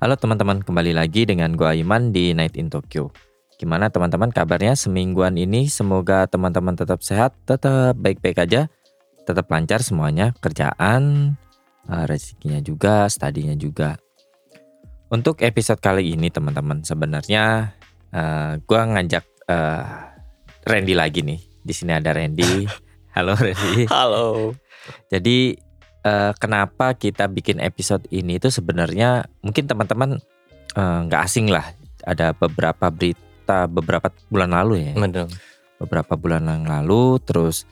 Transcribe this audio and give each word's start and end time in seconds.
Halo 0.00 0.16
teman-teman, 0.16 0.64
kembali 0.64 0.96
lagi 0.96 1.28
dengan 1.28 1.52
gua 1.52 1.76
Iman 1.76 2.08
di 2.08 2.32
Night 2.32 2.56
in 2.56 2.72
Tokyo. 2.72 3.12
Gimana 3.60 3.92
teman-teman 3.92 4.32
kabarnya 4.32 4.72
semingguan 4.72 5.36
ini? 5.36 5.68
Semoga 5.68 6.24
teman-teman 6.24 6.72
tetap 6.72 7.04
sehat, 7.04 7.36
tetap 7.44 8.00
baik-baik 8.00 8.40
aja, 8.40 8.72
tetap 9.28 9.44
lancar 9.52 9.84
semuanya, 9.84 10.32
kerjaan, 10.40 11.36
eh, 11.84 12.04
rezekinya 12.08 12.64
juga, 12.64 13.12
studinya 13.12 13.52
juga. 13.52 14.00
Untuk 15.12 15.44
episode 15.44 15.84
kali 15.84 16.16
ini 16.16 16.32
teman-teman, 16.32 16.80
sebenarnya 16.80 17.76
uh, 18.16 18.56
gua 18.64 18.88
ngajak 18.96 19.28
uh, 19.52 19.84
Randy 20.64 20.96
lagi 20.96 21.20
nih. 21.20 21.44
Di 21.60 21.76
sini 21.76 21.92
ada 21.92 22.16
Randy. 22.16 22.64
Halo 23.20 23.36
Randy. 23.36 23.84
Halo. 23.92 24.56
Jadi 25.12 25.60
uh, 26.04 26.32
kenapa 26.36 26.94
kita 26.96 27.26
bikin 27.30 27.60
episode 27.60 28.04
ini 28.12 28.36
itu 28.40 28.48
sebenarnya 28.52 29.28
mungkin 29.44 29.66
teman-teman 29.66 30.20
nggak 30.76 31.22
uh, 31.22 31.26
asing 31.26 31.50
lah. 31.50 31.66
Ada 32.06 32.32
beberapa 32.32 32.88
berita 32.88 33.68
beberapa 33.68 34.08
bulan 34.32 34.50
lalu 34.54 34.90
ya. 34.90 34.92
Betul. 34.96 35.28
Beberapa 35.80 36.14
bulan 36.16 36.44
yang 36.44 36.64
lalu 36.68 37.20
terus 37.24 37.64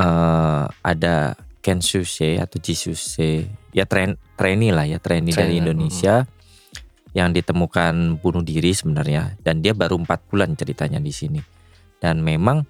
uh, 0.00 0.68
ada 0.80 1.36
Kenshuse 1.60 2.38
atau 2.38 2.62
Jisuse 2.62 3.50
ya 3.74 3.84
tren 3.90 4.14
trainee 4.38 4.70
lah 4.70 4.86
ya 4.86 5.02
trainee 5.02 5.34
dari 5.34 5.58
Indonesia 5.58 6.22
yang 7.16 7.34
ditemukan 7.34 8.22
bunuh 8.22 8.44
diri 8.44 8.70
sebenarnya 8.70 9.40
dan 9.42 9.64
dia 9.64 9.74
baru 9.74 9.98
empat 9.98 10.30
bulan 10.30 10.54
ceritanya 10.54 11.02
di 11.02 11.10
sini 11.10 11.40
dan 11.98 12.22
memang 12.22 12.62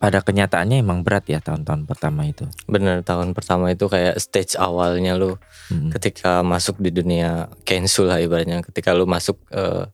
pada 0.00 0.24
kenyataannya 0.24 0.80
emang 0.80 1.04
berat 1.04 1.28
ya 1.28 1.44
tahun-tahun 1.44 1.84
pertama 1.84 2.24
itu. 2.24 2.48
Bener 2.64 3.04
tahun 3.04 3.36
pertama 3.36 3.68
itu 3.68 3.84
kayak 3.84 4.16
stage 4.16 4.56
awalnya 4.56 5.12
lu 5.12 5.36
hmm. 5.68 5.92
ketika 5.92 6.40
masuk 6.40 6.80
di 6.80 6.88
dunia 6.88 7.52
kensu 7.68 8.08
lah 8.08 8.16
ibaratnya. 8.16 8.64
Ketika 8.64 8.96
lu 8.96 9.04
masuk 9.04 9.36
uh, 9.52 9.84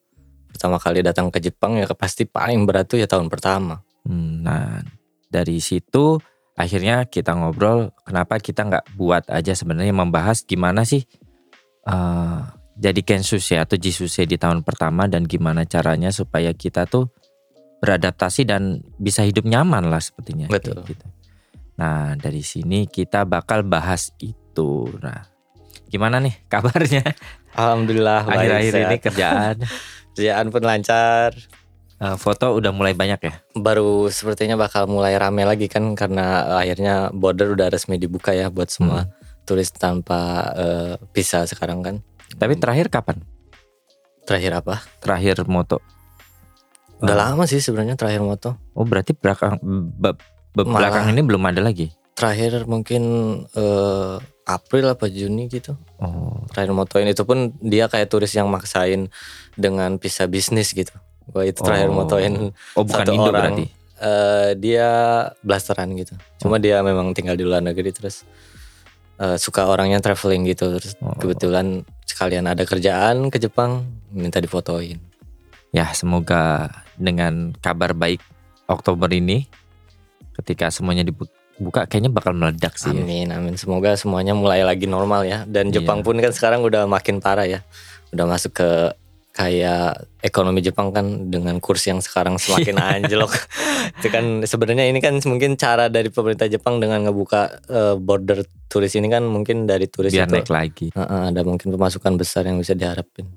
pertama 0.47 0.79
kali 0.79 1.03
datang 1.03 1.27
ke 1.35 1.43
Jepang 1.43 1.75
ya 1.75 1.91
pasti 1.99 2.23
paling 2.23 2.63
berat 2.71 2.87
tuh 2.87 3.03
ya 3.03 3.11
tahun 3.11 3.27
pertama. 3.27 3.83
Hmm, 4.07 4.47
nah 4.47 4.79
dari 5.27 5.59
situ 5.59 6.23
akhirnya 6.55 7.11
kita 7.11 7.35
ngobrol 7.35 7.91
kenapa 8.07 8.39
kita 8.39 8.63
nggak 8.63 8.95
buat 8.95 9.27
aja 9.27 9.53
sebenarnya 9.59 9.93
membahas 9.93 10.47
gimana 10.47 10.87
sih 10.89 11.05
uh, 11.85 12.41
jadi 12.77 13.01
kensus 13.05 13.45
ya 13.53 13.69
atau 13.69 13.77
jisuse 13.77 14.25
di 14.25 14.41
tahun 14.41 14.65
pertama 14.65 15.05
dan 15.09 15.29
gimana 15.29 15.69
caranya 15.69 16.09
supaya 16.09 16.57
kita 16.57 16.89
tuh 16.89 17.13
beradaptasi 17.87 18.43
dan 18.43 18.83
bisa 18.99 19.23
hidup 19.23 19.47
nyaman 19.47 19.87
lah 19.87 20.03
sepertinya. 20.03 20.51
Betul. 20.51 20.83
Gitu. 20.83 21.07
Nah 21.79 22.19
dari 22.19 22.43
sini 22.43 22.91
kita 22.91 23.23
bakal 23.23 23.63
bahas 23.63 24.11
itu. 24.19 24.91
Nah 24.99 25.31
gimana 25.87 26.19
nih 26.19 26.35
kabarnya? 26.51 27.07
Alhamdulillah. 27.55 28.27
Akhir-akhir 28.27 28.75
ini 28.75 28.97
kerjaan. 28.99 29.57
kerjaan 30.19 30.47
pun 30.51 30.63
lancar. 30.67 31.31
Uh, 31.97 32.13
foto 32.21 32.53
udah 32.53 32.77
mulai 32.77 32.93
banyak 32.93 33.21
ya? 33.25 33.35
Baru 33.57 34.13
sepertinya 34.13 34.59
bakal 34.61 34.85
mulai 34.85 35.17
rame 35.17 35.49
lagi 35.49 35.65
kan 35.65 35.97
karena 35.97 36.59
akhirnya 36.61 37.09
border 37.09 37.57
udah 37.57 37.73
resmi 37.73 37.97
dibuka 37.97 38.37
ya 38.37 38.53
buat 38.53 38.69
semua 38.69 39.09
hmm. 39.09 39.49
turis 39.49 39.73
tanpa 39.73 40.53
uh, 40.53 40.93
visa 41.17 41.49
sekarang 41.49 41.81
kan. 41.81 41.97
Tapi 42.37 42.61
terakhir 42.61 42.93
kapan? 42.93 43.25
Terakhir 44.29 44.61
apa? 44.61 44.85
Terakhir 45.01 45.49
moto. 45.49 45.81
Udah 47.03 47.17
uh. 47.17 47.21
lama 47.29 47.45
sih 47.45 47.61
sebenarnya 47.61 47.99
terakhir 47.99 48.25
moto. 48.25 48.57
Oh 48.73 48.85
berarti 48.89 49.13
belakang 49.13 49.61
be, 49.63 50.17
be, 50.57 50.63
belakang 50.65 51.13
ini 51.13 51.21
belum 51.21 51.43
ada 51.45 51.61
lagi? 51.61 51.93
Terakhir 52.17 52.65
mungkin 52.65 53.03
uh, 53.53 54.17
April 54.49 54.89
apa 54.89 55.11
Juni 55.11 55.53
gitu. 55.53 55.77
Oh. 56.01 56.41
Terakhir 56.49 56.73
motoin 56.73 57.09
itu 57.11 57.27
pun 57.29 57.53
dia 57.61 57.91
kayak 57.91 58.09
turis 58.09 58.33
yang 58.33 58.49
maksain 58.49 59.13
dengan 59.59 60.01
visa 60.01 60.25
bisnis 60.25 60.73
gitu. 60.73 60.95
Gua 61.29 61.45
itu 61.45 61.61
terakhir 61.61 61.93
oh. 61.93 61.97
motoin. 61.99 62.33
Oh 62.79 62.87
bukan 62.87 63.05
satu 63.05 63.13
Indo 63.13 63.29
orang. 63.29 63.53
berarti? 63.53 63.67
Uh, 63.97 64.51
dia 64.57 64.89
blasteran 65.45 65.93
gitu. 65.99 66.17
Cuma 66.41 66.57
oh. 66.57 66.63
dia 66.63 66.81
memang 66.81 67.13
tinggal 67.13 67.37
di 67.37 67.45
luar 67.45 67.61
negeri 67.61 67.93
terus 67.93 68.25
uh, 69.21 69.37
suka 69.37 69.69
orangnya 69.69 70.01
traveling 70.01 70.49
gitu 70.49 70.73
terus 70.81 70.97
oh. 71.05 71.13
kebetulan 71.21 71.85
sekalian 72.09 72.49
ada 72.49 72.65
kerjaan 72.65 73.29
ke 73.29 73.37
Jepang 73.37 73.85
minta 74.15 74.41
difotoin. 74.41 75.16
Ya 75.75 75.91
semoga 75.93 76.71
dengan 76.97 77.53
kabar 77.61 77.93
baik 77.93 78.21
Oktober 78.67 79.11
ini 79.13 79.47
ketika 80.37 80.69
semuanya 80.69 81.07
dibuka 81.07 81.89
kayaknya 81.89 82.13
bakal 82.13 82.37
meledak 82.37 82.77
sih. 82.77 82.93
Amin 82.93 83.31
ya. 83.33 83.41
amin 83.41 83.55
semoga 83.57 83.97
semuanya 83.97 84.37
mulai 84.37 84.61
lagi 84.67 84.85
normal 84.85 85.25
ya 85.25 85.49
dan 85.49 85.73
Jepang 85.73 86.03
iya. 86.03 86.05
pun 86.05 86.17
kan 86.21 86.33
sekarang 86.35 86.61
udah 86.67 86.85
makin 86.85 87.23
parah 87.23 87.49
ya 87.49 87.61
udah 88.13 88.27
masuk 88.29 88.53
ke 88.57 88.71
kayak 89.37 90.09
ekonomi 90.25 90.65
Jepang 90.65 90.97
kan 90.97 91.29
dengan 91.29 91.61
kurs 91.61 91.85
yang 91.85 92.01
sekarang 92.01 92.41
semakin 92.41 92.81
anjlok. 93.05 93.37
itu 94.01 94.09
kan 94.09 94.25
sebenarnya 94.49 94.89
ini 94.89 95.01
kan 95.05 95.21
mungkin 95.29 95.61
cara 95.61 95.93
dari 95.93 96.09
pemerintah 96.09 96.49
Jepang 96.49 96.81
dengan 96.81 97.05
ngebuka 97.05 97.69
uh, 97.69 97.95
border 98.01 98.49
turis 98.65 98.97
ini 98.97 99.13
kan 99.13 99.29
mungkin 99.29 99.69
dari 99.69 99.93
turis 99.93 100.13
Biar 100.17 100.25
itu 100.25 100.41
naik 100.41 100.49
lagi. 100.49 100.87
Uh, 100.97 101.05
uh, 101.05 101.21
ada 101.29 101.45
mungkin 101.45 101.69
pemasukan 101.69 102.17
besar 102.17 102.49
yang 102.49 102.57
bisa 102.57 102.73
diharapin. 102.73 103.29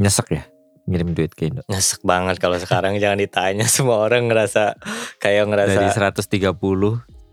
Nyesek 0.00 0.28
ya 0.32 0.51
ngirim 0.86 1.14
duit 1.14 1.32
ke 1.32 1.50
Indo. 1.50 1.62
Nyesek 1.70 2.02
banget 2.02 2.42
kalau 2.42 2.58
sekarang 2.58 2.98
jangan 2.98 3.18
ditanya 3.18 3.66
semua 3.74 4.02
orang 4.02 4.26
ngerasa 4.26 4.76
kayak 5.22 5.46
ngerasa 5.48 5.78
dari 5.78 5.90
130 5.90 6.52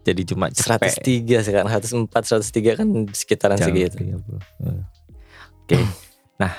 jadi 0.05 0.21
cuma 0.25 0.47
cepet. 0.49 1.03
103 1.03 1.45
sekarang 1.45 1.69
104 1.69 2.09
103 2.09 2.79
kan 2.79 2.87
sekitaran 3.11 3.57
Jangan 3.59 3.69
segitu. 3.75 3.97
30. 3.99 4.15
Oke. 4.15 4.39
Okay. 5.69 5.83
nah, 6.41 6.53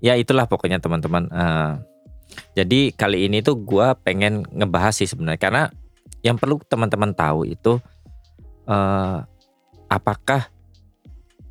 ya 0.00 0.16
itulah 0.16 0.48
pokoknya 0.48 0.80
teman-teman 0.80 1.28
uh, 1.28 1.76
jadi 2.56 2.92
kali 2.96 3.28
ini 3.28 3.44
tuh 3.44 3.60
gue 3.60 3.86
pengen 4.00 4.44
ngebahas 4.48 4.96
sih 4.96 5.08
sebenarnya 5.08 5.40
karena 5.40 5.62
yang 6.24 6.38
perlu 6.38 6.62
teman-teman 6.64 7.12
tahu 7.12 7.44
itu 7.44 7.82
uh, 8.70 9.18
apakah 9.90 10.48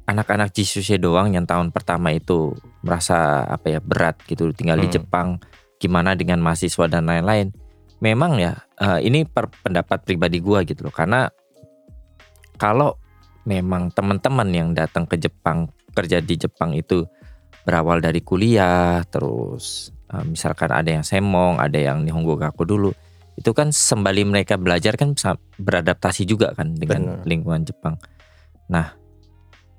anak-anak 0.09 0.49
Jisuse 0.51 0.97
doang 0.97 1.31
yang 1.31 1.45
tahun 1.45 1.69
pertama 1.69 2.11
itu 2.15 2.55
merasa 2.81 3.45
apa 3.45 3.77
ya 3.77 3.79
berat 3.79 4.17
gitu 4.25 4.49
tinggal 4.53 4.81
hmm. 4.81 4.85
di 4.85 4.89
Jepang 4.97 5.37
gimana 5.81 6.13
dengan 6.13 6.41
mahasiswa 6.41 6.85
dan 6.85 7.09
lain-lain 7.09 7.53
memang 8.01 8.37
ya 8.41 8.57
uh, 8.81 8.97
ini 8.97 9.25
per 9.25 9.49
pendapat 9.49 10.05
pribadi 10.05 10.41
gue 10.41 10.65
gitu 10.65 10.89
loh 10.89 10.93
karena 10.93 11.29
kalau 12.57 12.97
memang 13.45 13.89
teman-teman 13.93 14.49
yang 14.53 14.69
datang 14.73 15.05
ke 15.05 15.17
Jepang 15.17 15.69
kerja 15.93 16.21
di 16.21 16.37
Jepang 16.37 16.73
itu 16.77 17.05
berawal 17.61 18.01
dari 18.01 18.21
kuliah 18.25 19.05
terus 19.09 19.93
uh, 20.09 20.25
misalkan 20.25 20.73
ada 20.73 20.89
yang 20.89 21.05
semong 21.05 21.61
ada 21.61 21.77
yang 21.77 22.01
nihongo 22.01 22.37
gaku 22.37 22.65
dulu 22.65 22.91
itu 23.37 23.49
kan 23.53 23.73
sembali 23.73 24.27
mereka 24.27 24.57
belajar 24.57 24.97
kan 24.97 25.13
beradaptasi 25.57 26.25
juga 26.25 26.53
kan 26.53 26.73
dengan 26.73 27.21
Bener. 27.21 27.25
lingkungan 27.25 27.61
Jepang 27.65 27.95
nah 28.69 28.97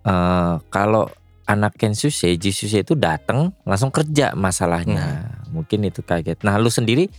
uh, 0.06 0.62
kalau 0.70 1.10
anak 1.46 1.74
Kensuse 1.78 2.34
Jisuse 2.38 2.82
itu 2.82 2.94
datang 2.94 3.54
langsung 3.66 3.90
kerja 3.90 4.36
masalahnya 4.36 5.26
hmm. 5.26 5.56
mungkin 5.56 5.86
itu 5.86 6.00
kaget 6.02 6.40
nah 6.46 6.58
lu 6.58 6.70
sendiri 6.70 7.10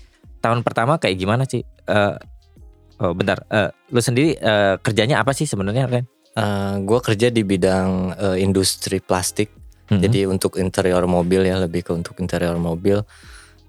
tahun 0.44 0.64
pertama 0.64 1.00
kayak 1.00 1.16
gimana 1.20 1.44
sih 1.48 1.64
uh, 1.88 2.16
oh 3.00 3.14
bentar 3.16 3.44
uh, 3.52 3.72
lu 3.92 4.00
sendiri 4.04 4.36
uh, 4.40 4.80
kerjanya 4.80 5.24
apa 5.24 5.32
sih 5.32 5.48
sebenarnya 5.48 5.88
Ren? 5.88 6.06
Uh, 6.34 6.82
gue 6.82 6.98
kerja 6.98 7.30
di 7.30 7.46
bidang 7.46 8.18
uh, 8.18 8.38
industri 8.42 8.98
plastik 8.98 9.54
hmm 9.94 10.00
Jadi 10.00 10.20
untuk 10.26 10.58
interior 10.58 11.04
mobil 11.06 11.46
ya 11.46 11.60
lebih 11.60 11.84
ke 11.84 11.92
untuk 11.92 12.18
interior 12.24 12.56
mobil 12.56 13.04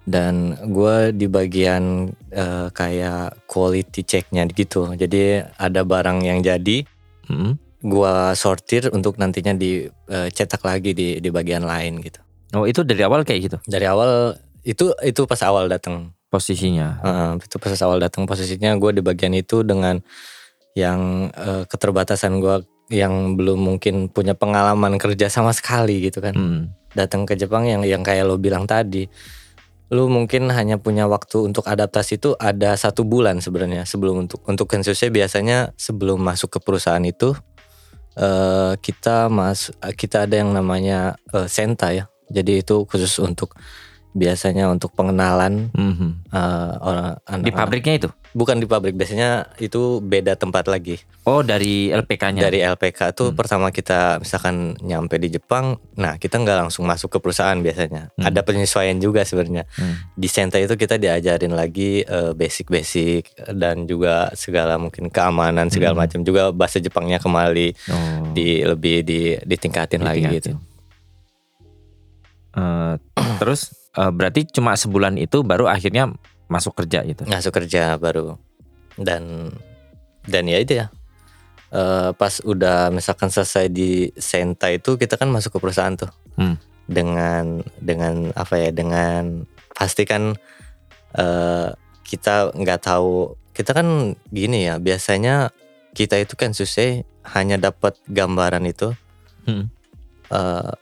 dan 0.04 0.52
gue 0.60 1.16
di 1.16 1.26
bagian 1.26 2.12
uh, 2.36 2.68
kayak 2.70 3.48
quality 3.48 4.04
checknya 4.04 4.44
gitu. 4.52 4.92
Jadi 4.92 5.40
ada 5.56 5.80
barang 5.80 6.20
yang 6.20 6.44
jadi, 6.44 6.84
mm-hmm. 7.24 7.52
Gue 7.84 8.14
sortir 8.32 8.88
untuk 8.96 9.20
nantinya 9.20 9.52
dicetak 9.52 10.64
uh, 10.64 10.66
lagi 10.72 10.96
di 10.96 11.20
di 11.20 11.28
bagian 11.28 11.68
lain 11.68 12.00
gitu. 12.00 12.20
Oh 12.56 12.64
itu 12.64 12.80
dari 12.80 13.04
awal 13.04 13.28
kayak 13.28 13.40
gitu? 13.52 13.56
Dari 13.68 13.84
awal 13.84 14.40
itu 14.64 14.96
itu 15.04 15.20
pas 15.28 15.40
awal 15.44 15.68
datang 15.68 16.16
posisinya. 16.32 16.88
Uh, 17.04 17.32
itu 17.36 17.60
pas 17.60 17.76
awal 17.84 18.00
datang 18.00 18.24
posisinya 18.24 18.72
gue 18.80 18.90
di 18.96 19.02
bagian 19.04 19.36
itu 19.36 19.60
dengan 19.60 20.00
yang 20.72 21.28
uh, 21.36 21.68
keterbatasan 21.68 22.40
gue 22.40 22.64
yang 22.88 23.36
belum 23.36 23.60
mungkin 23.60 24.08
punya 24.08 24.32
pengalaman 24.32 24.96
kerja 24.96 25.28
sama 25.28 25.52
sekali 25.52 26.08
gitu 26.08 26.24
kan. 26.24 26.34
Hmm. 26.34 26.62
datang 26.94 27.26
ke 27.26 27.34
Jepang 27.34 27.66
yang 27.66 27.82
yang 27.82 28.06
kayak 28.06 28.22
lo 28.22 28.38
bilang 28.38 28.70
tadi 28.70 29.10
lu 29.92 30.08
mungkin 30.08 30.48
hanya 30.48 30.80
punya 30.80 31.04
waktu 31.10 31.50
untuk 31.50 31.66
adaptasi 31.66 32.22
itu 32.22 32.38
ada 32.38 32.72
satu 32.78 33.02
bulan 33.02 33.42
sebenarnya 33.42 33.82
sebelum 33.84 34.26
untuk 34.26 34.40
untuk 34.46 34.70
Kensusei 34.70 35.12
biasanya 35.12 35.74
sebelum 35.76 36.22
masuk 36.22 36.56
ke 36.56 36.58
perusahaan 36.62 37.02
itu 37.02 37.36
uh, 38.18 38.74
kita 38.78 39.28
mas 39.30 39.70
kita 39.94 40.26
ada 40.26 40.34
yang 40.40 40.50
namanya 40.54 41.18
uh, 41.34 41.46
senta 41.46 41.94
ya. 41.94 42.06
Jadi 42.32 42.64
itu 42.64 42.88
khusus 42.88 43.20
untuk 43.20 43.54
biasanya 44.14 44.70
untuk 44.70 44.94
pengenalan 44.94 45.74
mm-hmm. 45.74 46.10
uh, 46.30 46.72
orang 46.80 47.08
anak, 47.26 47.46
di 47.46 47.52
pabriknya 47.52 47.94
itu 47.98 48.10
bukan 48.34 48.58
di 48.58 48.66
pabrik 48.66 48.98
biasanya 48.98 49.46
itu 49.62 50.02
beda 50.02 50.34
tempat 50.34 50.66
lagi 50.66 50.98
oh 51.22 51.46
dari 51.46 51.94
LPK-nya 51.94 52.42
dari 52.50 52.66
LPK 52.66 53.14
tuh 53.14 53.30
hmm. 53.30 53.38
pertama 53.38 53.70
kita 53.70 54.18
misalkan 54.18 54.74
nyampe 54.82 55.22
di 55.22 55.30
Jepang 55.30 55.78
nah 55.94 56.18
kita 56.18 56.42
nggak 56.42 56.66
langsung 56.66 56.82
masuk 56.82 57.14
ke 57.14 57.18
perusahaan 57.22 57.54
biasanya 57.54 58.10
hmm. 58.18 58.26
ada 58.26 58.42
penyesuaian 58.42 58.98
juga 58.98 59.22
sebenarnya 59.22 59.70
hmm. 59.70 60.18
di 60.18 60.26
Senta 60.26 60.58
itu 60.58 60.74
kita 60.74 60.98
diajarin 60.98 61.54
lagi 61.54 62.02
uh, 62.02 62.34
basic-basic 62.34 63.54
dan 63.54 63.86
juga 63.86 64.34
segala 64.34 64.82
mungkin 64.82 65.14
keamanan 65.14 65.70
segala 65.70 65.94
hmm. 65.94 66.02
macam 66.02 66.20
juga 66.26 66.50
bahasa 66.50 66.82
Jepangnya 66.82 67.22
kembali 67.22 67.68
oh. 67.88 68.34
di 68.34 68.66
lebih 68.66 69.06
di 69.06 69.38
ditingkatin, 69.46 70.02
lagi 70.02 70.26
gitu 70.26 70.58
uh, 72.58 72.98
terus 73.38 73.70
uh, 73.94 74.10
berarti 74.10 74.50
cuma 74.50 74.74
sebulan 74.74 75.22
itu 75.22 75.46
baru 75.46 75.70
akhirnya 75.70 76.10
masuk 76.48 76.76
kerja 76.76 77.02
gitu. 77.06 77.24
Masuk 77.26 77.52
kerja 77.54 77.96
baru. 77.96 78.36
Dan 78.98 79.54
dan 80.24 80.44
ya 80.48 80.58
itu 80.60 80.80
ya. 80.84 80.88
Uh, 81.74 82.14
pas 82.14 82.38
udah 82.46 82.94
misalkan 82.94 83.34
selesai 83.34 83.66
di 83.66 84.14
Senta 84.14 84.70
itu 84.70 84.94
kita 84.94 85.18
kan 85.18 85.26
masuk 85.28 85.56
ke 85.56 85.58
perusahaan 85.58 85.94
tuh. 85.98 86.10
Hmm. 86.38 86.56
Dengan 86.86 87.64
dengan 87.82 88.30
apa 88.36 88.60
ya? 88.60 88.70
Dengan 88.70 89.42
pasti 89.74 90.06
kan 90.06 90.38
uh, 91.18 91.68
kita 92.06 92.54
nggak 92.54 92.80
tahu 92.84 93.34
kita 93.54 93.70
kan 93.74 94.18
gini 94.34 94.66
ya 94.66 94.78
biasanya 94.82 95.54
kita 95.94 96.18
itu 96.18 96.34
kan 96.34 96.50
susah 96.50 97.06
hanya 97.34 97.56
dapat 97.56 97.96
gambaran 98.10 98.66
itu 98.66 98.92
hmm. 99.46 99.70
uh, 100.34 100.74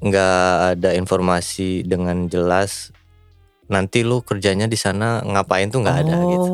nggak 0.00 0.48
ada 0.76 0.90
informasi 0.96 1.84
dengan 1.86 2.26
jelas 2.26 2.90
nanti 3.68 4.04
lu 4.04 4.20
kerjanya 4.20 4.68
di 4.68 4.76
sana 4.76 5.24
ngapain 5.24 5.72
tuh 5.72 5.80
nggak 5.80 5.96
oh. 5.96 6.02
ada 6.04 6.16
gitu 6.28 6.50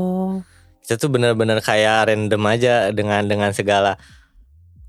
kita 0.84 0.94
tuh 1.06 1.10
benar-benar 1.12 1.62
kayak 1.62 2.10
random 2.10 2.42
aja 2.50 2.90
dengan 2.90 3.22
dengan 3.26 3.50
segala 3.54 3.94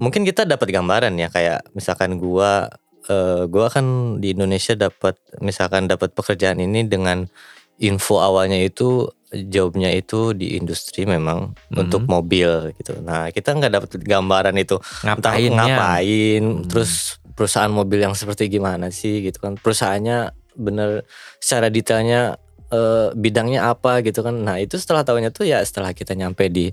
mungkin 0.01 0.25
kita 0.25 0.49
dapat 0.49 0.73
gambaran 0.73 1.13
ya 1.13 1.29
kayak 1.29 1.61
misalkan 1.77 2.17
gua 2.17 2.73
uh, 3.05 3.45
gua 3.45 3.69
kan 3.69 4.17
di 4.17 4.33
Indonesia 4.33 4.73
dapat 4.73 5.17
misalkan 5.45 5.85
dapat 5.85 6.17
pekerjaan 6.17 6.57
ini 6.57 6.89
dengan 6.89 7.29
info 7.77 8.17
awalnya 8.17 8.57
itu 8.57 9.09
jobnya 9.31 9.93
itu 9.93 10.33
di 10.33 10.57
industri 10.57 11.05
memang 11.07 11.53
hmm. 11.53 11.81
untuk 11.85 12.03
mobil 12.09 12.73
gitu. 12.81 12.99
Nah 13.05 13.29
kita 13.29 13.53
nggak 13.53 13.73
dapat 13.77 13.89
gambaran 14.01 14.55
itu 14.57 14.81
ngapain 15.05 15.53
ngapain, 15.53 16.43
hmm. 16.43 16.67
terus 16.67 17.21
perusahaan 17.37 17.71
mobil 17.71 18.03
yang 18.03 18.17
seperti 18.17 18.51
gimana 18.51 18.91
sih 18.91 19.23
gitu 19.23 19.39
kan 19.39 19.55
perusahaannya 19.55 20.35
bener 20.55 21.07
secara 21.39 21.71
detailnya 21.71 22.35
uh, 22.71 23.11
bidangnya 23.13 23.69
apa 23.69 24.01
gitu 24.01 24.23
kan. 24.25 24.35
Nah 24.41 24.57
itu 24.57 24.79
setelah 24.79 25.03
tahunya 25.05 25.29
tuh 25.29 25.45
ya 25.45 25.61
setelah 25.61 25.91
kita 25.91 26.15
nyampe 26.15 26.47
di 26.47 26.71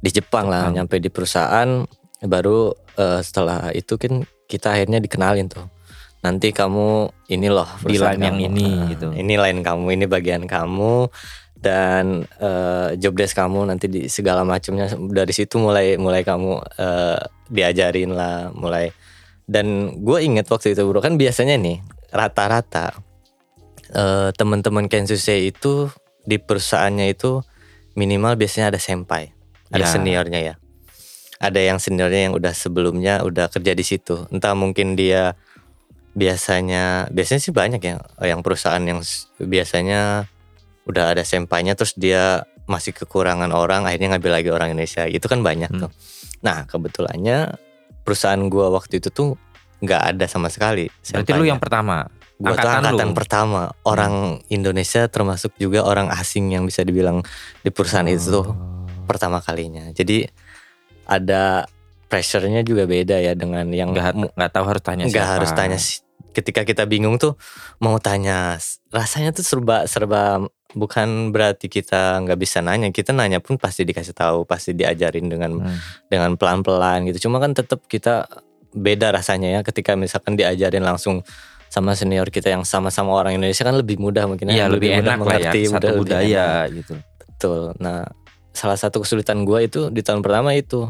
di 0.00 0.10
Jepang 0.10 0.48
lah 0.48 0.68
hmm. 0.68 0.74
nyampe 0.80 0.96
di 0.98 1.08
perusahaan 1.12 1.84
baru 2.24 2.72
uh, 2.96 3.20
setelah 3.20 3.70
itu 3.76 4.00
kan 4.00 4.24
kita 4.48 4.72
akhirnya 4.72 4.98
dikenalin 4.98 5.46
tuh. 5.46 5.68
Nanti 6.24 6.50
kamu 6.50 7.12
ini 7.30 7.48
loh 7.52 7.68
di 7.86 8.00
line 8.00 8.22
yang 8.24 8.38
ini 8.40 8.66
uh, 8.66 8.88
gitu. 8.90 9.06
ini 9.14 9.38
line 9.38 9.60
kamu 9.62 9.94
ini 9.94 10.04
bagian 10.10 10.48
kamu 10.48 11.06
dan 11.56 12.26
uh, 12.42 12.92
job 12.98 13.14
desk 13.14 13.38
kamu 13.38 13.68
nanti 13.68 13.86
di 13.86 14.00
segala 14.10 14.42
macamnya. 14.42 14.90
Dari 14.90 15.32
situ 15.32 15.60
mulai 15.60 15.94
mulai 16.00 16.26
kamu 16.26 16.52
uh, 16.58 17.20
diajarin 17.46 18.16
lah 18.16 18.50
mulai. 18.56 18.90
Dan 19.46 19.94
gue 20.02 20.18
inget 20.26 20.50
waktu 20.50 20.74
itu 20.74 20.82
bro 20.82 20.98
kan 20.98 21.14
biasanya 21.14 21.54
nih 21.54 21.78
rata-rata 22.10 23.05
uh, 23.94 24.30
teman-teman 24.34 24.90
Kensuse 24.90 25.36
itu 25.46 25.92
di 26.26 26.40
perusahaannya 26.40 27.12
itu 27.12 27.44
minimal 27.94 28.34
biasanya 28.34 28.74
ada 28.74 28.80
senpai 28.80 29.30
ada 29.70 29.86
ya. 29.86 29.90
seniornya 29.90 30.40
ya 30.42 30.54
ada 31.36 31.60
yang 31.60 31.78
seniornya 31.78 32.30
yang 32.30 32.34
udah 32.34 32.54
sebelumnya 32.56 33.22
udah 33.22 33.52
kerja 33.52 33.72
di 33.76 33.84
situ 33.84 34.26
entah 34.32 34.56
mungkin 34.56 34.96
dia 34.96 35.36
biasanya 36.16 37.12
biasanya 37.12 37.40
sih 37.44 37.52
banyak 37.52 37.80
ya 37.84 38.00
yang 38.24 38.40
perusahaan 38.40 38.80
yang 38.80 39.04
biasanya 39.36 40.24
udah 40.88 41.12
ada 41.12 41.22
sempainya 41.22 41.76
terus 41.76 41.92
dia 41.92 42.48
masih 42.66 42.96
kekurangan 42.96 43.52
orang 43.52 43.84
akhirnya 43.84 44.16
ngambil 44.16 44.32
lagi 44.32 44.48
orang 44.50 44.72
Indonesia 44.72 45.04
itu 45.06 45.28
kan 45.28 45.44
banyak 45.44 45.70
hmm. 45.70 45.80
tuh 45.86 45.92
nah 46.40 46.64
kebetulannya 46.64 47.60
perusahaan 48.02 48.40
gua 48.48 48.72
waktu 48.72 48.98
itu 49.02 49.12
tuh 49.12 49.36
nggak 49.80 50.02
ada 50.14 50.24
sama 50.28 50.48
sekali. 50.48 50.88
Berarti 50.88 51.32
lu 51.36 51.44
yang 51.44 51.60
pertama. 51.60 52.08
Gua 52.36 52.52
angkatan, 52.52 52.68
tuh 52.68 52.76
angkatan 52.76 53.08
lu. 53.08 53.16
pertama 53.16 53.62
orang 53.88 54.14
hmm. 54.36 54.52
Indonesia 54.52 55.08
termasuk 55.08 55.56
juga 55.56 55.88
orang 55.88 56.12
asing 56.12 56.52
yang 56.52 56.68
bisa 56.68 56.84
dibilang 56.84 57.24
di 57.64 57.72
perusahaan 57.72 58.04
oh. 58.04 58.12
itu 58.12 58.28
tuh 58.28 58.46
pertama 59.08 59.40
kalinya. 59.40 59.88
Jadi 59.96 60.28
ada 61.08 61.64
pressure-nya 62.06 62.62
juga 62.62 62.86
beda 62.86 63.18
ya 63.18 63.34
dengan 63.34 63.66
yang 63.70 63.90
nggak 63.90 64.36
nggak 64.36 64.50
tahu 64.54 64.64
harus 64.66 64.82
tanya 64.82 65.04
nggak 65.10 65.28
harus 65.38 65.50
tanya 65.54 65.78
ketika 66.30 66.62
kita 66.62 66.84
bingung 66.86 67.18
tuh 67.18 67.34
mau 67.82 67.98
tanya 67.98 68.60
rasanya 68.94 69.34
tuh 69.34 69.42
serba 69.42 69.88
serba 69.90 70.44
bukan 70.76 71.32
berarti 71.32 71.66
kita 71.72 72.20
nggak 72.22 72.38
bisa 72.38 72.60
nanya 72.60 72.92
kita 72.92 73.10
nanya 73.16 73.40
pun 73.40 73.56
pasti 73.56 73.82
dikasih 73.82 74.12
tahu 74.12 74.44
pasti 74.44 74.76
diajarin 74.76 75.26
dengan 75.26 75.64
hmm. 75.64 76.10
dengan 76.12 76.36
pelan 76.36 76.60
pelan 76.60 77.08
gitu 77.08 77.26
cuma 77.26 77.40
kan 77.40 77.56
tetap 77.56 77.82
kita 77.88 78.28
beda 78.76 79.08
rasanya 79.10 79.56
ya 79.56 79.60
ketika 79.64 79.96
misalkan 79.96 80.36
diajarin 80.36 80.84
langsung 80.84 81.24
sama 81.76 81.92
senior 81.92 82.32
kita 82.32 82.48
yang 82.56 82.64
sama-sama 82.64 83.12
orang 83.12 83.36
Indonesia 83.36 83.60
kan 83.60 83.76
lebih 83.76 84.00
mudah 84.00 84.24
mungkin 84.24 84.48
ya, 84.48 84.64
lebih, 84.72 84.96
lebih 84.96 85.04
enak 85.04 85.16
mengerti 85.20 85.44
lah 85.44 85.52
ya, 85.52 85.72
satu 85.76 85.88
budaya 86.00 86.46
gitu. 86.72 86.94
Betul. 87.20 87.60
Nah 87.76 88.08
salah 88.56 88.80
satu 88.80 89.04
kesulitan 89.04 89.44
gue 89.44 89.68
itu 89.68 89.80
di 89.92 90.00
tahun 90.00 90.24
pertama 90.24 90.56
itu 90.56 90.88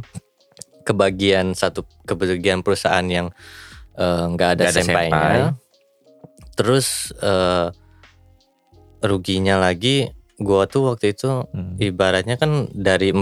kebagian 0.86 1.58
satu 1.58 1.82
kebagian 2.06 2.62
perusahaan 2.62 3.02
yang 3.02 3.34
eh, 3.98 4.24
nggak 4.30 4.46
uh, 4.46 4.54
ada, 4.54 4.64
ada 4.70 4.78
sempainya 4.78 5.46
terus 6.54 7.10
uh, 7.18 7.74
ruginya 9.02 9.58
lagi 9.58 10.08
gua 10.40 10.64
tuh 10.64 10.94
waktu 10.94 11.12
itu 11.12 11.28
hmm. 11.28 11.76
ibaratnya 11.82 12.38
kan 12.40 12.70
dari 12.72 13.12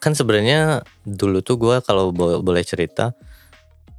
kan 0.00 0.12
sebenarnya 0.14 0.86
dulu 1.04 1.44
tuh 1.44 1.56
gua 1.60 1.84
kalau 1.84 2.14
boleh 2.14 2.64
cerita 2.64 3.12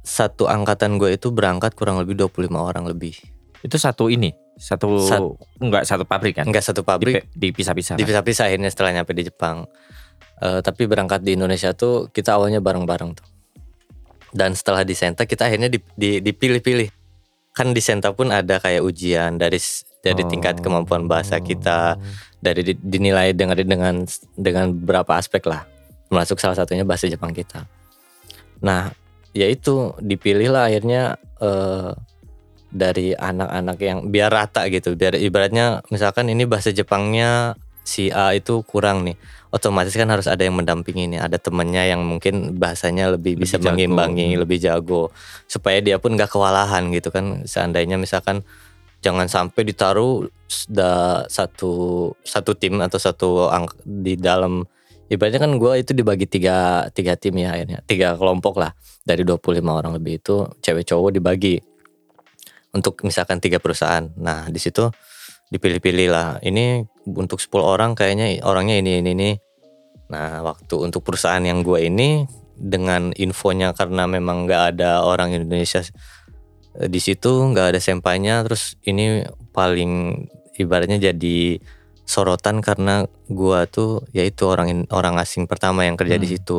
satu 0.04 0.46
angkatan 0.46 1.00
gue 1.00 1.16
itu 1.16 1.32
berangkat 1.32 1.72
kurang 1.72 1.96
lebih 1.96 2.28
25 2.28 2.52
orang 2.52 2.84
lebih. 2.84 3.16
Itu 3.64 3.80
satu 3.80 4.12
ini, 4.12 4.36
satu 4.60 5.00
Sat, 5.00 5.20
enggak 5.58 5.88
satu 5.88 6.04
pabrik 6.04 6.36
kan? 6.36 6.44
Enggak 6.44 6.68
satu 6.68 6.84
pabrik. 6.84 7.24
Dipisah-pisah. 7.32 7.96
Dipisah-pisah 7.96 8.52
akhirnya 8.52 8.68
setelah 8.68 9.00
nyampe 9.00 9.16
di 9.16 9.24
Jepang. 9.24 9.64
Uh, 10.44 10.60
tapi 10.60 10.84
berangkat 10.84 11.24
di 11.24 11.40
Indonesia 11.40 11.72
tuh 11.72 12.12
kita 12.12 12.36
awalnya 12.36 12.60
bareng-bareng 12.60 13.16
tuh. 13.16 13.26
Dan 14.34 14.52
setelah 14.52 14.84
di 14.84 14.92
Senta 14.92 15.24
kita 15.24 15.48
akhirnya 15.48 15.72
dipilih-pilih. 15.96 16.92
Kan 17.56 17.72
di 17.72 17.80
Senta 17.80 18.12
pun 18.12 18.28
ada 18.28 18.60
kayak 18.60 18.84
ujian 18.84 19.40
dari 19.40 19.56
dari 20.04 20.20
oh. 20.20 20.28
tingkat 20.28 20.60
kemampuan 20.60 21.08
bahasa 21.08 21.40
kita, 21.40 21.96
dari 22.44 22.76
dinilai 22.76 23.32
dengan 23.32 23.56
dengan 23.56 23.94
dengan 24.36 24.74
beberapa 24.74 25.16
aspek 25.16 25.40
lah. 25.48 25.64
Termasuk 26.12 26.36
salah 26.36 26.58
satunya 26.58 26.84
bahasa 26.84 27.08
Jepang 27.08 27.32
kita. 27.32 27.64
Nah, 28.60 28.92
ya 29.34 29.50
itu 29.50 29.92
dipilih 29.98 30.54
lah 30.54 30.70
akhirnya 30.70 31.18
uh, 31.42 31.92
dari 32.74 33.14
anak-anak 33.14 33.78
yang 33.78 33.98
biar 34.10 34.30
rata 34.30 34.66
gitu 34.66 34.98
biar 34.98 35.14
ibaratnya 35.18 35.82
misalkan 35.90 36.30
ini 36.30 36.46
bahasa 36.46 36.74
Jepangnya 36.74 37.54
si 37.86 38.10
A 38.10 38.34
itu 38.34 38.64
kurang 38.66 39.06
nih 39.06 39.14
otomatis 39.54 39.94
kan 39.94 40.10
harus 40.10 40.26
ada 40.26 40.42
yang 40.42 40.58
mendampingi 40.58 41.14
nih 41.14 41.20
ada 41.22 41.38
temennya 41.38 41.86
yang 41.86 42.02
mungkin 42.02 42.58
bahasanya 42.58 43.14
lebih, 43.14 43.38
lebih 43.38 43.46
bisa 43.46 43.62
jago. 43.62 43.70
mengimbangi 43.70 44.34
hmm. 44.34 44.40
lebih 44.42 44.58
jago 44.58 45.14
supaya 45.46 45.78
dia 45.78 46.02
pun 46.02 46.18
gak 46.18 46.34
kewalahan 46.34 46.90
gitu 46.90 47.14
kan 47.14 47.46
seandainya 47.46 47.94
misalkan 47.94 48.42
jangan 48.98 49.28
sampai 49.30 49.62
ditaruh 49.68 50.26
da, 50.66 51.22
satu 51.30 52.10
satu 52.24 52.56
tim 52.56 52.80
atau 52.80 52.98
satu 52.98 53.52
ang, 53.52 53.68
di 53.84 54.16
dalam 54.16 54.66
ibaratnya 55.08 55.40
kan 55.42 55.52
gue 55.60 55.72
itu 55.80 55.92
dibagi 55.92 56.26
tiga 56.28 56.88
tiga 56.92 57.14
tim 57.18 57.36
ya 57.36 57.54
akhirnya. 57.54 57.78
Tiga 57.84 58.16
kelompok 58.16 58.60
lah. 58.60 58.72
Dari 59.04 59.20
25 59.20 59.60
orang 59.60 59.92
lebih 59.96 60.20
itu 60.20 60.48
cewek 60.64 60.88
cowok 60.88 61.10
dibagi. 61.20 61.60
Untuk 62.74 63.00
misalkan 63.06 63.38
tiga 63.38 63.60
perusahaan. 63.60 64.08
Nah 64.18 64.48
di 64.48 64.58
situ 64.58 64.88
dipilih-pilih 65.52 66.08
lah. 66.10 66.28
Ini 66.40 66.82
untuk 67.14 67.38
10 67.38 67.60
orang 67.60 67.92
kayaknya 67.92 68.42
orangnya 68.42 68.80
ini 68.80 69.04
ini 69.04 69.10
ini. 69.12 69.30
Nah 70.10 70.42
waktu 70.42 70.74
untuk 70.80 71.04
perusahaan 71.04 71.42
yang 71.42 71.60
gue 71.60 71.84
ini 71.84 72.24
dengan 72.54 73.10
infonya 73.18 73.74
karena 73.74 74.06
memang 74.06 74.46
nggak 74.46 74.78
ada 74.78 75.02
orang 75.02 75.34
Indonesia 75.34 75.82
eh, 76.78 76.88
di 76.88 77.00
situ 77.02 77.50
nggak 77.50 77.74
ada 77.74 77.80
sempanya 77.82 78.46
terus 78.46 78.78
ini 78.86 79.26
paling 79.50 80.24
ibaratnya 80.54 81.02
jadi 81.02 81.58
sorotan 82.04 82.60
karena 82.60 83.08
gua 83.26 83.64
tuh 83.64 84.04
yaitu 84.12 84.44
orang 84.44 84.84
orang 84.92 85.16
asing 85.16 85.48
pertama 85.48 85.82
yang 85.82 85.96
kerja 85.96 86.14
di 86.14 86.28
Hmm. 86.28 86.34
situ. 86.36 86.58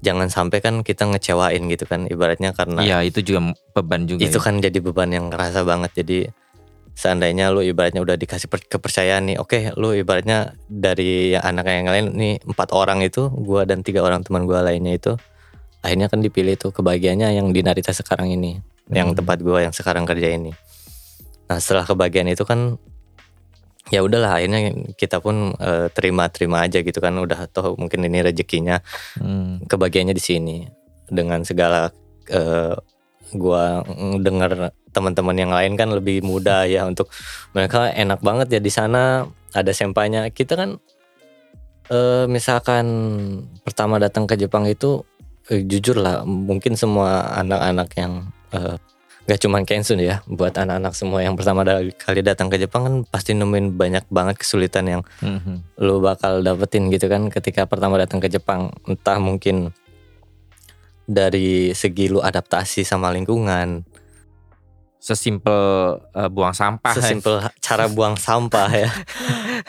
Jangan 0.00 0.28
sampai 0.28 0.58
kan 0.60 0.80
kita 0.80 1.04
ngecewain 1.04 1.60
gitu 1.68 1.84
kan 1.84 2.08
ibaratnya 2.08 2.50
karena 2.50 2.80
Iya 2.80 3.04
itu 3.04 3.20
juga 3.20 3.52
beban 3.76 4.08
juga. 4.08 4.24
itu 4.24 4.36
ya. 4.36 4.42
kan 4.42 4.54
jadi 4.58 4.78
beban 4.80 5.12
yang 5.12 5.28
kerasa 5.28 5.62
banget. 5.62 5.92
Jadi 5.94 6.18
seandainya 6.92 7.52
lu 7.52 7.60
ibaratnya 7.60 8.00
udah 8.00 8.16
dikasih 8.16 8.48
per- 8.48 8.64
kepercayaan 8.64 9.28
nih, 9.28 9.36
oke 9.36 9.76
lu 9.76 9.92
ibaratnya 9.92 10.56
dari 10.64 11.36
yang 11.36 11.44
anak 11.44 11.68
yang 11.68 11.86
lain 11.86 12.06
nih 12.16 12.34
empat 12.42 12.72
orang 12.72 13.04
itu 13.04 13.28
gua 13.28 13.68
dan 13.68 13.84
tiga 13.84 14.00
orang 14.00 14.24
teman 14.24 14.48
gua 14.48 14.64
lainnya 14.64 14.96
itu 14.96 15.12
akhirnya 15.84 16.08
kan 16.08 16.18
dipilih 16.18 16.56
tuh 16.56 16.72
kebahagiaannya 16.72 17.36
yang 17.36 17.52
di 17.52 17.60
Narita 17.60 17.92
sekarang 17.92 18.32
ini, 18.32 18.58
yang 18.88 19.12
Hmm. 19.12 19.18
tempat 19.20 19.38
gua 19.38 19.60
yang 19.60 19.70
sekarang 19.70 20.02
kerja 20.02 20.32
ini. 20.32 20.56
Nah 21.46 21.60
setelah 21.60 21.84
kebahagiaan 21.84 22.26
itu 22.26 22.42
kan 22.42 22.80
ya 23.90 24.02
udahlah 24.02 24.42
akhirnya 24.42 24.74
kita 24.98 25.22
pun 25.22 25.54
eh, 25.58 25.86
terima-terima 25.94 26.66
aja 26.66 26.82
gitu 26.82 26.98
kan. 26.98 27.14
Udah 27.18 27.46
toh 27.50 27.78
mungkin 27.78 28.06
ini 28.06 28.22
rezekinya 28.24 28.82
Hmm. 29.18 29.62
kebahagiaannya 29.66 30.14
di 30.16 30.24
sini. 30.24 30.56
Dengan 31.06 31.46
segala 31.46 31.94
eh, 32.26 32.74
gua 33.34 33.82
dengar 34.22 34.74
teman-teman 34.90 35.36
yang 35.36 35.52
lain 35.52 35.76
kan 35.76 35.92
lebih 35.92 36.24
mudah 36.24 36.64
ya 36.66 36.88
untuk 36.88 37.12
mereka 37.52 37.92
enak 37.92 38.22
banget 38.24 38.58
ya 38.58 38.60
di 38.62 38.72
sana 38.72 39.26
ada 39.54 39.72
sempanya. 39.74 40.26
Kita 40.34 40.58
kan 40.58 40.82
eh, 41.90 42.24
misalkan 42.26 42.86
pertama 43.62 44.02
datang 44.02 44.26
ke 44.26 44.34
Jepang 44.34 44.66
itu 44.66 45.06
eh, 45.50 45.62
jujur 45.62 46.02
lah 46.02 46.26
mungkin 46.26 46.74
semua 46.74 47.38
anak-anak 47.38 47.88
yang 47.94 48.12
eh, 48.50 48.76
gak 49.26 49.42
cuman 49.42 49.66
Kensun 49.66 49.98
ya 49.98 50.22
buat 50.30 50.54
anak-anak 50.54 50.94
semua 50.94 51.18
yang 51.18 51.34
pertama 51.34 51.66
kali 51.98 52.22
datang 52.22 52.46
ke 52.46 52.62
Jepang 52.62 52.82
kan 52.86 52.94
pasti 53.10 53.34
nemuin 53.34 53.74
banyak 53.74 54.04
banget 54.06 54.38
kesulitan 54.38 54.86
yang 54.86 55.02
Mhm. 55.18 55.82
lu 55.82 55.98
bakal 55.98 56.46
dapetin 56.46 56.86
gitu 56.94 57.10
kan 57.10 57.26
ketika 57.26 57.66
pertama 57.66 57.98
datang 57.98 58.22
ke 58.22 58.30
Jepang 58.30 58.70
entah 58.86 59.18
mungkin 59.18 59.74
dari 61.06 61.70
segi 61.74 62.06
lu 62.06 62.22
adaptasi 62.22 62.82
sama 62.82 63.10
lingkungan 63.10 63.82
Sesimpel 65.06 65.60
eh, 66.18 66.26
buang 66.26 66.50
sampah. 66.50 66.90
sesimpel 66.98 67.38
cara 67.66 67.86
buang 67.86 68.18
sampah 68.18 68.66
ya. 68.74 68.90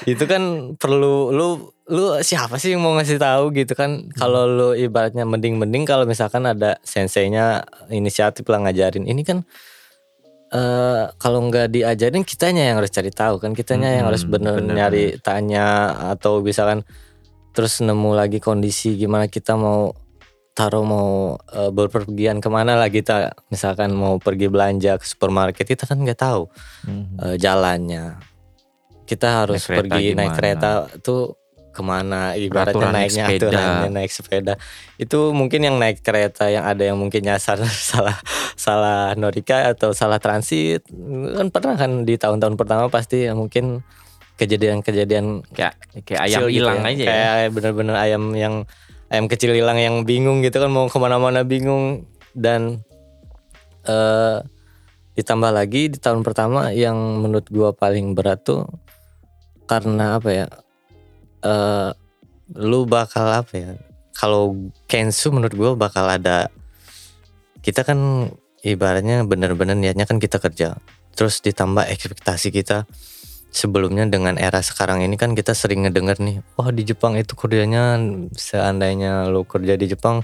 Itu 0.09 0.25
kan 0.25 0.73
perlu 0.81 1.29
lu 1.29 1.47
lu 1.87 2.17
siapa 2.25 2.57
sih 2.57 2.73
yang 2.73 2.81
mau 2.81 2.97
ngasih 2.97 3.21
tahu 3.21 3.53
gitu 3.53 3.77
kan? 3.77 4.09
Kalau 4.17 4.49
lu 4.49 4.69
ibaratnya 4.73 5.29
mending-mending 5.29 5.85
kalau 5.85 6.09
misalkan 6.09 6.49
ada 6.49 6.81
senseinya 6.81 7.61
inisiatif 7.93 8.49
lah 8.49 8.65
ngajarin. 8.65 9.05
Ini 9.05 9.21
kan 9.21 9.45
eh 10.47 11.03
kalau 11.21 11.43
nggak 11.45 11.69
diajarin 11.69 12.23
kitanya 12.25 12.73
yang 12.73 12.81
harus 12.81 12.89
cari 12.89 13.13
tahu 13.13 13.37
kan? 13.37 13.53
Kitanya 13.53 13.93
yang 13.93 14.09
harus 14.09 14.25
Hmm, 14.25 14.33
bener 14.33 14.53
bener, 14.57 14.73
nyari 14.73 15.05
tanya 15.21 15.93
atau 16.17 16.41
misalkan 16.41 16.81
terus 17.53 17.77
nemu 17.85 18.13
lagi 18.17 18.41
kondisi 18.41 18.97
gimana 18.97 19.29
kita 19.29 19.53
mau 19.53 19.93
taruh 20.57 20.81
mau 20.81 21.09
eh, 21.47 21.69
berpergian 21.69 22.37
ke 22.37 22.49
mana 22.49 22.73
lah 22.73 22.89
kita 22.89 23.29
misalkan 23.47 23.93
mau 23.93 24.17
pergi 24.17 24.49
belanja 24.49 24.97
ke 24.97 25.05
supermarket 25.05 25.61
kita 25.63 25.85
kan 25.85 25.97
nggak 25.97 26.17
tahu 26.17 26.49
Mhm. 26.83 27.15
eh, 27.19 27.35
jalannya. 27.37 28.17
Kita 29.05 29.45
harus 29.45 29.61
Naik 29.63 29.77
pergi 29.79 30.05
naik 30.09 30.17
gimana? 30.19 30.35
kereta 30.35 30.69
tuh 30.99 31.37
ke 31.69 31.79
mana 31.79 32.33
ibaratnya 32.33 32.73
Peraturan 32.73 32.89
naik 32.89 33.01
naiknya 33.05 33.23
sepeda. 33.23 33.45
aturannya 33.45 33.89
naik 33.93 34.11
sepeda 34.11 34.53
itu 34.97 35.19
mungkin 35.31 35.59
yang 35.61 35.77
naik 35.77 36.01
kereta 36.01 36.49
yang 36.49 36.65
ada 36.65 36.81
yang 36.83 36.97
mungkin 36.97 37.21
nyasar 37.21 37.61
salah 37.93 38.17
salah 38.57 39.13
Norika 39.13 39.69
atau 39.69 39.93
salah 39.93 40.17
transit 40.17 40.81
kan 41.31 41.47
pernah 41.47 41.77
kan 41.77 42.01
di 42.01 42.17
tahun-tahun 42.17 42.57
pertama 42.57 42.89
pasti 42.89 43.23
ya 43.23 43.37
mungkin 43.37 43.85
kejadian-kejadian 44.37 45.45
Kayak 45.49 45.73
kayak 46.03 46.21
ayam 46.23 46.39
gitu 46.43 46.53
hilang 46.57 46.79
ya. 46.79 46.87
aja 46.87 46.97
ya. 46.97 47.07
kayak 47.07 47.49
bener-bener 47.53 47.95
ayam 47.95 48.23
yang 48.33 48.55
ayam 49.07 49.27
kecil 49.31 49.55
hilang 49.55 49.79
yang 49.79 50.03
bingung 50.03 50.43
gitu 50.43 50.59
kan 50.59 50.71
mau 50.71 50.87
ke 50.91 50.97
mana-mana 50.99 51.43
bingung. 51.47 52.07
Dan 52.37 52.83
eh 53.87 54.37
ditambah 55.17 55.49
lagi 55.49 55.89
di 55.89 55.97
tahun 55.97 56.21
pertama 56.21 56.69
yang 56.69 56.95
menurut 57.25 57.49
gua 57.49 57.73
paling 57.73 58.13
berat 58.13 58.45
tuh 58.45 58.69
karena 59.65 60.21
apa 60.21 60.29
ya 60.29 60.47
eh 61.41 61.89
lu 62.53 62.85
bakal 62.85 63.25
apa 63.25 63.53
ya 63.57 63.71
kalau 64.13 64.71
Kensu 64.85 65.33
menurut 65.33 65.55
gua 65.57 65.71
bakal 65.73 66.05
ada 66.05 66.53
kita 67.65 67.81
kan 67.81 68.29
ibaratnya 68.61 69.25
bener-bener 69.25 69.73
niatnya 69.73 70.05
kan 70.05 70.21
kita 70.21 70.37
kerja. 70.37 70.77
Terus 71.17 71.41
ditambah 71.41 71.89
ekspektasi 71.89 72.53
kita 72.53 72.85
sebelumnya 73.49 74.05
dengan 74.05 74.35
era 74.35 74.59
sekarang 74.59 75.01
ini 75.01 75.15
kan 75.15 75.33
kita 75.33 75.51
sering 75.51 75.83
ngedenger 75.83 76.17
nih, 76.17 76.37
wah 76.55 76.69
di 76.69 76.83
Jepang 76.83 77.15
itu 77.15 77.33
kerjanya 77.33 77.97
seandainya 78.31 79.27
lo 79.27 79.43
kerja 79.43 79.73
di 79.73 79.87
Jepang 79.87 80.21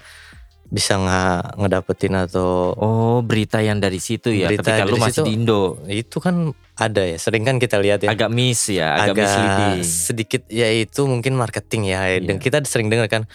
bisa 0.65 0.97
nggak 0.97 1.61
ngedapetin 1.61 2.17
atau 2.17 2.73
Oh 2.73 3.21
berita 3.21 3.61
yang 3.61 3.77
dari 3.77 4.01
situ 4.01 4.33
ya. 4.33 4.49
Berita 4.49 4.73
Ketika 4.73 4.83
lu 4.83 4.97
dari 4.97 5.01
masih 5.05 5.13
situ. 5.21 5.27
di 5.29 5.33
Indo. 5.37 5.61
itu 5.85 6.17
kan 6.17 6.35
ada 6.73 7.01
ya, 7.05 7.17
sering 7.21 7.45
kan 7.45 7.61
kita 7.61 7.77
lihat 7.77 8.01
ya. 8.01 8.09
Agak 8.09 8.33
miss 8.33 8.73
ya. 8.73 8.97
Agak, 8.97 9.21
misleading. 9.21 9.85
sedikit 9.85 10.41
ya 10.49 10.65
itu 10.73 11.05
mungkin 11.05 11.37
marketing 11.37 11.93
ya. 11.93 12.17
Dan 12.17 12.37
Iya. 12.37 12.41
kita 12.41 12.57
sering 12.65 12.89
dengar 12.89 13.05
kan 13.05 13.29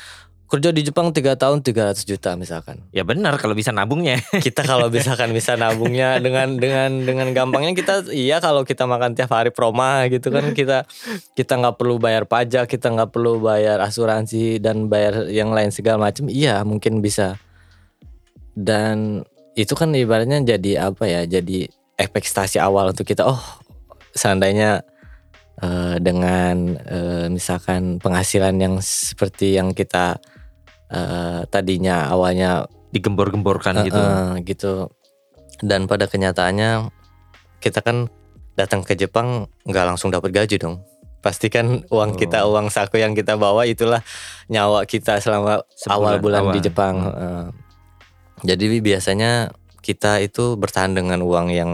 kerja 0.48 0.72
di 0.72 0.80
Jepang 0.80 1.12
tiga 1.12 1.36
tahun 1.36 1.60
300 1.60 2.08
juta 2.08 2.32
misalkan. 2.32 2.80
Ya 2.88 3.04
benar 3.04 3.36
kalau 3.36 3.52
bisa 3.52 3.68
nabungnya. 3.68 4.16
Kita 4.46 4.64
kalau 4.64 4.88
misalkan 4.88 5.36
bisa 5.36 5.60
nabungnya 5.60 6.16
dengan 6.24 6.56
dengan 6.56 7.04
dengan 7.04 7.36
gampangnya 7.36 7.76
kita 7.76 8.08
iya 8.08 8.40
kalau 8.40 8.64
kita 8.64 8.88
makan 8.88 9.12
tiap 9.12 9.28
hari 9.28 9.52
proma 9.52 10.08
gitu 10.08 10.32
kan 10.32 10.56
kita 10.56 10.88
kita 11.36 11.52
nggak 11.60 11.76
perlu 11.76 12.00
bayar 12.00 12.24
pajak, 12.24 12.64
kita 12.64 12.88
nggak 12.88 13.12
perlu 13.12 13.44
bayar 13.44 13.84
asuransi 13.84 14.56
dan 14.56 14.88
bayar 14.88 15.28
yang 15.28 15.52
lain 15.52 15.68
segala 15.68 16.08
macam. 16.08 16.32
Iya, 16.32 16.64
mungkin 16.64 17.04
bisa. 17.04 17.36
Dan 18.56 19.22
itu 19.52 19.76
kan 19.76 19.92
ibaratnya 19.92 20.40
jadi 20.40 20.88
apa 20.88 21.04
ya? 21.04 21.28
Jadi 21.28 21.68
ekspektasi 22.00 22.56
awal 22.56 22.96
untuk 22.96 23.04
kita 23.04 23.28
oh 23.28 23.42
seandainya 24.16 24.80
eh, 25.60 25.96
dengan 26.00 26.72
eh, 26.78 27.26
misalkan 27.28 28.00
penghasilan 28.00 28.56
yang 28.56 28.80
seperti 28.80 29.60
yang 29.60 29.76
kita 29.76 30.16
eh, 30.88 31.40
tadinya 31.48 32.08
awalnya 32.08 32.66
Digembor-gemborkan 32.88 33.84
gitu. 33.84 34.00
Heeh, 34.00 34.48
gitu. 34.48 34.88
Dan 35.60 35.84
pada 35.84 36.08
kenyataannya 36.08 36.88
kita 37.60 37.84
kan 37.84 38.08
datang 38.56 38.80
ke 38.80 38.96
Jepang 38.96 39.44
nggak 39.68 39.84
langsung 39.84 40.08
dapat 40.08 40.32
gaji 40.32 40.56
dong. 40.56 40.80
Pasti 41.20 41.52
kan 41.52 41.84
uang 41.92 42.16
kita 42.16 42.48
Oh. 42.48 42.56
uang 42.56 42.72
saku 42.72 42.96
yang 42.96 43.12
kita 43.12 43.36
bawa 43.36 43.68
itulah 43.68 44.00
nyawa 44.48 44.88
kita 44.88 45.20
selama 45.20 45.60
Sebulan 45.76 45.92
awal 46.00 46.14
bulan 46.24 46.42
di 46.48 46.58
awal. 46.58 46.64
Jepang. 46.64 46.94
Hmm. 46.96 47.06
heeh. 47.12 47.44
Jadi 48.48 48.64
biasanya 48.80 49.52
kita 49.84 50.24
itu 50.24 50.56
bertahan 50.56 50.96
dengan 50.96 51.20
uang 51.20 51.52
yang 51.52 51.70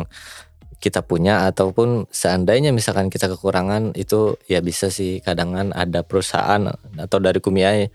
kita 0.83 1.01
punya 1.01 1.49
ataupun 1.49 2.11
seandainya 2.13 2.69
misalkan 2.75 3.09
kita 3.09 3.31
kekurangan 3.33 3.97
itu 3.97 4.37
ya 4.51 4.61
bisa 4.61 4.93
sih 4.93 5.23
kadangan 5.23 5.73
ada 5.73 6.05
perusahaan 6.05 6.61
atau 7.01 7.19
dari 7.23 7.41
Kumiai 7.41 7.89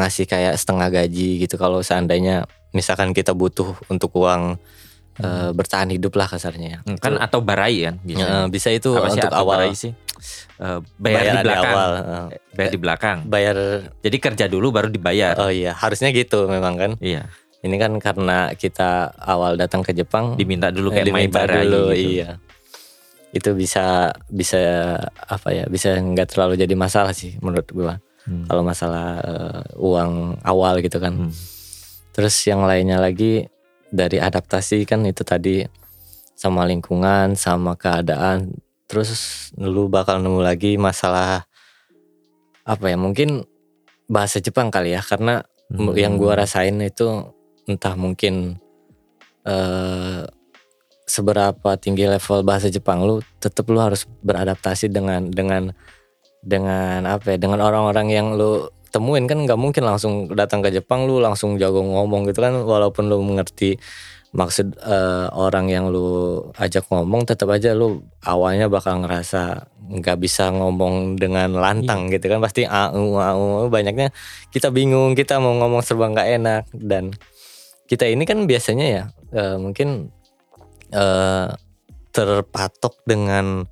ngasih 0.00 0.24
kayak 0.24 0.56
setengah 0.56 0.88
gaji 0.90 1.40
gitu 1.40 1.54
kalau 1.54 1.80
seandainya 1.80 2.44
misalkan 2.70 3.12
kita 3.12 3.30
butuh 3.30 3.76
untuk 3.86 4.10
uang 4.14 4.56
eh, 5.16 5.50
bertahan 5.52 5.90
hidup 5.90 6.14
lah 6.14 6.26
kasarnya 6.26 6.68
ya. 6.70 6.78
Hmm, 6.82 6.96
Kan 6.96 7.12
Itu, 7.12 7.20
atau 7.20 7.38
barai 7.40 7.76
kan 7.82 7.94
bisa. 8.00 8.24
eh, 8.24 8.46
bisa 8.48 8.68
itu 8.70 8.90
Apa 8.90 9.08
untuk 9.10 9.30
awal 9.30 9.58
barai 9.60 9.74
sih? 9.74 9.92
Eh, 10.56 10.78
bayar, 10.96 11.22
di 11.22 11.28
di 11.30 11.44
belakang. 11.44 11.70
awal 11.70 11.90
eh, 11.92 12.26
Bayar 12.50 12.70
di 12.70 12.78
belakang. 12.78 13.18
bayar 13.26 13.56
Jadi 13.98 14.16
kerja 14.18 14.44
dulu 14.46 14.66
baru 14.70 14.88
dibayar. 14.88 15.36
oh 15.38 15.48
iya 15.48 15.72
harusnya 15.72 16.08
gitu 16.10 16.44
memang 16.46 16.74
kan 16.74 16.92
Iya. 16.96 17.28
ini 17.60 17.76
kan 17.76 17.92
karena 17.96 18.52
kita 18.52 19.12
awal 19.16 19.54
datang 19.54 19.80
ke 19.80 19.92
Jepang 19.92 20.32
Diminta 20.34 20.68
dulu 20.68 20.88
kayak 20.88 21.06
main 21.06 21.28
diminta 21.28 21.38
barai 21.38 21.64
dulu 21.64 21.92
gitu. 21.92 22.08
iya 22.16 22.30
itu 23.30 23.50
bisa 23.52 23.84
bisa 24.26 24.58
apa 25.20 25.48
ya 25.50 25.64
bisa 25.66 25.94
nggak 25.94 26.34
terlalu 26.34 26.58
jadi 26.58 26.74
masalah 26.74 27.12
sih 27.12 27.38
menurut 27.38 27.68
gua 27.70 28.00
Hmm. 28.30 28.46
kalau 28.46 28.62
masalah 28.62 29.18
eh, 29.26 29.60
uang 29.74 30.38
awal 30.46 30.78
gitu 30.78 31.02
kan 31.02 31.26
Hmm. 31.26 31.32
terus 32.14 32.38
yang 32.46 32.62
lainnya 32.62 33.02
lagi 33.02 33.50
dari 33.90 34.22
adaptasi 34.22 34.86
kan 34.86 35.02
itu 35.02 35.26
tadi 35.26 35.66
sama 36.38 36.62
lingkungan 36.62 37.34
sama 37.34 37.74
keadaan 37.74 38.54
terus 38.86 39.50
lu 39.58 39.90
bakal 39.90 40.22
nemu 40.22 40.38
lagi 40.46 40.78
masalah 40.78 41.42
apa 42.62 42.86
ya 42.86 42.94
mungkin 42.94 43.42
bahasa 44.06 44.38
Jepang 44.38 44.70
kali 44.70 44.94
ya 44.94 45.02
karena 45.02 45.42
Hmm. 45.70 45.94
yang 45.94 46.18
gua 46.18 46.34
rasain 46.34 46.78
itu 46.82 47.30
entah 47.66 47.94
mungkin 47.94 48.58
eh 49.46 50.22
seberapa 51.06 51.74
tinggi 51.78 52.06
level 52.06 52.46
bahasa 52.46 52.70
Jepang 52.70 53.02
lu 53.02 53.18
tetap 53.42 53.66
lu 53.66 53.78
harus 53.82 54.06
beradaptasi 54.22 54.90
dengan 54.90 55.26
dengan 55.26 55.74
dengan 56.40 57.04
apa 57.04 57.36
ya 57.36 57.38
dengan 57.38 57.60
orang-orang 57.60 58.08
yang 58.08 58.26
lu 58.34 58.68
temuin 58.90 59.30
kan 59.30 59.46
nggak 59.46 59.60
mungkin 59.60 59.86
langsung 59.86 60.26
datang 60.34 60.60
ke 60.66 60.74
Jepang 60.74 61.06
lu 61.06 61.22
langsung 61.22 61.56
jago 61.56 61.80
ngomong 61.80 62.26
gitu 62.28 62.42
kan. 62.42 62.54
Walaupun 62.64 63.06
lu 63.06 63.22
mengerti 63.22 63.78
maksud 64.30 64.78
uh, 64.86 65.26
orang 65.34 65.66
yang 65.70 65.90
lu 65.90 66.38
ajak 66.54 66.86
ngomong 66.90 67.26
tetap 67.26 67.50
aja 67.50 67.74
lu 67.74 68.06
awalnya 68.22 68.70
bakal 68.70 69.02
ngerasa 69.02 69.66
nggak 69.90 70.22
bisa 70.22 70.54
ngomong 70.54 71.18
dengan 71.18 71.54
lantang 71.54 72.10
iya. 72.10 72.18
gitu 72.18 72.26
kan. 72.34 72.38
Pasti 72.42 72.66
au 72.66 73.18
au 73.18 73.70
banyaknya 73.70 74.10
kita 74.50 74.74
bingung 74.74 75.14
kita 75.14 75.38
mau 75.38 75.54
ngomong 75.54 75.82
serba 75.86 76.10
nggak 76.10 76.28
enak. 76.42 76.64
Dan 76.74 77.14
kita 77.86 78.06
ini 78.06 78.22
kan 78.26 78.46
biasanya 78.46 78.86
ya 78.86 79.04
uh, 79.34 79.56
mungkin 79.58 80.10
uh, 80.94 81.50
terpatok 82.10 83.02
dengan 83.06 83.66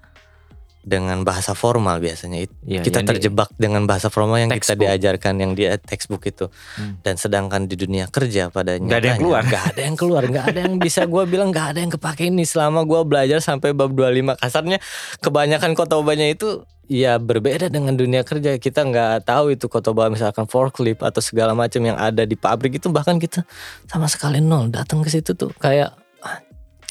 dengan 0.89 1.23
bahasa 1.23 1.53
formal 1.53 2.01
biasanya. 2.01 2.49
Ya, 2.65 2.81
kita 2.81 3.05
terjebak 3.05 3.53
di, 3.55 3.69
dengan 3.69 3.85
bahasa 3.85 4.09
formal 4.09 4.41
yang 4.41 4.51
textbook. 4.51 4.81
kita 4.81 4.85
diajarkan 4.89 5.35
yang 5.37 5.53
dia 5.53 5.77
textbook 5.77 6.25
itu. 6.25 6.49
Hmm. 6.49 6.97
dan 7.05 7.21
sedangkan 7.21 7.69
di 7.69 7.77
dunia 7.77 8.09
kerja 8.09 8.49
pada 8.49 8.81
nggak 8.81 8.99
ada 8.99 9.09
yang 9.15 9.21
keluar. 9.21 9.43
nggak 9.45 9.65
ada 9.75 9.81
yang 9.85 9.97
keluar 9.97 10.23
nggak 10.25 10.45
ada 10.49 10.61
yang 10.65 10.75
bisa 10.81 11.05
gue 11.05 11.25
bilang 11.29 11.53
nggak 11.53 11.67
ada 11.77 11.79
yang 11.85 11.93
kepake 11.93 12.33
ini. 12.33 12.49
Selama 12.49 12.89
gue 12.89 13.01
belajar 13.05 13.39
sampai 13.45 13.77
bab 13.77 13.93
25 13.93 14.41
kasarnya 14.41 14.79
kebanyakan 15.21 15.77
kotobanya 15.77 16.27
itu 16.33 16.65
ya 16.89 17.21
berbeda 17.21 17.69
dengan 17.69 17.95
dunia 17.95 18.25
kerja. 18.25 18.57
Kita 18.57 18.83
nggak 18.89 19.29
tahu 19.29 19.55
itu 19.55 19.69
kotoba 19.69 20.09
misalkan 20.09 20.49
forklift 20.49 21.05
atau 21.05 21.21
segala 21.21 21.53
macam 21.53 21.85
yang 21.85 22.01
ada 22.01 22.25
di 22.25 22.35
pabrik 22.35 22.81
itu. 22.81 22.89
Bahkan 22.89 23.21
kita 23.21 23.45
sama 23.87 24.09
sekali 24.09 24.41
nol 24.41 24.73
datang 24.73 25.05
ke 25.05 25.13
situ 25.13 25.37
tuh. 25.37 25.53
Kayak 25.61 25.95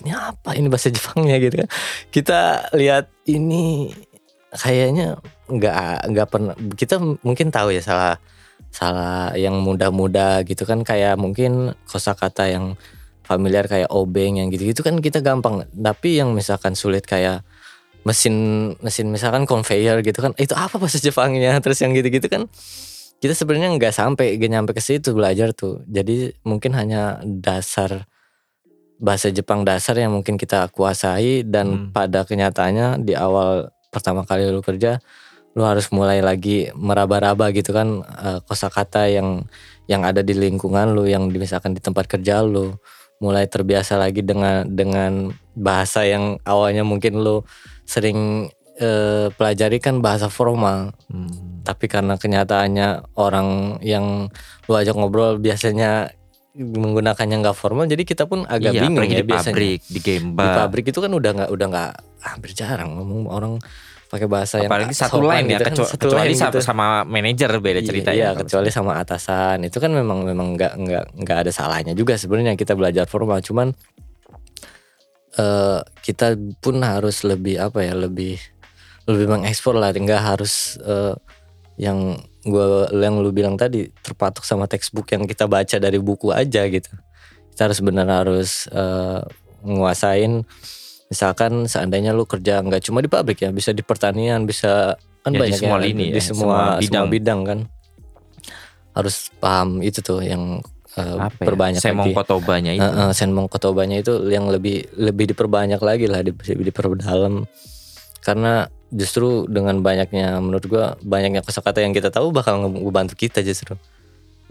ini 0.06 0.12
apa 0.14 0.54
ini 0.54 0.68
bahasa 0.70 0.94
Jepangnya? 0.94 1.38
Gitu 1.42 1.56
kan. 1.64 1.70
Kita 2.14 2.40
lihat 2.78 3.10
ini 3.26 3.94
kayaknya 4.54 5.18
nggak 5.48 6.12
nggak 6.12 6.28
pernah 6.28 6.56
kita 6.76 7.00
mungkin 7.00 7.52
tahu 7.52 7.76
ya 7.76 7.82
salah 7.84 8.16
salah 8.72 9.32
yang 9.36 9.60
muda-muda 9.64 10.44
gitu 10.44 10.68
kan 10.68 10.84
kayak 10.84 11.16
mungkin 11.16 11.76
kosakata 11.88 12.52
yang 12.52 12.76
familiar 13.24 13.68
kayak 13.68 13.92
obeng 13.92 14.40
yang 14.40 14.48
gitu-gitu 14.54 14.86
kan 14.86 15.00
kita 15.02 15.20
gampang. 15.20 15.68
Tapi 15.72 16.22
yang 16.22 16.32
misalkan 16.32 16.78
sulit 16.78 17.04
kayak 17.04 17.44
mesin 18.08 18.72
mesin 18.80 19.12
misalkan 19.12 19.44
conveyor 19.44 20.00
gitu 20.00 20.24
kan 20.24 20.32
itu 20.40 20.56
apa 20.56 20.80
bahasa 20.80 21.02
Jepangnya? 21.02 21.58
Terus 21.64 21.84
yang 21.84 21.92
gitu-gitu 21.96 22.28
kan 22.32 22.48
kita 23.18 23.34
sebenarnya 23.34 23.74
nggak 23.74 23.94
sampai 23.98 24.38
gak 24.38 24.52
nyampe 24.54 24.72
ke 24.78 24.82
situ 24.84 25.12
belajar 25.18 25.52
tuh. 25.52 25.82
Jadi 25.90 26.38
mungkin 26.46 26.78
hanya 26.78 27.20
dasar 27.24 28.06
bahasa 28.98 29.30
Jepang 29.30 29.62
dasar 29.62 29.98
yang 29.98 30.14
mungkin 30.14 30.36
kita 30.38 30.70
kuasai 30.74 31.46
dan 31.46 31.90
hmm. 31.90 31.94
pada 31.94 32.26
kenyataannya 32.26 33.06
di 33.06 33.14
awal 33.14 33.70
pertama 33.94 34.26
kali 34.26 34.50
lu 34.50 34.62
kerja 34.66 35.02
lu 35.58 35.66
harus 35.66 35.90
mulai 35.90 36.22
lagi 36.22 36.70
meraba-raba 36.78 37.50
gitu 37.50 37.74
kan 37.74 38.06
uh, 38.06 38.40
kosakata 38.46 39.10
yang 39.10 39.50
yang 39.90 40.06
ada 40.06 40.22
di 40.22 40.38
lingkungan 40.38 40.94
lu 40.94 41.10
yang 41.10 41.30
misalkan 41.34 41.74
di 41.74 41.82
tempat 41.82 42.06
kerja 42.06 42.46
lu 42.46 42.78
mulai 43.18 43.50
terbiasa 43.50 43.98
lagi 43.98 44.22
dengan 44.22 44.70
dengan 44.70 45.34
bahasa 45.58 46.06
yang 46.06 46.38
awalnya 46.46 46.86
mungkin 46.86 47.18
lu 47.18 47.42
sering 47.90 48.50
uh, 48.78 49.34
pelajari 49.34 49.82
kan 49.82 49.98
bahasa 49.98 50.30
formal 50.30 50.94
hmm. 51.10 51.66
tapi 51.66 51.90
karena 51.90 52.22
kenyataannya 52.22 53.18
orang 53.18 53.82
yang 53.82 54.30
lu 54.70 54.74
ajak 54.78 54.94
ngobrol 54.94 55.42
biasanya 55.42 56.14
menggunakannya 56.58 57.38
nggak 57.46 57.58
formal 57.58 57.86
jadi 57.86 58.02
kita 58.02 58.26
pun 58.26 58.44
agak 58.50 58.74
iya, 58.74 58.82
bingung 58.90 59.06
ya 59.06 59.22
di 59.22 59.30
biasanya. 59.30 59.54
pabrik 59.54 59.82
di 59.86 60.00
gemba 60.02 60.42
di 60.42 60.50
pabrik 60.58 60.86
itu 60.90 61.00
kan 61.00 61.12
udah 61.14 61.32
nggak 61.38 61.50
udah 61.54 61.66
nggak 61.70 61.92
hampir 62.26 62.52
jarang 62.58 62.98
ngomong 62.98 63.30
orang 63.30 63.54
pakai 64.08 64.28
bahasa 64.28 64.64
apalagi 64.64 64.96
yang 64.96 65.04
satu 65.04 65.20
lain 65.20 65.44
ya 65.52 65.60
gitu 65.60 65.64
kan, 65.68 65.74
satu 65.84 66.08
kecuali 66.08 66.32
line 66.32 66.40
gitu. 66.40 66.60
sama 66.64 67.04
manajer 67.04 67.52
beda 67.60 67.80
iya, 67.84 67.88
cerita 67.88 68.10
iya, 68.16 68.32
ya 68.32 68.40
kecuali 68.40 68.70
sama 68.72 69.04
atasan. 69.04 69.68
Itu 69.68 69.84
kan 69.84 69.92
memang 69.92 70.24
memang 70.24 70.56
nggak 70.56 70.74
nggak 70.80 71.06
nggak 71.24 71.38
ada 71.44 71.52
salahnya 71.52 71.92
juga 71.92 72.16
sebenarnya 72.16 72.56
kita 72.56 72.74
belajar 72.74 73.04
formal. 73.06 73.44
Cuman 73.44 73.76
uh, 75.38 75.80
kita 76.00 76.40
pun 76.64 76.80
harus 76.82 77.28
lebih 77.28 77.60
apa 77.60 77.84
ya 77.84 77.94
lebih 78.00 78.40
lebih 79.12 79.26
mengekspor 79.28 79.76
lah. 79.76 79.92
Nggak 79.92 80.22
harus 80.24 80.80
uh, 80.88 81.16
yang 81.76 82.16
gue 82.48 82.68
yang 82.96 83.20
lu 83.20 83.30
bilang 83.36 83.60
tadi 83.60 83.92
terpatok 84.02 84.48
sama 84.48 84.66
textbook 84.66 85.12
yang 85.12 85.28
kita 85.28 85.46
baca 85.46 85.78
dari 85.78 86.00
buku 86.00 86.32
aja 86.32 86.64
gitu. 86.66 86.90
Kita 87.54 87.68
harus 87.68 87.80
benar 87.84 88.08
harus 88.08 88.72
uh, 88.72 89.22
nguasain. 89.62 90.48
Misalkan 91.08 91.68
seandainya 91.68 92.12
lu 92.12 92.28
kerja 92.28 92.60
nggak 92.64 92.84
cuma 92.88 93.00
di 93.04 93.08
pabrik 93.12 93.40
ya 93.44 93.52
bisa 93.52 93.72
di 93.72 93.84
pertanian 93.84 94.44
bisa 94.44 94.96
kan 95.24 95.32
ya, 95.36 95.40
banyak 95.40 95.56
di 95.56 95.62
semua 95.64 95.78
ya, 95.80 95.84
lini 95.88 96.06
di 96.12 96.20
ya, 96.20 96.24
semua, 96.24 96.36
semua 96.36 96.60
bidang. 96.80 96.88
semua 96.88 97.06
bidang. 97.12 97.40
kan. 97.44 97.60
Harus 98.98 99.16
paham 99.38 99.70
itu 99.86 100.00
tuh 100.02 100.26
yang 100.26 100.64
uh, 100.98 101.30
Apa 101.30 101.38
ya? 101.38 101.48
perbanyak 101.48 101.82
senmong 101.84 102.12
kotobanya 102.16 102.72
itu. 102.74 102.88
Uh, 102.88 103.00
uh, 103.08 103.12
senmong 103.14 103.48
kotobanya 103.48 103.98
itu 104.00 104.14
yang 104.32 104.50
lebih 104.50 104.88
lebih 104.96 105.32
diperbanyak 105.36 105.80
lagi 105.80 106.06
lah 106.10 106.24
di, 106.24 106.32
diperdalam 106.34 107.46
karena 108.28 108.68
justru 108.92 109.48
dengan 109.48 109.80
banyaknya 109.80 110.36
menurut 110.44 110.66
gua 110.68 110.86
banyaknya 111.00 111.40
kosakata 111.40 111.80
yang 111.80 111.96
kita 111.96 112.12
tahu 112.12 112.36
bakal 112.36 112.60
ngebantu 112.60 113.16
kita 113.16 113.40
justru. 113.40 113.80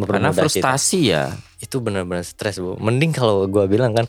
Karena 0.01 0.33
frustasi 0.33 1.09
kita. 1.09 1.13
ya. 1.13 1.23
Itu 1.61 1.85
benar-benar 1.85 2.25
stres 2.25 2.57
bu. 2.57 2.81
Mending 2.81 3.13
kalau 3.13 3.45
gua 3.49 3.69
bilang 3.69 3.93
kan 3.93 4.09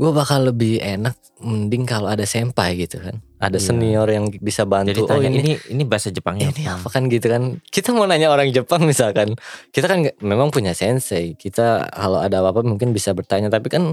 gua 0.00 0.16
bakal 0.16 0.48
lebih 0.48 0.80
enak 0.80 1.12
mending 1.44 1.84
kalau 1.84 2.08
ada 2.08 2.24
senpai 2.24 2.80
gitu 2.80 3.04
kan. 3.04 3.20
Ada 3.36 3.58
iya. 3.60 3.66
senior 3.68 4.08
yang 4.08 4.32
bisa 4.40 4.64
bantu 4.64 4.94
Jadi 4.94 5.00
tanya, 5.04 5.28
oh 5.28 5.40
ini 5.40 5.52
ini 5.68 5.82
bahasa 5.84 6.08
Jepangnya 6.08 6.54
ini 6.54 6.64
apa? 6.64 6.86
apa 6.86 6.88
kan? 6.88 7.02
gitu 7.12 7.26
kan. 7.28 7.42
Kita 7.68 7.92
mau 7.92 8.08
nanya 8.08 8.32
orang 8.32 8.48
Jepang 8.48 8.84
misalkan 8.88 9.36
kita 9.72 9.92
kan 9.92 10.08
memang 10.24 10.48
punya 10.48 10.72
sensei. 10.72 11.36
Kita 11.36 11.92
kalau 11.92 12.20
ada 12.24 12.40
apa-apa 12.40 12.64
mungkin 12.64 12.96
bisa 12.96 13.12
bertanya. 13.12 13.52
Tapi 13.52 13.68
kan 13.68 13.92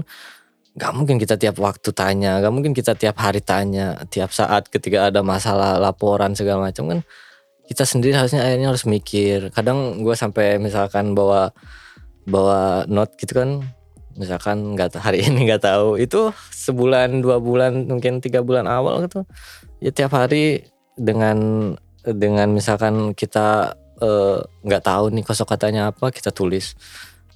Gak 0.78 0.92
mungkin 0.94 1.18
kita 1.18 1.34
tiap 1.34 1.58
waktu 1.58 1.90
tanya, 1.90 2.38
gak 2.38 2.52
mungkin 2.54 2.70
kita 2.70 2.94
tiap 2.94 3.18
hari 3.18 3.42
tanya, 3.42 3.98
tiap 4.06 4.30
saat 4.30 4.70
ketika 4.70 5.10
ada 5.10 5.20
masalah 5.20 5.82
laporan 5.82 6.34
segala 6.34 6.70
macam 6.70 6.86
kan 6.86 7.00
kita 7.70 7.86
sendiri 7.86 8.18
harusnya 8.18 8.42
akhirnya 8.42 8.74
harus 8.74 8.82
mikir. 8.82 9.54
Kadang 9.54 10.02
gue 10.02 10.14
sampai 10.18 10.58
misalkan 10.58 11.14
bawa 11.14 11.54
bawa 12.26 12.82
note 12.90 13.14
gitu 13.14 13.38
kan, 13.38 13.62
misalkan 14.20 14.74
nggak 14.74 14.98
hari 14.98 15.22
ini 15.26 15.48
nggak 15.48 15.64
tahu 15.64 15.96
itu 15.96 16.34
sebulan 16.52 17.24
dua 17.24 17.38
bulan 17.38 17.86
mungkin 17.86 18.18
tiga 18.18 18.44
bulan 18.44 18.66
awal 18.66 19.06
gitu 19.08 19.24
ya 19.80 19.88
tiap 19.94 20.12
hari 20.12 20.68
dengan 20.98 21.72
dengan 22.04 22.52
misalkan 22.52 23.16
kita 23.16 23.76
eh, 24.00 24.38
nggak 24.44 24.82
uh, 24.84 24.86
tahu 24.86 25.04
nih 25.16 25.24
kosakatanya 25.24 25.92
apa 25.94 26.12
kita 26.12 26.32
tulis 26.32 26.76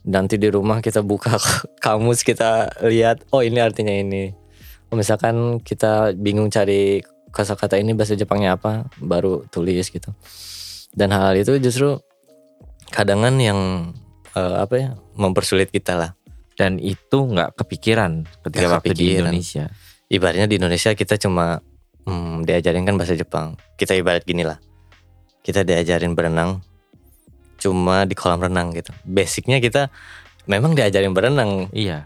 nanti 0.05 0.37
di 0.37 0.53
rumah 0.53 0.85
kita 0.85 1.01
buka 1.01 1.41
kamus 1.85 2.21
kita 2.23 2.71
lihat 2.85 3.25
oh 3.33 3.41
ini 3.41 3.59
artinya 3.59 3.93
ini. 3.93 4.37
Oh, 4.93 4.97
misalkan 5.01 5.59
kita 5.65 6.15
bingung 6.15 6.53
cari 6.53 7.03
kata-kata 7.35 7.81
ini 7.81 7.97
bahasa 7.99 8.15
Jepangnya 8.15 8.55
apa 8.55 8.87
baru 9.01 9.43
tulis 9.51 9.91
gitu. 9.91 10.15
Dan 10.95 11.11
hal, 11.11 11.35
-hal 11.35 11.43
itu 11.43 11.59
justru 11.59 11.99
kadangan 12.95 13.35
yang 13.43 13.91
uh, 14.39 14.63
apa 14.63 14.75
ya 14.79 14.89
mempersulit 15.19 15.75
kita 15.75 15.99
lah. 15.99 16.11
Dan 16.55 16.79
itu 16.79 17.27
nggak 17.27 17.59
kepikiran 17.59 18.23
ketika 18.47 18.71
gak 18.71 18.75
waktu 18.79 18.95
kepikiran. 18.95 19.03
di 19.03 19.19
Indonesia. 19.19 19.65
Ibaratnya 20.07 20.47
di 20.47 20.57
Indonesia 20.63 20.95
kita 20.95 21.19
cuma 21.19 21.59
hmm, 22.07 22.47
diajarin 22.47 22.87
kan 22.87 22.95
bahasa 22.95 23.19
Jepang. 23.19 23.59
Kita 23.75 23.99
ibarat 23.99 24.23
gini 24.23 24.47
lah. 24.47 24.63
Kita 25.43 25.67
diajarin 25.67 26.15
berenang 26.15 26.63
cuma 27.65 28.05
di 28.05 28.13
kolam 28.13 28.45
renang 28.45 28.77
gitu. 28.77 28.93
Basicnya 29.09 29.57
kita 29.59 29.89
memang 30.45 30.77
diajarin 30.77 31.17
berenang. 31.17 31.73
Iya. 31.73 32.05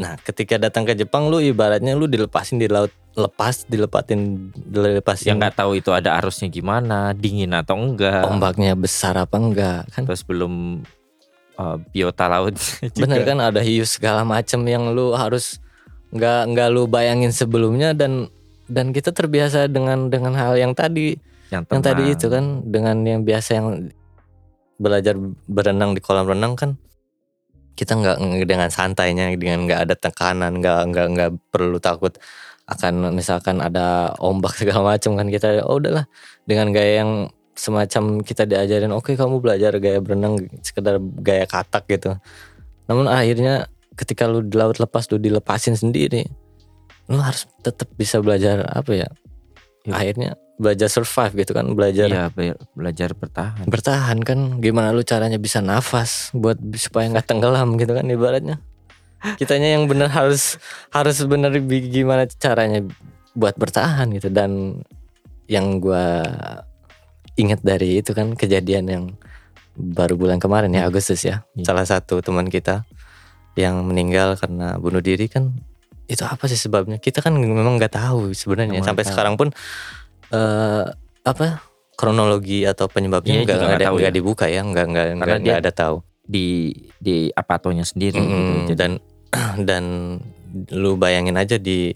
Nah, 0.00 0.16
ketika 0.22 0.56
datang 0.58 0.88
ke 0.88 0.98
Jepang 0.98 1.30
lu 1.30 1.38
ibaratnya 1.38 1.94
lu 1.94 2.10
dilepasin 2.10 2.58
di 2.58 2.66
laut 2.66 2.90
lepas 3.18 3.66
dilepatin 3.66 4.50
dilepasin 4.54 5.34
yang 5.34 5.38
nggak 5.42 5.58
tahu 5.58 5.74
itu 5.74 5.90
ada 5.90 6.14
arusnya 6.14 6.46
gimana 6.46 7.10
dingin 7.10 7.50
atau 7.50 7.74
enggak 7.74 8.22
ombaknya 8.22 8.78
besar 8.78 9.18
apa 9.18 9.34
enggak 9.34 9.82
kan 9.90 10.06
terus 10.06 10.22
belum 10.22 10.86
uh, 11.58 11.76
biota 11.90 12.30
laut 12.30 12.54
bener 13.02 13.26
kan 13.26 13.38
ada 13.42 13.58
hiu 13.66 13.82
segala 13.82 14.22
macam 14.22 14.62
yang 14.62 14.94
lu 14.94 15.10
harus 15.18 15.58
nggak 16.14 16.54
nggak 16.54 16.68
lu 16.70 16.86
bayangin 16.86 17.34
sebelumnya 17.34 17.98
dan 17.98 18.30
dan 18.70 18.94
kita 18.94 19.10
terbiasa 19.10 19.66
dengan 19.66 20.06
dengan 20.06 20.38
hal 20.38 20.54
yang 20.54 20.70
tadi 20.70 21.18
yang, 21.50 21.66
yang 21.66 21.82
tadi 21.82 22.14
itu 22.14 22.30
kan 22.30 22.62
dengan 22.62 23.02
yang 23.02 23.26
biasa 23.26 23.58
yang 23.58 23.90
belajar 24.80 25.12
berenang 25.44 25.92
di 25.92 26.00
kolam 26.00 26.24
renang 26.24 26.56
kan 26.56 26.80
kita 27.76 27.96
nggak 27.96 28.16
dengan 28.48 28.68
santainya 28.72 29.32
dengan 29.36 29.68
nggak 29.68 29.80
ada 29.88 29.94
tekanan 29.96 30.60
nggak 30.60 30.80
nggak 30.90 31.06
nggak 31.16 31.30
perlu 31.52 31.76
takut 31.80 32.16
akan 32.70 33.10
misalkan 33.12 33.58
ada 33.58 34.14
ombak 34.22 34.54
segala 34.60 34.96
macam 34.96 35.18
kan 35.18 35.26
kita 35.26 35.66
oh 35.66 35.82
udahlah. 35.82 36.06
Dengan 36.46 36.70
gaya 36.70 37.04
yang 37.04 37.12
semacam 37.58 38.24
kita 38.24 38.48
diajarin 38.48 38.94
oke 38.94 39.12
okay, 39.12 39.14
kamu 39.18 39.42
belajar 39.42 39.76
gaya 39.82 40.00
berenang 40.00 40.48
sekedar 40.62 40.96
gaya 41.20 41.44
katak 41.44 41.84
gitu. 41.90 42.16
Namun 42.86 43.10
akhirnya 43.10 43.68
ketika 43.98 44.24
lu 44.30 44.40
di 44.46 44.56
laut 44.56 44.80
lepas 44.80 45.04
lu 45.12 45.20
dilepasin 45.20 45.76
sendiri 45.76 46.24
lu 47.10 47.18
harus 47.18 47.44
tetap 47.60 47.90
bisa 47.98 48.22
belajar 48.22 48.62
apa 48.70 48.94
ya, 48.94 49.08
ya. 49.86 49.94
akhirnya 49.96 50.30
belajar 50.60 50.92
survive 50.92 51.40
gitu 51.40 51.56
kan 51.56 51.72
belajar 51.72 52.06
iya 52.12 52.28
belajar 52.76 53.16
bertahan. 53.16 53.64
bertahan 53.64 54.18
kan. 54.20 54.60
Gimana 54.60 54.92
lu 54.92 55.00
caranya 55.00 55.40
bisa 55.40 55.64
nafas 55.64 56.28
buat 56.36 56.60
supaya 56.76 57.08
nggak 57.08 57.24
tenggelam 57.24 57.80
gitu 57.80 57.96
kan 57.96 58.04
ibaratnya? 58.04 58.60
Kitanya 59.40 59.80
yang 59.80 59.88
benar 59.88 60.12
harus 60.12 60.60
harus 60.92 61.16
benar 61.24 61.56
gimana 61.64 62.28
caranya 62.28 62.84
buat 63.32 63.56
bertahan 63.56 64.12
gitu. 64.12 64.28
Dan 64.28 64.84
yang 65.48 65.80
gua 65.80 66.24
ingat 67.40 67.64
dari 67.64 68.04
itu 68.04 68.12
kan 68.12 68.36
kejadian 68.36 68.84
yang 68.84 69.04
baru 69.80 70.20
bulan 70.20 70.36
kemarin 70.36 70.76
ya 70.76 70.84
Agustus 70.84 71.24
ya. 71.24 71.40
Iya. 71.56 71.72
salah 71.72 71.86
satu 71.88 72.20
teman 72.20 72.52
kita 72.52 72.84
yang 73.56 73.80
meninggal 73.82 74.36
karena 74.36 74.76
bunuh 74.76 75.00
diri 75.00 75.26
kan 75.26 75.56
itu 76.10 76.22
apa 76.22 76.44
sih 76.44 76.58
sebabnya 76.58 76.98
kita 76.98 77.22
kan 77.22 77.32
memang 77.32 77.78
nggak 77.78 77.94
tahu 77.94 78.34
sebenarnya 78.34 78.74
Memang 78.74 78.88
sampai 78.88 79.04
tahu. 79.04 79.10
sekarang 79.10 79.34
pun 79.34 79.48
eh 80.30 80.84
apa 81.22 81.62
kronologi 81.94 82.64
atau 82.64 82.86
Iya, 82.86 82.92
penyebabnya 82.92 83.32
nggak 83.36 83.46
juga 83.48 83.64
nggak 83.64 83.76
ada 83.76 83.86
tahu 83.86 83.96
nggak 83.96 84.08
ya. 84.08 84.16
dibuka 84.16 84.44
ya 84.46 84.60
nggak 84.60 84.86
nggak 84.86 85.06
nggak 85.38 85.58
ada 85.58 85.72
tahu 85.72 85.96
di 86.24 86.46
di 86.96 87.16
apatonya 87.30 87.82
sendiri 87.82 88.16
gitu. 88.16 88.26
Mm-mm, 88.28 88.60
Jadi, 88.66 88.74
dan 88.74 88.92
dan 89.68 89.84
lu 90.72 90.94
bayangin 90.94 91.34
aja 91.34 91.56
di 91.56 91.94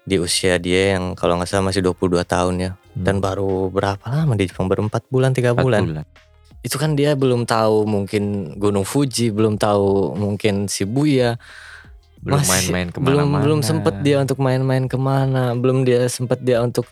di 0.00 0.16
usia 0.16 0.56
dia 0.56 0.94
yang 0.94 1.12
kalau 1.12 1.36
nggak 1.36 1.46
salah 1.46 1.68
masih 1.68 1.82
22 1.82 2.24
tahun 2.24 2.56
ya 2.58 2.72
Hmm. 2.96 3.04
dan 3.04 3.20
baru 3.20 3.68
berapa 3.68 4.00
lama 4.06 4.32
di 4.34 4.48
Jepang 4.48 4.66
baru 4.66 4.80
4 4.82 5.12
bulan 5.12 5.30
tiga 5.30 5.52
bulan. 5.52 5.84
bulan. 5.84 6.06
itu 6.62 6.80
kan 6.80 6.96
dia 6.96 7.12
belum 7.12 7.44
tahu 7.44 7.84
mungkin 7.84 8.22
Gunung 8.56 8.82
Fuji 8.82 9.28
belum 9.28 9.54
tahu 9.54 10.16
mungkin 10.16 10.64
Shibuya 10.64 11.36
belum 12.26 12.42
main-main 12.42 12.86
belum 12.90 12.94
ke 12.94 12.98
mana-mana. 13.00 13.42
belum 13.46 13.60
sempet 13.62 13.94
dia 14.02 14.16
untuk 14.18 14.38
main-main 14.42 14.84
ke 14.90 14.98
mana 14.98 15.54
belum 15.54 15.86
dia 15.86 16.10
sempet 16.10 16.42
dia 16.42 16.58
untuk 16.58 16.90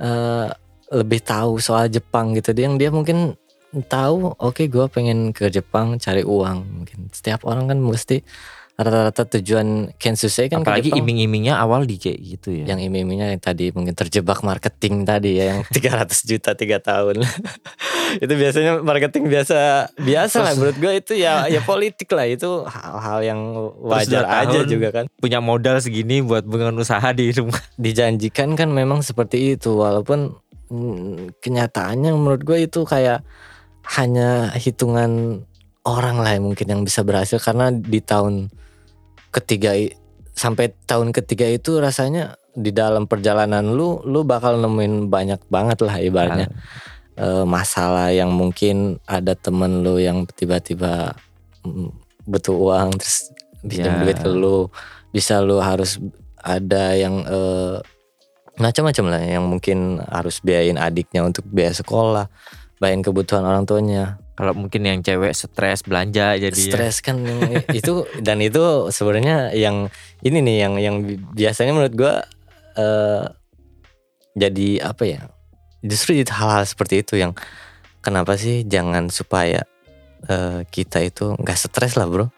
eh, 0.00 0.48
lebih 0.90 1.20
tahu 1.22 1.58
soal 1.58 1.90
Jepang 1.90 2.34
gitu. 2.38 2.54
Dia 2.54 2.70
yang 2.70 2.78
dia 2.78 2.94
mungkin 2.94 3.34
tahu 3.90 4.32
oke 4.38 4.62
gua 4.70 4.86
pengen 4.86 5.34
ke 5.34 5.50
Jepang 5.50 5.98
cari 5.98 6.22
uang 6.22 6.58
mungkin. 6.82 7.10
Setiap 7.10 7.42
orang 7.44 7.66
kan 7.66 7.78
mesti 7.82 8.22
rata-rata 8.76 9.24
tujuan 9.24 9.96
Kensusei 9.96 10.52
kan 10.52 10.60
apalagi 10.60 10.92
iming-imingnya 10.92 11.56
awal 11.56 11.88
di 11.88 11.96
kayak 11.96 12.20
gitu 12.20 12.60
ya. 12.60 12.76
Yang 12.76 12.92
iming-imingnya 12.92 13.32
yang 13.32 13.40
tadi 13.40 13.72
mungkin 13.72 13.96
terjebak 13.96 14.44
marketing 14.44 15.08
tadi 15.08 15.40
ya 15.40 15.56
yang 15.56 15.60
300 15.72 16.12
juta 16.28 16.52
tiga 16.52 16.76
tahun. 16.84 17.24
Itu 18.24 18.32
biasanya 18.36 18.84
marketing 18.84 19.32
biasa 19.32 19.90
biasa 19.96 20.36
lah. 20.44 20.52
Menurut 20.60 20.76
gue 20.76 20.92
itu 20.92 21.12
ya 21.16 21.48
ya 21.48 21.64
politik 21.64 22.12
lah. 22.12 22.28
Itu 22.28 22.68
hal-hal 22.68 23.18
yang 23.24 23.40
wajar 23.80 24.28
aja 24.28 24.62
juga 24.68 24.92
kan. 24.92 25.04
punya 25.16 25.40
modal 25.40 25.80
segini 25.80 26.20
buat 26.20 26.44
bangun 26.44 26.76
usaha 26.76 27.08
di 27.16 27.32
rumah. 27.32 27.56
Dijanjikan 27.80 28.60
kan 28.60 28.68
memang 28.68 29.00
seperti 29.00 29.56
itu. 29.56 29.72
Walaupun 29.80 30.36
mm, 30.68 31.40
kenyataannya 31.40 32.12
menurut 32.12 32.44
gue 32.44 32.68
itu 32.68 32.84
kayak 32.84 33.24
hanya 33.96 34.52
hitungan 34.52 35.42
orang 35.88 36.20
lah 36.20 36.36
yang 36.36 36.52
mungkin 36.52 36.68
yang 36.68 36.84
bisa 36.84 37.00
berhasil. 37.00 37.40
Karena 37.40 37.72
di 37.72 38.04
tahun 38.04 38.52
ketiga 39.36 39.76
sampai 40.32 40.72
tahun 40.88 41.12
ketiga 41.12 41.44
itu 41.48 41.76
rasanya 41.76 42.40
di 42.56 42.72
dalam 42.72 43.04
perjalanan 43.04 43.76
lu 43.76 44.00
lu 44.08 44.24
bakal 44.24 44.56
nemuin 44.56 45.12
banyak 45.12 45.40
banget 45.52 45.78
lah 45.84 45.96
ibaratnya. 46.00 46.48
Eh, 47.16 47.44
masalah 47.48 48.12
yang 48.12 48.28
mungkin 48.28 49.00
ada 49.08 49.32
temen 49.32 49.80
lu 49.80 49.96
yang 49.96 50.28
tiba-tiba 50.28 51.16
mm, 51.64 51.88
butuh 52.28 52.52
uang 52.52 53.00
terus 53.00 53.32
pinjam 53.64 53.96
Ya. 53.96 54.00
duit 54.04 54.18
ke 54.20 54.28
lu 54.28 54.68
bisa 55.16 55.40
lu 55.40 55.56
harus 55.56 55.96
ada 56.36 56.92
yang 56.92 57.24
eh, 57.24 57.80
macam-macam 58.60 59.04
lah 59.12 59.20
yang 59.24 59.44
mungkin 59.48 60.00
harus 60.04 60.40
biayain 60.44 60.76
adiknya 60.76 61.24
untuk 61.24 61.44
biaya 61.48 61.72
sekolah 61.76 62.28
bayain 62.80 63.00
kebutuhan 63.00 63.44
orang 63.48 63.64
tuanya 63.64 64.20
kalau 64.36 64.52
mungkin 64.52 64.84
yang 64.84 65.00
cewek 65.00 65.32
stres 65.32 65.80
belanja 65.82 66.36
jadi 66.36 66.52
ya. 66.52 66.68
stres 66.70 67.00
kan 67.00 67.16
itu 67.78 68.04
dan 68.20 68.38
itu 68.44 68.92
sebenarnya 68.92 69.56
yang 69.56 69.88
ini 70.20 70.44
nih 70.44 70.56
yang 70.68 70.74
yang 70.76 70.96
bi- 71.02 71.18
biasanya 71.18 71.72
menurut 71.72 71.94
gua 71.96 72.14
eh 72.76 73.24
jadi 74.36 74.84
apa 74.84 75.02
ya 75.08 75.20
justru 75.80 76.20
hal-hal 76.20 76.68
seperti 76.68 77.00
itu 77.00 77.16
yang 77.16 77.32
kenapa 78.04 78.36
sih 78.36 78.68
jangan 78.68 79.08
supaya 79.08 79.64
eh, 80.28 80.60
kita 80.68 81.00
itu 81.00 81.32
nggak 81.40 81.56
stres 81.56 81.96
lah 81.96 82.04
bro 82.04 82.28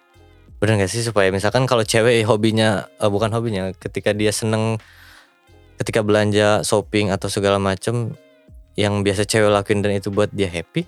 bener 0.58 0.74
gak 0.82 0.90
sih 0.90 1.06
supaya 1.06 1.30
misalkan 1.30 1.70
kalau 1.70 1.86
cewek 1.86 2.22
hobinya 2.26 2.86
eh, 3.02 3.10
bukan 3.10 3.30
hobinya 3.34 3.74
ketika 3.74 4.14
dia 4.14 4.30
seneng 4.30 4.78
ketika 5.78 6.02
belanja 6.02 6.66
shopping 6.66 7.14
atau 7.14 7.30
segala 7.30 7.62
macem 7.62 8.14
yang 8.74 9.02
biasa 9.02 9.26
cewek 9.26 9.50
lakuin 9.50 9.82
dan 9.82 9.98
itu 9.98 10.10
buat 10.10 10.30
dia 10.30 10.50
happy 10.50 10.86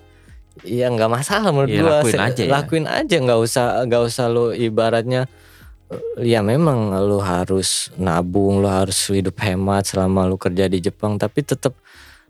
ya 0.61 0.87
nggak 0.87 1.09
masalah 1.09 1.49
menurut 1.49 1.71
Iya, 1.71 1.81
gua 1.81 1.91
lakuin 1.97 2.19
aja 2.19 2.41
ya. 2.43 2.51
lakuin 2.51 2.85
aja 2.85 3.15
nggak 3.17 3.39
usah 3.39 3.65
nggak 3.83 4.03
usah 4.03 4.25
lo 4.27 4.45
ibaratnya 4.51 5.25
ya 6.17 6.39
memang 6.39 6.91
lu 7.01 7.19
harus 7.19 7.91
nabung 7.95 8.59
lu 8.59 8.67
harus 8.67 8.95
hidup 9.09 9.35
hemat 9.39 9.83
selama 9.85 10.23
lu 10.23 10.35
kerja 10.35 10.67
di 10.67 10.79
Jepang 10.79 11.15
tapi 11.15 11.41
tetap 11.41 11.75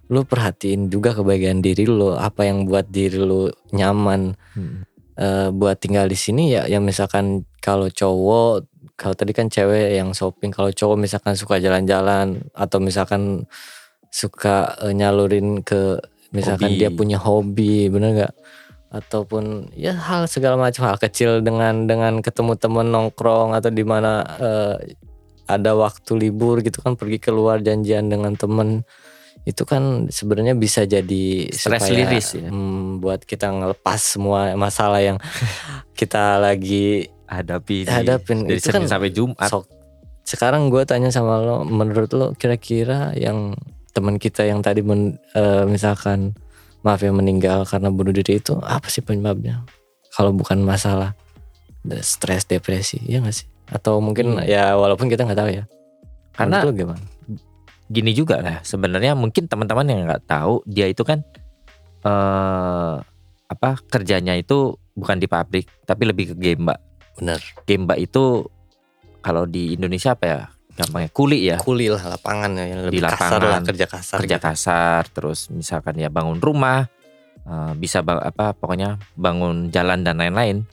lu 0.08 0.22
perhatiin 0.22 0.88
juga 0.88 1.14
kebahagiaan 1.14 1.62
diri 1.62 1.86
lu 1.86 2.12
apa 2.12 2.44
yang 2.44 2.66
buat 2.66 2.88
diri 2.88 3.16
lu 3.16 3.48
nyaman 3.72 4.34
Hmm. 4.54 4.84
eh, 5.16 5.50
buat 5.50 5.78
tinggal 5.78 6.06
di 6.06 6.16
sini 6.16 6.52
ya 6.52 6.66
ya 6.66 6.80
misalkan 6.80 7.46
kalau 7.58 7.88
cowok 7.88 8.66
kalau 8.98 9.14
tadi 9.14 9.32
kan 9.32 9.48
cewek 9.48 9.96
yang 9.96 10.12
shopping 10.12 10.50
kalau 10.50 10.70
cowok 10.70 10.98
misalkan 10.98 11.34
suka 11.34 11.58
jalan-jalan 11.58 12.44
atau 12.54 12.78
misalkan 12.78 13.46
suka 14.10 14.76
eh, 14.82 14.92
nyalurin 14.92 15.62
ke 15.62 16.02
misalkan 16.32 16.76
Hobi. 16.76 16.80
dia 16.80 16.90
punya 16.90 17.18
hobi 17.20 17.88
bener 17.88 18.10
nggak 18.16 18.34
ataupun 18.92 19.72
ya 19.72 19.96
hal 19.96 20.28
segala 20.28 20.60
macam 20.60 20.84
hal 20.84 21.00
kecil 21.00 21.40
dengan 21.40 21.88
dengan 21.88 22.20
ketemu 22.20 22.60
temen 22.60 22.92
nongkrong 22.92 23.56
atau 23.56 23.72
di 23.72 23.84
mana 23.88 24.24
eh, 24.36 24.76
ada 25.48 25.72
waktu 25.76 26.12
libur 26.16 26.60
gitu 26.60 26.84
kan 26.84 27.00
pergi 27.00 27.20
keluar 27.20 27.64
janjian 27.64 28.12
dengan 28.12 28.36
temen 28.36 28.84
itu 29.42 29.64
kan 29.66 30.12
sebenarnya 30.12 30.54
bisa 30.54 30.86
jadi 30.86 31.50
Stress 31.50 31.90
release 31.90 32.38
ya. 32.38 32.52
hmm, 32.52 33.00
buat 33.02 33.24
kita 33.26 33.50
ngelepas 33.50 34.00
semua 34.20 34.54
masalah 34.54 35.00
yang 35.02 35.18
kita 36.00 36.38
lagi 36.38 37.10
hadapi 37.26 37.88
di- 37.88 37.90
Hadapin. 37.90 38.44
dari 38.46 38.60
Itu 38.60 38.70
Senin 38.70 38.86
kan 38.86 38.92
sampai 38.92 39.10
Jumat 39.16 39.50
sok 39.50 39.66
sekarang 40.22 40.70
gue 40.70 40.86
tanya 40.86 41.10
sama 41.10 41.42
lo 41.42 41.66
menurut 41.66 42.12
lo 42.14 42.28
kira-kira 42.38 43.12
yang 43.18 43.58
teman 43.92 44.16
kita 44.18 44.48
yang 44.48 44.64
tadi 44.64 44.82
men- 44.82 45.20
eh, 45.36 45.64
misalkan 45.68 46.36
maaf 46.82 47.04
ya 47.04 47.14
meninggal 47.14 47.68
karena 47.68 47.94
bunuh 47.94 48.12
diri 48.12 48.40
itu 48.40 48.58
apa 48.60 48.90
sih 48.90 49.04
penyebabnya? 49.04 49.64
Kalau 50.12 50.34
bukan 50.34 50.60
masalah 50.64 51.16
stres 52.02 52.46
depresi 52.46 53.00
ya 53.06 53.22
gak 53.22 53.36
sih? 53.36 53.48
Atau 53.72 54.04
mungkin 54.04 54.36
Hmm. 54.40 54.44
ya 54.44 54.76
walaupun 54.76 55.08
kita 55.08 55.24
nggak 55.24 55.40
tahu 55.40 55.52
ya. 55.52 55.64
Karena 56.36 56.64
lo 56.64 56.72
gimana? 56.74 57.04
gini 57.92 58.16
juga 58.16 58.40
lah 58.40 58.64
sebenarnya 58.64 59.20
mungkin 59.20 59.52
teman-teman 59.52 59.84
yang 59.84 60.08
nggak 60.08 60.24
tahu 60.24 60.64
dia 60.64 60.88
itu 60.88 61.04
kan 61.04 61.28
eh 62.02 62.96
apa 63.52 63.70
kerjanya 63.92 64.40
itu 64.40 64.80
bukan 64.96 65.20
di 65.20 65.28
pabrik 65.28 65.68
tapi 65.84 66.08
lebih 66.08 66.32
ke 66.32 66.36
gemba. 66.40 66.80
Bener 67.20 67.44
gemba 67.68 68.00
itu 68.00 68.48
kalau 69.20 69.44
di 69.44 69.76
Indonesia 69.76 70.16
apa 70.16 70.24
ya 70.26 70.40
gampangnya. 70.82 71.10
Kuli 71.14 71.40
ya. 71.54 71.58
Kuli 71.62 71.86
lah 71.88 72.04
lapangan 72.18 72.52
ya 72.58 72.66
yang 72.66 72.80
Di 72.90 72.98
lebih 72.98 73.02
kasar 73.06 73.20
lah 73.38 73.62
lapangan, 73.62 73.64
kerja 73.70 73.86
kasar 73.88 74.18
kerja 74.22 74.38
gitu. 74.38 74.46
kasar 74.50 75.02
terus 75.14 75.40
misalkan 75.54 75.96
ya 75.98 76.10
bangun 76.10 76.42
rumah 76.42 76.90
eh, 77.46 77.74
bisa 77.78 78.02
ba- 78.02 78.22
apa 78.22 78.58
pokoknya 78.58 78.98
bangun 79.14 79.70
jalan 79.70 80.02
dan 80.02 80.18
lain-lain 80.18 80.66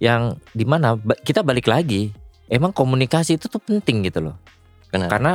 yang 0.00 0.40
di 0.56 0.64
mana 0.64 0.96
kita 1.20 1.44
balik 1.44 1.68
lagi 1.68 2.08
emang 2.48 2.72
komunikasi 2.72 3.36
itu 3.36 3.46
tuh 3.46 3.60
penting 3.60 4.08
gitu 4.08 4.24
loh. 4.32 4.36
Benar. 4.90 5.06
karena 5.06 5.32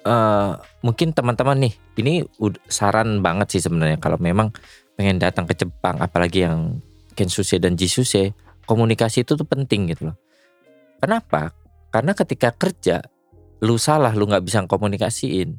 eh 0.00 0.50
mungkin 0.80 1.12
teman-teman 1.12 1.60
nih 1.60 1.74
ini 2.00 2.24
saran 2.72 3.20
banget 3.20 3.52
sih 3.52 3.60
sebenarnya 3.60 4.00
kalau 4.00 4.16
memang 4.16 4.48
pengen 4.96 5.20
datang 5.20 5.44
ke 5.44 5.52
Jepang 5.52 6.00
apalagi 6.00 6.48
yang 6.48 6.80
Kensuse 7.12 7.60
dan 7.60 7.76
Jisuse 7.76 8.32
komunikasi 8.64 9.28
itu 9.28 9.36
tuh 9.36 9.44
penting 9.44 9.92
gitu 9.92 10.08
loh. 10.08 10.16
Kenapa 10.96 11.52
karena 11.90 12.14
ketika 12.14 12.54
kerja 12.54 13.02
lu 13.60 13.76
salah 13.76 14.14
lu 14.16 14.24
nggak 14.24 14.44
bisa 14.46 14.64
komunikasiin 14.64 15.58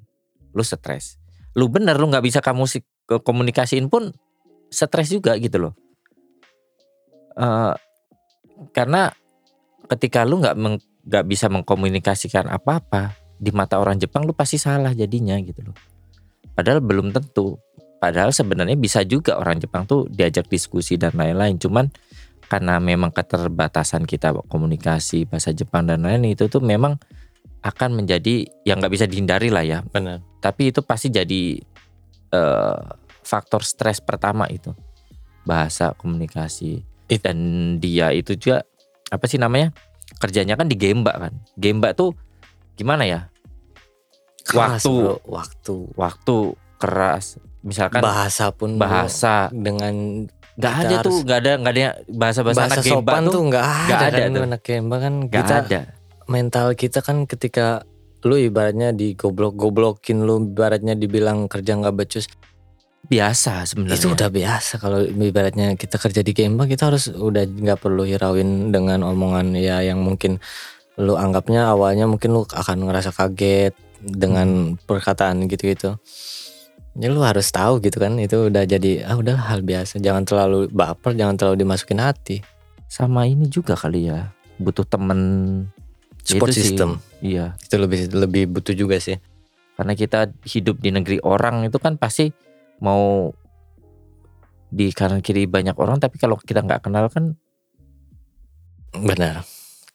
lu 0.52 0.64
stres. 0.66 1.22
Lu 1.56 1.68
bener 1.68 2.00
lu 2.00 2.08
nggak 2.08 2.26
bisa 2.26 2.40
kamu 2.40 2.68
komunikasiin 3.22 3.92
pun 3.92 4.16
stres 4.72 5.12
juga 5.12 5.36
gitu 5.38 5.70
loh. 5.70 5.74
Eh, 7.36 7.74
karena 8.72 9.12
ketika 9.92 10.24
lu 10.24 10.40
nggak 10.40 10.56
nggak 11.08 11.26
bisa 11.28 11.52
mengkomunikasikan 11.52 12.48
apa-apa 12.48 13.16
di 13.42 13.50
mata 13.52 13.82
orang 13.82 13.98
Jepang 13.98 14.24
lu 14.24 14.38
pasti 14.38 14.56
salah 14.56 14.94
jadinya 14.96 15.36
gitu 15.42 15.72
loh. 15.72 15.76
Padahal 16.54 16.84
belum 16.84 17.12
tentu. 17.12 17.58
Padahal 18.02 18.34
sebenarnya 18.34 18.78
bisa 18.78 19.06
juga 19.06 19.38
orang 19.38 19.62
Jepang 19.62 19.86
tuh 19.86 20.10
diajak 20.10 20.50
diskusi 20.50 20.98
dan 20.98 21.14
lain-lain. 21.14 21.62
Cuman 21.62 21.86
karena 22.52 22.84
memang 22.84 23.16
keterbatasan 23.16 24.04
kita 24.04 24.36
komunikasi 24.52 25.24
bahasa 25.24 25.56
Jepang 25.56 25.88
dan 25.88 26.04
lain 26.04 26.36
itu 26.36 26.52
tuh 26.52 26.60
memang 26.60 27.00
akan 27.64 28.04
menjadi 28.04 28.44
yang 28.68 28.84
nggak 28.84 28.92
bisa 28.92 29.08
dihindari 29.08 29.48
lah 29.48 29.64
ya. 29.64 29.80
Benar. 29.88 30.20
Tapi 30.44 30.76
itu 30.76 30.84
pasti 30.84 31.08
jadi 31.08 31.64
eh, 32.36 32.80
faktor 33.24 33.64
stres 33.64 34.04
pertama 34.04 34.52
itu. 34.52 34.76
Bahasa 35.48 35.96
komunikasi. 35.96 36.84
It- 37.08 37.24
dan 37.24 37.40
dia 37.80 38.12
itu 38.12 38.36
juga 38.36 38.68
apa 39.08 39.32
sih 39.32 39.40
namanya 39.40 39.72
kerjanya 40.20 40.60
kan 40.60 40.68
di 40.68 40.76
Gemba 40.76 41.16
kan. 41.16 41.32
Gemba 41.56 41.96
tuh 41.96 42.12
gimana 42.76 43.08
ya? 43.08 43.32
Keras, 44.44 44.84
Waktu. 44.84 44.92
bro, 44.92 45.16
waktu. 45.24 45.76
Waktu 45.96 46.36
keras. 46.84 47.40
Misalkan 47.64 48.04
bahasa 48.04 48.52
pun 48.52 48.76
bahasa. 48.76 49.48
dengan 49.56 50.28
kita 50.62 50.86
ada 50.86 50.96
tuh 51.02 51.18
nggak 51.26 51.40
ada 51.42 51.52
nggak 51.58 51.74
ada 51.74 51.84
bahasa 52.12 52.40
bahasa 52.46 52.60
bahasa 52.62 52.76
anak 52.78 52.86
sopan 52.86 53.22
tuh 53.26 53.34
tuh 53.34 53.44
nggak 53.50 53.66
ada, 53.66 53.88
nggak 53.90 54.00
ada 54.00 54.22
kan 54.22 54.30
tuh. 54.30 54.44
anak 54.46 54.62
Gemba 54.62 54.96
kan. 55.02 55.14
Nggak 55.26 55.34
kita 55.34 55.56
ada. 55.66 55.80
mental 56.30 56.68
kita 56.78 57.00
kan 57.02 57.18
ketika 57.26 57.66
lu 58.22 58.36
ibaratnya 58.38 58.94
digoblok-goblokin 58.94 60.18
lu 60.22 60.36
ibaratnya 60.54 60.94
dibilang 60.94 61.50
kerja 61.50 61.78
nggak 61.82 61.96
becus. 61.98 62.30
Biasa 63.02 63.66
sebenarnya. 63.66 63.98
Itu 63.98 64.14
udah 64.14 64.30
biasa. 64.30 64.78
Kalau 64.78 65.02
ibaratnya 65.04 65.74
kita 65.74 65.98
kerja 65.98 66.22
di 66.22 66.32
Gemba 66.38 66.70
kita 66.70 66.94
harus 66.94 67.10
udah 67.10 67.44
nggak 67.44 67.80
perlu 67.82 68.06
hirauin 68.06 68.70
dengan 68.70 69.02
omongan 69.04 69.58
ya 69.58 69.82
yang 69.82 70.00
mungkin 70.00 70.38
lu 71.02 71.18
anggapnya 71.18 71.72
awalnya 71.72 72.06
mungkin 72.06 72.36
lu 72.36 72.46
akan 72.46 72.86
ngerasa 72.86 73.10
kaget 73.16 73.74
dengan 74.02 74.78
perkataan 74.86 75.46
gitu-gitu 75.50 75.98
ya 77.00 77.08
lu 77.08 77.24
harus 77.24 77.48
tahu 77.48 77.80
gitu 77.80 78.04
kan 78.04 78.20
itu 78.20 78.52
udah 78.52 78.68
jadi 78.68 79.08
ah 79.08 79.16
udah 79.16 79.48
hal 79.48 79.64
biasa 79.64 80.04
jangan 80.04 80.28
terlalu 80.28 80.68
baper 80.68 81.16
jangan 81.16 81.40
terlalu 81.40 81.64
dimasukin 81.64 82.04
hati. 82.04 82.44
Sama 82.92 83.24
ini 83.24 83.48
juga 83.48 83.80
kali 83.80 84.12
ya 84.12 84.32
butuh 84.60 84.84
temen. 84.84 85.20
Support 86.22 86.54
Itu 86.54 86.58
sih. 86.60 86.64
system. 86.76 87.02
Iya. 87.24 87.58
Itu 87.58 87.82
lebih 87.82 88.14
lebih 88.14 88.44
butuh 88.54 88.76
juga 88.78 89.02
sih. 89.02 89.18
Karena 89.74 89.98
kita 89.98 90.30
hidup 90.46 90.78
di 90.78 90.94
negeri 90.94 91.18
orang 91.24 91.66
itu 91.66 91.82
kan 91.82 91.98
pasti 91.98 92.30
mau 92.84 93.34
di 94.72 94.88
kanan 94.96 95.20
kiri 95.20 95.46
banyak 95.52 95.76
orang 95.76 96.00
tapi 96.00 96.16
kalau 96.16 96.40
kita 96.40 96.64
nggak 96.64 96.88
kenal 96.88 97.12
kan 97.12 97.36
benar 98.96 99.44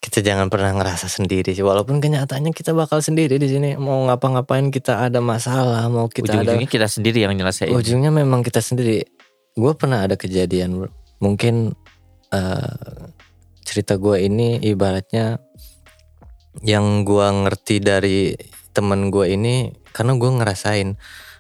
kita 0.07 0.23
jangan 0.23 0.47
pernah 0.47 0.71
ngerasa 0.71 1.11
sendiri 1.11 1.51
sih. 1.51 1.67
Walaupun 1.67 1.99
kenyataannya 1.99 2.55
kita 2.55 2.71
bakal 2.79 3.03
sendiri 3.03 3.43
di 3.43 3.51
sini. 3.51 3.75
Mau 3.75 4.07
ngapa-ngapain 4.07 4.71
kita 4.71 5.03
ada 5.03 5.19
masalah 5.19 5.91
mau 5.91 6.07
kita 6.07 6.31
ada 6.31 6.47
ujung-ujungnya 6.47 6.71
kita 6.71 6.87
sendiri 6.87 7.27
yang 7.27 7.35
nyelesain. 7.35 7.75
Ujungnya 7.75 8.15
memang 8.15 8.47
kita 8.47 8.63
sendiri. 8.63 9.03
Gue 9.59 9.75
pernah 9.75 10.07
ada 10.07 10.15
kejadian 10.15 10.87
mungkin 11.19 11.75
eh, 12.31 13.03
cerita 13.67 13.99
gue 13.99 14.23
ini 14.23 14.63
ibaratnya 14.63 15.43
yang 16.63 17.03
gue 17.03 17.27
ngerti 17.27 17.83
dari 17.83 18.39
temen 18.71 19.11
gue 19.11 19.27
ini 19.35 19.75
karena 19.91 20.15
gue 20.15 20.31
ngerasain 20.31 20.95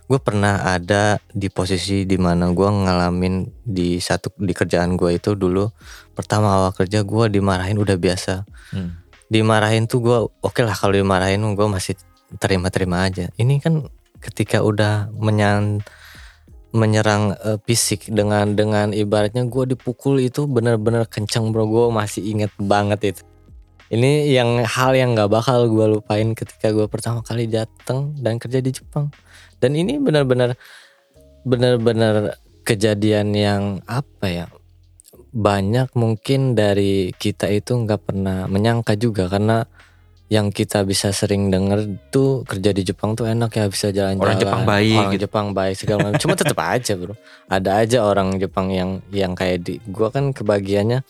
gue 0.07 0.19
pernah 0.23 0.63
ada 0.63 1.19
di 1.35 1.51
posisi 1.51 2.07
di 2.07 2.15
mana 2.15 2.55
gue 2.55 2.69
ngalamin 2.71 3.43
di 3.67 3.99
satu 3.99 4.31
di 4.39 4.55
kerjaan 4.55 4.95
gue 4.95 5.19
itu 5.19 5.35
dulu. 5.35 5.67
Pertama 6.15 6.55
awal 6.55 6.71
kerja 6.71 7.03
gue 7.03 7.25
dimarahin 7.31 7.79
udah 7.79 7.99
biasa. 7.99 8.47
Hmm. 8.75 9.03
dimarahin 9.27 9.91
tuh 9.91 10.07
gue 10.07 10.19
oke 10.23 10.63
lah 10.63 10.71
kalau 10.71 10.95
dimarahin 10.95 11.43
gue 11.43 11.67
masih 11.67 11.99
terima-terima 12.39 13.11
aja. 13.11 13.27
Ini 13.35 13.59
kan 13.59 13.91
ketika 14.23 14.63
udah 14.63 15.11
menyan 15.19 15.83
menyerang 16.71 17.35
eh, 17.43 17.59
fisik 17.67 18.07
dengan 18.07 18.55
dengan 18.55 18.95
ibaratnya 18.95 19.43
gue 19.51 19.75
dipukul 19.75 20.23
itu 20.23 20.47
benar-benar 20.47 21.11
kenceng 21.11 21.51
bro. 21.51 21.67
Gue 21.67 21.91
masih 21.91 22.23
inget 22.23 22.55
banget 22.55 23.19
itu. 23.19 23.23
Ini 23.91 24.31
yang 24.31 24.63
hal 24.63 24.95
yang 24.95 25.19
nggak 25.19 25.31
bakal 25.31 25.67
gue 25.67 25.99
lupain 25.99 26.31
ketika 26.35 26.71
gue 26.71 26.87
pertama 26.87 27.23
kali 27.27 27.51
datang 27.51 28.15
dan 28.19 28.39
kerja 28.39 28.63
di 28.63 28.71
Jepang 28.71 29.11
dan 29.59 29.73
ini 29.73 29.97
benar-benar 30.01 30.55
benar-benar 31.47 32.37
kejadian 32.67 33.31
yang 33.33 33.63
apa 33.87 34.27
ya 34.27 34.47
banyak 35.37 35.93
mungkin 35.93 36.57
dari 36.57 37.13
kita 37.13 37.53
itu 37.53 37.77
nggak 37.77 38.09
pernah 38.09 38.49
menyangka 38.49 38.97
juga. 38.97 39.29
Karena 39.29 39.61
yang 40.27 40.51
kita 40.51 40.83
bisa 40.83 41.15
sering 41.15 41.53
denger 41.53 42.11
tuh 42.11 42.43
kerja 42.43 42.73
di 42.73 42.83
Jepang 42.83 43.15
tuh 43.15 43.29
enak 43.29 43.53
ya 43.53 43.69
bisa 43.69 43.93
jalan-jalan. 43.93 44.25
Orang 44.25 44.41
Jepang 44.41 44.63
baik 44.65 44.97
orang 44.97 45.13
gitu. 45.13 45.23
Jepang 45.29 45.47
baik 45.53 45.75
segala 45.77 45.99
macam. 46.09 46.21
Cuma 46.25 46.35
tetap 46.35 46.59
aja 46.75 46.93
bro. 46.97 47.15
Ada 47.53 47.71
aja 47.85 47.99
orang 48.03 48.41
Jepang 48.41 48.73
yang 48.73 49.05
yang 49.13 49.37
kayak 49.37 49.61
di 49.63 49.79
gua 49.93 50.09
kan 50.09 50.33
kebagiannya 50.33 51.05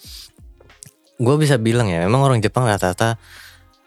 gua 1.17 1.35
bisa 1.41 1.57
bilang 1.57 1.89
ya 1.89 2.05
memang 2.05 2.21
orang 2.27 2.43
Jepang 2.43 2.69
rata-rata 2.69 3.17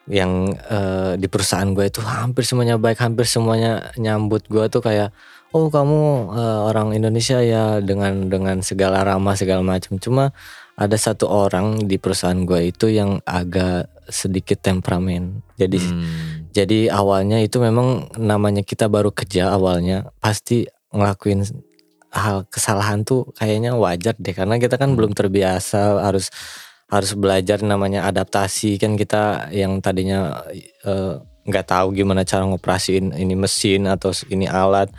yang 0.08 0.56
eh, 0.56 1.20
di 1.20 1.28
perusahaan 1.28 1.70
gue 1.74 1.86
itu 1.90 2.00
hampir 2.02 2.48
semuanya 2.48 2.80
baik 2.80 2.98
hampir 3.04 3.28
semuanya 3.28 3.92
nyambut 4.00 4.48
gua 4.50 4.66
tuh 4.72 4.82
kayak 4.82 5.14
oh 5.54 5.68
kamu 5.74 6.34
eh, 6.34 6.60
orang 6.70 6.94
Indonesia 6.94 7.42
ya 7.42 7.82
dengan 7.82 8.30
dengan 8.30 8.62
segala 8.62 9.02
ramah 9.06 9.36
segala 9.38 9.66
macam. 9.66 9.98
Cuma 9.98 10.32
ada 10.80 10.96
satu 10.96 11.28
orang 11.28 11.90
di 11.92 12.00
perusahaan 12.00 12.40
gue 12.48 12.72
itu 12.72 12.88
yang 12.88 13.20
agak 13.28 13.92
sedikit 14.10 14.64
temperamen. 14.64 15.44
Jadi 15.60 15.78
Hmm. 15.78 16.50
jadi 16.56 16.90
awalnya 16.90 17.38
itu 17.44 17.60
memang 17.62 18.10
namanya 18.18 18.64
kita 18.66 18.90
baru 18.90 19.14
kerja 19.14 19.54
awalnya 19.54 20.10
pasti 20.24 20.66
ngelakuin 20.90 21.46
hal 22.10 22.42
kesalahan 22.50 23.06
tuh 23.06 23.30
kayaknya 23.38 23.78
wajar 23.78 24.18
deh. 24.18 24.34
Karena 24.34 24.58
kita 24.58 24.82
kan 24.82 24.98
belum 24.98 25.14
terbiasa 25.14 26.02
harus 26.02 26.34
harus 26.90 27.14
belajar 27.14 27.62
namanya 27.62 28.06
adaptasi. 28.10 28.82
Kan 28.82 28.98
kita 28.98 29.48
yang 29.54 29.78
tadinya 29.80 30.42
eh, 30.84 31.14
nggak 31.22 31.66
tahu 31.66 31.94
gimana 31.94 32.26
cara 32.26 32.46
ngoperasiin 32.46 33.14
ini 33.14 33.34
mesin 33.34 33.86
atau 33.86 34.10
ini 34.30 34.46
alat 34.46 34.90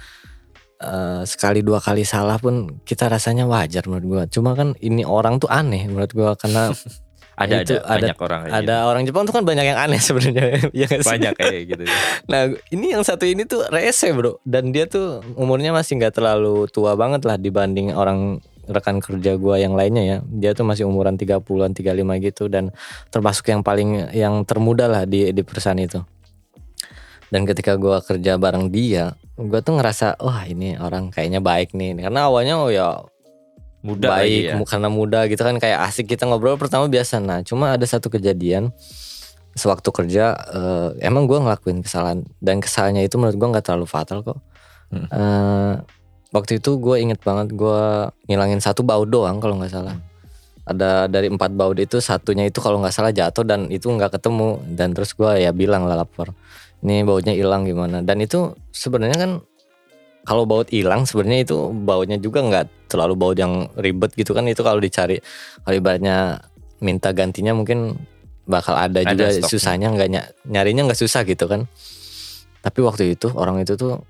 eh, 0.81 1.23
sekali 1.27 1.61
dua 1.61 1.79
kali 1.83 2.03
salah 2.07 2.39
pun 2.39 2.81
kita 2.83 3.11
rasanya 3.11 3.45
wajar 3.45 3.85
menurut 3.91 4.07
gua. 4.07 4.23
Cuma 4.31 4.55
kan 4.55 4.73
ini 4.81 5.03
orang 5.05 5.37
tuh 5.39 5.51
aneh 5.51 5.87
menurut 5.91 6.11
gua 6.15 6.33
karena 6.39 6.71
ada 7.41 7.65
Itu 7.65 7.81
ada. 7.81 7.89
ada- 7.89 8.13
banyak 8.13 8.19
orang 8.21 8.41
ada 8.53 8.77
orang 8.85 9.03
Jepang 9.09 9.25
tuh 9.25 9.33
kan 9.33 9.45
banyak 9.49 9.65
yang 9.65 9.79
aneh 9.81 10.01
sebenarnya. 10.09 10.61
Ya 10.77 10.87
gitu. 10.87 11.03
banyak 11.05 11.33
kayak 11.37 11.63
gitu. 11.73 11.83
Nah 12.31 12.53
ini 12.69 12.93
yang 12.93 13.01
satu 13.03 13.25
ini 13.25 13.49
tuh 13.49 13.65
rese 13.73 14.13
bro. 14.13 14.39
Dan 14.45 14.71
dia 14.71 14.85
tuh 14.85 15.25
umurnya 15.41 15.73
masih 15.73 15.97
nggak 15.99 16.21
terlalu 16.21 16.69
tua 16.69 16.95
banget 16.95 17.25
lah 17.25 17.41
Dibanding 17.41 17.97
orang 17.97 18.45
rekan 18.71 19.03
kerja 19.03 19.35
gua 19.37 19.59
yang 19.59 19.75
lainnya 19.75 20.05
ya. 20.07 20.17
Dia 20.25 20.51
tuh 20.55 20.65
masih 20.65 20.87
umuran 20.87 21.19
30an 21.19 21.75
35 21.75 22.27
gitu 22.31 22.47
Dan 22.47 22.71
termasuk 23.11 23.51
yang 23.51 23.67
paling 23.67 24.15
yang 24.15 24.47
termuda 24.47 24.87
lah 24.87 25.03
di, 25.05 25.35
di 25.35 25.43
perusahaan 25.43 25.79
itu. 25.79 26.01
Dan 27.31 27.47
ketika 27.47 27.75
gua 27.75 28.03
kerja 28.03 28.39
bareng 28.39 28.71
dia 28.71 29.15
Gua 29.41 29.65
tuh 29.65 29.81
ngerasa 29.81 30.21
wah 30.21 30.45
ini 30.45 30.77
orang 30.77 31.09
kayaknya 31.09 31.41
baik 31.41 31.73
nih. 31.73 31.97
Karena 31.97 32.29
awalnya 32.29 32.61
oh 32.61 32.69
ya 32.69 33.01
muda 33.81 34.13
baik 34.13 34.53
ya. 34.53 34.61
karena 34.69 34.93
muda 34.93 35.25
gitu 35.25 35.41
kan 35.41 35.57
kayak 35.57 35.89
asik 35.89 36.05
kita 36.13 36.29
ngobrol 36.29 36.61
pertama 36.61 36.85
biasa. 36.93 37.17
Nah 37.25 37.41
cuma 37.41 37.73
ada 37.73 37.87
satu 37.89 38.13
kejadian 38.13 38.69
sewaktu 39.57 39.89
kerja 39.89 40.37
eh, 40.37 40.89
emang 41.01 41.25
gua 41.25 41.41
ngelakuin 41.41 41.81
kesalahan. 41.81 42.21
Dan 42.37 42.61
kesalahannya 42.61 43.09
itu 43.09 43.17
menurut 43.17 43.37
gua 43.41 43.49
nggak 43.57 43.65
terlalu 43.65 43.89
fatal 43.89 44.21
kok. 44.21 44.39
Hmm. 44.93 45.09
Eh, 45.09 45.75
waktu 46.31 46.63
itu 46.63 46.79
gue 46.79 46.97
inget 47.03 47.21
banget 47.23 47.55
gua 47.55 48.11
ngilangin 48.31 48.63
satu 48.63 48.87
baut 48.87 49.11
doang 49.11 49.39
kalau 49.43 49.59
nggak 49.59 49.73
salah. 49.73 49.97
Ada 50.67 51.11
dari 51.11 51.27
empat 51.27 51.51
baut 51.59 51.75
itu 51.83 51.99
satunya 51.99 52.47
itu 52.47 52.63
kalau 52.63 52.79
nggak 52.79 52.95
salah 52.95 53.11
jatuh 53.11 53.43
dan 53.43 53.67
itu 53.73 53.91
nggak 53.91 54.19
ketemu. 54.21 54.63
Dan 54.71 54.95
terus 54.95 55.15
gua 55.19 55.35
ya 55.35 55.51
bilang 55.51 55.87
lah 55.91 55.99
lapor 55.99 56.31
ini 56.81 57.03
bautnya 57.03 57.35
hilang 57.35 57.67
gimana? 57.67 58.01
Dan 58.01 58.23
itu 58.23 58.55
sebenarnya 58.71 59.19
kan 59.19 59.33
kalau 60.23 60.47
baut 60.47 60.69
hilang 60.71 61.09
sebenarnya 61.09 61.49
itu 61.49 61.75
bautnya 61.75 62.21
juga 62.21 62.45
nggak 62.45 62.93
terlalu 62.93 63.15
baut 63.19 63.37
yang 63.37 63.67
ribet 63.75 64.15
gitu 64.15 64.31
kan. 64.31 64.47
Itu 64.47 64.63
kalau 64.63 64.79
dicari 64.79 65.19
kalau 65.67 65.75
ibaratnya 65.75 66.39
minta 66.81 67.11
gantinya 67.13 67.53
mungkin 67.53 67.99
bakal 68.47 68.75
ada, 68.75 69.03
Ada 69.03 69.11
juga 69.15 69.27
stoknya. 69.31 69.51
susahnya 69.51 69.89
nggak 69.95 70.09
ny- 70.11 70.31
nyarinya 70.51 70.83
nggak 70.87 71.01
susah 71.03 71.23
gitu 71.27 71.51
kan. 71.51 71.67
Tapi 72.61 72.79
waktu 72.85 73.19
itu 73.19 73.33
orang 73.35 73.61
itu 73.63 73.75
tuh 73.75 74.01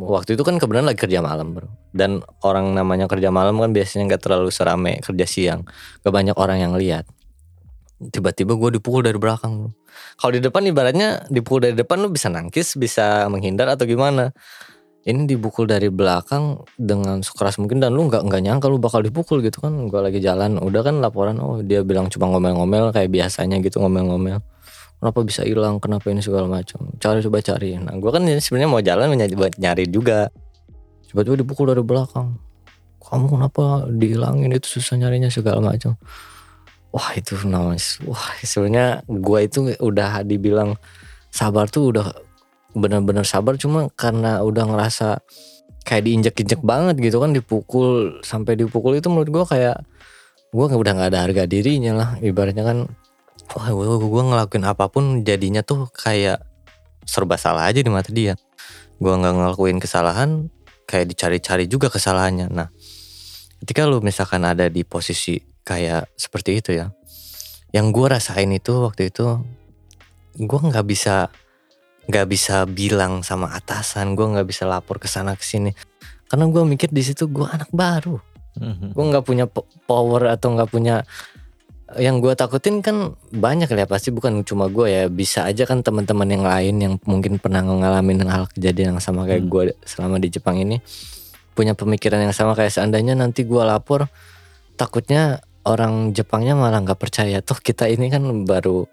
waktu 0.00 0.34
itu 0.38 0.42
kan 0.46 0.56
kebetulan 0.56 0.88
lagi 0.88 1.00
kerja 1.04 1.20
malam 1.20 1.52
bro. 1.52 1.68
Dan 1.92 2.24
orang 2.40 2.72
namanya 2.72 3.10
kerja 3.10 3.28
malam 3.28 3.60
kan 3.60 3.70
biasanya 3.76 4.14
nggak 4.14 4.22
terlalu 4.22 4.48
serame 4.48 5.00
kerja 5.04 5.26
siang. 5.28 5.60
Gak 6.00 6.12
banyak 6.12 6.36
orang 6.36 6.58
yang 6.64 6.72
lihat. 6.76 7.04
Tiba-tiba 8.00 8.56
gue 8.56 8.80
dipukul 8.80 9.04
dari 9.04 9.20
belakang 9.20 9.52
bro. 9.60 9.70
kalau 10.16 10.32
di 10.32 10.40
depan 10.40 10.64
ibaratnya 10.64 11.26
dipukul 11.28 11.60
dari 11.60 11.76
depan 11.76 12.00
lu 12.00 12.08
bisa 12.08 12.30
nangkis 12.32 12.78
bisa 12.80 13.28
menghindar 13.28 13.68
atau 13.68 13.84
gimana? 13.84 14.32
Ini 15.00 15.24
dipukul 15.24 15.64
dari 15.64 15.88
belakang 15.88 16.60
dengan 16.76 17.24
sekeras 17.24 17.56
mungkin 17.56 17.80
dan 17.80 17.96
lu 17.96 18.04
nggak 18.08 18.20
nggak 18.20 18.40
nyangka 18.44 18.68
lu 18.68 18.76
bakal 18.76 19.00
dipukul 19.00 19.40
gitu 19.44 19.64
kan. 19.64 19.88
Gue 19.88 20.00
lagi 20.00 20.20
jalan 20.20 20.60
udah 20.60 20.80
kan 20.80 21.00
laporan 21.00 21.40
oh 21.40 21.60
dia 21.60 21.84
bilang 21.84 22.08
cuma 22.08 22.28
ngomel-ngomel 22.32 22.92
kayak 22.92 23.08
biasanya 23.08 23.60
gitu 23.60 23.80
ngomel-ngomel 23.80 24.40
kenapa 25.00 25.18
bisa 25.24 25.42
hilang? 25.48 25.80
Kenapa 25.80 26.12
ini 26.12 26.20
segala 26.20 26.46
macam? 26.46 26.92
Cari 27.00 27.24
coba 27.24 27.40
cari. 27.40 27.80
Nah 27.80 27.96
gue 27.96 28.10
kan 28.12 28.22
sebenarnya 28.22 28.68
mau 28.68 28.84
jalan 28.84 29.16
buat 29.16 29.56
nyari 29.56 29.88
juga. 29.88 30.28
Tiba-tiba 31.08 31.40
dipukul 31.40 31.72
dari 31.72 31.82
belakang. 31.82 32.36
Kamu 33.00 33.26
kenapa 33.32 33.88
dihilangin? 33.88 34.52
Itu 34.52 34.78
susah 34.78 35.00
nyarinya 35.00 35.32
segala 35.32 35.64
macam. 35.64 35.96
Wah 36.92 37.16
itu 37.16 37.38
namanya 37.46 37.80
wah 38.04 38.34
sebenarnya 38.42 39.06
gue 39.06 39.38
itu 39.46 39.58
udah 39.78 40.26
dibilang 40.26 40.74
sabar 41.30 41.70
tuh 41.70 41.96
udah 41.96 42.12
benar-benar 42.76 43.24
sabar. 43.24 43.56
Cuma 43.56 43.88
karena 43.96 44.44
udah 44.44 44.68
ngerasa 44.68 45.24
kayak 45.82 46.04
diinjek-injek 46.06 46.60
banget 46.60 47.00
gitu 47.00 47.18
kan 47.24 47.32
dipukul 47.32 48.20
sampai 48.20 48.54
dipukul 48.54 48.94
itu 48.94 49.08
menurut 49.08 49.32
gue 49.32 49.44
kayak 49.48 49.80
gue 50.52 50.66
udah 50.66 50.92
nggak 50.92 51.10
ada 51.16 51.20
harga 51.24 51.48
dirinya 51.48 51.92
lah. 51.96 52.10
Ibaratnya 52.20 52.62
kan 52.62 52.78
wah 53.56 53.70
gue 53.98 54.22
ngelakuin 54.30 54.64
apa 54.66 54.86
pun 54.86 55.26
jadinya 55.26 55.64
tuh 55.64 55.90
kayak 55.90 56.42
serba 57.02 57.34
salah 57.34 57.66
aja 57.66 57.82
di 57.82 57.90
mata 57.90 58.10
dia. 58.14 58.38
Gue 59.00 59.12
nggak 59.16 59.34
ngelakuin 59.34 59.78
kesalahan 59.82 60.52
kayak 60.86 61.10
dicari-cari 61.10 61.64
juga 61.66 61.90
kesalahannya. 61.90 62.46
Nah 62.52 62.68
ketika 63.64 63.84
lu 63.88 64.00
misalkan 64.00 64.46
ada 64.46 64.70
di 64.70 64.86
posisi 64.86 65.40
kayak 65.66 66.16
seperti 66.16 66.64
itu 66.64 66.70
ya 66.72 66.88
yang 67.70 67.92
gue 67.94 68.06
rasain 68.08 68.50
itu 68.50 68.72
waktu 68.82 69.12
itu 69.12 69.38
gue 70.40 70.60
nggak 70.60 70.86
bisa 70.88 71.28
nggak 72.10 72.26
bisa 72.26 72.66
bilang 72.66 73.22
sama 73.22 73.54
atasan 73.54 74.18
gue 74.18 74.26
nggak 74.26 74.48
bisa 74.48 74.66
lapor 74.66 74.98
ke 74.98 75.06
sana 75.06 75.34
ke 75.38 75.44
sini. 75.46 75.70
Karena 76.30 76.46
gue 76.46 76.62
mikir 76.62 76.90
di 76.94 77.02
situ 77.02 77.26
gue 77.26 77.46
anak 77.46 77.70
baru. 77.74 78.18
Mhm. 78.50 78.98
gue 78.98 79.04
nggak 79.14 79.24
punya 79.24 79.46
po- 79.46 79.70
power 79.86 80.26
atau 80.26 80.50
nggak 80.50 80.70
punya 80.74 81.06
yang 81.98 82.22
gue 82.22 82.30
takutin 82.38 82.86
kan 82.86 83.18
banyak 83.34 83.66
ya 83.66 83.86
pasti 83.90 84.14
bukan 84.14 84.46
cuma 84.46 84.70
gue 84.70 84.86
ya 84.86 85.02
bisa 85.10 85.42
aja 85.42 85.66
kan 85.66 85.82
teman-teman 85.82 86.28
yang 86.30 86.44
lain 86.46 86.74
yang 86.78 86.94
mungkin 87.02 87.42
pernah 87.42 87.66
ngalamin 87.66 88.22
hal 88.30 88.46
kejadian 88.54 88.94
yang 88.94 89.02
sama 89.02 89.26
kayak 89.26 89.42
Hmm. 89.42 89.50
gue 89.50 89.62
selama 89.82 90.22
di 90.22 90.30
Jepang 90.30 90.54
ini 90.62 90.78
punya 91.58 91.74
pemikiran 91.74 92.22
yang 92.22 92.30
sama 92.30 92.54
kayak 92.54 92.70
seandainya 92.70 93.18
nanti 93.18 93.42
gue 93.42 93.58
lapor 93.58 94.06
takutnya 94.78 95.42
orang 95.66 96.14
Jepangnya 96.14 96.54
malah 96.54 96.78
nggak 96.78 97.00
percaya 97.00 97.42
tuh 97.42 97.58
kita 97.58 97.90
ini 97.90 98.06
kan 98.06 98.22
baru 98.46 98.86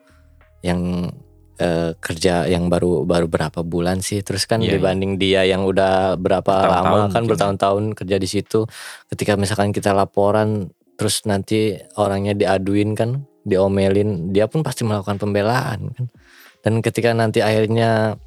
yang 0.65 1.13
eh, 1.61 1.93
kerja 2.01 2.49
yang 2.49 2.65
baru 2.67 3.05
baru 3.05 3.29
berapa 3.29 3.61
bulan 3.61 4.01
sih 4.01 4.25
terus 4.25 4.49
kan 4.49 4.61
iya. 4.61 4.73
dibanding 4.77 5.21
dia 5.21 5.45
yang 5.45 5.69
udah 5.69 6.17
berapa 6.17 6.53
lama 6.65 7.13
kan 7.13 7.29
bertahun-tahun 7.29 7.93
kerja 7.93 8.17
di 8.17 8.25
situ 8.25 8.65
ketika 9.13 9.37
misalkan 9.37 9.69
kita 9.69 9.93
laporan 9.93 10.73
terus 10.97 11.23
nanti 11.29 11.77
orangnya 11.95 12.33
diaduin 12.33 12.97
kan 12.97 13.23
diomelin 13.47 14.35
dia 14.35 14.49
pun 14.51 14.65
pasti 14.65 14.83
melakukan 14.83 15.21
pembelaan 15.21 15.93
kan. 15.95 16.05
Dan 16.65 16.83
ketika 16.83 17.15
nanti 17.15 17.39
akhirnya 17.39 18.19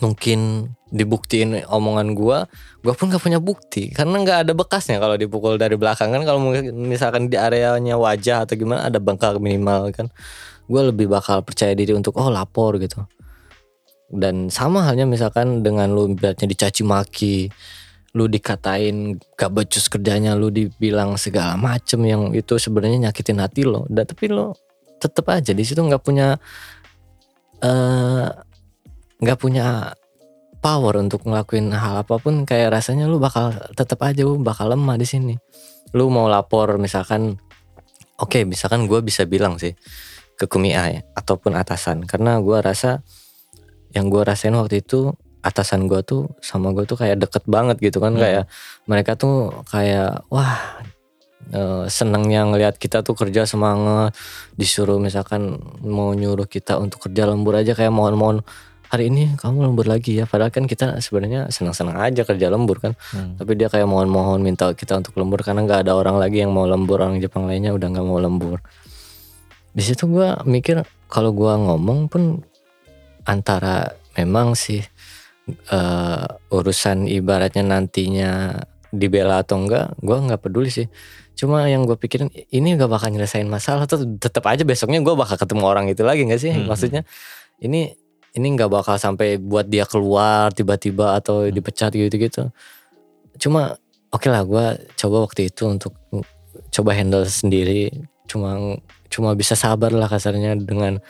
mungkin 0.00 0.72
dibuktiin 0.92 1.64
omongan 1.68 2.12
gua 2.12 2.44
gua 2.84 2.92
pun 2.92 3.08
gak 3.08 3.22
punya 3.24 3.40
bukti. 3.40 3.88
Karena 3.96 4.20
nggak 4.20 4.38
ada 4.44 4.52
bekasnya 4.52 5.00
kalau 5.00 5.16
dipukul 5.16 5.56
dari 5.56 5.80
belakang 5.80 6.12
kan. 6.12 6.22
Kalau 6.28 6.52
misalkan 6.76 7.32
di 7.32 7.40
areanya 7.40 7.96
wajah 7.96 8.44
atau 8.44 8.54
gimana 8.60 8.92
ada 8.92 9.00
bengkak 9.00 9.40
minimal 9.40 9.88
kan. 9.96 10.12
Gue 10.68 10.82
lebih 10.92 11.10
bakal 11.10 11.42
percaya 11.42 11.72
diri 11.72 11.96
untuk 11.96 12.16
oh 12.20 12.28
lapor 12.28 12.76
gitu. 12.76 13.02
Dan 14.12 14.52
sama 14.52 14.84
halnya 14.84 15.08
misalkan 15.08 15.64
dengan 15.64 15.88
lu 15.96 16.12
beratnya 16.12 16.44
dicaci 16.44 16.84
maki 16.84 17.48
lu 18.12 18.28
dikatain 18.28 19.16
gak 19.40 19.50
becus 19.56 19.88
kerjanya 19.88 20.36
lu 20.36 20.52
dibilang 20.52 21.16
segala 21.16 21.56
macem 21.56 22.04
yang 22.04 22.28
itu 22.36 22.60
sebenarnya 22.60 23.08
nyakitin 23.08 23.40
hati 23.40 23.64
lo. 23.64 23.88
Dan 23.88 24.04
tapi 24.04 24.28
lo 24.28 24.52
tetep 25.00 25.24
aja 25.32 25.50
di 25.50 25.64
situ 25.64 25.82
nggak 25.82 26.02
punya 26.04 26.36
eh 27.64 28.28
nggak 29.22 29.38
punya 29.40 29.96
power 30.62 30.94
untuk 31.00 31.24
ngelakuin 31.24 31.72
hal 31.72 32.04
apa 32.04 32.20
pun. 32.20 32.44
Kayak 32.44 32.80
rasanya 32.80 33.08
lu 33.08 33.16
bakal 33.16 33.56
tetep 33.72 33.98
aja 34.04 34.22
lu 34.28 34.36
bakal 34.44 34.68
lemah 34.68 35.00
di 35.00 35.08
sini. 35.08 35.34
Lu 35.96 36.12
mau 36.12 36.28
lapor 36.28 36.76
misalkan 36.76 37.40
oke 38.20 38.44
misalkan 38.44 38.84
gue 38.84 39.00
bisa 39.00 39.24
bilang 39.24 39.56
sih 39.56 39.72
ke 40.36 40.44
kumia 40.44 40.82
ya 40.92 41.00
ataupun 41.16 41.56
atasan. 41.56 42.04
Karena 42.04 42.36
gue 42.44 42.60
rasa 42.60 43.00
yang 43.96 44.12
gue 44.12 44.20
rasain 44.20 44.52
waktu 44.52 44.84
itu 44.84 45.16
atasan 45.42 45.86
gue 45.86 46.00
tuh 46.00 46.30
sama 46.38 46.70
gue 46.70 46.86
tuh 46.86 46.94
kayak 46.94 47.18
deket 47.18 47.44
banget 47.46 47.76
gitu 47.78 47.98
kan 47.98 48.14
Hmm. 48.14 48.22
kayak 48.22 48.44
mereka 48.86 49.12
tuh 49.14 49.50
kayak 49.66 50.22
wah 50.26 50.80
eh, 51.50 51.84
senengnya 51.86 52.46
ngelihat 52.46 52.78
kita 52.78 53.02
tuh 53.02 53.12
kerja 53.12 53.42
semangat 53.42 54.14
disuruh 54.54 54.96
misalkan 54.96 55.58
mau 55.82 56.14
nyuruh 56.14 56.46
kita 56.46 56.78
untuk 56.78 57.10
kerja 57.10 57.26
lembur 57.26 57.58
aja 57.58 57.74
kayak 57.74 57.90
mohon-mohon 57.90 58.46
hari 58.86 59.08
ini 59.08 59.34
kamu 59.34 59.66
lembur 59.66 59.88
lagi 59.88 60.20
ya 60.20 60.28
padahal 60.28 60.52
kan 60.52 60.68
kita 60.68 61.00
sebenarnya 61.00 61.48
senang-senang 61.48 61.96
aja 61.98 62.22
kerja 62.22 62.46
lembur 62.46 62.78
kan 62.78 62.92
Hmm. 63.10 63.34
tapi 63.34 63.56
dia 63.56 63.66
kayak 63.66 63.88
mohon-mohon 63.88 64.38
minta 64.38 64.70
kita 64.70 65.00
untuk 65.00 65.16
lembur 65.16 65.42
karena 65.42 65.64
nggak 65.64 65.82
ada 65.82 65.92
orang 65.92 66.16
lagi 66.16 66.44
yang 66.44 66.52
mau 66.52 66.62
lembur 66.64 67.00
orang 67.00 67.18
Jepang 67.18 67.48
lainnya 67.48 67.72
udah 67.72 67.88
nggak 67.88 68.06
mau 68.06 68.20
lembur 68.20 68.62
di 69.72 69.82
situ 69.82 70.04
gua 70.06 70.44
mikir 70.44 70.84
kalau 71.08 71.32
gua 71.32 71.56
ngomong 71.56 72.06
pun 72.06 72.44
antara 73.24 73.88
memang 74.12 74.52
sih 74.52 74.84
eh, 75.48 76.24
urusan 76.50 77.10
ibaratnya 77.10 77.64
nantinya 77.66 78.60
dibela 78.92 79.40
atau 79.40 79.56
enggak 79.56 79.96
gua 80.04 80.20
nggak 80.20 80.40
peduli 80.44 80.68
sih 80.68 80.86
cuma 81.32 81.64
yang 81.64 81.88
gue 81.88 81.96
pikirin 81.96 82.28
ini 82.52 82.76
gak 82.76 82.92
bakal 82.92 83.08
nyelesain 83.08 83.48
masalah 83.48 83.88
tuh 83.88 84.04
tetap 84.20 84.44
aja 84.44 84.68
besoknya 84.68 85.00
gua 85.00 85.16
bakal 85.16 85.40
ketemu 85.40 85.64
orang 85.64 85.88
itu 85.88 86.04
lagi 86.04 86.28
nggak 86.28 86.40
sih 86.40 86.52
Hmm. 86.52 86.68
maksudnya 86.68 87.02
ini 87.64 87.96
ini 88.36 88.46
nggak 88.52 88.68
bakal 88.68 89.00
sampai 89.00 89.40
buat 89.40 89.64
dia 89.64 89.88
keluar 89.88 90.52
tiba-tiba 90.52 91.16
atau 91.16 91.48
Hmm. 91.48 91.56
dipecat 91.56 91.88
gitu-gitu 91.96 92.52
cuma 93.40 93.80
oke 94.12 94.28
lah 94.28 94.44
gua 94.44 94.76
coba 94.92 95.24
waktu 95.24 95.48
itu 95.48 95.64
untuk 95.72 95.96
coba 96.68 96.92
handle 96.92 97.24
sendiri 97.24 97.88
cuma 98.28 98.76
cuma 99.08 99.32
bisa 99.32 99.56
sabar 99.56 99.88
lah 99.88 100.08
kasarnya 100.12 100.52
dengan 100.60 101.00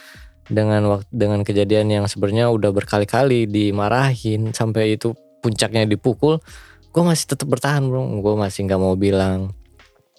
dengan 0.50 0.82
waktu 0.90 1.06
dengan 1.12 1.46
kejadian 1.46 1.86
yang 1.90 2.04
sebenarnya 2.10 2.50
udah 2.50 2.70
berkali-kali 2.74 3.46
dimarahin 3.46 4.50
sampai 4.50 4.98
itu 4.98 5.14
puncaknya 5.42 5.86
dipukul 5.86 6.38
gue 6.92 7.02
masih 7.02 7.24
tetap 7.24 7.48
bertahan 7.48 7.88
bro. 7.88 8.04
Gue 8.20 8.34
masih 8.36 8.68
nggak 8.68 8.80
mau 8.80 8.92
bilang 8.94 9.56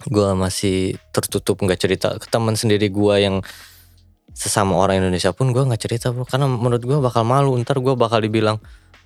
gue 0.03 0.29
masih 0.35 0.97
tertutup 1.15 1.61
nggak 1.61 1.79
cerita 1.79 2.17
ke 2.17 2.27
teman 2.27 2.57
sendiri 2.57 2.89
gue 2.89 3.15
yang 3.21 3.39
sesama 4.33 4.73
orang 4.75 4.99
Indonesia 4.99 5.29
pun 5.31 5.53
gue 5.53 5.61
nggak 5.61 5.77
cerita 5.79 6.09
bro. 6.09 6.25
Karena 6.25 6.49
menurut 6.49 6.81
gue 6.81 6.97
bakal 6.97 7.23
malu. 7.23 7.53
Ntar 7.61 7.77
gue 7.77 7.93
bakal 7.93 8.25
dibilang 8.25 8.57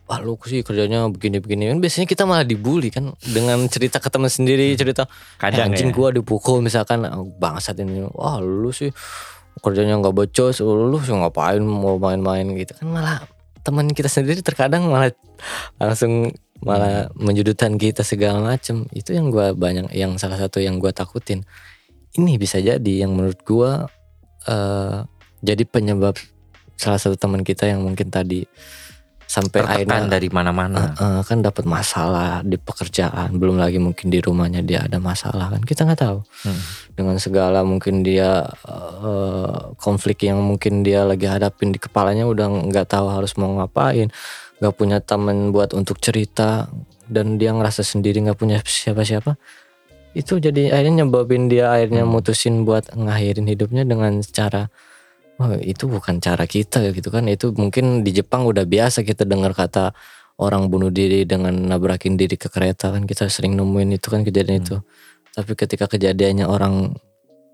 wah 0.08 0.24
lu 0.24 0.40
sih 0.48 0.64
kerjanya 0.64 1.12
begini-begini. 1.12 1.68
Kan 1.76 1.84
biasanya 1.84 2.08
kita 2.08 2.24
malah 2.24 2.48
dibully 2.48 2.88
kan? 2.88 3.12
Dengan 3.20 3.60
cerita 3.68 4.00
ke 4.00 4.08
teman 4.08 4.32
sendiri 4.32 4.72
cerita 4.80 5.04
Eh, 5.04 5.52
Kadang 5.52 5.76
anjing 5.76 5.92
ya. 5.92 5.96
gua 6.00 6.16
dipukul 6.16 6.64
misalkan. 6.64 7.04
"Ah, 7.04 7.20
bangsat 7.20 7.76
ini 7.84 8.08
wah 8.16 8.40
lu 8.40 8.72
sih 8.72 8.88
kerjanya 9.68 10.00
nggak 10.00 10.16
becos 10.16 10.64
lu 10.64 10.98
sih 11.04 11.12
ngapain 11.12 11.60
mau 11.62 12.00
main-main 12.00 12.48
gitu. 12.56 12.74
Kan 12.80 12.96
malah 12.96 13.28
teman 13.62 13.92
kita 13.92 14.08
sendiri 14.08 14.40
terkadang 14.40 14.88
malah 14.88 15.12
langsung 15.76 16.32
malah 16.64 17.12
menjudutan 17.20 17.76
kita 17.76 18.02
segala 18.02 18.40
macem. 18.40 18.88
Itu 18.96 19.12
yang 19.12 19.30
gua 19.30 19.52
banyak 19.52 19.92
yang 19.92 20.16
salah 20.16 20.40
satu 20.40 20.64
yang 20.64 20.80
gua 20.80 20.96
takutin. 20.96 21.44
Ini 22.16 22.40
bisa 22.40 22.64
jadi 22.64 23.06
yang 23.06 23.14
menurut 23.14 23.44
gua 23.44 23.92
eh 24.48 25.04
jadi 25.44 25.64
penyebab 25.70 26.18
salah 26.78 26.98
satu 26.98 27.14
teman 27.18 27.46
kita 27.46 27.70
yang 27.70 27.86
mungkin 27.86 28.10
tadi 28.10 28.48
sampai 29.28 29.60
Tertekan 29.60 29.76
akhirnya 29.76 30.08
dari 30.08 30.28
mana-mana. 30.32 30.96
Eh, 30.96 31.22
kan 31.22 31.44
dapat 31.44 31.68
masalah 31.68 32.40
di 32.42 32.56
pekerjaan 32.56 33.36
belum 33.36 33.60
lagi 33.60 33.76
mungkin 33.76 34.08
di 34.08 34.24
rumahnya 34.24 34.64
dia 34.64 34.88
ada 34.88 34.98
masalah 34.98 35.52
kan 35.52 35.60
kita 35.62 35.84
nggak 35.84 36.00
tahu 36.00 36.24
Hmm. 36.48 36.60
dengan 36.96 37.20
segala 37.20 37.60
mungkin 37.62 38.02
dia 38.02 38.48
eh, 38.48 39.60
konflik 39.76 40.24
yang 40.24 40.40
mungkin 40.40 40.82
dia 40.82 41.04
lagi 41.04 41.28
hadapin 41.28 41.70
di 41.70 41.80
kepalanya 41.80 42.24
udah 42.24 42.72
nggak 42.72 42.88
tahu 42.88 43.12
harus 43.12 43.36
mau 43.36 43.52
ngapain 43.54 44.08
nggak 44.58 44.74
punya 44.74 44.98
teman 44.98 45.52
buat 45.52 45.76
untuk 45.76 46.00
cerita 46.00 46.72
dan 47.06 47.36
dia 47.36 47.52
ngerasa 47.52 47.84
sendiri 47.84 48.24
nggak 48.24 48.40
punya 48.40 48.58
siapa-siapa 48.64 49.36
itu 50.16 50.40
jadi 50.40 50.74
akhirnya 50.74 51.04
nyebabin 51.04 51.46
dia 51.46 51.70
akhirnya 51.70 52.08
Hmm. 52.08 52.16
mutusin 52.16 52.64
buat 52.64 52.90
ngakhirin 52.90 53.46
hidupnya 53.46 53.84
dengan 53.84 54.24
cara 54.24 54.72
Wah 55.38 55.54
itu 55.62 55.86
bukan 55.86 56.18
cara 56.18 56.50
kita 56.50 56.90
gitu 56.94 57.14
kan. 57.14 57.30
Itu 57.30 57.54
mungkin 57.54 58.02
di 58.02 58.12
Jepang 58.14 58.50
udah 58.50 58.66
biasa 58.66 59.06
kita 59.06 59.26
dengar 59.26 59.54
kata 59.54 59.94
orang 60.42 60.70
bunuh 60.70 60.90
diri 60.90 61.26
dengan 61.26 61.54
nabrakin 61.54 62.18
diri 62.18 62.38
ke 62.38 62.50
kereta 62.50 62.90
kan. 62.90 63.06
Kita 63.06 63.30
sering 63.30 63.54
nemuin 63.54 63.98
itu 63.98 64.08
kan 64.10 64.26
kejadian 64.26 64.62
Hmm. 64.62 64.66
itu 64.66 64.78
tapi 65.38 65.54
ketika 65.54 65.86
kejadiannya 65.86 66.50
orang 66.50 66.98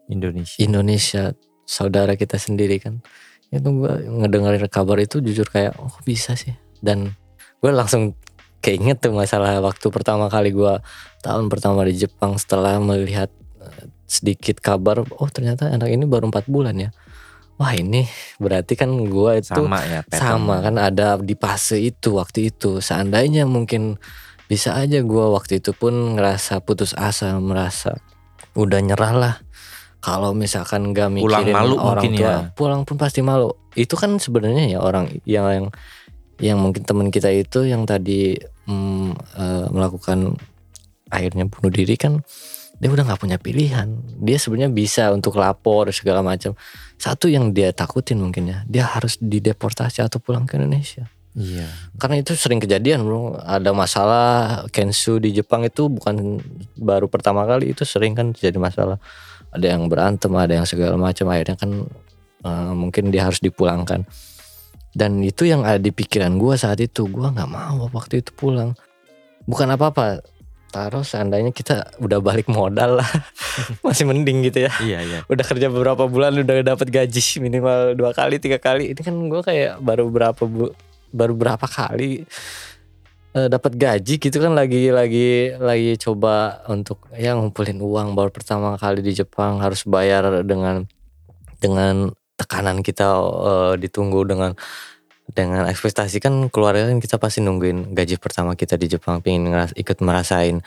Indonesia. 0.08 0.56
Indonesia 0.64 1.36
saudara 1.68 2.16
kita 2.16 2.40
sendiri 2.40 2.80
kan. 2.80 3.04
Itu 3.52 3.76
gue 3.76 4.08
ngedengerin 4.08 4.72
kabar 4.72 5.04
itu 5.04 5.20
jujur 5.20 5.52
kayak 5.52 5.76
oh 5.76 5.92
bisa 6.08 6.40
sih? 6.40 6.56
Dan 6.80 7.12
gue 7.60 7.72
langsung 7.76 8.16
keinget 8.64 9.04
tuh 9.04 9.12
masalah 9.12 9.60
waktu 9.60 9.84
pertama 9.92 10.32
kali 10.32 10.56
gue 10.56 10.80
tahun 11.20 11.52
pertama 11.52 11.84
di 11.84 12.00
Jepang 12.00 12.40
setelah 12.40 12.80
melihat 12.80 13.28
eh, 13.60 13.92
sedikit 14.08 14.64
kabar 14.64 15.04
oh 15.04 15.28
ternyata 15.28 15.68
anak 15.68 15.92
ini 15.92 16.08
baru 16.08 16.32
empat 16.32 16.48
bulan 16.48 16.80
ya 16.80 16.90
wah 17.58 17.74
ini 17.74 18.10
berarti 18.42 18.74
kan 18.74 18.90
gue 18.90 19.32
itu 19.40 19.54
Sama 19.54 19.80
ya. 19.86 20.02
pattern. 20.04 20.22
sama 20.22 20.56
kan 20.62 20.76
ada 20.82 21.18
di 21.22 21.36
fase 21.38 21.78
itu 21.80 22.18
waktu 22.18 22.50
itu 22.54 22.82
seandainya 22.82 23.46
mungkin 23.46 24.02
bisa 24.54 24.76
aja 24.78 25.02
gua 25.02 25.34
waktu 25.34 25.64
itu 25.64 25.72
pun 25.74 26.14
ngerasa 26.14 26.62
putus 26.62 26.94
asa 26.94 27.34
merasa 27.40 27.98
udah 28.54 28.80
nyerah 28.86 29.14
lah 29.16 29.36
kalau 30.04 30.36
misalkan 30.36 30.92
gak 30.92 31.10
Pulang 31.16 31.48
mikirin 31.48 31.56
malu 31.56 31.76
orang 31.80 32.04
mungkin 32.06 32.12
tua 32.20 32.28
ya. 32.30 32.40
pulang 32.54 32.82
pun 32.84 32.96
pasti 33.00 33.24
malu 33.24 33.56
itu 33.74 33.96
kan 33.98 34.20
sebenarnya 34.22 34.78
ya 34.78 34.80
orang 34.84 35.10
yang 35.26 35.48
yang 35.50 35.68
yang 36.38 36.58
mungkin 36.60 36.84
teman 36.84 37.10
kita 37.10 37.32
itu 37.32 37.66
yang 37.66 37.88
tadi 37.88 38.36
mm, 38.68 39.10
eh, 39.40 39.66
melakukan 39.72 40.36
akhirnya 41.08 41.48
bunuh 41.48 41.72
diri 41.72 41.96
kan 41.96 42.22
dia 42.78 42.92
udah 42.92 43.06
nggak 43.08 43.22
punya 43.22 43.38
pilihan 43.40 43.96
dia 44.20 44.38
sebenarnya 44.38 44.70
bisa 44.76 45.10
untuk 45.16 45.40
lapor 45.40 45.88
segala 45.96 46.20
macam 46.20 46.52
satu 47.04 47.28
yang 47.28 47.52
dia 47.52 47.76
takutin 47.76 48.24
mungkin 48.24 48.48
ya 48.48 48.64
dia 48.64 48.88
harus 48.88 49.20
dideportasi 49.20 50.00
atau 50.00 50.24
pulang 50.24 50.48
ke 50.48 50.56
Indonesia. 50.56 51.12
Iya. 51.34 51.66
karena 51.98 52.22
itu 52.22 52.38
sering 52.38 52.62
kejadian 52.62 53.10
bro. 53.10 53.42
Ada 53.42 53.74
masalah 53.74 54.26
Kensu 54.70 55.18
di 55.18 55.34
Jepang 55.34 55.66
itu 55.66 55.90
bukan 55.90 56.38
baru 56.78 57.10
pertama 57.10 57.42
kali 57.50 57.74
itu 57.74 57.82
sering 57.84 58.14
kan 58.14 58.32
jadi 58.38 58.56
masalah. 58.62 59.02
Ada 59.50 59.74
yang 59.74 59.90
berantem 59.90 60.30
ada 60.38 60.54
yang 60.62 60.68
segala 60.70 60.94
macam 60.94 61.34
akhirnya 61.34 61.58
kan 61.58 61.90
uh, 62.46 62.74
mungkin 62.78 63.10
dia 63.10 63.26
harus 63.26 63.42
dipulangkan. 63.42 64.06
Dan 64.94 65.26
itu 65.26 65.50
yang 65.50 65.66
ada 65.66 65.82
di 65.82 65.90
pikiran 65.90 66.38
gue 66.38 66.54
saat 66.54 66.78
itu. 66.78 67.10
Gue 67.10 67.26
nggak 67.26 67.50
mau 67.50 67.90
waktu 67.90 68.22
itu 68.22 68.30
pulang. 68.38 68.78
Bukan 69.50 69.74
apa-apa 69.74 70.22
taruh 70.74 71.06
seandainya 71.06 71.54
kita 71.54 71.94
udah 72.02 72.18
balik 72.18 72.50
modal 72.50 72.98
lah. 72.98 73.10
Masih 73.86 74.10
mending 74.10 74.50
gitu 74.50 74.66
ya. 74.66 74.74
Iya, 74.82 75.00
iya. 75.06 75.20
udah 75.30 75.46
kerja 75.46 75.70
beberapa 75.70 76.10
bulan 76.10 76.34
udah 76.42 76.66
dapat 76.66 76.90
gaji 76.90 77.22
minimal 77.38 77.94
dua 77.94 78.18
kali 78.18 78.42
tiga 78.42 78.58
kali. 78.58 78.98
Ini 78.98 79.02
kan 79.06 79.14
gue 79.14 79.42
kayak 79.46 79.78
baru 79.86 80.10
berapa 80.10 80.42
bu 80.42 80.74
baru 81.14 81.34
berapa 81.38 81.62
kali 81.70 82.26
eh, 83.38 83.48
dapat 83.54 83.78
gaji 83.78 84.18
gitu 84.18 84.38
kan. 84.42 84.58
Lagi 84.58 84.90
lagi 84.90 85.54
lagi 85.54 85.94
coba 86.02 86.66
untuk 86.66 87.06
ya 87.14 87.38
ngumpulin 87.38 87.78
uang. 87.78 88.18
Baru 88.18 88.34
pertama 88.34 88.74
kali 88.82 89.06
di 89.06 89.14
Jepang 89.14 89.62
harus 89.62 89.86
bayar 89.86 90.42
dengan 90.42 90.90
dengan 91.62 92.10
tekanan 92.34 92.82
kita 92.82 93.14
eh, 93.22 93.74
ditunggu 93.78 94.26
dengan 94.26 94.58
dengan 95.32 95.64
ekspektasi 95.72 96.20
kan 96.20 96.52
keluarga 96.52 96.92
kan 96.92 97.00
kita 97.00 97.16
pasti 97.16 97.40
nungguin 97.40 97.96
gaji 97.96 98.20
pertama 98.20 98.60
kita 98.60 98.76
di 98.76 98.92
Jepang 98.92 99.24
pengen 99.24 99.50
ngeras, 99.56 99.72
ikut 99.80 100.04
merasain 100.04 100.60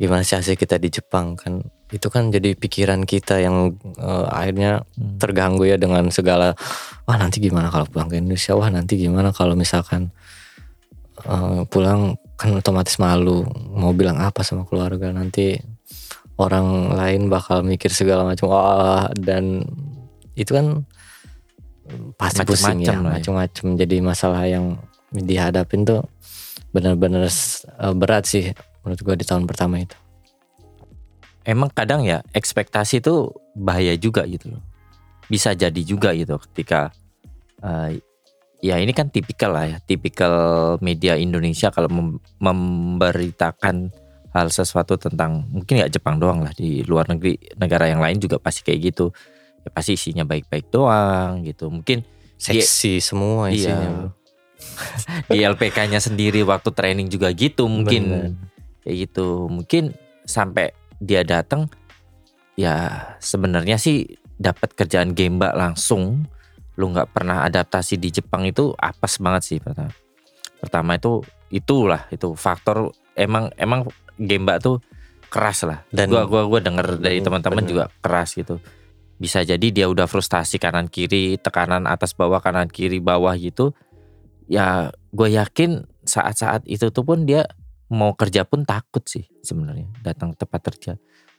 gimana 0.00 0.26
sih 0.26 0.34
hasil 0.34 0.58
kita 0.58 0.82
di 0.82 0.90
Jepang 0.90 1.38
kan. 1.38 1.62
Itu 1.92 2.08
kan 2.08 2.32
jadi 2.32 2.56
pikiran 2.56 3.06
kita 3.06 3.38
yang 3.38 3.76
eh, 4.00 4.26
akhirnya 4.26 4.82
Hmm. 4.98 5.20
terganggu 5.22 5.68
ya 5.68 5.76
dengan 5.78 6.08
segala 6.10 6.56
wah 7.06 7.16
nanti 7.20 7.38
gimana 7.38 7.70
kalau 7.70 7.86
pulang 7.86 8.10
ke 8.10 8.18
Indonesia? 8.18 8.58
Wah 8.58 8.72
nanti 8.72 8.98
gimana 8.98 9.30
kalau 9.30 9.54
misalkan 9.54 10.10
eh, 11.22 11.62
pulang? 11.70 12.18
Kan 12.42 12.58
otomatis 12.58 12.98
malu 12.98 13.46
mau 13.70 13.94
bilang 13.94 14.18
apa 14.18 14.42
sama 14.42 14.66
keluarga. 14.66 15.14
Nanti 15.14 15.54
orang 16.42 16.90
lain 16.98 17.30
bakal 17.30 17.62
mikir 17.62 17.92
segala 17.94 18.26
macam 18.26 18.50
wah 18.50 19.06
dan 19.14 19.62
itu 20.34 20.50
kan 20.50 20.82
pasti 22.16 22.42
pusing 22.46 22.82
ya 22.84 22.94
Macem-macem 22.94 22.96
lah 23.02 23.10
ya. 23.10 23.14
macam-macam 23.18 23.66
jadi 23.78 23.96
masalah 24.00 24.42
yang 24.46 24.64
dihadapin 25.12 25.82
tuh 25.84 26.00
benar-benar 26.72 27.26
eh, 27.26 27.94
berat 27.94 28.24
sih 28.24 28.54
menurut 28.82 29.00
gua 29.02 29.14
di 29.18 29.26
tahun 29.26 29.44
pertama 29.44 29.82
itu 29.82 29.96
Emang 31.42 31.74
kadang 31.74 32.06
ya 32.06 32.22
ekspektasi 32.30 33.02
itu 33.02 33.26
bahaya 33.58 33.98
juga 33.98 34.22
gitu 34.30 34.54
loh. 34.54 34.62
Bisa 35.26 35.58
jadi 35.58 35.82
juga 35.82 36.14
gitu 36.14 36.38
ketika 36.38 36.94
eh, 37.58 37.98
ya 38.62 38.78
ini 38.78 38.94
kan 38.94 39.10
tipikal 39.10 39.50
lah 39.50 39.66
ya, 39.66 39.78
tipikal 39.82 40.34
media 40.78 41.18
Indonesia 41.18 41.74
kalau 41.74 41.90
mem- 41.90 42.22
memberitakan 42.38 43.90
hal 44.30 44.48
sesuatu 44.54 44.94
tentang 44.94 45.44
mungkin 45.50 45.82
nggak 45.82 45.92
Jepang 45.98 46.22
doang 46.22 46.46
lah 46.46 46.54
di 46.54 46.86
luar 46.86 47.10
negeri 47.10 47.36
negara 47.58 47.90
yang 47.90 47.98
lain 47.98 48.22
juga 48.22 48.38
pasti 48.38 48.62
kayak 48.62 48.94
gitu. 48.94 49.10
Ya 49.62 49.70
pasti 49.70 49.94
isinya 49.94 50.22
baik-baik 50.22 50.68
doang 50.68 51.42
gitu. 51.42 51.70
Mungkin 51.70 52.02
seksi 52.34 52.98
semua 52.98 53.48
isinya 53.48 53.88
Iya. 53.88 54.10
di 55.32 55.38
LPK-nya 55.42 55.98
sendiri 55.98 56.42
waktu 56.42 56.70
training 56.70 57.06
juga 57.06 57.30
gitu 57.30 57.66
mungkin. 57.66 58.02
Bener. 58.06 58.30
kayak 58.82 58.96
gitu. 59.06 59.46
Mungkin 59.46 59.94
sampai 60.22 60.74
dia 60.98 61.22
datang 61.22 61.70
ya 62.54 62.90
sebenarnya 63.18 63.78
sih 63.78 64.06
dapat 64.34 64.74
kerjaan 64.74 65.14
gemba 65.14 65.54
langsung. 65.54 66.26
Lu 66.74 66.88
nggak 66.88 67.12
pernah 67.12 67.44
adaptasi 67.44 67.94
di 67.94 68.10
Jepang 68.10 68.42
itu 68.42 68.74
apes 68.74 69.22
banget 69.22 69.42
sih 69.44 69.58
pertama. 69.58 69.94
Pertama 70.58 70.98
itu 70.98 71.22
itulah 71.48 72.08
itu 72.08 72.34
faktor 72.34 72.90
emang 73.14 73.54
emang 73.54 73.86
gemba 74.16 74.58
tuh 74.58 74.82
keras 75.28 75.62
lah. 75.62 75.86
Dan- 75.88 76.10
gua 76.10 76.26
gua 76.26 76.42
gua 76.44 76.58
denger 76.58 76.98
dari 76.98 77.18
Hmm, 77.18 77.26
teman-teman 77.28 77.64
juga 77.64 77.84
keras 78.00 78.34
gitu 78.34 78.58
bisa 79.22 79.46
jadi 79.46 79.62
dia 79.70 79.86
udah 79.86 80.10
frustasi 80.10 80.58
kanan 80.58 80.90
kiri 80.90 81.38
tekanan 81.38 81.86
atas 81.86 82.10
bawah 82.10 82.42
kanan 82.42 82.66
kiri 82.66 82.98
bawah 82.98 83.38
gitu. 83.38 83.70
Ya 84.50 84.90
gue 85.14 85.30
yakin 85.30 85.86
saat-saat 86.02 86.66
itu 86.66 86.90
tuh 86.90 87.06
pun 87.06 87.22
dia 87.22 87.46
mau 87.86 88.18
kerja 88.18 88.42
pun 88.42 88.66
takut 88.66 89.06
sih 89.06 89.30
sebenarnya. 89.46 89.86
Datang 90.02 90.34
tempat 90.34 90.74
kerja. 90.74 90.92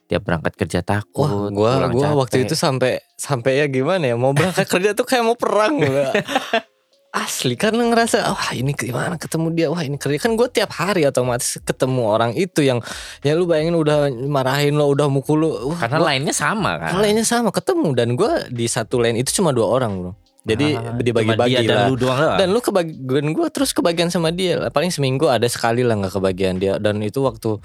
Dia 0.07 0.19
berangkat 0.23 0.55
kerja 0.55 0.79
takut 0.79 1.27
Wah, 1.27 1.51
gua 1.51 1.91
gua 1.91 2.23
waktu 2.23 2.47
itu 2.47 2.55
sampai 2.55 3.03
sampai 3.15 3.63
ya 3.63 3.65
gimana 3.71 4.11
ya 4.11 4.15
mau 4.19 4.35
berangkat 4.35 4.67
kerja 4.67 4.95
tuh 4.95 5.03
kayak 5.03 5.27
mau 5.27 5.35
perang 5.35 5.83
gua. 5.83 6.15
Asli 7.13 7.53
karena 7.53 7.85
ngerasa 7.85 8.25
wah 8.25 8.49
ini 8.51 8.73
gimana 8.73 9.21
ketemu 9.21 9.53
dia? 9.53 9.67
Wah 9.69 9.85
ini 9.85 10.01
kerja 10.01 10.17
kan 10.17 10.33
gue 10.33 10.49
tiap 10.49 10.73
hari 10.73 11.05
otomatis 11.05 11.61
ketemu 11.61 12.09
orang 12.09 12.33
itu 12.33 12.65
yang 12.65 12.81
ya 13.21 13.37
lu 13.37 13.45
bayangin 13.45 13.77
udah 13.77 14.09
marahin 14.25 14.73
lo 14.73 14.89
udah 14.89 15.05
mukul 15.07 15.37
lu 15.37 15.49
wah, 15.69 15.77
karena 15.77 16.01
gua- 16.01 16.09
lainnya 16.09 16.33
sama 16.33 16.81
kan? 16.81 16.97
Lainnya 16.97 17.21
sama 17.21 17.53
ketemu. 17.53 17.93
Dan 17.93 18.17
gue 18.17 18.49
di 18.49 18.65
satu 18.65 18.97
lane 18.97 19.21
itu 19.21 19.29
cuma 19.29 19.53
dua 19.53 19.69
orang 19.69 19.93
bro. 19.95 20.11
Jadi 20.43 20.75
Ah, 20.75 20.91
dibagi-bagi 20.91 21.55
dia 21.55 21.63
dan 21.63 21.77
lah. 21.77 21.87
lu 21.87 21.95
doang 21.95 22.19
doang. 22.19 22.35
dan 22.35 22.47
lu 22.49 22.59
kebagian 22.59 23.27
gue 23.31 23.47
terus 23.47 23.71
kebagian 23.71 24.09
sama 24.09 24.27
dia. 24.27 24.59
Lah. 24.59 24.73
paling 24.73 24.89
seminggu 24.89 25.29
ada 25.29 25.45
sekali 25.45 25.85
lah 25.85 25.95
nggak 25.95 26.17
kebagian 26.17 26.57
dia. 26.57 26.81
Dan 26.81 26.97
itu 26.99 27.21
waktu 27.21 27.61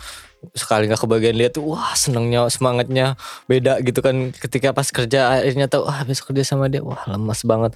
sekali 0.55 0.87
nggak 0.87 1.03
kebagian 1.03 1.35
dia 1.35 1.49
tuh 1.49 1.73
wah 1.73 1.97
senengnya 1.97 2.47
semangatnya 2.47 3.17
beda 3.47 3.81
gitu 3.81 3.99
kan. 3.99 4.29
Ketika 4.31 4.71
pas 4.71 4.87
kerja 4.89 5.41
akhirnya 5.41 5.67
tahu 5.67 5.89
wah 5.89 6.05
besok 6.05 6.31
kerja 6.31 6.45
sama 6.47 6.69
dia. 6.69 6.79
Wah 6.79 7.01
lemas 7.09 7.43
banget 7.43 7.73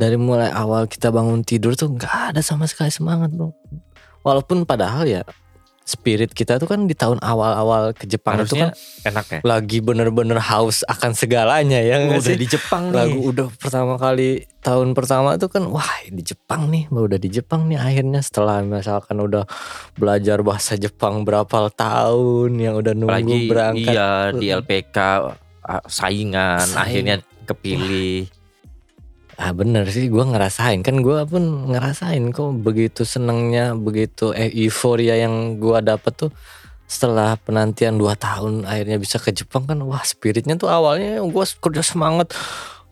dari 0.00 0.16
mulai 0.16 0.48
awal 0.48 0.88
kita 0.88 1.12
bangun 1.12 1.44
tidur 1.44 1.76
tuh 1.76 1.92
nggak 1.92 2.32
ada 2.32 2.40
sama 2.40 2.64
sekali 2.64 2.88
semangat 2.88 3.28
bro. 3.30 3.52
Walaupun 4.20 4.64
padahal 4.64 5.04
ya 5.04 5.22
spirit 5.80 6.30
kita 6.30 6.54
tuh 6.56 6.70
kan 6.70 6.86
di 6.86 6.94
tahun 6.94 7.18
awal-awal 7.18 7.90
ke 7.90 8.06
Jepang 8.06 8.38
itu 8.38 8.54
harusnya 8.54 8.70
kan 8.70 9.10
enak 9.10 9.26
ya. 9.26 9.38
lagi 9.42 9.78
bener-bener 9.82 10.38
haus 10.38 10.86
akan 10.86 11.18
segalanya 11.18 11.82
ya 11.82 11.98
Oh, 11.98 12.14
udah 12.14 12.22
sih? 12.22 12.38
di 12.38 12.46
Jepang 12.46 12.94
lagu 12.94 13.10
nih 13.10 13.26
udah 13.26 13.46
pertama 13.58 13.98
kali 13.98 14.46
tahun 14.62 14.94
pertama 14.94 15.34
tuh 15.34 15.50
kan 15.50 15.66
wah 15.66 15.90
di 16.06 16.22
Jepang 16.22 16.70
nih 16.70 16.86
udah 16.88 17.18
di 17.18 17.26
Jepang 17.28 17.66
nih 17.66 17.76
akhirnya. 17.76 18.22
Setelah 18.22 18.62
misalkan 18.62 19.18
udah 19.18 19.42
belajar 19.98 20.38
bahasa 20.40 20.78
Jepang 20.78 21.26
berapa 21.26 21.58
tahun 21.74 22.50
yang 22.54 22.78
udah 22.78 22.92
nunggu 22.94 23.10
apalagi 23.10 23.38
berangkat. 23.50 23.90
iya 23.90 24.10
di 24.30 24.46
LPK 24.46 24.96
saingan 25.86 26.66
Saing. 26.66 26.78
akhirnya 26.78 27.16
kepilih 27.44 28.30
ah 29.40 29.56
bener 29.56 29.88
sih 29.88 30.12
gue 30.12 30.20
ngerasain. 30.20 30.84
Kan 30.84 31.00
gue 31.00 31.24
pun 31.24 31.72
ngerasain 31.72 32.20
kok 32.28 32.60
begitu 32.60 33.08
senengnya 33.08 33.72
begitu 33.72 34.36
eh, 34.36 34.52
euforia 34.52 35.16
yang 35.16 35.56
gue 35.56 35.78
dapet 35.80 36.12
tuh 36.28 36.30
setelah 36.84 37.38
penantian 37.40 37.96
2 37.96 38.04
tahun 38.20 38.52
akhirnya 38.68 39.00
bisa 39.00 39.16
ke 39.16 39.32
Jepang 39.32 39.64
kan 39.64 39.80
wah 39.86 40.02
spiritnya 40.04 40.60
tuh 40.60 40.68
awalnya 40.68 41.24
gue 41.24 41.44
kerja 41.56 41.80
semangat. 41.80 42.36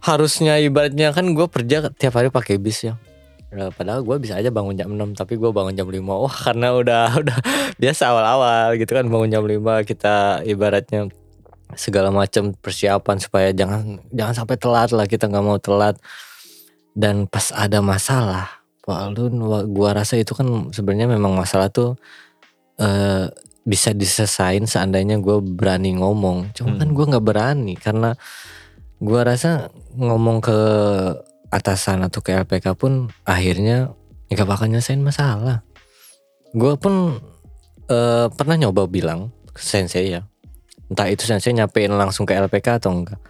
Harusnya 0.00 0.56
ibaratnya 0.62 1.12
kan 1.12 1.36
gue 1.36 1.46
kerja 1.52 1.92
tiap 1.92 2.16
hari 2.16 2.32
pakai 2.32 2.56
bis 2.56 2.80
ya. 2.88 2.96
Ya, 3.48 3.72
padahal 3.72 4.04
gue 4.04 4.16
bisa 4.20 4.36
aja 4.36 4.52
bangun 4.52 4.76
jam 4.76 4.92
6 4.92 5.16
tapi 5.16 5.40
gue 5.40 5.48
bangun 5.52 5.72
jam 5.72 5.88
5 5.88 6.00
wah 6.04 6.32
karena 6.32 6.68
udah 6.76 7.04
udah 7.24 7.38
biasa 7.76 8.12
awal-awal 8.12 8.76
gitu 8.80 8.92
kan 8.92 9.04
bangun 9.08 9.28
jam 9.32 9.44
5 9.44 9.88
kita 9.88 10.44
ibaratnya 10.48 11.08
segala 11.76 12.08
macam 12.08 12.56
persiapan 12.56 13.16
supaya 13.20 13.48
jangan 13.52 14.00
jangan 14.12 14.34
sampai 14.44 14.56
telat 14.56 14.90
lah 14.92 15.04
kita 15.04 15.28
nggak 15.28 15.44
mau 15.44 15.60
telat 15.60 15.96
dan 16.98 17.30
pas 17.30 17.54
ada 17.54 17.78
masalah 17.78 18.50
Pak 18.82 18.98
Alun 18.98 19.38
wa- 19.38 19.68
gua 19.68 19.94
rasa 19.94 20.18
itu 20.18 20.34
kan 20.34 20.74
sebenarnya 20.74 21.06
memang 21.06 21.38
masalah 21.38 21.70
tuh 21.70 21.94
eh 22.76 23.30
bisa 23.62 23.92
diselesain 23.92 24.64
seandainya 24.64 25.20
gue 25.20 25.44
berani 25.44 25.92
ngomong. 25.92 26.56
Cuma 26.56 26.74
kan 26.74 26.88
Hmm. 26.88 26.96
gue 26.96 27.04
nggak 27.04 27.20
berani 27.22 27.76
karena 27.76 28.16
gua 28.96 29.28
rasa 29.28 29.68
ngomong 29.92 30.40
ke 30.40 30.58
atasan 31.48 32.00
atau 32.00 32.24
ke 32.24 32.32
LPK 32.34 32.72
pun 32.74 33.12
akhirnya 33.22 33.92
nggak 34.28 34.48
bakal 34.48 34.66
nyelesain 34.66 34.98
masalah. 34.98 35.60
Gue 36.50 36.80
pun 36.80 37.20
eh, 37.88 38.26
pernah 38.32 38.56
nyoba 38.56 38.84
bilang 38.84 39.28
ke 39.52 39.60
sensei 39.60 40.12
ya. 40.12 40.24
Entah 40.88 41.08
itu 41.08 41.24
sensei 41.24 41.52
nyampein 41.52 41.92
langsung 41.92 42.24
ke 42.24 42.32
LPK 42.32 42.80
atau 42.80 42.92
enggak 42.92 43.20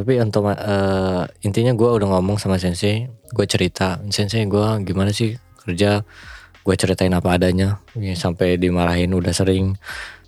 tapi 0.00 0.16
untuk 0.16 0.48
eh, 0.48 1.22
intinya 1.44 1.76
gue 1.76 1.90
udah 2.00 2.08
ngomong 2.16 2.40
sama 2.40 2.56
sensei 2.56 3.12
gue 3.36 3.44
cerita. 3.44 4.00
Sensei 4.08 4.48
gue 4.48 4.64
gimana 4.80 5.12
sih 5.12 5.36
kerja? 5.60 6.00
Gue 6.64 6.72
ceritain 6.72 7.12
apa 7.12 7.36
adanya. 7.36 7.84
Ya, 7.92 8.16
sampai 8.16 8.56
dimarahin 8.56 9.12
udah 9.12 9.28
sering 9.36 9.76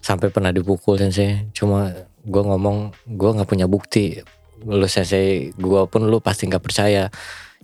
sampai 0.04 0.28
pernah 0.28 0.52
dipukul 0.52 1.00
sensei. 1.00 1.48
Cuma 1.56 1.88
gue 2.20 2.42
ngomong 2.44 2.92
gue 3.16 3.30
nggak 3.32 3.48
punya 3.48 3.64
bukti. 3.64 4.20
Lu 4.60 4.84
sensei 4.92 5.56
gue 5.56 5.80
pun 5.88 6.04
lu 6.04 6.20
pasti 6.20 6.52
nggak 6.52 6.60
percaya. 6.60 7.08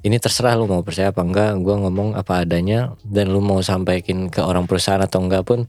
Ini 0.01 0.17
terserah 0.17 0.57
lu 0.57 0.65
mau 0.65 0.81
percaya 0.81 1.13
apa 1.13 1.21
enggak 1.21 1.61
gue 1.61 1.75
ngomong 1.77 2.17
apa 2.17 2.41
adanya 2.41 2.97
dan 3.05 3.29
lu 3.29 3.45
mau 3.45 3.61
sampaikan 3.61 4.33
ke 4.33 4.41
orang 4.41 4.65
perusahaan 4.65 5.03
atau 5.05 5.21
enggak 5.21 5.45
pun 5.45 5.69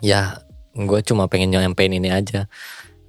ya 0.00 0.40
gue 0.72 1.00
cuma 1.04 1.28
pengen 1.28 1.52
nyampein 1.52 1.92
ini 1.92 2.08
aja. 2.08 2.48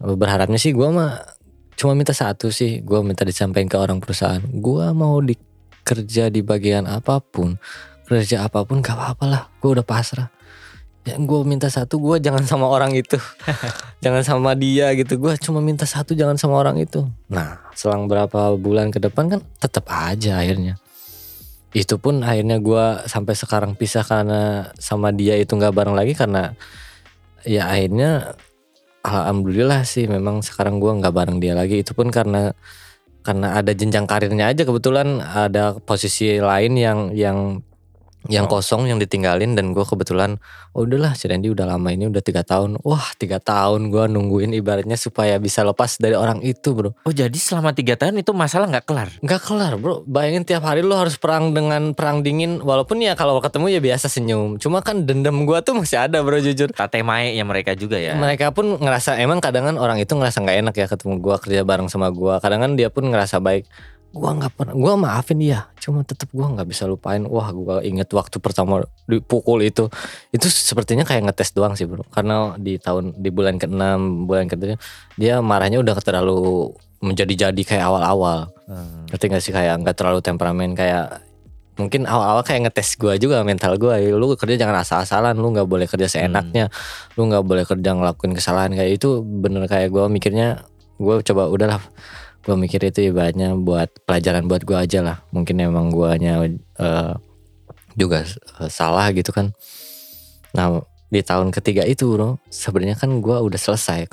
Berharapnya 0.04 0.60
sih 0.60 0.76
gue 0.76 0.90
mah 0.92 1.40
cuma 1.82 1.98
minta 1.98 2.14
satu 2.14 2.54
sih 2.54 2.86
gue 2.86 3.02
minta 3.02 3.26
disampaikan 3.26 3.66
ke 3.66 3.78
orang 3.82 3.98
perusahaan. 3.98 4.38
Gue 4.38 4.86
mau 4.94 5.18
dikerja 5.18 6.30
di 6.30 6.46
bagian 6.46 6.86
apa 6.86 7.18
pun 7.18 7.58
kerja 8.06 8.46
apa 8.46 8.62
pun 8.70 8.86
gak 8.86 8.94
apa-apa 8.94 9.26
lah 9.26 9.44
gue 9.58 9.70
udah 9.74 9.82
pasrah. 9.82 10.30
Ya 11.02 11.18
gue 11.18 11.40
minta 11.42 11.66
satu 11.74 11.98
gue 11.98 12.22
jangan 12.22 12.46
sama 12.46 12.70
orang 12.70 12.94
itu. 12.94 13.18
Jangan 14.06 14.22
sama 14.22 14.54
dia 14.54 14.94
gitu 14.94 15.18
gue 15.18 15.34
cuma 15.42 15.62
minta 15.62 15.86
satu 15.86 16.14
jangan 16.18 16.38
sama 16.38 16.62
orang 16.62 16.78
itu. 16.82 17.06
Nah 17.30 17.58
selang 17.74 18.06
berapa 18.06 18.54
bulan 18.58 18.94
ke 18.94 19.02
depan 19.02 19.30
kan 19.34 19.42
tetap 19.58 19.90
aja 19.90 20.38
akhirnya. 20.42 20.78
Itu 21.74 21.98
pun 21.98 22.22
akhirnya 22.22 22.62
gue 22.62 23.10
sampai 23.10 23.34
sekarang 23.34 23.74
pisah 23.74 24.06
karena 24.06 24.70
sama 24.78 25.10
dia 25.10 25.38
itu 25.38 25.54
nggak 25.54 25.74
bareng 25.74 25.98
lagi 25.98 26.14
karena 26.14 26.54
ya 27.42 27.70
akhirnya 27.70 28.38
alhamdulillah 29.02 29.82
sih 29.86 30.06
memang 30.06 30.46
sekarang 30.46 30.78
gue 30.78 30.92
nggak 31.02 31.14
bareng 31.14 31.38
dia 31.42 31.54
lagi. 31.58 31.82
Itu 31.82 31.98
pun 31.98 32.10
karena 32.14 32.54
karena 33.22 33.58
ada 33.58 33.72
jenjang 33.74 34.06
karirnya 34.10 34.50
aja. 34.50 34.66
Kebetulan 34.66 35.22
ada 35.22 35.78
posisi 35.82 36.38
lain 36.42 36.74
yang 36.78 37.00
yang 37.14 37.62
yang 38.30 38.46
oh. 38.46 38.60
kosong 38.60 38.86
yang 38.86 39.02
ditinggalin 39.02 39.58
dan 39.58 39.74
gue 39.74 39.82
kebetulan 39.82 40.38
oh 40.78 40.86
udahlah 40.86 41.18
si 41.18 41.26
Randy 41.26 41.50
udah 41.50 41.66
lama 41.66 41.90
ini 41.90 42.06
udah 42.06 42.22
tiga 42.22 42.46
tahun. 42.46 42.78
Wah 42.86 43.18
tiga 43.18 43.42
tahun 43.42 43.90
gue 43.90 44.06
nungguin 44.12 44.54
ibaratnya 44.54 44.94
supaya 44.94 45.42
bisa 45.42 45.66
lepas 45.66 45.98
dari 45.98 46.14
orang 46.14 46.46
itu 46.46 46.78
bro. 46.78 46.94
Oh 47.02 47.14
jadi 47.14 47.34
selama 47.34 47.74
tiga 47.74 47.98
tahun 47.98 48.22
itu 48.22 48.30
masalah 48.36 48.70
nggak 48.70 48.86
kelar? 48.86 49.10
Nggak 49.26 49.42
kelar 49.42 49.74
bro. 49.82 50.06
Bayangin 50.06 50.46
tiap 50.46 50.62
hari 50.68 50.86
lo 50.86 50.94
harus 51.00 51.18
perang 51.18 51.58
dengan 51.58 51.98
perang 51.98 52.22
dingin. 52.22 52.62
Walaupun 52.62 53.02
ya 53.02 53.18
kalau 53.18 53.42
ketemu 53.42 53.74
ya 53.74 53.82
biasa 53.82 54.06
senyum. 54.06 54.62
Cuma 54.62 54.86
kan 54.86 55.04
dendam 55.10 55.50
gue 55.50 55.58
tuh 55.66 55.74
masih 55.74 56.06
ada 56.06 56.22
bro 56.22 56.38
jujur. 56.38 56.70
Tate 56.70 57.02
mae 57.02 57.34
ya 57.34 57.42
mereka 57.42 57.74
juga 57.74 57.98
ya. 57.98 58.14
Mereka 58.14 58.54
pun 58.54 58.78
ngerasa 58.78 59.18
emang 59.18 59.42
kadang 59.42 59.66
kan 59.66 59.76
orang 59.82 59.98
itu 59.98 60.14
ngerasa 60.14 60.46
nggak 60.46 60.58
enak 60.62 60.76
ya 60.78 60.86
ketemu 60.86 61.14
gue 61.18 61.36
kerja 61.42 61.62
bareng 61.66 61.90
sama 61.90 62.14
gue 62.14 62.34
kadang 62.38 62.62
kan 62.62 62.72
dia 62.78 62.94
pun 62.94 63.10
ngerasa 63.10 63.42
baik 63.42 63.66
gua 64.12 64.36
nggak 64.36 64.52
pernah 64.60 64.76
gua 64.76 64.94
maafin 65.00 65.40
dia 65.40 65.72
cuma 65.80 66.04
tetap 66.04 66.28
gua 66.36 66.52
nggak 66.52 66.68
bisa 66.68 66.84
lupain. 66.84 67.24
Wah 67.24 67.50
gua 67.56 67.80
inget 67.80 68.12
waktu 68.12 68.38
pertama 68.44 68.84
dipukul 69.08 69.64
itu. 69.64 69.88
Itu 70.36 70.52
sepertinya 70.52 71.08
kayak 71.08 71.32
ngetes 71.32 71.56
doang 71.56 71.80
sih 71.80 71.88
bro. 71.88 72.04
Karena 72.12 72.60
di 72.60 72.76
tahun 72.76 73.16
di 73.16 73.30
bulan 73.32 73.56
ke-6 73.56 74.28
bulan 74.28 74.46
ke 74.52 74.56
dia 75.16 75.40
marahnya 75.40 75.80
udah 75.80 75.96
terlalu 76.04 76.76
menjadi-jadi 77.02 77.62
kayak 77.66 77.86
awal-awal. 77.88 78.52
Hmm. 78.70 79.10
ngerti 79.10 79.26
gak 79.32 79.44
sih? 79.44 79.52
Kayak 79.56 79.82
nggak 79.82 79.96
terlalu 79.98 80.20
temperamen 80.22 80.78
kayak 80.78 81.26
mungkin 81.80 82.06
awal-awal 82.06 82.44
kayak 82.46 82.70
ngetes 82.70 83.00
gua 83.00 83.16
juga 83.16 83.42
mental 83.48 83.80
gua. 83.80 83.96
Lu 83.98 84.36
kerja 84.36 84.60
jangan 84.60 84.84
asal-asalan 84.84 85.40
lu 85.40 85.56
nggak 85.56 85.66
boleh 85.66 85.88
kerja 85.88 86.12
seenaknya. 86.12 86.68
Hmm. 86.68 87.16
lu 87.16 87.32
nggak 87.32 87.44
boleh 87.48 87.64
kerja 87.64 87.90
ngelakuin 87.96 88.36
kesalahan. 88.36 88.76
Kayak 88.76 89.00
itu 89.00 89.24
bener 89.24 89.66
kayak 89.72 89.88
gua 89.88 90.12
mikirnya 90.12 90.68
gua 91.00 91.24
coba 91.24 91.48
udahlah 91.48 91.82
gue 92.42 92.56
mikir 92.58 92.82
itu 92.82 93.14
ibaratnya 93.14 93.54
buat 93.54 93.90
pelajaran 94.06 94.50
buat 94.50 94.66
gue 94.66 94.78
aja 94.78 95.00
lah. 95.06 95.18
Mungkin 95.30 95.62
emang 95.62 95.94
guanya 95.94 96.42
uh, 96.82 97.14
juga 97.94 98.26
uh, 98.58 98.70
salah 98.70 99.14
gitu 99.14 99.30
kan. 99.30 99.54
Nah 100.58 100.82
di 101.12 101.22
tahun 101.22 101.52
ketiga 101.52 101.84
itu 101.86 102.08
bro 102.08 102.40
sebenarnya 102.50 102.98
kan 102.98 103.22
gue 103.22 103.38
udah 103.38 103.60
selesai. 103.60 104.10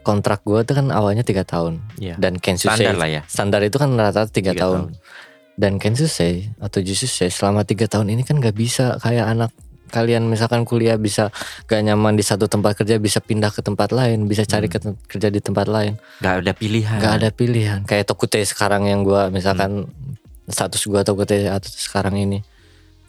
Kontrak 0.00 0.40
gue 0.48 0.64
tuh 0.64 0.80
kan 0.80 0.88
awalnya 0.88 1.20
tiga 1.20 1.44
tahun. 1.44 1.84
Ya. 2.00 2.16
dan 2.16 2.40
Kensu 2.40 2.72
standar 2.72 2.96
lah 2.96 3.08
ya. 3.08 3.22
standar 3.28 3.60
itu 3.60 3.76
kan 3.76 3.92
rata-rata 3.92 4.32
tiga 4.32 4.56
tahun. 4.56 4.96
tahun. 4.96 5.58
Dan 5.60 5.76
Kensu 5.76 6.08
atau 6.56 6.80
Jusu 6.80 7.04
selama 7.04 7.68
tiga 7.68 7.84
tahun 7.84 8.08
ini 8.16 8.24
kan 8.24 8.40
gak 8.40 8.56
bisa 8.56 8.96
kayak 8.96 9.28
anak 9.28 9.52
kalian 9.90 10.30
misalkan 10.30 10.62
kuliah 10.62 10.96
bisa 10.96 11.34
gak 11.66 11.82
nyaman 11.82 12.14
di 12.14 12.22
satu 12.22 12.46
tempat 12.46 12.78
kerja 12.78 12.96
bisa 12.96 13.18
pindah 13.18 13.50
ke 13.50 13.60
tempat 13.60 13.90
lain 13.90 14.24
bisa 14.30 14.46
cari 14.46 14.70
hmm. 14.70 15.10
kerja 15.10 15.28
di 15.28 15.42
tempat 15.42 15.66
lain. 15.66 15.98
Gak 16.22 16.46
ada 16.46 16.52
pilihan. 16.54 16.98
Gak 17.02 17.14
ada 17.20 17.28
pilihan. 17.34 17.80
Kayak 17.84 18.08
Tokute 18.08 18.40
sekarang 18.46 18.86
yang 18.86 19.02
gue 19.02 19.28
misalkan 19.34 19.90
hmm. 19.90 20.48
status 20.48 20.80
gue 20.86 21.02
Tokute 21.02 21.50
atau 21.50 21.68
sekarang 21.68 22.16
ini. 22.16 22.40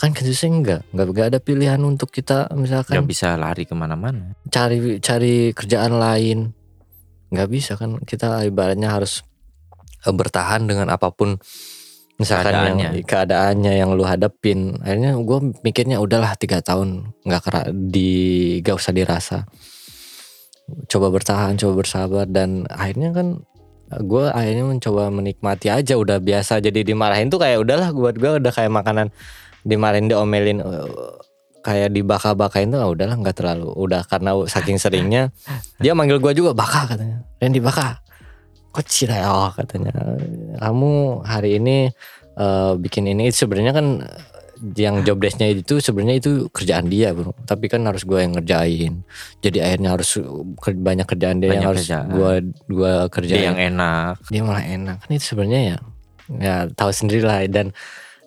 Kan 0.01 0.17
kerja 0.17 0.33
enggak 0.49 0.81
nggak 0.89 1.07
nggak 1.13 1.27
ada 1.29 1.39
pilihan 1.39 1.77
untuk 1.85 2.09
kita 2.09 2.49
misalkan 2.57 2.97
nggak 2.97 3.05
bisa 3.05 3.37
lari 3.37 3.69
ke 3.69 3.77
mana-mana. 3.77 4.33
cari 4.49 4.97
cari 4.97 5.53
kerjaan 5.53 5.93
lain. 5.93 6.49
Nggak 7.29 7.49
bisa 7.53 7.77
kan. 7.77 8.01
Kita 8.01 8.41
ibaratnya 8.41 8.97
harus 8.97 9.21
eh, 10.01 10.09
bertahan 10.09 10.65
dengan 10.65 10.89
apa 10.89 11.13
pun 11.13 11.37
misalkan 12.21 12.53
keadaannya. 12.53 12.89
yang 12.93 12.93
keadaannya 13.03 13.73
yang 13.73 13.89
lu 13.97 14.05
hadapin 14.05 14.77
akhirnya 14.79 15.17
gue 15.17 15.39
mikirnya 15.65 15.97
udahlah 15.97 16.37
tiga 16.37 16.61
tahun 16.61 17.17
nggak 17.25 17.41
kera 17.41 17.61
di 17.73 18.11
gak 18.61 18.77
usah 18.77 18.93
dirasa. 18.93 19.37
Coba 20.87 21.09
bertahan 21.09 21.57
coba 21.57 21.83
bersabar 21.83 22.25
dan 22.29 22.69
akhirnya 22.69 23.11
kan 23.11 23.41
gue 23.91 24.25
akhirnya 24.31 24.63
mencoba 24.63 25.11
menikmati 25.11 25.67
aja 25.67 25.99
udah 25.99 26.23
biasa 26.23 26.63
jadi 26.63 26.87
dimarahin 26.87 27.27
tuh 27.27 27.43
kayak 27.43 27.59
udahlah 27.59 27.91
buat 27.91 28.15
gue 28.15 28.39
udah 28.39 28.51
kayak 28.55 28.71
makanan 28.71 29.11
dimarahin 29.67 30.07
diomelin 30.07 30.63
uh, 30.63 30.87
kayak 31.61 31.93
dibaka-bakain 31.93 32.73
tuh 32.73 32.81
ah, 32.81 32.89
udahlah 32.89 33.15
nggak 33.19 33.37
terlalu. 33.37 33.69
Udah 33.73 34.05
karena 34.05 34.33
saking 34.49 34.81
seringnya 34.81 35.29
dia 35.77 35.93
manggil 35.93 36.17
gue 36.17 36.33
juga 36.33 36.57
baka 36.57 36.89
katanya. 36.89 37.25
Dan 37.37 37.53
dibaka 37.53 38.01
kecil 38.71 39.11
ya 39.11 39.27
oh, 39.27 39.51
katanya. 39.51 39.91
Kamu 40.59 41.23
hari 41.27 41.59
ini 41.59 41.91
uh, 42.39 42.75
bikin 42.79 43.07
ini 43.11 43.29
sebenarnya 43.31 43.73
kan 43.75 43.87
yang 44.77 45.01
job 45.01 45.17
desknya 45.17 45.49
itu 45.49 45.81
sebenarnya 45.81 46.21
itu 46.21 46.31
kerjaan 46.53 46.85
dia 46.85 47.17
bro 47.17 47.33
tapi 47.49 47.65
kan 47.65 47.81
harus 47.81 48.05
gue 48.05 48.19
yang 48.21 48.37
ngerjain. 48.37 49.01
Jadi 49.41 49.57
akhirnya 49.57 49.97
harus 49.97 50.21
banyak 50.61 51.07
kerjaan 51.09 51.41
dia 51.41 51.49
banyak 51.49 51.57
yang 51.65 51.69
harus 51.73 51.85
gue 51.89 52.31
gue 52.69 52.93
kerjain. 53.09 53.41
Dia 53.41 53.47
yang 53.53 53.59
enak. 53.59 54.21
Dia 54.29 54.41
malah 54.45 54.65
enak. 54.65 54.97
Kan 55.01 55.11
itu 55.17 55.25
sebenarnya 55.33 55.61
ya 55.61 55.77
ya 56.37 56.55
tahu 56.71 56.93
sendiri 56.93 57.25
lah. 57.25 57.41
Dan 57.49 57.73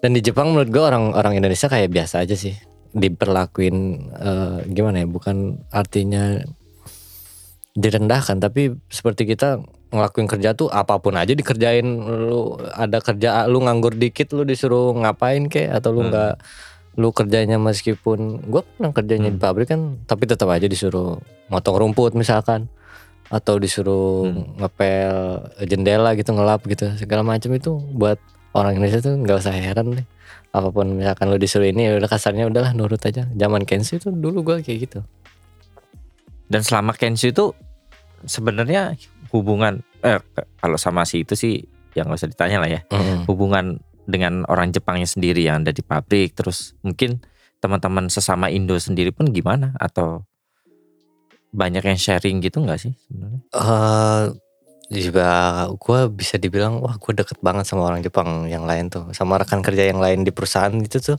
dan 0.03 0.11
di 0.13 0.21
Jepang 0.21 0.53
menurut 0.53 0.69
gue 0.75 0.83
orang 0.83 1.15
orang 1.15 1.39
Indonesia 1.39 1.71
kayak 1.71 1.95
biasa 1.95 2.27
aja 2.27 2.35
sih. 2.35 2.59
Diperlakuin 2.95 3.77
uh, 4.15 4.59
gimana 4.71 5.03
ya 5.03 5.07
bukan 5.07 5.63
artinya 5.71 6.43
direndahkan 7.75 8.39
tapi 8.39 8.71
seperti 8.87 9.27
kita 9.27 9.59
ngelakuin 9.95 10.27
kerja 10.27 10.59
tuh 10.59 10.69
apa 10.69 10.99
pun 10.99 11.15
aja 11.15 11.31
dikerjain 11.31 11.87
lu 12.03 12.59
ada 12.75 12.99
kerja 12.99 13.47
lu 13.47 13.63
nganggur 13.63 13.95
dikit 13.95 14.35
lu 14.35 14.43
disuruh 14.43 14.91
ngapain 14.99 15.47
kek 15.47 15.71
atau 15.71 15.95
lu 15.95 16.03
hmm. 16.05 16.11
nggak 16.11 16.35
hmm. 16.35 17.01
lu 17.01 17.09
kerjanya 17.15 17.57
meskipun 17.63 18.43
gue 18.51 18.63
pernah 18.67 18.91
kerjanya 18.91 19.31
hmm. 19.31 19.37
di 19.39 19.41
pabrik 19.41 19.69
kan 19.71 20.03
tapi 20.11 20.27
tetap 20.27 20.51
aja 20.51 20.67
disuruh 20.67 21.23
motong 21.49 21.79
rumput 21.79 22.19
misalkan 22.19 22.67
atau 23.31 23.57
disuruh 23.57 24.29
hmm. 24.29 24.61
ngepel 24.61 25.15
jendela 25.71 26.13
gitu 26.19 26.35
ngelap 26.35 26.67
gitu 26.67 26.91
segala 26.99 27.23
macam 27.23 27.55
itu 27.55 27.79
buat 27.95 28.19
orang 28.53 28.79
Indonesia 28.79 29.01
tuh 29.01 29.15
nggak 29.17 29.39
usah 29.39 29.55
heran 29.55 29.97
deh 29.97 30.07
apa 30.55 30.71
pun 30.71 30.87
misalkan 30.99 31.31
lu 31.31 31.39
disuruh 31.39 31.67
ini 31.67 31.91
ya 31.91 31.99
udah 31.99 32.07
kasarnya 32.07 32.47
udahlah 32.47 32.71
nurut 32.79 33.03
aja 33.03 33.27
zaman 33.35 33.67
Kensu 33.67 33.99
itu 33.99 34.15
dulu 34.15 34.55
gue 34.55 34.57
kayak 34.63 34.79
gitu 34.87 35.01
dan 36.47 36.63
selama 36.63 36.95
Kensu 36.95 37.35
itu 37.35 37.51
sebenarnya 38.25 38.95
hubungan 39.35 39.83
eh, 40.07 40.23
kalau 40.63 40.79
sama 40.79 41.03
si 41.03 41.27
itu 41.27 41.35
sih 41.35 41.67
yang 41.99 42.11
gak 42.11 42.23
usah 42.23 42.31
ditanya 42.31 42.59
lah 42.63 42.71
ya. 42.71 42.81
Mm. 42.91 43.27
Hubungan 43.27 43.83
dengan 44.07 44.47
orang 44.47 44.71
Jepangnya 44.71 45.09
sendiri 45.11 45.43
yang 45.43 45.67
ada 45.67 45.75
di 45.75 45.83
pabrik 45.83 46.39
terus 46.39 46.79
mungkin 46.87 47.19
teman-teman 47.59 48.13
sesama 48.13 48.53
Indo 48.53 48.77
sendiri 48.77 49.11
pun 49.11 49.33
gimana 49.33 49.73
atau 49.81 50.23
banyak 51.55 51.87
yang 51.87 51.99
sharing 51.99 52.43
gitu 52.45 52.61
nggak 52.61 52.79
sih 52.79 52.93
sebenarnya? 53.09 53.41
Uh, 53.55 54.23
juga 54.93 55.29
gue 55.73 56.01
bisa 56.13 56.37
dibilang 56.37 56.83
wah 56.85 57.01
gue 57.01 57.13
deket 57.17 57.41
banget 57.41 57.65
sama 57.65 57.89
orang 57.89 58.05
Jepang 58.05 58.45
yang 58.51 58.69
lain 58.69 58.93
tuh 58.93 59.09
sama 59.17 59.41
rekan 59.41 59.65
kerja 59.65 59.89
yang 59.89 60.03
lain 60.03 60.27
di 60.27 60.31
perusahaan 60.35 60.75
itu 60.77 61.01
tuh 61.01 61.17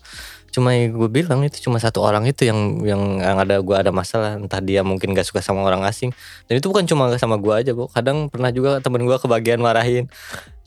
cuma 0.51 0.71
gue 0.71 1.09
bilang 1.11 1.43
itu 1.43 1.59
cuma 1.67 1.81
satu 1.81 1.99
orang 1.99 2.23
itu 2.29 2.47
yang 2.47 2.79
yang, 2.85 3.19
yang 3.19 3.37
ada 3.39 3.59
gue 3.59 3.75
ada 3.75 3.91
masalah. 3.91 4.39
Entah 4.39 4.63
dia 4.63 4.81
mungkin 4.81 5.11
gak 5.11 5.27
suka 5.27 5.43
sama 5.43 5.63
orang 5.65 5.83
asing. 5.83 6.15
Dan 6.47 6.59
itu 6.63 6.71
bukan 6.71 6.87
cuma 6.87 7.11
sama 7.19 7.35
gue 7.35 7.53
aja 7.53 7.71
bu 7.75 7.91
kadang 7.91 8.31
pernah 8.31 8.49
juga 8.55 8.79
temen 8.79 9.03
gue 9.03 9.17
kebagian 9.19 9.59
marahin. 9.59 10.07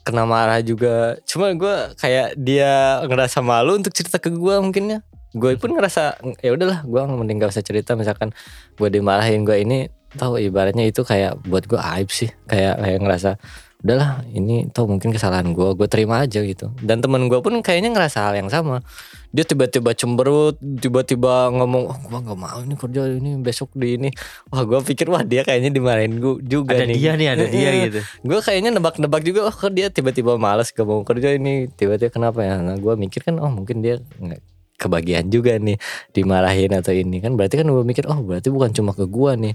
Kena 0.04 0.24
marah 0.24 0.60
juga. 0.60 1.16
Cuma 1.24 1.52
gue 1.52 1.74
kayak 2.00 2.36
dia 2.36 3.00
ngerasa 3.04 3.40
malu 3.40 3.76
untuk 3.80 3.92
cerita 3.96 4.20
ke 4.20 4.28
gue 4.28 4.54
mungkinnya. 4.60 5.00
Gue 5.36 5.56
pun 5.60 5.72
ngerasa 5.72 6.20
ya 6.40 6.50
udahlah 6.52 6.84
gue 6.84 7.00
mending 7.08 7.40
gak 7.40 7.52
usah 7.56 7.64
cerita. 7.64 7.96
Misalkan 7.96 8.36
gue 8.76 8.88
dimarahin 8.92 9.44
gue 9.44 9.56
ini 9.60 9.88
tahu 10.16 10.40
ibaratnya 10.40 10.88
itu 10.88 11.04
kayak 11.04 11.40
buat 11.48 11.64
gue 11.64 11.80
aib 11.80 12.12
sih. 12.12 12.28
Kayak 12.48 12.80
kayak 12.80 12.98
ngerasa 13.04 13.30
udahlah 13.78 14.26
ini 14.34 14.66
tau 14.74 14.90
mungkin 14.90 15.14
kesalahan 15.14 15.54
gue 15.54 15.68
gue 15.78 15.88
terima 15.88 16.24
aja 16.24 16.44
gitu. 16.44 16.74
Dan 16.80 17.00
temen 17.00 17.30
gue 17.32 17.40
pun 17.40 17.56
kayaknya 17.64 17.94
ngerasa 17.94 18.28
hal 18.28 18.34
yang 18.36 18.50
sama 18.52 18.84
dia 19.28 19.44
tiba-tiba 19.44 19.92
cemberut 19.92 20.56
tiba-tiba 20.58 21.50
ngomong 21.50 21.84
oh, 21.86 21.98
gue 21.98 22.18
nggak 22.18 22.38
mau 22.38 22.58
ini 22.58 22.74
kerja 22.74 23.00
ini 23.10 23.36
besok 23.36 23.68
di 23.72 23.94
ini. 23.94 24.08
Wah 24.48 24.62
gue 24.62 24.80
pikir 24.82 25.06
wah 25.06 25.20
dia 25.20 25.42
kayaknya 25.42 25.68
dimarahin 25.70 26.16
gue 26.16 26.40
juga 26.40 26.72
ada 26.74 26.84
nih. 26.84 26.96
dia 26.96 27.12
nih 27.12 27.28
ada 27.28 27.44
dia 27.46 27.70
gitu. 27.82 27.98
Gue 28.22 28.40
kayaknya 28.40 28.72
nebak-nebak 28.72 29.20
juga 29.22 29.46
oh 29.46 29.68
dia 29.68 29.88
tiba-tiba 29.88 30.34
malas 30.34 30.70
gak 30.70 30.82
mau 30.82 31.02
kerja 31.02 31.32
ini? 31.32 31.68
Tiba-tiba 31.68 32.08
kenapa 32.10 32.40
ya? 32.40 32.56
Nah 32.56 32.74
gue 32.74 32.94
mikir 32.94 33.20
kan 33.22 33.36
oh 33.36 33.48
mungkin 33.48 33.78
dia 33.78 34.00
nggak 34.00 34.40
kebagian 34.76 35.26
juga 35.26 35.54
nih 35.54 35.76
dimarahin 36.10 36.72
atau 36.72 36.90
ini. 36.90 37.20
Kan 37.20 37.34
berarti 37.34 37.56
kan 37.56 37.66
gue 37.66 37.84
mikir 37.84 38.06
oh 38.06 38.18
berarti 38.18 38.48
bukan 38.48 38.72
cuma 38.72 38.90
ke 38.90 39.04
gue 39.04 39.32
nih. 39.38 39.54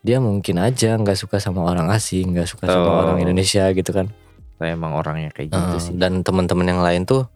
Dia 0.00 0.16
mungkin 0.16 0.56
aja 0.56 0.96
nggak 0.96 1.12
suka 1.14 1.36
sama 1.36 1.60
orang 1.62 1.92
asing 1.92 2.32
nggak 2.32 2.48
suka 2.48 2.64
sama 2.64 2.88
Oh. 2.88 2.98
orang 3.04 3.20
Indonesia 3.20 3.68
gitu 3.68 3.92
kan. 3.92 4.08
Saya 4.56 4.72
emang 4.72 4.92
orangnya 4.92 5.28
kayak 5.28 5.52
gitu 5.52 5.68
Eh, 5.70 5.80
sih. 5.82 5.92
dan 5.92 6.20
teman-teman 6.20 6.64
yang 6.64 6.80
lain 6.80 7.04
tuh 7.04 7.28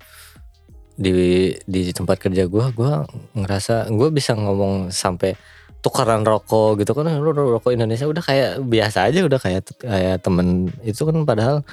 di 0.95 1.51
di 1.67 1.91
tempat 1.91 2.23
kerja 2.23 2.47
gua 2.47 2.71
gua 2.71 3.03
ngerasa 3.35 3.91
gue 3.91 4.09
bisa 4.15 4.39
ngomong 4.39 4.95
sampai 4.95 5.35
tukaran 5.83 6.23
rokok 6.25 6.81
gitu 6.81 6.97
kan. 6.97 7.11
Lu 7.21 7.35
rokok 7.35 7.75
Indonesia 7.75 8.09
udah 8.09 8.23
kayak 8.25 8.51
biasa 8.65 9.11
aja 9.11 9.21
udah 9.27 9.41
kayak 9.43 9.63
kayak 9.83 10.17
temen. 10.25 10.73
Itu 10.87 11.05
kan 11.05 11.27
padahal 11.29 11.67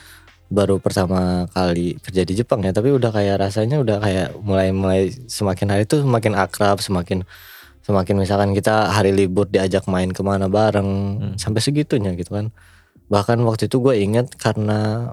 baru 0.51 0.83
pertama 0.83 1.47
kali 1.55 1.95
kerja 2.03 2.27
di 2.27 2.33
Jepang 2.35 2.59
ya. 2.65 2.75
Tapi 2.75 2.91
udah 2.91 3.13
kayak 3.13 3.39
rasanya 3.39 3.79
udah 3.79 3.97
kayak 4.03 4.27
mulai 4.43 4.75
mulai 4.75 5.01
semakin 5.31 5.67
hari 5.71 5.83
tuh 5.87 6.03
semakin 6.03 6.35
akrab 6.35 6.83
semakin 6.83 7.23
semakin 7.81 8.15
misalkan 8.19 8.51
kita 8.53 8.91
hari 8.93 9.15
libur 9.15 9.47
diajak 9.49 9.87
main 9.89 10.11
ke 10.11 10.21
mana 10.21 10.45
bareng 10.51 10.89
Hmm. 11.21 11.35
sampai 11.39 11.61
segitunya 11.63 12.11
gitu 12.19 12.35
kan. 12.35 12.51
Bahkan 13.07 13.39
waktu 13.47 13.71
itu 13.71 13.79
gue 13.79 13.95
ingat 14.01 14.35
karena 14.35 15.07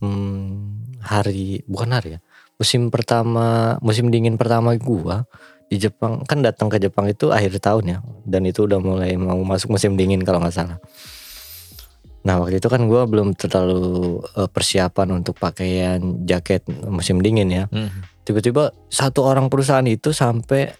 hmm, 0.00 1.00
hari 1.04 1.62
bukan 1.68 1.90
hari 1.92 2.18
ya 2.18 2.20
musim 2.58 2.90
pertama 2.90 3.78
musim 3.80 4.10
dingin 4.10 4.34
pertama 4.34 4.74
gua 4.74 5.24
di 5.68 5.76
Jepang 5.78 6.24
kan 6.26 6.42
datang 6.42 6.66
ke 6.66 6.80
Jepang 6.80 7.06
itu 7.06 7.30
akhir 7.30 7.60
tahun 7.60 7.84
ya 7.86 7.98
dan 8.26 8.42
itu 8.44 8.66
udah 8.66 8.80
mulai 8.82 9.14
mau 9.14 9.38
masuk 9.46 9.76
musim 9.76 9.94
dingin 9.94 10.24
kalau 10.26 10.42
nggak 10.42 10.54
salah 10.54 10.78
nah 12.26 12.34
waktu 12.42 12.58
itu 12.58 12.66
kan 12.66 12.82
gua 12.90 13.06
belum 13.06 13.32
terlalu 13.38 14.20
eh, 14.36 14.48
persiapan 14.50 15.22
untuk 15.22 15.38
pakaian 15.38 16.02
jaket 16.26 16.66
musim 16.90 17.22
dingin 17.22 17.48
ya 17.48 17.64
Hmm. 17.70 17.88
tiba-tiba 18.26 18.74
satu 18.90 19.24
orang 19.24 19.48
perusahaan 19.48 19.86
itu 19.86 20.10
sampai 20.10 20.74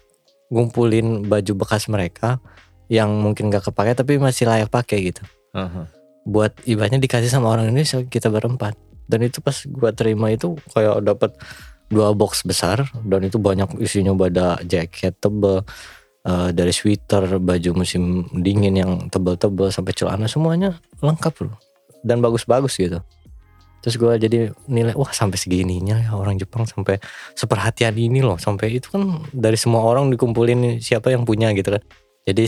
ngumpulin 0.51 1.25
baju 1.25 1.53
bekas 1.55 1.87
mereka 1.87 2.41
yang 2.89 3.09
mungkin 3.21 3.53
gak 3.53 3.69
kepake 3.69 3.93
tapi 3.93 4.17
masih 4.17 4.49
layak 4.49 4.69
pakai 4.69 5.13
gitu 5.13 5.21
Aha. 5.53 5.85
buat 6.25 6.53
ibanya 6.65 6.97
dikasih 6.97 7.29
sama 7.29 7.53
orang 7.53 7.69
Indonesia 7.69 8.01
kita 8.03 8.29
berempat 8.29 8.73
dan 9.05 9.21
itu 9.21 9.41
pas 9.41 9.53
gua 9.69 9.93
terima 9.93 10.29
itu 10.29 10.57
kayak 10.73 11.01
dapat 11.01 11.33
dua 11.89 12.13
box 12.13 12.45
besar 12.45 12.85
dan 13.03 13.25
itu 13.25 13.41
banyak 13.41 13.81
isinya 13.81 14.13
pada 14.13 14.61
jaket 14.63 15.17
tebel 15.17 15.65
eh, 16.23 16.49
dari 16.53 16.71
sweater 16.71 17.41
baju 17.41 17.69
musim 17.83 18.29
dingin 18.31 18.77
yang 18.77 18.91
tebel-tebel 19.09 19.73
sampai 19.73 19.93
celana 19.97 20.29
semuanya 20.29 20.77
lengkap 21.01 21.49
loh. 21.49 21.57
Dan 21.99 22.23
bagus-bagus 22.23 22.79
gitu. 22.79 23.03
Terus 23.79 23.95
gua 23.95 24.19
jadi 24.19 24.51
nilai 24.67 24.91
wah 24.95 25.11
sampai 25.11 25.39
segininya 25.39 26.03
ya 26.03 26.11
orang 26.15 26.35
Jepang 26.35 26.67
sampai 26.67 26.99
seperhatian 27.35 27.95
ini 27.95 28.19
loh. 28.19 28.35
Sampai 28.35 28.79
itu 28.79 28.91
kan 28.91 29.23
dari 29.31 29.55
semua 29.55 29.83
orang 29.83 30.11
dikumpulin 30.11 30.83
siapa 30.83 31.11
yang 31.11 31.23
punya 31.23 31.51
gitu 31.55 31.75
kan. 31.75 31.83
Jadi 32.27 32.45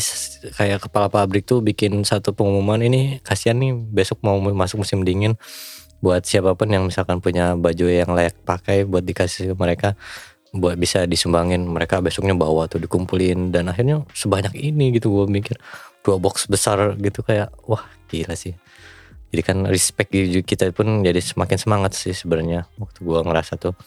kayak 0.53 0.79
kepala 0.87 1.07
pabrik 1.07 1.47
tuh 1.47 1.63
bikin 1.63 2.03
satu 2.03 2.35
pengumuman 2.35 2.83
ini 2.83 3.17
kasihan 3.23 3.57
nih 3.57 3.73
besok 3.73 4.21
mau 4.21 4.37
masuk 4.37 4.83
musim 4.85 5.01
dingin 5.01 5.39
buat 6.01 6.25
siapa 6.25 6.57
pun 6.57 6.67
yang 6.67 6.89
misalkan 6.89 7.21
punya 7.21 7.53
baju 7.53 7.85
yang 7.85 8.11
layak 8.11 8.35
pakai 8.41 8.83
buat 8.89 9.05
dikasih 9.05 9.53
ke 9.53 9.55
mereka 9.55 9.89
buat 10.51 10.75
bisa 10.75 11.07
disumbangin 11.07 11.63
mereka 11.63 12.03
besoknya 12.03 12.35
bawa 12.35 12.67
tuh 12.67 12.83
dikumpulin. 12.83 13.55
Dan 13.55 13.71
akhirnya 13.71 14.03
sebanyak 14.11 14.51
ini 14.59 14.91
gitu 14.97 15.13
gue 15.13 15.25
mikir 15.31 15.55
dua 16.03 16.19
box 16.19 16.49
besar 16.51 16.99
gitu 16.99 17.23
kayak 17.23 17.53
wah 17.69 17.85
gila 18.11 18.35
sih. 18.35 18.57
Jadi 19.31 19.41
kan 19.47 19.63
respect 19.63 20.11
gitu 20.11 20.43
kita 20.43 20.75
pun 20.75 21.05
jadi 21.07 21.23
semakin 21.23 21.55
semangat 21.55 21.95
sih 21.95 22.11
sebenarnya. 22.11 22.67
Waktu 22.75 22.99
gue 22.99 23.19
ngerasa 23.23 23.55
tuh 23.55 23.77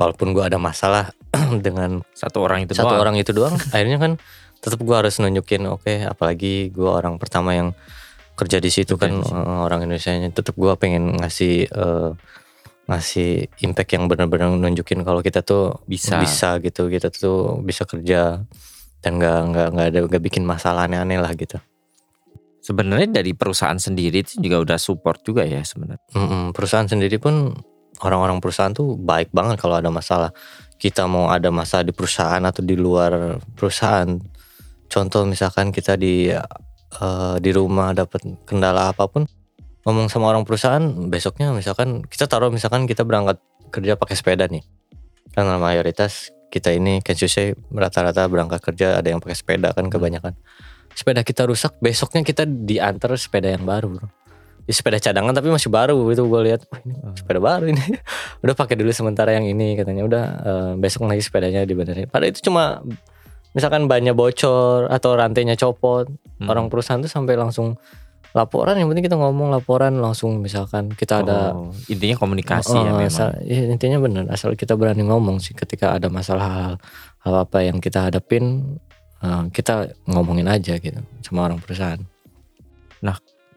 walaupun 0.00 0.34
gue 0.34 0.42
ada 0.42 0.58
masalah 0.58 1.14
dengan 1.66 2.02
Satu 2.14 2.42
orang 2.42 2.66
itu 2.66 2.74
satu 2.74 2.94
doang. 2.94 3.02
orang 3.02 3.16
itu 3.18 3.30
doang 3.30 3.54
akhirnya 3.70 3.98
kan 4.02 4.12
tetap 4.58 4.80
gue 4.80 4.96
harus 4.96 5.14
nunjukin 5.20 5.68
oke 5.70 6.08
apalagi 6.08 6.72
gue 6.72 6.88
orang 6.88 7.20
pertama 7.20 7.54
yang 7.54 7.68
kerja 8.34 8.58
di 8.58 8.70
situ 8.70 8.98
Kerja 8.98 9.10
kan 9.10 9.12
eh, 9.22 9.58
orang 9.64 9.86
Indonesia 9.86 10.10
tetap 10.30 10.54
gue 10.58 10.72
pengen 10.78 11.18
ngasih 11.18 11.70
eh, 11.70 12.10
ngasih 12.84 13.48
impact 13.64 13.90
yang 13.96 14.04
benar-benar 14.12 14.52
nunjukin 14.52 15.00
kalau 15.08 15.24
kita 15.24 15.40
tuh 15.40 15.80
Bisa. 15.88 16.20
bisa 16.20 16.60
gitu 16.60 16.92
kita 16.92 17.08
tuh 17.08 17.64
bisa 17.64 17.88
kerja 17.88 18.44
dan 19.00 19.12
nggak 19.16 19.40
nggak 19.52 19.68
nggak 19.72 19.86
ada 19.88 19.98
nggak 20.04 20.22
bikin 20.28 20.44
masalah 20.44 20.84
aneh-aneh 20.84 21.16
lah 21.16 21.32
gitu 21.32 21.56
Sebenarnya 22.64 23.20
dari 23.20 23.36
perusahaan 23.36 23.76
sendiri 23.76 24.24
itu 24.24 24.40
juga 24.40 24.56
udah 24.64 24.78
support 24.80 25.20
juga 25.20 25.44
ya 25.44 25.60
sebenarnya. 25.60 26.00
Mm-mm, 26.16 26.56
perusahaan 26.56 26.88
sendiri 26.88 27.20
pun 27.20 27.52
orang-orang 28.00 28.40
perusahaan 28.40 28.72
tuh 28.72 28.96
baik 28.96 29.36
banget 29.36 29.60
kalau 29.60 29.76
ada 29.76 29.92
masalah. 29.92 30.32
Kita 30.80 31.04
mau 31.04 31.28
ada 31.28 31.52
masalah 31.52 31.84
di 31.84 31.92
perusahaan 31.92 32.40
atau 32.40 32.64
di 32.64 32.72
luar 32.72 33.36
perusahaan. 33.52 34.08
Contoh 34.88 35.28
misalkan 35.28 35.76
kita 35.76 36.00
di 36.00 36.32
eh, 37.00 37.36
di 37.40 37.50
rumah 37.50 37.94
dapat 37.96 38.22
kendala 38.44 38.90
apa 38.92 39.06
pun, 39.08 39.26
ngomong 39.86 40.06
sama 40.10 40.30
orang 40.30 40.46
perusahaan, 40.46 40.82
besoknya 41.08 41.50
misalkan 41.54 42.02
kita 42.06 42.28
taruh 42.30 42.52
misalkan 42.52 42.84
kita 42.84 43.02
berangkat 43.02 43.40
kerja 43.70 43.98
pakai 43.98 44.16
sepeda 44.16 44.44
nih. 44.50 44.62
Kan 45.34 45.50
mayoritas 45.58 46.30
kita 46.48 46.70
ini 46.70 47.02
Kensusei 47.02 47.58
rata-rata 47.74 48.30
berangkat 48.30 48.62
kerja 48.62 49.02
ada 49.02 49.08
yang 49.10 49.18
pakai 49.18 49.34
sepeda 49.34 49.74
kan 49.74 49.90
kebanyakan. 49.90 50.38
Sepeda 50.94 51.26
kita 51.26 51.50
rusak, 51.50 51.74
besoknya 51.82 52.22
kita 52.22 52.46
diantar 52.46 53.18
sepeda 53.18 53.50
yang 53.50 53.66
baru. 53.66 53.98
Bro 53.98 54.06
di 54.64 54.72
sepeda 54.72 54.96
cadangan 54.96 55.36
tapi 55.36 55.52
masih 55.52 55.68
baru 55.68 56.00
itu 56.08 56.24
gue 56.24 56.40
lihat 56.48 56.64
wah 56.72 56.80
ini 56.80 56.96
sepeda 57.20 57.40
baru 57.40 57.68
ini 57.68 57.84
udah 58.44 58.54
pakai 58.56 58.80
dulu 58.80 58.90
sementara 58.96 59.36
yang 59.36 59.44
ini 59.44 59.76
katanya 59.76 60.02
udah 60.08 60.24
eh, 60.40 60.72
besok 60.80 61.04
lagi 61.04 61.20
sepedanya 61.20 61.68
dibenerin 61.68 62.08
padahal 62.08 62.32
itu 62.32 62.48
cuma 62.48 62.80
misalkan 63.54 63.86
bannya 63.86 64.12
bocor 64.12 64.90
atau 64.90 65.14
rantainya 65.14 65.54
copot 65.54 66.10
Hmm. 66.34 66.50
orang 66.50 66.66
perusahaan 66.66 66.98
tuh 66.98 67.06
sampai 67.06 67.38
langsung 67.38 67.78
laporan 68.34 68.74
yang 68.74 68.90
penting 68.90 69.06
kita 69.06 69.14
ngomong 69.14 69.46
laporan 69.48 69.94
langsung 69.96 70.42
misalkan 70.42 70.90
kita 70.90 71.22
ada 71.22 71.54
Oh, 71.54 71.70
intinya 71.86 72.18
komunikasi 72.18 72.74
ya 72.74 72.90
Oh, 72.90 72.98
memang. 72.98 73.06
asal- 73.06 73.38
iya, 73.46 73.70
intinya 73.70 74.02
benar 74.02 74.26
asal 74.28 74.58
kita 74.58 74.74
berani 74.74 75.06
ngomong 75.06 75.38
sih 75.38 75.54
ketika 75.54 75.94
ada 75.94 76.10
masalah 76.10 76.42
hal, 76.44 76.72
hal 77.22 77.34
apa 77.40 77.62
yang 77.62 77.78
kita 77.78 78.10
hadapin 78.10 78.74
eh, 79.22 79.42
kita 79.48 79.94
ngomongin 80.04 80.50
aja 80.50 80.74
gitu 80.76 80.98
sama 81.22 81.46
orang 81.46 81.62
perusahaan 81.62 82.02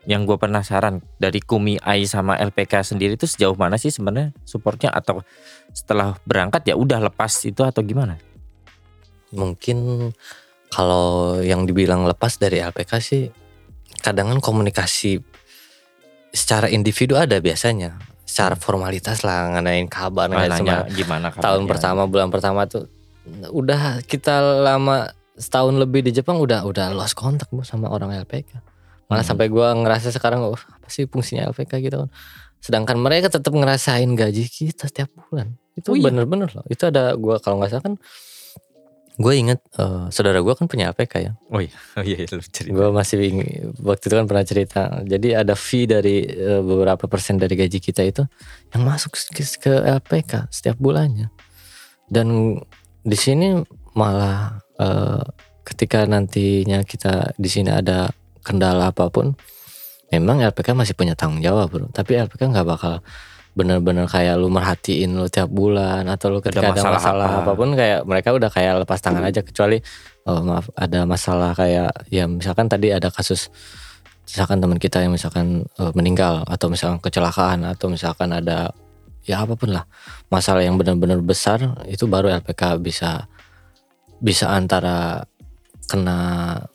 Yang 0.08 0.22
gue 0.24 0.38
penasaran 0.40 1.04
dari 1.20 1.44
Kumi 1.44 1.84
Ai 1.84 2.08
sama 2.08 2.40
LPK 2.40 2.80
sendiri 2.80 3.20
itu 3.20 3.28
sejauh 3.28 3.60
mana 3.60 3.76
sih 3.76 3.92
sebenarnya 3.92 4.32
supportnya 4.48 4.88
atau 4.88 5.20
setelah 5.76 6.16
berangkat 6.24 6.64
ya 6.64 6.80
udah 6.80 7.04
lepas 7.04 7.44
itu 7.44 7.60
atau 7.60 7.84
gimana? 7.84 8.16
Mungkin 9.32 10.10
kalau 10.68 11.40
yang 11.40 11.64
dibilang 11.64 12.04
lepas 12.04 12.38
dari 12.38 12.60
LPK 12.60 12.92
sih 13.00 13.24
kadang 14.00 14.30
kan 14.30 14.40
komunikasi 14.40 15.20
secara 16.30 16.68
individu 16.68 17.16
ada 17.18 17.40
biasanya. 17.40 17.98
Secara 18.28 18.60
formalitas 18.60 19.24
lah 19.24 19.56
nganain 19.56 19.88
kabar 19.88 20.28
nganain 20.28 20.52
nanya 20.52 20.84
gimana 20.92 21.32
tahun 21.32 21.64
kabarnya? 21.64 21.72
pertama 21.72 22.02
bulan 22.06 22.28
pertama 22.28 22.68
tuh 22.68 22.92
udah 23.50 24.04
kita 24.04 24.62
lama 24.62 25.08
setahun 25.34 25.72
lebih 25.80 26.04
di 26.04 26.12
Jepang 26.12 26.36
udah 26.36 26.68
udah 26.68 26.92
lost 26.92 27.16
kontak 27.16 27.48
bu 27.48 27.64
sama 27.64 27.88
orang 27.88 28.12
LPK 28.20 28.60
malah 29.08 29.24
Hmm. 29.24 29.32
sampai 29.32 29.48
gua 29.48 29.72
ngerasa 29.72 30.12
sekarang 30.12 30.44
oh, 30.44 30.60
apa 30.60 30.88
sih 30.92 31.08
fungsinya 31.08 31.48
LPK 31.56 31.80
gitu. 31.80 32.04
Kan 32.04 32.12
sedangkan 32.60 33.00
mereka 33.00 33.32
tetap 33.32 33.56
ngerasain 33.56 34.12
gaji 34.12 34.44
kita 34.44 34.92
setiap 34.92 35.08
bulan. 35.32 35.56
Itu 35.80 35.94
Oh 35.94 35.96
iya? 35.96 36.12
bener-bener 36.12 36.52
loh. 36.52 36.68
Itu 36.68 36.92
ada 36.92 37.16
gua 37.16 37.40
kalau 37.40 37.64
nggak 37.64 37.72
salah 37.72 37.84
kan 37.88 37.96
gue 39.18 39.34
inget 39.34 39.60
eh, 39.82 40.06
saudara 40.14 40.38
gua 40.46 40.54
kan 40.54 40.70
punya 40.70 40.94
LPK 40.94 41.14
ya. 41.26 41.32
Oh 41.50 41.58
iya, 41.58 41.74
oh 41.98 42.06
iya 42.06 42.30
lu 42.30 42.42
cerita. 42.46 42.70
gue 42.70 42.88
masih 42.94 43.18
ing- 43.26 43.74
waktu 43.82 44.06
itu 44.06 44.16
kan 44.16 44.26
pernah 44.30 44.46
cerita. 44.46 44.82
Jadi 45.02 45.34
ada 45.34 45.58
fee 45.58 45.90
dari 45.90 46.22
eh, 46.24 46.62
beberapa 46.62 47.10
persen 47.10 47.42
dari 47.42 47.58
gaji 47.58 47.82
kita 47.82 48.06
itu 48.06 48.24
yang 48.78 48.86
masuk 48.86 49.18
ke, 49.34 49.42
ke 49.58 49.74
LPK 49.74 50.54
setiap 50.54 50.78
bulannya. 50.78 51.34
Dan 52.06 52.62
di 53.02 53.18
sini 53.18 53.58
malah 53.98 54.62
eh, 54.78 55.24
ketika 55.66 56.06
nantinya 56.06 56.86
kita 56.86 57.34
di 57.42 57.50
sini 57.50 57.74
ada 57.74 58.14
kendala 58.46 58.94
apa 58.94 59.10
pun 59.12 59.34
memang 60.08 60.40
LPK 60.40 60.72
masih 60.72 60.94
punya 60.94 61.18
tanggung 61.18 61.42
jawab 61.42 61.68
bro. 61.74 61.90
Tapi 61.90 62.22
LPK 62.22 62.54
nggak 62.54 62.68
bakal 62.70 63.02
bener-bener 63.58 64.06
kayak 64.06 64.38
lu 64.38 64.54
merhatiin 64.54 65.18
lu 65.18 65.26
tiap 65.26 65.50
bulan 65.50 66.06
atau 66.06 66.30
lu 66.30 66.46
ketika 66.46 66.70
ada 66.70 66.78
masalah 66.78 67.02
masalah, 67.02 67.28
apa. 67.28 67.42
apa 67.42 67.52
pun 67.58 67.70
kayak 67.74 68.00
mereka 68.06 68.30
udah 68.38 68.50
kayak 68.54 68.74
lepas 68.86 69.02
tangan 69.02 69.26
aja 69.26 69.42
kecuali 69.42 69.82
oh 70.30 70.46
maaf 70.46 70.70
ada 70.78 71.10
masalah 71.10 71.58
kayak 71.58 71.90
ya 72.14 72.30
misalkan 72.30 72.70
tadi 72.70 72.94
ada 72.94 73.10
kasus 73.10 73.50
misalkan 74.30 74.62
teman 74.62 74.78
kita 74.78 75.02
yang 75.02 75.10
misalkan 75.10 75.66
eh, 75.82 75.92
meninggal 75.98 76.46
atau 76.46 76.70
misalkan 76.70 77.02
kecelakaan 77.02 77.66
atau 77.66 77.90
misalkan 77.90 78.30
ada 78.30 78.70
ya 79.26 79.42
apa 79.42 79.58
pun 79.58 79.74
lah 79.74 79.90
masalah 80.30 80.62
yang 80.62 80.78
benar-benar 80.78 81.18
besar 81.26 81.82
itu 81.90 82.06
baru 82.06 82.30
LPK 82.38 82.78
bisa 82.78 83.26
bisa 84.22 84.54
antara 84.54 85.26
kena 85.88 86.20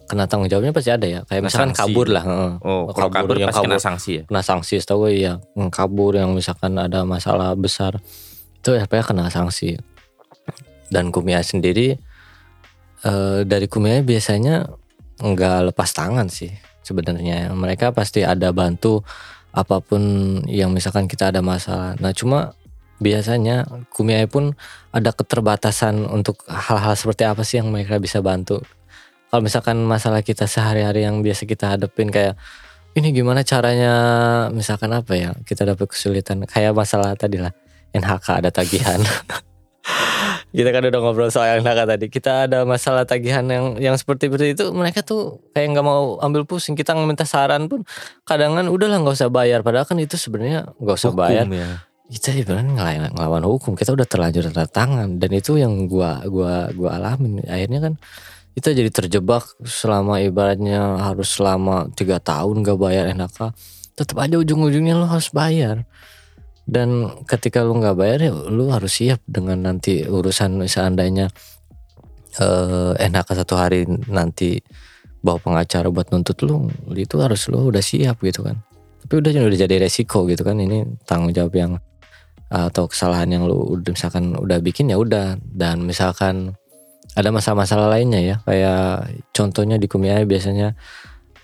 kena 0.08 0.24
tanggung 0.24 0.48
jawabnya 0.48 0.72
pasti 0.72 0.88
ada 0.88 1.04
ya. 1.04 1.20
Kayak 1.28 1.44
Kena 1.44 1.48
misalkan 1.52 1.70
sanksi. 1.76 1.80
kabur 1.92 2.06
lah. 2.08 2.24
Oh, 2.64 2.88
kalau 2.96 3.10
kabur 3.12 3.36
yang 3.36 3.48
pasti 3.52 3.60
kena 3.60 3.76
kabur. 3.76 3.84
sanksi 3.84 4.10
ya. 4.16 4.22
kena 4.24 4.42
sanksi 4.42 4.74
setahu 4.80 4.98
gue 5.06 5.12
ya 5.20 5.32
yang 5.52 5.68
kabur 5.68 6.12
yang 6.16 6.32
misalkan 6.32 6.72
ada 6.80 7.04
masalah 7.04 7.52
besar. 7.52 8.00
Itu 8.58 8.72
LPK 8.72 9.12
kena 9.12 9.28
sanksi. 9.28 9.76
Dan 10.88 11.12
Kumia 11.12 11.44
sendiri 11.44 11.96
eh, 13.04 13.38
dari 13.44 13.66
Kumia 13.68 14.00
biasanya 14.00 14.68
nggak 15.20 15.72
lepas 15.72 15.90
tangan 15.92 16.32
sih 16.32 16.52
sebenarnya. 16.80 17.52
Mereka 17.52 17.92
pasti 17.92 18.24
ada 18.24 18.48
bantu 18.50 19.04
apa 19.52 19.84
pun 19.84 20.00
yang 20.48 20.72
misalkan 20.72 21.04
kita 21.04 21.28
ada 21.28 21.44
masalah. 21.44 21.92
Nah 22.00 22.16
cuma 22.16 22.56
biasanya 22.96 23.68
Kumiai 23.92 24.24
pun 24.24 24.56
ada 24.88 25.12
keterbatasan 25.12 26.06
untuk 26.08 26.40
hal-hal 26.48 26.96
seperti 26.96 27.28
apa 27.28 27.42
sih 27.44 27.60
yang 27.60 27.68
mereka 27.68 28.00
bisa 28.00 28.22
bantu 28.24 28.62
kalau 29.32 29.48
misalkan 29.48 29.80
masalah 29.88 30.20
kita 30.20 30.44
sehari-hari 30.44 31.08
yang 31.08 31.24
biasa 31.24 31.48
kita 31.48 31.72
hadapin 31.72 32.12
kayak 32.12 32.36
ini 32.92 33.16
gimana 33.16 33.40
caranya? 33.40 33.92
Misalkan 34.52 34.92
apa 34.92 35.16
ya 35.16 35.32
kita 35.48 35.64
dapat 35.64 35.88
kesulitan. 35.88 36.44
Kayak 36.44 36.76
masalah 36.76 37.16
tadi 37.16 37.40
lah 37.40 37.48
NHK 37.96 38.44
ada 38.44 38.52
tagihan. 38.52 39.00
Kita 40.52 40.68
kan 40.68 40.84
udah 40.84 41.00
ngobrol 41.00 41.32
soal 41.32 41.64
NHK 41.64 41.80
tadi. 41.88 42.06
Kita 42.12 42.44
ada 42.44 42.68
masalah 42.68 43.08
tagihan 43.08 43.40
yang 43.48 43.80
yang 43.80 43.96
seperti 43.96 44.28
itu 44.28 44.68
mereka 44.76 45.00
tuh 45.00 45.40
kayak 45.56 45.72
nggak 45.72 45.86
mau 45.88 46.20
ambil 46.20 46.44
pusing. 46.44 46.76
Kita 46.76 46.92
minta 46.92 47.24
saran 47.24 47.72
pun 47.72 47.88
kadang 48.28 48.52
kan 48.52 48.68
udahlah 48.68 49.00
nggak 49.00 49.16
usah 49.16 49.32
bayar. 49.32 49.64
Padahal 49.64 49.88
kan 49.88 49.96
itu 49.96 50.20
sebenarnya 50.20 50.76
nggak 50.76 50.92
usah 51.00 51.08
Hukum 51.08 51.24
bayar. 51.24 51.48
ya. 51.48 51.80
kita 52.12 52.36
sebenarnya 52.36 52.68
ngelawan, 52.76 53.10
ngelawan 53.16 53.44
hukum. 53.48 53.72
Kita 53.80 53.96
udah 53.96 54.04
terlanjur 54.04 54.52
tanda 54.52 54.68
tangan. 54.68 55.16
Dan 55.16 55.32
itu 55.32 55.56
yang 55.56 55.88
gua 55.88 56.20
gua 56.28 56.68
gua 56.76 57.00
alamin. 57.00 57.40
Akhirnya 57.48 57.80
kan 57.80 57.96
kita 58.52 58.76
jadi 58.76 58.90
terjebak 58.92 59.44
selama 59.64 60.20
ibaratnya 60.20 61.00
harus 61.00 61.40
selama 61.40 61.88
tiga 61.96 62.20
tahun 62.20 62.64
gak 62.64 62.78
bayar 62.78 63.08
NHK 63.12 63.52
tetap 63.96 64.16
aja 64.18 64.40
ujung-ujungnya 64.40 64.96
lu 64.96 65.06
harus 65.06 65.30
bayar. 65.30 65.84
Dan 66.62 67.10
ketika 67.26 67.66
lu 67.66 67.74
nggak 67.82 67.96
bayar 67.98 68.18
ya 68.22 68.32
lu 68.32 68.70
harus 68.70 68.94
siap 68.94 69.18
dengan 69.26 69.66
nanti 69.66 70.06
urusan 70.06 70.62
seandainya 70.62 71.26
eh 72.38 72.92
NHK 72.96 73.28
satu 73.44 73.54
hari 73.58 73.84
nanti 74.08 74.62
bawa 75.20 75.42
pengacara 75.42 75.90
buat 75.90 76.14
nuntut 76.14 76.38
lu 76.46 76.70
itu 76.94 77.18
harus 77.18 77.50
lu 77.50 77.66
udah 77.66 77.82
siap 77.82 78.22
gitu 78.22 78.46
kan. 78.46 78.62
Tapi 79.02 79.14
udah 79.18 79.30
udah 79.42 79.58
jadi 79.58 79.76
resiko 79.82 80.24
gitu 80.30 80.46
kan 80.46 80.56
ini 80.62 80.86
tanggung 81.02 81.34
jawab 81.34 81.54
yang 81.58 81.72
atau 82.52 82.84
kesalahan 82.86 83.32
yang 83.32 83.44
lu 83.48 83.82
misalkan 83.82 84.38
udah 84.38 84.62
bikin 84.62 84.86
ya 84.86 85.02
udah. 85.02 85.42
Dan 85.42 85.82
misalkan 85.82 86.54
ada 87.12 87.28
masalah-masalah 87.28 87.88
lainnya 87.92 88.20
ya. 88.20 88.36
Kayak 88.44 89.12
contohnya 89.36 89.76
di 89.76 89.86
Kumiai 89.88 90.24
biasanya 90.24 90.72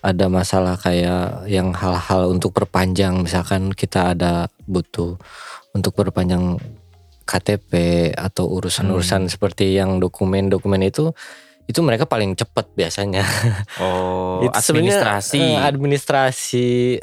ada 0.01 0.31
masalah 0.31 0.79
kayak 0.79 1.51
yang 1.51 1.75
hal-hal 1.75 2.31
untuk 2.33 2.55
perpanjang. 2.55 3.21
Misalkan 3.21 3.75
kita 3.75 4.17
ada 4.17 4.49
butuh 4.65 5.19
untuk 5.77 5.93
perpanjang 5.93 6.57
KTP 7.29 7.73
atau 8.17 8.49
urusan-urusan 8.49 9.29
seperti 9.29 9.77
yang 9.77 10.01
dokumen-dokumen 10.01 10.81
itu 10.81 11.13
itu 11.69 11.85
mereka 11.85 12.09
paling 12.09 12.33
cepat 12.33 12.73
biasanya. 12.73 13.29
Oh, 13.77 14.41
Itu 14.49 14.57
sebenarnya, 14.57 15.69
administrasi. 15.69 16.97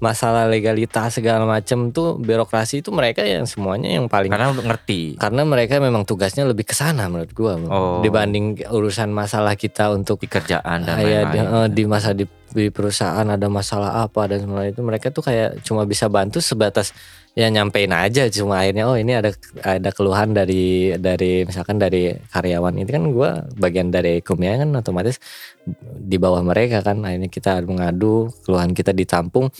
Masalah 0.00 0.48
legalitas 0.48 1.20
segala 1.20 1.44
macam 1.44 1.92
tuh 1.92 2.16
birokrasi 2.16 2.80
itu 2.80 2.88
mereka 2.88 3.20
yang 3.20 3.44
semuanya 3.44 4.00
yang 4.00 4.08
paling 4.08 4.32
Karena 4.32 4.56
ngerti. 4.56 5.20
Karena 5.20 5.44
mereka 5.44 5.76
memang 5.76 6.08
tugasnya 6.08 6.48
lebih 6.48 6.64
ke 6.64 6.72
sana 6.72 7.06
menurut 7.06 7.32
gua. 7.36 7.54
Oh. 7.70 8.00
dibanding 8.00 8.64
urusan 8.64 9.12
masalah 9.12 9.52
kita 9.54 9.92
untuk 9.92 10.24
di 10.24 10.28
kerjaan 10.30 10.88
dan 10.88 10.96
kayak 10.96 11.24
di, 11.28 11.38
eh, 11.38 11.68
di 11.68 11.84
masa 11.84 12.16
di, 12.16 12.24
di 12.56 12.72
perusahaan 12.72 13.28
ada 13.28 13.46
masalah 13.52 14.00
apa 14.00 14.24
dan 14.24 14.48
semua 14.48 14.64
itu 14.64 14.80
mereka 14.80 15.12
tuh 15.12 15.20
kayak 15.20 15.60
cuma 15.60 15.84
bisa 15.84 16.08
bantu 16.08 16.40
sebatas 16.40 16.96
ya 17.36 17.52
nyampein 17.52 17.92
aja. 17.92 18.24
Cuma 18.32 18.64
akhirnya 18.64 18.88
oh 18.88 18.96
ini 18.96 19.12
ada 19.20 19.36
ada 19.60 19.90
keluhan 19.92 20.32
dari 20.32 20.96
dari 20.96 21.44
misalkan 21.44 21.76
dari 21.76 22.16
karyawan 22.32 22.80
ini 22.80 22.88
kan 22.88 23.04
gua 23.12 23.44
bagian 23.60 23.92
dari 23.92 24.24
kumia 24.24 24.56
kan 24.56 24.72
otomatis 24.72 25.20
di 25.84 26.16
bawah 26.16 26.40
mereka 26.40 26.80
kan. 26.80 27.04
Akhirnya 27.04 27.28
kita 27.28 27.60
mengadu 27.68 28.32
keluhan 28.48 28.72
kita 28.72 28.96
ditampung 28.96 29.52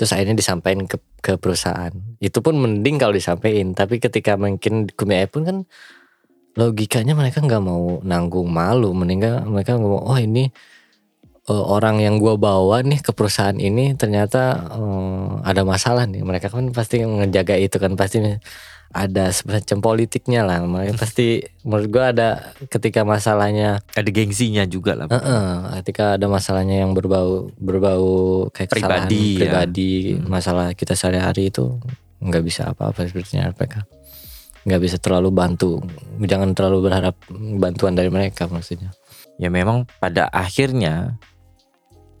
terus 0.00 0.16
akhirnya 0.16 0.32
disampaikan 0.32 0.88
ke 0.88 0.96
ke 1.20 1.36
perusahaan. 1.36 1.92
Itu 2.24 2.40
pun 2.40 2.56
mending 2.56 2.96
kalau 2.96 3.12
disampaikan. 3.12 3.76
Tapi 3.76 4.00
ketika 4.00 4.40
mungkin 4.40 4.88
kumia 4.96 5.28
pun 5.28 5.44
kan 5.44 5.56
logikanya 6.56 7.12
mereka 7.12 7.44
nggak 7.44 7.60
mau 7.60 8.00
nanggung 8.00 8.48
malu. 8.48 8.96
Mending 8.96 9.20
mereka 9.44 9.76
ngomong 9.76 10.00
oh 10.08 10.16
ini 10.16 10.48
eh, 11.52 11.64
orang 11.68 12.00
yang 12.00 12.16
gua 12.16 12.40
bawa 12.40 12.80
nih 12.80 13.04
ke 13.04 13.12
perusahaan 13.12 13.60
ini 13.60 13.92
ternyata 13.92 14.72
eh, 14.72 15.28
ada 15.44 15.68
masalah 15.68 16.08
nih. 16.08 16.24
Mereka 16.24 16.48
kan 16.48 16.72
pasti 16.72 17.04
ngejaga 17.04 17.60
itu 17.60 17.76
kan 17.76 17.92
pasti 17.92 18.24
ada 18.90 19.30
semacam 19.30 19.78
politiknya 19.78 20.42
lah 20.42 20.58
mereka 20.66 20.98
pasti 20.98 21.40
menurut 21.62 21.88
gua 21.88 22.04
ada 22.10 22.28
ketika 22.66 23.06
masalahnya 23.06 23.78
ada 23.94 24.10
gengsinya 24.10 24.66
juga 24.66 24.98
lah. 24.98 25.06
eh, 25.06 25.16
eh, 25.16 25.54
ketika 25.82 26.18
ada 26.18 26.26
masalahnya 26.26 26.82
yang 26.82 26.90
berbau 26.90 27.54
berbau 27.54 28.08
kayak 28.50 28.74
kesalahan 28.74 29.06
Pribadi, 29.06 29.26
ya. 29.30 29.38
pribadi 29.38 29.92
Hmm. 30.18 30.26
masalah 30.26 30.66
kita 30.74 30.98
sehari-hari 30.98 31.54
itu 31.54 31.78
nggak 32.18 32.42
bisa 32.42 32.74
apa-apa 32.74 33.06
sepertinya 33.06 33.48
RPK 33.54 33.86
nggak 34.66 34.80
bisa 34.82 34.96
terlalu 34.98 35.30
bantu 35.32 35.80
jangan 36.20 36.52
terlalu 36.52 36.90
berharap 36.90 37.14
bantuan 37.56 37.94
dari 37.94 38.10
mereka 38.10 38.50
maksudnya 38.50 38.90
Ya 39.40 39.48
memang 39.48 39.88
pada 39.96 40.28
akhirnya 40.28 41.16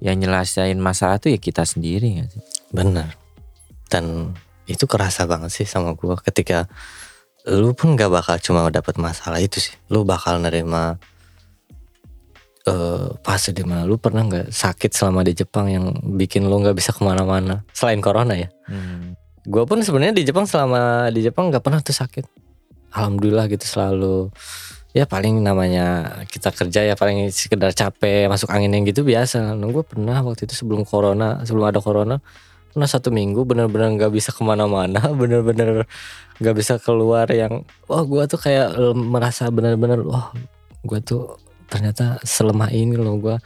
yang 0.00 0.16
nyelesain 0.16 0.80
masalah 0.80 1.20
tuh 1.20 1.28
ya 1.28 1.36
kita 1.36 1.68
sendiri 1.68 2.24
sih? 2.32 2.40
Bener. 2.72 3.12
Dan 3.92 4.32
itu 4.70 4.86
kerasa 4.86 5.26
banget 5.26 5.50
sih 5.50 5.66
sama 5.66 5.98
gua 5.98 6.14
ketika 6.22 6.70
lu 7.50 7.72
pun 7.72 7.96
gak 7.96 8.12
bakal 8.12 8.36
cuma 8.38 8.68
dapat 8.70 9.00
masalah 9.00 9.40
itu 9.42 9.58
sih. 9.58 9.74
Lu 9.90 10.06
bakal 10.06 10.38
nerima 10.38 11.00
eh 12.68 13.08
fase 13.24 13.56
di 13.56 13.64
mana 13.64 13.88
lu 13.88 13.96
pernah 13.96 14.20
nggak 14.20 14.52
sakit 14.52 14.92
selama 14.92 15.24
di 15.24 15.32
Jepang 15.32 15.72
yang 15.72 15.96
bikin 16.20 16.44
lu 16.44 16.60
nggak 16.60 16.76
bisa 16.76 16.92
ke 16.92 17.00
mana-mana 17.00 17.64
selain 17.72 18.04
corona 18.04 18.36
ya. 18.36 18.52
Hmm. 18.68 19.16
Gua 19.48 19.64
pun 19.64 19.80
sebenarnya 19.80 20.12
di 20.12 20.28
Jepang 20.28 20.44
selama 20.44 21.08
di 21.08 21.24
Jepang 21.24 21.48
nggak 21.48 21.64
pernah 21.64 21.80
tuh 21.80 21.96
sakit. 21.96 22.28
Alhamdulillah 22.92 23.48
gitu 23.48 23.64
selalu. 23.64 24.28
Ya 24.90 25.06
paling 25.06 25.40
namanya 25.40 26.18
kita 26.26 26.50
kerja 26.50 26.82
ya 26.82 26.98
paling 26.98 27.30
sekedar 27.30 27.70
capek 27.72 28.26
masuk 28.26 28.50
angin 28.50 28.74
yang 28.74 28.84
gitu 28.84 29.06
biasa. 29.06 29.54
Nah, 29.54 29.70
gue 29.70 29.84
pernah 29.86 30.18
waktu 30.20 30.50
itu 30.50 30.54
sebelum 30.58 30.82
corona 30.82 31.40
sebelum 31.46 31.70
ada 31.70 31.78
corona 31.80 32.18
pernah 32.70 32.88
satu 32.88 33.10
minggu 33.10 33.42
bener-bener 33.42 33.90
nggak 33.98 34.12
bisa 34.14 34.30
ke 34.30 34.42
mana-mana 34.46 35.02
bener-bener 35.20 35.84
nggak 36.38 36.54
bisa 36.56 36.78
keluar 36.78 37.26
yang 37.30 37.66
wah 37.90 38.02
gue 38.06 38.22
tuh 38.30 38.40
kayak 38.40 38.68
eh, 38.74 38.94
merasa 38.96 39.50
bener-bener 39.50 40.06
wah 40.06 40.32
gue 40.86 40.98
tuh 41.04 41.36
ternyata 41.70 42.18
selemah 42.26 42.72
ini 42.74 42.98
loh 42.98 43.14
gue 43.20 43.36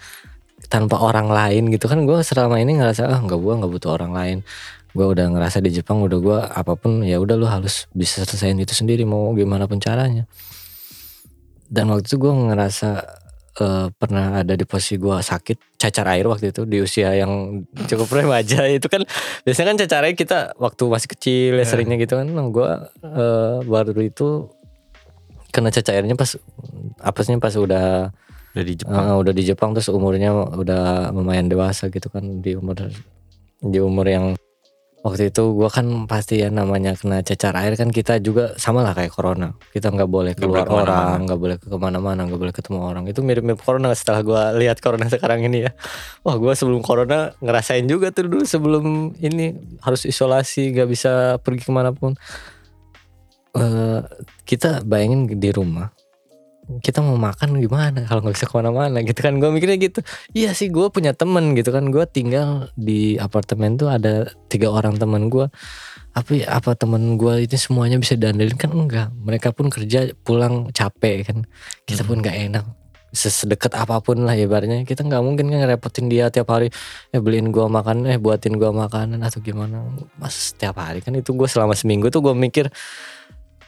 tanpa 0.68 1.00
orang 1.00 1.28
lain 1.28 1.68
gitu 1.72 1.86
kan. 1.86 2.04
Gue 2.08 2.24
selama 2.24 2.60
ini 2.60 2.80
ngerasa 2.80 3.08
ah 3.08 3.20
nggak 3.20 3.40
gue 3.40 3.54
nggak 3.62 3.72
butuh 3.72 3.90
orang 3.96 4.12
lain. 4.16 4.38
Gue 4.94 5.06
udah 5.10 5.26
ngerasa 5.30 5.58
di 5.60 5.70
Jepang 5.74 6.00
udah 6.02 6.18
gue 6.18 6.38
apa 6.40 6.72
pun 6.78 7.02
ya 7.02 7.18
udah 7.18 7.34
lu 7.34 7.46
harus 7.50 7.90
bisa 7.92 8.22
selesaiin 8.22 8.58
itu 8.62 8.72
sendiri 8.72 9.02
mau 9.04 9.30
gimana 9.36 9.68
pun 9.68 9.78
caranya. 9.82 10.24
Dan 11.68 11.90
waktu 11.90 12.06
itu 12.06 12.16
gue 12.20 12.32
ngerasa 12.32 12.90
eh, 13.60 13.86
pernah 13.94 14.42
ada 14.42 14.54
di 14.58 14.64
posisi 14.66 14.98
gue 14.98 15.14
sakit 15.20 15.78
cacar 15.78 16.06
air 16.10 16.26
waktu 16.26 16.50
itu 16.50 16.66
di 16.66 16.80
usia 16.80 17.14
yang 17.14 17.62
cukup 17.86 18.10
remaja 18.10 18.66
itu 18.76 18.86
kan 18.88 19.06
biasanya 19.44 19.74
kan 19.74 19.78
cacar 19.86 20.02
air 20.08 20.16
kita 20.16 20.38
waktu 20.58 20.82
masih 20.88 21.08
kecil 21.14 21.52
ya 21.58 21.62
Ya. 21.62 21.68
seringnya 21.68 21.96
gitu 22.00 22.18
kan 22.18 22.26
nah, 22.26 22.48
gue 22.50 22.70
eh, 23.04 23.56
baru 23.62 23.92
itu 24.02 24.48
kena 25.54 25.70
cacar 25.70 26.02
airnya 26.02 26.18
pas 26.18 26.34
apesnya 26.98 27.38
pas 27.38 27.54
udah 27.54 28.10
Udah 28.54 28.62
di 28.70 28.74
Jepang. 28.78 29.02
Eh, 29.02 29.16
udah 29.18 29.32
di 29.34 29.42
Jepang 29.42 29.70
terus 29.74 29.90
umurnya 29.90 30.30
udah 30.30 31.10
lumayan 31.10 31.50
dewasa 31.50 31.90
gitu 31.90 32.06
kan 32.06 32.22
di 32.38 32.54
umur 32.54 32.86
di 33.58 33.78
umur 33.82 34.06
yang 34.06 34.38
waktu 35.04 35.28
itu 35.28 35.52
gua 35.52 35.68
kan 35.68 36.08
pasti 36.08 36.40
ya 36.40 36.48
namanya 36.48 36.96
kena 36.96 37.20
cacar 37.20 37.52
air 37.60 37.76
kan 37.76 37.92
kita 37.92 38.16
juga 38.24 38.56
sama 38.56 38.80
lah 38.80 38.96
kayak 38.96 39.12
corona. 39.12 39.52
Kita 39.68 39.92
nggak 39.92 40.08
boleh 40.08 40.32
keluar 40.32 40.64
boleh 40.64 40.64
ke 40.64 40.72
mana-mana. 40.72 41.04
orang 41.04 41.20
nggak 41.28 41.40
boleh 41.44 41.56
ke 41.60 41.66
ke 41.68 41.76
mana-mana 41.76 42.20
nggak 42.24 42.40
boleh 42.40 42.54
ketemu 42.56 42.78
orang. 42.80 43.04
Itu 43.04 43.20
mirip-mirip 43.20 43.60
corona 43.60 43.92
setelah 43.92 44.24
gua 44.24 44.42
lihat 44.56 44.80
corona 44.80 45.06
sekarang 45.12 45.44
ini 45.44 45.68
ya. 45.68 45.76
Wah 46.24 46.40
gua 46.40 46.56
sebelum 46.56 46.80
corona 46.80 47.36
ngerasain 47.44 47.84
juga 47.84 48.08
tuh 48.16 48.32
dulu 48.32 48.48
sebelum 48.48 49.12
ini 49.20 49.52
harus 49.84 50.08
isolasi 50.08 50.72
nggak 50.72 50.88
bisa 50.88 51.36
pergi 51.44 51.68
ke 51.68 51.72
mana 51.76 51.92
pun. 51.92 52.16
Eh, 53.54 54.00
kita 54.48 54.82
bayangin 54.82 55.30
di 55.36 55.52
rumah 55.54 55.92
kita 56.80 57.04
mau 57.04 57.16
makan 57.20 57.60
gimana? 57.60 58.04
Kalau 58.08 58.24
nggak 58.24 58.34
bisa 58.36 58.46
ke 58.48 58.54
mana-mana 58.56 58.98
gitu 59.04 59.20
kan. 59.20 59.36
Gue 59.38 59.50
mikirnya 59.52 59.78
gitu. 59.78 60.00
Iya 60.32 60.56
sih 60.56 60.72
gue 60.72 60.88
punya 60.88 61.12
temen 61.12 61.52
gitu 61.58 61.70
kan. 61.70 61.88
Gue 61.92 62.08
tinggal 62.08 62.72
di 62.78 63.20
apartemen 63.20 63.76
tuh 63.76 63.92
ada 63.92 64.28
tiga 64.48 64.72
orang 64.72 64.96
teman 64.96 65.28
gue 65.28 65.48
tapi 66.14 66.46
apa 66.46 66.78
temen 66.78 67.18
gue 67.18 67.42
itu 67.42 67.58
semuanya 67.58 67.98
bisa 67.98 68.14
diandelin 68.14 68.54
kan 68.54 68.70
enggak. 68.70 69.10
Mereka 69.10 69.50
pun 69.50 69.66
kerja 69.66 70.14
pulang 70.22 70.70
capek 70.70 71.26
kan. 71.26 71.38
Kita 71.82 72.06
pun 72.06 72.22
nggak 72.22 72.38
enak. 72.50 72.64
Sedekat 73.10 73.74
apa 73.74 73.98
pun 73.98 74.22
lah 74.22 74.38
ibaratnya. 74.38 74.86
Kita 74.86 75.02
nggak 75.02 75.22
mungkin 75.26 75.50
kan 75.50 75.66
ngerepotin 75.66 76.06
dia 76.06 76.30
tiap 76.30 76.54
hari. 76.54 76.70
Eh 77.10 77.18
beliin 77.18 77.50
gua 77.50 77.66
makan 77.66 78.06
eh 78.06 78.22
buatin 78.22 78.54
gua 78.62 78.70
makanan 78.70 79.26
atau 79.26 79.42
gimana. 79.42 79.82
Mas 80.14 80.54
setiap 80.54 80.78
hari 80.78 81.02
kan 81.02 81.18
itu 81.18 81.34
gue 81.34 81.50
selama 81.50 81.74
seminggu 81.74 82.14
tuh 82.14 82.22
gue 82.22 82.34
mikir 82.34 82.70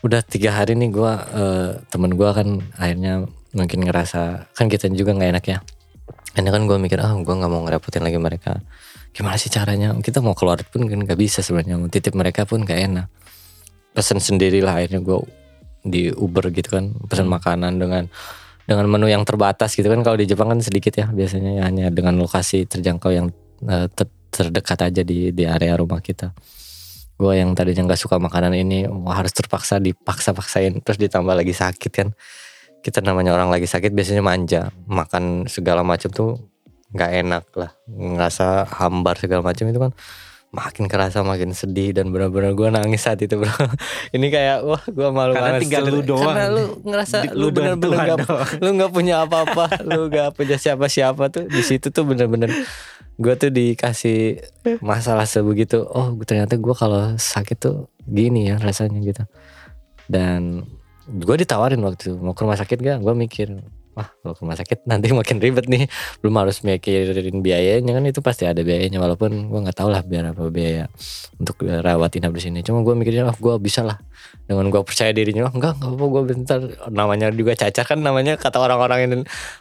udah 0.07 0.23
tiga 0.23 0.55
hari 0.55 0.79
nih 0.79 0.91
gua 0.95 1.13
eh, 1.35 1.71
temen 1.91 2.15
gua 2.15 2.33
kan 2.33 2.63
akhirnya 2.79 3.27
mungkin 3.57 3.89
ngerasa 3.89 4.53
kan 4.53 4.69
kita 4.69 4.93
juga 4.93 5.17
nggak 5.17 5.31
enak 5.33 5.45
ya. 5.49 5.59
Ini 6.37 6.53
kan 6.53 6.69
gue 6.69 6.77
mikir 6.77 7.01
ah 7.01 7.17
gue 7.17 7.35
nggak 7.35 7.49
mau 7.49 7.65
ngerepotin 7.65 8.05
lagi 8.05 8.21
mereka. 8.21 8.61
Gimana 9.17 9.41
sih 9.41 9.49
caranya? 9.49 9.97
Kita 9.97 10.21
mau 10.21 10.37
keluar 10.37 10.61
pun 10.69 10.85
kan 10.85 11.01
nggak 11.01 11.17
bisa 11.17 11.41
sebenarnya. 11.41 11.81
Mau 11.81 11.89
titip 11.89 12.13
mereka 12.13 12.45
pun 12.45 12.61
gak 12.61 12.77
enak. 12.77 13.09
Pesen 13.97 14.21
sendirilah 14.21 14.77
akhirnya 14.77 15.01
gue 15.01 15.19
di 15.81 16.13
Uber 16.13 16.53
gitu 16.53 16.77
kan 16.77 16.93
pesan 17.09 17.25
makanan 17.33 17.81
dengan 17.81 18.05
dengan 18.69 18.85
menu 18.85 19.09
yang 19.09 19.25
terbatas 19.25 19.73
gitu 19.73 19.89
kan. 19.89 20.05
Kalau 20.05 20.21
di 20.21 20.29
Jepang 20.29 20.53
kan 20.53 20.61
sedikit 20.61 20.93
ya 21.01 21.09
biasanya 21.09 21.57
ya, 21.57 21.63
hanya 21.65 21.89
dengan 21.89 22.21
lokasi 22.21 22.69
terjangkau 22.69 23.11
yang 23.17 23.33
uh, 23.65 23.89
ter 23.89 24.13
terdekat 24.29 24.93
aja 24.93 25.01
di 25.01 25.33
di 25.33 25.49
area 25.49 25.81
rumah 25.81 26.05
kita 26.05 26.37
gue 27.17 27.33
yang 27.33 27.57
tadinya 27.57 27.89
nggak 27.93 28.01
suka 28.01 28.21
makanan 28.21 28.53
ini 28.53 28.85
wah, 28.89 29.17
harus 29.17 29.33
terpaksa 29.33 29.81
dipaksa-paksain 29.81 30.85
terus 30.85 31.01
ditambah 31.01 31.33
lagi 31.33 31.57
sakit 31.57 31.93
kan. 31.93 32.09
Kita 32.85 33.03
namanya 33.03 33.35
orang 33.35 33.51
lagi 33.51 33.67
sakit 33.67 33.91
biasanya 33.91 34.23
manja 34.23 34.71
makan 34.87 35.51
segala 35.51 35.83
macam 35.83 36.07
tuh 36.13 36.39
nggak 36.95 37.11
enak 37.27 37.45
lah 37.59 37.71
ngerasa 37.91 38.71
hambar 38.79 39.19
segala 39.19 39.43
macam 39.43 39.67
itu 39.67 39.81
kan 39.83 39.93
makin 40.55 40.89
kerasa 40.89 41.21
makin 41.21 41.53
sedih 41.53 41.93
dan 41.93 42.09
benar-benar 42.09 42.57
gue 42.57 42.69
nangis 42.73 43.05
saat 43.05 43.21
itu 43.21 43.37
bro. 43.37 43.51
Ini 44.17 44.27
kayak 44.31 44.59
wah 44.65 44.81
gue 44.81 45.09
malu 45.13 45.33
Karena 45.37 45.59
banget. 45.59 45.61
tinggal 45.67 45.83
lu 45.85 46.01
doang. 46.01 46.33
karena 46.33 46.47
lu 46.49 46.65
ngerasa 46.81 47.17
Di- 47.29 47.35
lu 47.37 47.47
benar-benar 47.53 48.07
doang. 48.25 48.49
lu 48.65 48.69
nggak 48.81 48.93
punya 48.95 49.15
apa-apa 49.27 49.65
lu 49.85 50.09
nggak 50.09 50.33
punya 50.33 50.57
siapa-siapa 50.57 51.29
tuh 51.29 51.45
di 51.47 51.61
situ 51.61 51.93
tuh 51.93 52.09
bener-bener 52.09 52.49
gue 53.17 53.35
tuh 53.37 53.49
dikasih 53.49 54.41
masalah 54.81 55.25
sebegitu. 55.25 55.85
Oh 55.89 56.13
ternyata 56.25 56.57
gue 56.57 56.75
kalau 56.77 57.17
sakit 57.17 57.57
tuh 57.57 57.77
gini 58.05 58.49
ya 58.49 58.57
rasanya 58.57 59.01
gitu. 59.03 59.25
Dan 60.07 60.65
gue 61.07 61.37
ditawarin 61.37 61.79
waktu 61.87 62.11
itu, 62.11 62.15
mau 62.19 62.35
ke 62.35 62.43
rumah 62.43 62.59
sakit 62.59 62.79
gak 62.79 62.99
gue 62.99 63.15
mikir 63.15 63.49
wah 63.97 64.13
kalau 64.21 64.37
ke 64.37 64.41
rumah 64.45 64.57
sakit 64.61 64.79
nanti 64.85 65.09
makin 65.17 65.41
ribet 65.41 65.67
nih. 65.67 65.89
Belum 66.21 66.37
harus 66.37 66.61
mikirin 66.61 67.41
biayanya 67.41 67.97
kan 67.97 68.05
itu 68.05 68.21
pasti 68.21 68.45
ada 68.45 68.61
biayanya. 68.61 69.01
Walaupun 69.01 69.49
gue 69.49 69.61
nggak 69.65 69.77
tahu 69.77 69.89
lah 69.89 70.05
biar 70.05 70.37
apa 70.37 70.53
biaya 70.53 70.93
untuk 71.41 71.65
rawat 71.65 72.13
inap 72.21 72.37
di 72.37 72.43
sini 72.45 72.61
cuma 72.61 72.85
gue 72.85 72.93
mikirnya 72.93 73.25
oh 73.25 73.37
gue 73.37 73.57
bisa 73.57 73.81
lah. 73.83 73.97
Dengan 74.45 74.69
gue 74.69 74.85
percaya 74.85 75.11
dirinya 75.17 75.49
oh, 75.49 75.53
enggak 75.57 75.81
enggak 75.81 75.91
apa 75.97 76.05
gue 76.05 76.23
bentar. 76.29 76.59
Namanya 76.93 77.27
juga 77.33 77.57
cacar 77.57 77.85
kan 77.89 77.99
namanya 78.05 78.37
kata 78.37 78.61
orang-orang 78.61 78.99
ini 79.09 79.15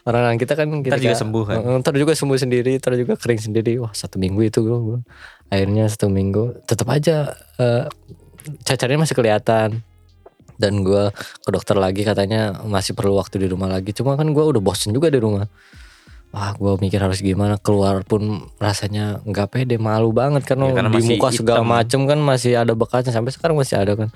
orang-orang 0.04 0.36
kita 0.36 0.52
kan 0.52 0.68
kita 0.84 1.00
Ntar 1.00 1.04
juga 1.08 1.16
sembuh 1.16 1.44
kan? 1.48 1.56
Ntar 1.80 1.94
juga 1.96 2.12
sembuh 2.12 2.38
sendiri 2.38 2.76
ntar 2.76 2.92
juga 3.00 3.16
kering 3.16 3.40
sendiri. 3.40 3.80
Wah 3.80 3.96
satu 3.96 4.20
minggu 4.20 4.44
itu 4.44 4.60
gue, 4.60 4.78
gue. 4.78 5.00
akhirnya 5.48 5.88
satu 5.88 6.12
minggu 6.12 6.66
tetap 6.68 6.90
aja 6.90 7.32
eh, 7.56 7.86
cacarnya 8.66 8.98
masih 9.00 9.16
kelihatan 9.16 9.82
dan 10.56 10.80
gue 10.80 11.12
ke 11.14 11.48
dokter 11.48 11.76
lagi 11.76 12.02
katanya 12.02 12.60
masih 12.64 12.92
perlu 12.92 13.16
waktu 13.16 13.40
di 13.40 13.48
rumah 13.48 13.68
lagi. 13.68 13.92
Cuma 13.92 14.14
kan 14.14 14.28
gue 14.28 14.44
udah 14.44 14.60
bosen 14.60 14.90
juga 14.90 15.08
di 15.08 15.16
rumah. 15.16 15.46
Wah 16.34 16.52
gue 16.52 16.72
mikir 16.76 17.00
harus 17.00 17.20
gimana. 17.20 17.56
Keluar 17.56 18.02
pun 18.02 18.48
rasanya 18.56 19.20
nggak 19.22 19.46
pede 19.48 19.76
malu 19.76 20.10
banget. 20.10 20.44
Karena, 20.44 20.68
Ya, 20.68 20.74
karena 20.76 20.90
di 20.92 21.00
muka 21.06 21.28
segala 21.32 21.60
hitam. 21.60 21.70
macem 21.70 22.00
kan 22.04 22.18
masih 22.18 22.52
ada 22.56 22.72
bekasnya. 22.72 23.12
Sampai 23.12 23.32
sekarang 23.32 23.56
masih 23.56 23.76
ada 23.78 23.92
kan. 23.94 24.08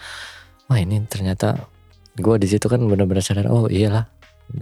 Wah 0.67 0.77
ini 0.77 1.01
ternyata 1.07 1.57
gue 2.15 2.37
di 2.37 2.49
situ 2.49 2.67
kan 2.67 2.83
benar-benar 2.83 3.23
sadar 3.23 3.49
oh 3.49 3.67
iyalah. 3.67 4.11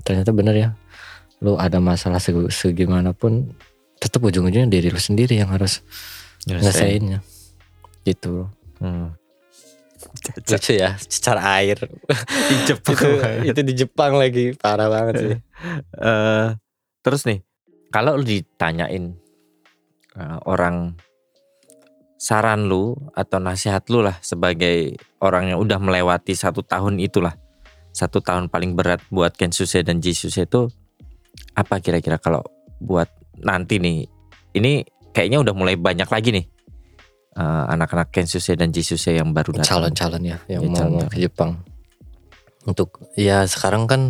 Ternyata 0.05 0.31
bener 0.31 0.55
ya. 0.55 0.68
Lu 1.41 1.55
ada 1.55 1.79
masalah 1.79 2.18
seg- 2.18 2.51
segimanapun 2.51 3.55
tetap 3.99 4.22
ujung-ujungnya 4.22 4.66
diri 4.68 4.91
lu 4.91 5.01
sendiri 5.01 5.35
yang 5.35 5.51
harus 5.51 5.83
nyelesainnya. 6.47 7.22
Gitu. 8.03 8.47
Hmm. 8.79 9.14
Lucu 10.47 10.73
ya 10.79 10.95
secara 10.99 11.61
air. 11.61 11.79
Di 12.49 12.57
Jepang. 12.69 12.95
itu 12.95 13.09
itu 13.51 13.61
di 13.63 13.75
Jepang 13.75 14.13
lagi 14.17 14.55
parah 14.55 14.89
banget 14.89 15.15
sih. 15.19 15.33
Eh, 15.99 16.47
terus 17.03 17.27
nih, 17.27 17.43
kalau 17.91 18.15
lu 18.15 18.25
ditanyain 18.25 19.15
eh, 20.15 20.39
orang 20.47 20.95
saran 22.19 22.67
lu 22.67 22.99
atau 23.15 23.39
nasihat 23.39 23.87
lu 23.91 24.03
lah 24.03 24.19
sebagai 24.23 24.99
orang 25.23 25.55
yang 25.55 25.59
udah 25.63 25.79
melewati 25.79 26.35
satu 26.35 26.67
tahun 26.67 26.99
itulah 26.99 27.39
satu 27.95 28.19
tahun 28.19 28.51
paling 28.51 28.75
berat 28.75 29.03
buat 29.11 29.35
Kensuse 29.35 29.87
dan 29.87 30.03
Jisuse 30.03 30.47
itu 30.47 30.71
apa 31.55 31.79
kira-kira 31.79 32.19
kalau 32.19 32.43
buat 32.79 33.11
nanti 33.39 33.79
nih? 33.79 34.07
Ini 34.55 34.83
kayaknya 35.15 35.43
udah 35.43 35.55
mulai 35.55 35.75
banyak 35.79 36.07
lagi 36.11 36.31
nih 36.35 36.58
eh, 37.39 37.64
anak-anak 37.70 38.11
Kensuse 38.11 38.59
dan 38.59 38.74
Jisuse 38.74 39.14
yang 39.14 39.30
baru 39.30 39.55
datang 39.55 39.86
calon-calon 39.86 40.22
ya 40.26 40.39
yang 40.51 40.66
Ya, 40.66 40.68
mau, 40.68 40.76
calon. 40.76 40.93
mau 40.99 41.07
ke 41.07 41.18
Jepang 41.22 41.51
untuk 42.66 42.99
ya 43.14 43.47
sekarang 43.47 43.86
kan 43.86 44.03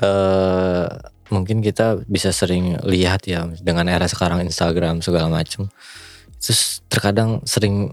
eh 0.00 0.86
mungkin 1.28 1.64
kita 1.64 2.04
bisa 2.08 2.28
sering 2.28 2.76
lihat 2.84 3.24
ya 3.24 3.48
dengan 3.60 3.88
era 3.88 4.04
sekarang 4.04 4.44
Instagram 4.44 5.00
segala 5.00 5.32
macam 5.32 5.68
terus 6.36 6.84
terkadang 6.92 7.40
sering 7.44 7.88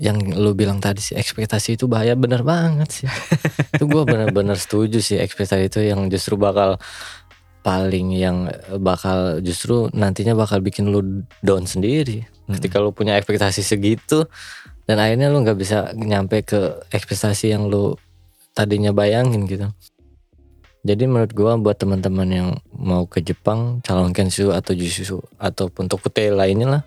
yang 0.00 0.16
lu 0.16 0.54
bilang 0.54 0.78
tadi 0.80 1.02
sih 1.02 1.12
ekspektasi 1.18 1.76
itu 1.76 1.84
bahaya 1.84 2.14
bener 2.14 2.40
banget 2.40 2.88
sih 2.88 3.08
itu 3.76 3.84
gue 3.84 4.02
bener-bener 4.06 4.56
setuju 4.56 5.02
sih 5.02 5.18
ekspektasi 5.18 5.68
itu 5.68 5.80
yang 5.82 6.08
justru 6.08 6.38
bakal 6.38 6.78
paling 7.60 8.16
yang 8.16 8.48
bakal 8.80 9.44
justru 9.44 9.92
nantinya 9.92 10.32
bakal 10.32 10.64
bikin 10.64 10.88
lu 10.88 11.28
down 11.44 11.68
sendiri. 11.68 12.24
Ketika 12.58 12.82
lu 12.82 12.90
punya 12.90 13.14
ekspektasi 13.20 13.62
segitu 13.62 14.26
dan 14.88 14.98
akhirnya 14.98 15.30
lu 15.30 15.42
nggak 15.42 15.58
bisa 15.58 15.94
nyampe 15.94 16.42
ke 16.42 16.82
ekspektasi 16.90 17.54
yang 17.54 17.70
lu 17.70 17.94
tadinya 18.54 18.90
bayangin 18.90 19.46
gitu 19.46 19.70
jadi 20.80 21.04
menurut 21.04 21.36
gua 21.36 21.60
buat 21.60 21.76
teman-teman 21.76 22.28
yang 22.28 22.48
mau 22.72 23.04
ke 23.04 23.20
Jepang 23.20 23.84
calon 23.84 24.16
Kenshu 24.16 24.50
atau 24.50 24.72
Jujutsu 24.72 25.20
ataupun 25.36 25.86
Tokute 25.86 26.32
lainnya 26.32 26.80
lah 26.80 26.82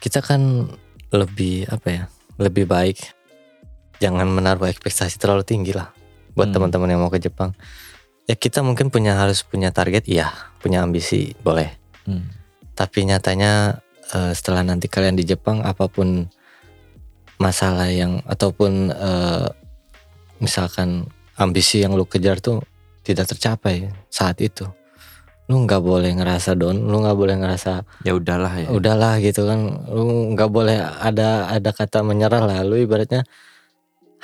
kita 0.00 0.24
kan 0.24 0.68
lebih 1.12 1.68
apa 1.68 1.88
ya 1.88 2.02
lebih 2.40 2.64
baik 2.64 2.98
jangan 4.00 4.26
menaruh 4.28 4.68
ekspektasi 4.68 5.20
terlalu 5.20 5.44
tinggi 5.44 5.76
lah 5.76 5.92
buat 6.32 6.48
Hmm. 6.48 6.56
teman-teman 6.56 6.88
yang 6.88 7.00
mau 7.04 7.12
ke 7.12 7.20
Jepang 7.20 7.52
ya 8.24 8.34
kita 8.38 8.64
mungkin 8.64 8.88
punya 8.88 9.18
harus 9.18 9.44
punya 9.44 9.74
target 9.74 10.06
iya 10.08 10.32
punya 10.60 10.84
ambisi 10.84 11.36
boleh 11.44 11.76
Hmm. 12.08 12.39
Tapi 12.80 13.04
nyatanya 13.04 13.84
eh, 14.16 14.32
setelah 14.32 14.64
nanti 14.64 14.88
kalian 14.88 15.20
di 15.20 15.28
Jepang 15.28 15.60
apa 15.60 15.84
pun 15.92 16.32
masalah 17.36 17.92
yang 17.92 18.24
ataupun 18.24 18.88
eh, 18.88 19.48
misalkan 20.40 21.04
ambisi 21.36 21.84
yang 21.84 21.92
lu 21.92 22.08
kejar 22.08 22.40
tuh 22.40 22.64
tidak 23.04 23.28
tercapai 23.28 23.92
saat 24.08 24.40
itu. 24.40 24.64
Lu 25.52 25.60
nggak 25.66 25.82
boleh 25.84 26.14
ngerasa 26.16 26.56
down 26.56 26.88
lu 26.88 27.04
nggak 27.04 27.18
boleh 27.20 27.36
ngerasa 27.36 27.84
ya 28.06 28.16
udahlah 28.16 28.54
ya. 28.64 28.68
udahlah 28.72 29.20
gitu 29.20 29.44
kan. 29.44 29.60
Lu 29.92 30.32
nggak 30.32 30.48
boleh 30.48 30.80
ada 30.80 31.52
ada 31.52 31.70
kata 31.76 32.00
menyerah 32.00 32.40
lah. 32.40 32.64
Lu 32.64 32.80
ibaratnya 32.80 33.28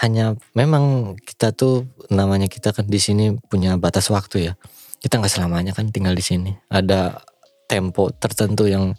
hanya 0.01 0.33
memang 0.57 1.17
kita 1.21 1.53
tuh 1.53 1.85
namanya 2.09 2.49
kita 2.49 2.73
kan 2.73 2.89
di 2.89 3.01
sini 3.01 3.37
punya 3.53 3.77
batas 3.77 4.09
waktu 4.09 4.49
ya. 4.49 4.53
Kita 4.97 5.21
nggak 5.21 5.33
selamanya 5.33 5.77
kan 5.77 5.93
tinggal 5.93 6.17
di 6.17 6.25
sini. 6.25 6.53
Ada 6.73 7.21
tempo 7.67 8.15
tertentu 8.15 8.71
yang 8.71 8.95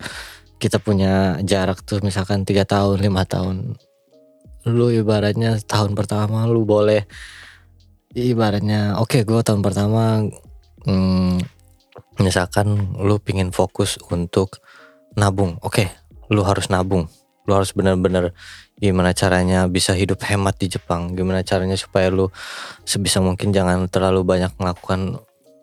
kita 0.58 0.82
punya 0.82 1.38
jarak 1.46 1.82
tuh 1.86 2.02
misalkan 2.04 2.44
tiga 2.44 2.68
tahun 2.68 3.02
lima 3.02 3.24
tahun. 3.24 3.80
Lu 4.68 4.92
ibaratnya 4.92 5.58
tahun 5.64 5.96
pertama 5.96 6.44
lu 6.46 6.68
boleh 6.68 7.08
ibaratnya 8.18 9.00
oke 9.00 9.24
gua 9.24 9.46
tahun 9.46 9.62
pertama 9.64 10.26
hmm, 10.84 11.40
misalkan 12.20 12.98
lu 13.00 13.22
pingin 13.22 13.54
fokus 13.54 14.02
untuk 14.10 14.60
nabung 15.14 15.62
oke 15.64 15.88
lu 16.34 16.44
harus 16.44 16.68
nabung. 16.68 17.08
Lu 17.48 17.56
harus 17.56 17.72
benar-benar 17.72 18.36
gimana 18.78 19.10
caranya 19.16 19.66
bisa 19.66 19.98
hidup 19.98 20.22
hemat 20.22 20.54
di 20.62 20.70
Jepang 20.70 21.18
gimana 21.18 21.42
caranya 21.42 21.74
supaya 21.74 22.14
lu 22.14 22.30
sebisa 22.86 23.18
mungkin 23.24 23.50
jangan 23.50 23.90
terlalu 23.90 24.22
banyak 24.22 24.54
melakukan 24.62 25.18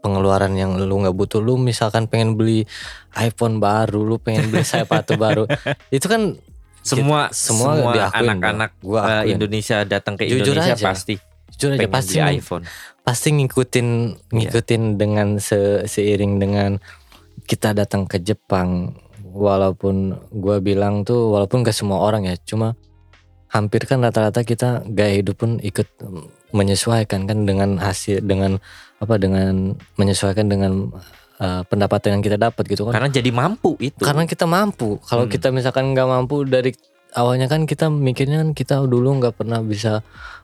pengeluaran 0.04 0.52
yang 0.52 0.76
lu 0.76 1.00
nggak 1.00 1.16
butuh 1.16 1.40
lu 1.40 1.56
misalkan 1.56 2.04
pengen 2.04 2.36
beli 2.36 2.68
iPhone 3.16 3.56
baru 3.56 4.04
lu 4.04 4.20
pengen 4.20 4.52
beli 4.52 4.60
sepatu 4.60 5.16
baru 5.24 5.48
itu 5.88 6.04
kan 6.04 6.36
semua 6.84 7.32
semua 7.32 7.80
semua 7.80 7.92
diakuin, 7.96 8.28
anak-anak. 8.28 8.70
Gua 8.84 9.00
akuin. 9.24 9.40
Indonesia 9.40 9.76
datang 9.88 10.20
ke 10.20 10.28
Jujur 10.28 10.52
Indonesia 10.52 10.76
aja. 10.76 10.84
pasti 10.92 11.14
jujur 11.56 11.70
aja 11.80 11.88
pasti 11.88 12.16
beli 12.20 12.36
iPhone. 12.44 12.64
pasti 13.00 13.28
ngikutin 13.32 13.88
ngikutin 14.28 14.82
dengan 15.00 15.40
se- 15.40 15.88
seiring 15.88 16.36
dengan 16.36 16.70
kita 17.48 17.72
datang 17.72 18.04
ke 18.04 18.20
Jepang 18.20 18.92
walaupun 19.32 20.12
gua 20.36 20.60
bilang 20.60 21.08
tuh 21.08 21.32
walaupun 21.32 21.64
gak 21.64 21.72
semua 21.72 22.04
orang 22.04 22.28
ya 22.28 22.36
cuma 22.44 22.76
hampir 23.48 23.88
kan 23.88 24.04
rata-rata 24.04 24.44
kita 24.44 24.84
gaya 24.84 25.24
hidup 25.24 25.40
pun 25.40 25.56
ikut 25.64 25.88
menyesuaikan 26.54 27.26
kan 27.26 27.42
dengan 27.42 27.76
hasil 27.76 28.22
dengan 28.22 28.62
apa 28.96 29.18
dengan 29.18 29.74
menyesuaikan 29.94 30.46
dengan 30.46 30.94
uh, 31.36 31.62
pendapatan 31.66 32.16
yang 32.16 32.22
kita 32.22 32.38
dapat 32.38 32.62
gitu 32.64 32.86
kan 32.86 32.94
Karena 32.94 33.10
jadi 33.10 33.30
mampu 33.30 33.74
itu. 33.78 33.98
karena 33.98 34.22
kita 34.24 34.46
mampu 34.46 35.02
kalau 35.02 35.26
Hmm. 35.26 35.32
kita 35.34 35.50
misalkan 35.50 35.90
nggak 35.90 36.06
mampu 36.06 36.46
dari 36.46 36.70
awalnya 37.12 37.46
kan 37.46 37.66
kita 37.66 37.90
mikirnya 37.90 38.40
kan 38.40 38.50
kita 38.52 38.80
dulu 38.80 39.18
nggak 39.18 39.34
pernah 39.34 39.58
bisa 39.60 40.00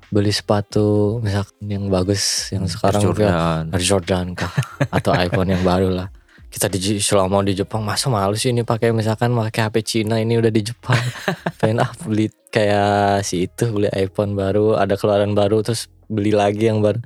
beli 0.06 0.30
sepatu 0.30 1.18
misalkan 1.20 1.54
yang 1.64 1.86
bagus 1.86 2.50
yang 2.50 2.66
sekarang 2.66 2.98
Jordan. 3.00 3.70
Air 3.70 3.78
Jordan 3.80 4.26
kah 4.34 4.50
atau 4.90 5.14
iPhone 5.16 5.46
yang 5.48 5.62
baru 5.62 5.88
lah 5.88 6.10
kita 6.50 6.66
di 6.66 6.98
selama 6.98 7.46
di 7.46 7.54
Jepang 7.54 7.86
masa 7.86 8.10
malu 8.10 8.34
sih 8.34 8.50
ini 8.50 8.66
pakai 8.66 8.90
misalkan 8.90 9.30
pakai 9.30 9.70
HP 9.70 9.76
Cina 9.84 10.18
ini 10.18 10.34
udah 10.34 10.50
di 10.50 10.66
Jepang 10.66 10.98
pengen 11.62 11.78
ah 11.80 11.90
beli 12.02 12.26
kayak 12.50 13.22
si 13.22 13.46
itu 13.46 13.70
beli 13.70 13.86
iPhone 13.92 14.34
baru 14.34 14.74
ada 14.74 14.98
keluaran 14.98 15.30
baru 15.30 15.62
terus 15.62 15.86
beli 16.10 16.34
lagi 16.34 16.66
yang 16.66 16.82
baru. 16.82 16.98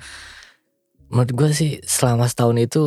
Menurut 1.13 1.31
gue 1.37 1.49
sih 1.53 1.71
selama 1.85 2.25
setahun 2.27 2.57
itu 2.57 2.83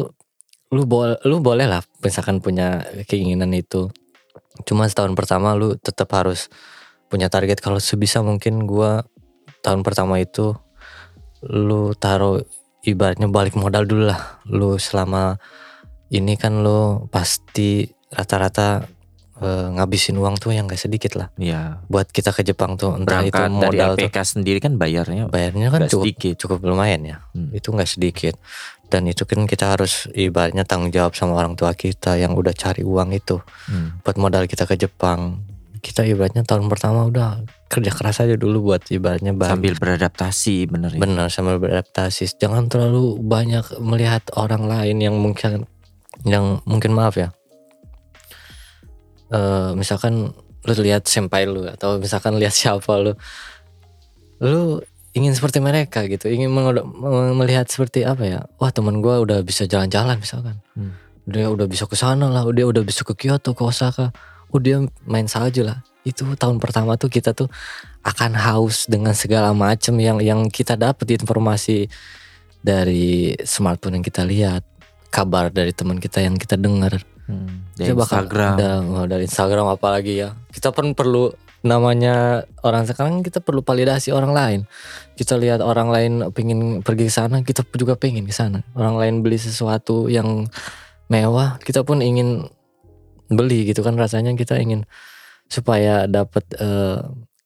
lu 0.68 0.84
boleh 0.84 1.16
lu 1.24 1.40
boleh 1.40 1.64
lah 1.64 1.80
misalkan 2.04 2.42
punya 2.42 2.84
keinginan 3.06 3.54
itu. 3.54 3.88
Cuma 4.66 4.90
setahun 4.90 5.14
pertama 5.14 5.54
lu 5.54 5.78
tetap 5.78 6.10
harus 6.18 6.50
punya 7.08 7.30
target. 7.30 7.62
Kalau 7.62 7.78
sebisa 7.78 8.26
mungkin 8.26 8.66
gue 8.66 9.06
tahun 9.62 9.86
pertama 9.86 10.18
itu 10.20 10.58
lu 11.46 11.94
taruh 11.94 12.42
ibaratnya 12.82 13.30
balik 13.30 13.54
modal 13.54 13.86
dulu 13.86 14.10
lah. 14.10 14.42
Lu 14.50 14.76
selama 14.82 15.38
ini 16.10 16.36
kan 16.36 16.66
lo 16.66 17.08
pasti 17.14 17.86
rata-rata 18.12 18.97
e, 19.38 19.50
ngabisin 19.74 20.18
uang 20.18 20.36
tuh 20.38 20.52
yang 20.52 20.66
gak 20.66 20.80
sedikit 20.80 21.18
lah. 21.18 21.28
Iya. 21.38 21.82
Buat 21.88 22.10
kita 22.10 22.30
ke 22.32 22.42
Jepang 22.42 22.76
tuh 22.76 22.94
entah 22.98 23.22
Berangkat 23.22 23.50
itu 23.50 23.54
modal 23.54 23.92
dari 23.94 24.06
tuh. 24.06 24.10
APK 24.10 24.18
sendiri 24.24 24.60
kan 24.60 24.74
bayarnya 24.76 25.30
Bayarnya 25.30 25.68
kan 25.70 25.82
cukup 25.86 26.06
sedikit. 26.10 26.34
cukup 26.38 26.58
lumayan 26.66 27.02
ya. 27.06 27.18
Hmm. 27.34 27.50
Itu 27.54 27.72
nggak 27.72 27.90
sedikit. 27.90 28.36
Dan 28.88 29.04
itu 29.04 29.28
kan 29.28 29.44
kita 29.44 29.76
harus 29.76 30.08
ibaratnya 30.12 30.64
tanggung 30.64 30.90
jawab 30.90 31.12
sama 31.12 31.36
orang 31.36 31.60
tua 31.60 31.76
kita 31.76 32.16
yang 32.16 32.32
udah 32.34 32.56
cari 32.56 32.82
uang 32.82 33.12
itu 33.12 33.38
Hmm. 33.68 34.00
buat 34.02 34.16
modal 34.16 34.48
kita 34.48 34.64
ke 34.64 34.80
Jepang. 34.80 35.44
Kita 35.78 36.02
ibaratnya 36.04 36.42
tahun 36.42 36.68
pertama 36.68 37.06
udah 37.06 37.44
kerja 37.68 37.92
keras 37.92 38.24
aja 38.24 38.34
dulu 38.34 38.72
buat 38.72 38.88
ibaratnya 38.88 39.36
bahan 39.36 39.60
Sambil 39.60 39.76
beradaptasi 39.76 40.68
bener 40.68 40.96
ya. 40.96 41.00
Benar 41.00 41.28
sambil 41.28 41.60
beradaptasi. 41.60 42.40
Jangan 42.40 42.72
terlalu 42.72 43.20
banyak 43.20 43.78
melihat 43.78 44.24
orang 44.40 44.66
lain 44.66 44.98
yang 45.04 45.16
mungkin 45.20 45.68
yang 46.26 46.64
mungkin 46.66 46.96
maaf 46.96 47.14
ya. 47.16 47.30
Eh 49.34 49.72
misalkan 49.76 50.32
lu 50.68 50.74
lihat 50.84 51.08
senpai 51.08 51.48
lu 51.48 51.64
atau 51.68 52.00
misalkan 52.00 52.36
lihat 52.40 52.52
siapa 52.56 52.92
lu. 53.00 53.14
Lu 54.44 54.84
ingin 55.18 55.34
seperti 55.34 55.58
mereka 55.58 56.06
gitu, 56.06 56.30
ingin 56.30 56.54
melihat 57.34 57.66
seperti 57.66 58.06
apa 58.06 58.22
ya? 58.22 58.40
Wah, 58.62 58.70
teman 58.70 59.02
gua 59.02 59.18
udah 59.26 59.42
bisa 59.42 59.66
jalan-jalan 59.66 60.22
misalkan. 60.22 60.62
Hmm. 60.78 60.94
Dia 61.26 61.50
udah 61.50 61.66
bisa 61.66 61.90
ke 61.90 61.98
sana 61.98 62.30
lah, 62.30 62.46
dia 62.54 62.70
udah 62.70 62.86
bisa 62.86 63.02
ke 63.02 63.18
Kyoto, 63.18 63.58
ke 63.58 63.64
Osaka. 63.66 64.14
Oh, 64.54 64.62
dia 64.62 64.80
main 65.10 65.26
salju 65.26 65.66
lah. 65.66 65.82
Itu 66.06 66.24
tahun 66.38 66.62
pertama 66.62 66.96
tuh 66.96 67.10
kita 67.10 67.34
tuh 67.34 67.50
akan 68.06 68.38
haus 68.38 68.86
dengan 68.88 69.12
segala 69.18 69.52
macam 69.52 69.98
yang 70.00 70.22
yang 70.22 70.48
kita 70.54 70.78
dapat 70.78 71.18
informasi 71.18 71.90
dari 72.62 73.36
smartphone 73.42 74.00
yang 74.00 74.06
kita 74.06 74.22
lihat, 74.22 74.62
kabar 75.10 75.50
dari 75.50 75.74
teman 75.74 75.98
kita 75.98 76.22
yang 76.22 76.38
kita 76.38 76.56
dengar. 76.56 77.02
Hmm. 77.28 77.68
Dari 77.76 77.92
bakal 77.92 78.24
Instagram. 78.24 78.54
ada- 78.56 78.82
oh, 78.84 79.06
dari 79.06 79.24
Instagram 79.28 79.68
apalagi 79.70 80.14
ya. 80.18 80.34
Kita 80.50 80.72
pun 80.72 80.96
perlu 80.96 81.30
namanya 81.62 82.46
orang 82.64 82.88
sekarang 82.88 83.20
kita 83.20 83.44
perlu 83.44 83.60
validasi 83.62 84.16
orang 84.16 84.32
lain. 84.32 84.60
Kita 85.14 85.36
lihat 85.36 85.60
orang 85.60 85.92
lain 85.92 86.14
pengen 86.32 86.80
pergi 86.80 87.10
ke 87.10 87.14
sana, 87.14 87.44
kita 87.44 87.68
juga 87.76 88.00
pengen 88.00 88.24
ke 88.24 88.32
sana. 88.32 88.64
Orang 88.74 88.96
lain 88.96 89.20
beli 89.20 89.36
sesuatu 89.36 90.08
yang 90.08 90.48
mewah, 91.08 91.60
kita 91.60 91.84
pun 91.84 92.00
ingin 92.00 92.48
beli 93.28 93.68
gitu 93.68 93.84
kan 93.84 94.00
rasanya 94.00 94.32
kita 94.34 94.56
ingin 94.56 94.88
supaya 95.48 96.08
dapat 96.08 96.48
eh, 96.56 97.00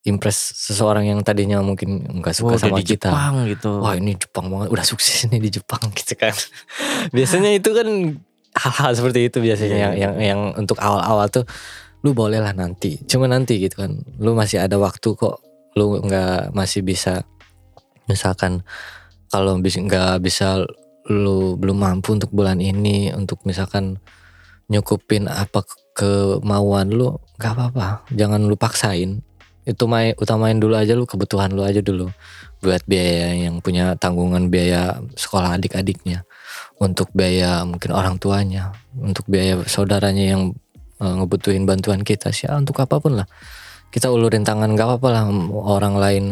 impress 0.03 0.57
seseorang 0.57 1.05
yang 1.05 1.21
tadinya 1.21 1.61
mungkin 1.61 2.21
nggak 2.21 2.34
suka 2.34 2.57
udah 2.57 2.61
sama 2.61 2.77
di 2.82 2.86
kita. 2.86 3.09
Jepang 3.09 3.34
gitu. 3.49 3.71
Wah 3.82 3.93
ini 3.93 4.13
Jepang 4.13 4.49
banget, 4.49 4.69
udah 4.69 4.86
sukses 4.86 5.25
nih 5.29 5.41
di 5.41 5.49
Jepang 5.53 5.82
gitu 5.97 6.13
kan. 6.13 6.34
biasanya 7.09 7.53
itu 7.53 7.69
kan 7.73 7.88
hal-hal 8.56 8.91
seperti 8.97 9.30
itu 9.32 9.38
biasanya 9.39 9.76
Iya. 9.78 9.88
yang 9.88 9.93
yang 9.95 10.16
yang 10.20 10.41
untuk 10.60 10.78
awal-awal 10.80 11.28
tuh 11.32 11.45
lu 12.02 12.18
boleh 12.18 12.41
lah 12.41 12.52
nanti, 12.58 12.97
cuma 13.06 13.30
nanti 13.30 13.62
gitu 13.62 13.86
kan. 13.86 14.02
Lu 14.18 14.34
masih 14.34 14.58
ada 14.58 14.82
waktu 14.82 15.14
kok, 15.14 15.38
lu 15.78 16.02
nggak 16.02 16.49
masih 16.58 16.82
bisa 16.82 17.22
misalkan 18.10 18.66
kalau 19.32 19.56
bis 19.64 19.80
nggak 19.80 20.20
bisa 20.20 20.60
lu 21.08 21.56
belum 21.56 21.78
mampu 21.80 22.14
untuk 22.18 22.30
bulan 22.36 22.60
ini 22.60 23.14
untuk 23.16 23.41
misalkan 23.47 23.97
nyukupin 24.68 25.32
apa 25.32 25.64
kemauan 25.95 26.91
lu 26.91 27.16
nggak 27.39 27.54
apa-apa 27.56 27.88
jangan 28.12 28.43
lu 28.47 28.56
paksain 28.60 29.24
itu 29.64 29.84
main 29.86 30.18
utamain 30.18 30.58
dulu 30.58 30.74
aja 30.76 30.97
lu 30.97 31.06
kebutuhan 31.06 31.54
lu 31.54 31.64
aja 31.64 31.80
dulu 31.80 32.10
buat 32.62 32.82
biaya 32.86 33.47
yang 33.47 33.64
punya 33.64 33.95
tanggungan 33.97 34.49
biaya 34.52 34.99
sekolah 35.16 35.58
adik-adiknya 35.58 36.28
untuk 36.82 37.13
biaya 37.13 37.61
mungkin 37.61 37.93
orang 37.93 38.17
tuanya 38.17 38.73
untuk 38.97 39.29
biaya 39.29 39.61
saudaranya 39.69 40.34
yang 40.34 40.57
eh, 40.97 41.13
ngebutuhin 41.21 41.69
bantuan 41.69 42.01
kita 42.01 42.34
sih 42.34 42.49
ya, 42.49 42.57
untuk 42.57 42.82
apa 42.82 42.97
pun 42.97 43.21
lah 43.21 43.27
kita 43.93 44.09
ulurin 44.09 44.41
tangan 44.41 44.73
gak 44.73 44.88
apa-apa 44.88 45.07
lah 45.13 45.23
orang 45.53 45.95
lain 46.01 46.23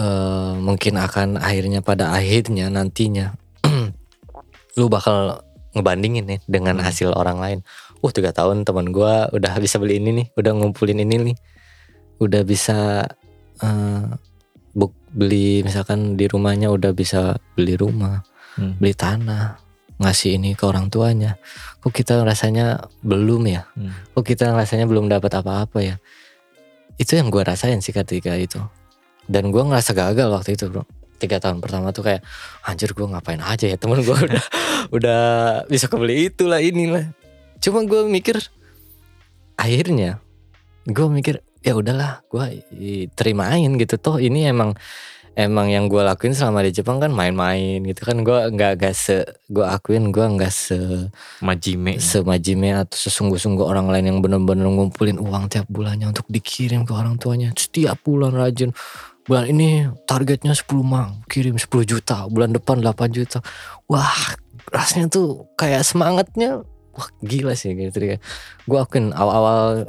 eh, 0.00 0.52
mungkin 0.56 0.96
akan 0.96 1.36
akhirnya 1.36 1.84
pada 1.84 2.16
akhirnya 2.16 2.72
nantinya 2.72 3.36
lu 4.80 4.88
bakal 4.88 5.44
ngebandingin 5.76 6.24
nih 6.26 6.40
dengan 6.48 6.80
Hmm. 6.80 6.86
hasil 6.86 7.12
orang 7.12 7.38
lain. 7.38 7.58
Uh 7.98 8.10
tiga 8.14 8.30
tahun 8.30 8.62
teman 8.62 8.94
gua 8.94 9.26
udah 9.34 9.58
bisa 9.58 9.78
beli 9.82 9.98
ini 9.98 10.10
nih, 10.22 10.26
udah 10.38 10.52
ngumpulin 10.54 11.02
ini 11.02 11.32
nih, 11.32 11.36
udah 12.22 12.42
bisa 12.46 13.04
buk 14.70 14.94
beli 15.10 15.66
misalkan 15.66 16.14
di 16.14 16.30
rumahnya 16.30 16.70
udah 16.70 16.94
bisa 16.94 17.42
beli 17.58 17.74
rumah, 17.74 18.22
Hmm. 18.58 18.74
beli 18.76 18.90
tanah, 18.90 19.54
ngasih 20.02 20.34
ini 20.34 20.58
ke 20.58 20.66
orang 20.66 20.90
tuanya. 20.90 21.38
Kok 21.78 21.94
kita 21.94 22.26
rasanya 22.26 22.82
belum 23.00 23.46
ya? 23.46 23.70
Hmm. 23.78 23.94
Kok 24.12 24.26
kita 24.26 24.50
rasanya 24.50 24.90
belum 24.90 25.06
dapat 25.06 25.30
apa-apa 25.30 25.78
ya? 25.78 25.96
Itu 26.98 27.14
yang 27.14 27.30
gua 27.30 27.46
rasain 27.46 27.78
sih 27.78 27.94
ketika 27.94 28.34
itu. 28.34 28.58
Dan 29.30 29.54
gua 29.54 29.62
ngerasa 29.62 29.94
gagal 29.94 30.28
waktu 30.28 30.58
itu 30.58 30.66
bro. 30.66 30.82
Tiga 31.18 31.38
tahun 31.38 31.58
pertama 31.58 31.90
tuh 31.90 32.02
kayak 32.02 32.26
anjir 32.62 32.90
gua 32.94 33.14
ngapain 33.14 33.38
aja 33.38 33.66
ya 33.66 33.78
temen 33.78 34.02
gua 34.02 34.18
udah 34.26 34.44
udah 34.90 35.20
bisa 35.66 35.86
kebeli 35.86 36.26
itulah 36.28 36.58
inilah. 36.58 37.14
Cuma 37.58 37.86
gua 37.86 38.02
mikir 38.06 38.42
akhirnya 39.54 40.22
gua 40.86 41.10
mikir 41.10 41.42
ya 41.60 41.74
udahlah 41.74 42.22
gua 42.30 42.48
i- 42.72 43.10
terimain 43.12 43.74
gitu 43.76 43.98
toh 43.98 44.16
ini 44.16 44.46
emang 44.46 44.78
emang 45.38 45.70
yang 45.70 45.86
gua 45.86 46.02
lakuin 46.02 46.34
selama 46.34 46.66
di 46.66 46.74
Jepang 46.74 46.98
kan 46.98 47.14
main-main 47.14 47.78
gitu 47.86 48.02
kan. 48.02 48.26
Gua 48.26 48.50
nggak 48.50 48.82
nggak 48.82 48.94
se 48.94 49.22
gua 49.46 49.78
akuin 49.78 50.10
gua 50.10 50.26
nggak 50.34 50.50
se 50.50 50.78
Majime. 51.38 52.02
semajime 52.02 52.74
atau 52.74 52.98
sesungguh-sungguh 52.98 53.62
orang 53.62 53.86
lain 53.86 54.10
yang 54.10 54.18
benar-benar 54.18 54.66
ngumpulin 54.66 55.22
uang 55.22 55.46
tiap 55.46 55.70
bulannya 55.70 56.10
untuk 56.10 56.26
dikirim 56.26 56.82
ke 56.82 56.90
orang 56.90 57.14
tuanya. 57.22 57.54
Setiap 57.54 58.02
bulan 58.02 58.34
rajin 58.34 58.74
bulan 59.28 59.44
ini 59.46 59.86
targetnya 60.08 60.56
10 60.56 60.66
mang 60.82 61.22
kirim 61.30 61.54
10 61.54 61.70
juta. 61.86 62.26
Bulan 62.26 62.50
depan 62.50 62.82
8 62.82 63.14
juta. 63.14 63.38
Wah 63.86 64.34
rasanya 64.74 65.08
tuh 65.08 65.48
kayak 65.56 65.86
semangatnya 65.86 66.60
wah 66.92 67.08
gila 67.22 67.54
sih 67.54 67.72
gitu 67.72 68.18
gue 68.68 68.78
akuin 68.78 69.14
awal-awal 69.14 69.86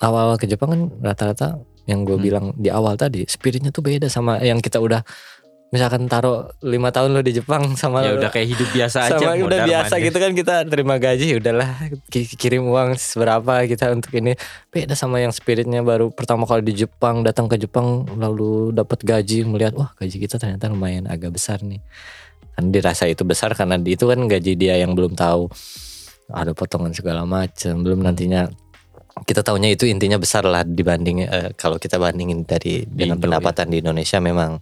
awal 0.00 0.36
ke 0.40 0.46
Jepang 0.48 0.70
kan 0.72 0.82
rata-rata 1.02 1.60
yang 1.86 2.02
gue 2.02 2.14
Hmm. 2.14 2.24
bilang 2.24 2.46
di 2.52 2.68
awal 2.68 2.94
tadi 2.94 3.22
spiritnya 3.24 3.70
tuh 3.70 3.80
beda 3.80 4.06
sama 4.06 4.38
yang 4.38 4.58
kita 4.58 4.76
udah 4.76 5.06
misalkan 5.68 6.06
taruh 6.06 6.46
lima 6.60 6.88
tahun 6.88 7.10
lo 7.10 7.20
di 7.20 7.32
Jepang 7.32 7.74
sama 7.74 7.98
Ya 8.00 8.12
lo- 8.12 8.18
udah 8.20 8.30
kayak 8.30 8.48
hidup 8.48 8.68
biasa 8.70 8.98
aja. 9.04 9.18
sama 9.18 9.34
udah 9.36 9.58
biasa 9.64 9.94
gitu 10.00 10.14
kan 10.14 10.32
kita 10.32 10.54
terima 10.64 10.94
gaji 10.96 11.26
udahlah 11.36 11.70
ki- 12.06 12.32
kirim 12.32 12.62
uang 12.64 12.94
seberapa 12.94 13.42
kita 13.64 13.90
untuk 13.90 14.14
ini 14.14 14.38
beda 14.68 14.94
sama 14.94 15.18
yang 15.18 15.30
spiritnya 15.30 15.80
baru 15.80 16.08
pertama 16.08 16.42
kali 16.44 16.62
di 16.64 16.80
Jepang 16.80 17.22
datang 17.22 17.46
ke 17.46 17.56
Jepang 17.56 18.06
lalu 18.12 18.70
dapat 18.72 18.98
gaji 19.00 19.42
melihat 19.42 19.74
wah 19.74 19.90
gaji 19.96 20.16
kita 20.20 20.36
ternyata 20.36 20.66
lumayan 20.66 21.06
agak 21.06 21.30
besar 21.32 21.58
nih 21.60 21.82
kan 22.52 22.64
dirasa 22.66 23.04
itu 23.04 23.20
besar 23.22 23.52
karena 23.52 23.74
itu 23.76 24.04
kan 24.04 24.22
gaji 24.22 24.54
dia 24.54 24.74
yang 24.76 24.94
belum 24.94 25.12
tahu 25.12 25.50
ada 26.28 26.50
potongan 26.52 26.90
segala 26.90 27.22
macam 27.22 27.74
belum 27.80 28.00
nantinya 28.00 28.50
kita 29.24 29.40
tahunya 29.40 29.72
itu 29.72 29.88
intinya 29.88 30.20
besar 30.20 30.44
lah 30.44 30.60
dibanding 30.60 31.24
eh, 31.24 31.50
kalau 31.56 31.80
kita 31.80 31.96
bandingin 31.96 32.44
dari 32.44 32.84
dengan 32.84 33.16
Indo, 33.16 33.24
ya. 33.24 33.40
pendapatan 33.40 33.66
di 33.72 33.80
Indonesia 33.80 34.18
memang. 34.20 34.60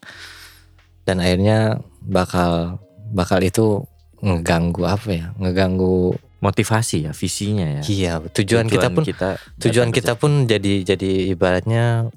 Dan 1.04 1.20
akhirnya 1.20 1.82
bakal 2.00 2.78
bakal 3.10 3.42
itu 3.42 3.82
ngeganggu 4.22 4.86
apa 4.86 5.08
ya? 5.10 5.26
Ngeganggu 5.36 6.14
motivasi 6.38 7.08
ya, 7.08 7.12
visinya 7.16 7.80
ya. 7.80 7.82
iya 7.88 8.12
tujuan, 8.20 8.68
kita 8.68 8.92
pun 8.92 9.00
kita 9.00 9.40
tujuan 9.64 9.88
kita 9.88 10.12
pun 10.12 10.44
jadi 10.44 10.84
jadi 10.84 11.32
ibaratnya 11.32 12.12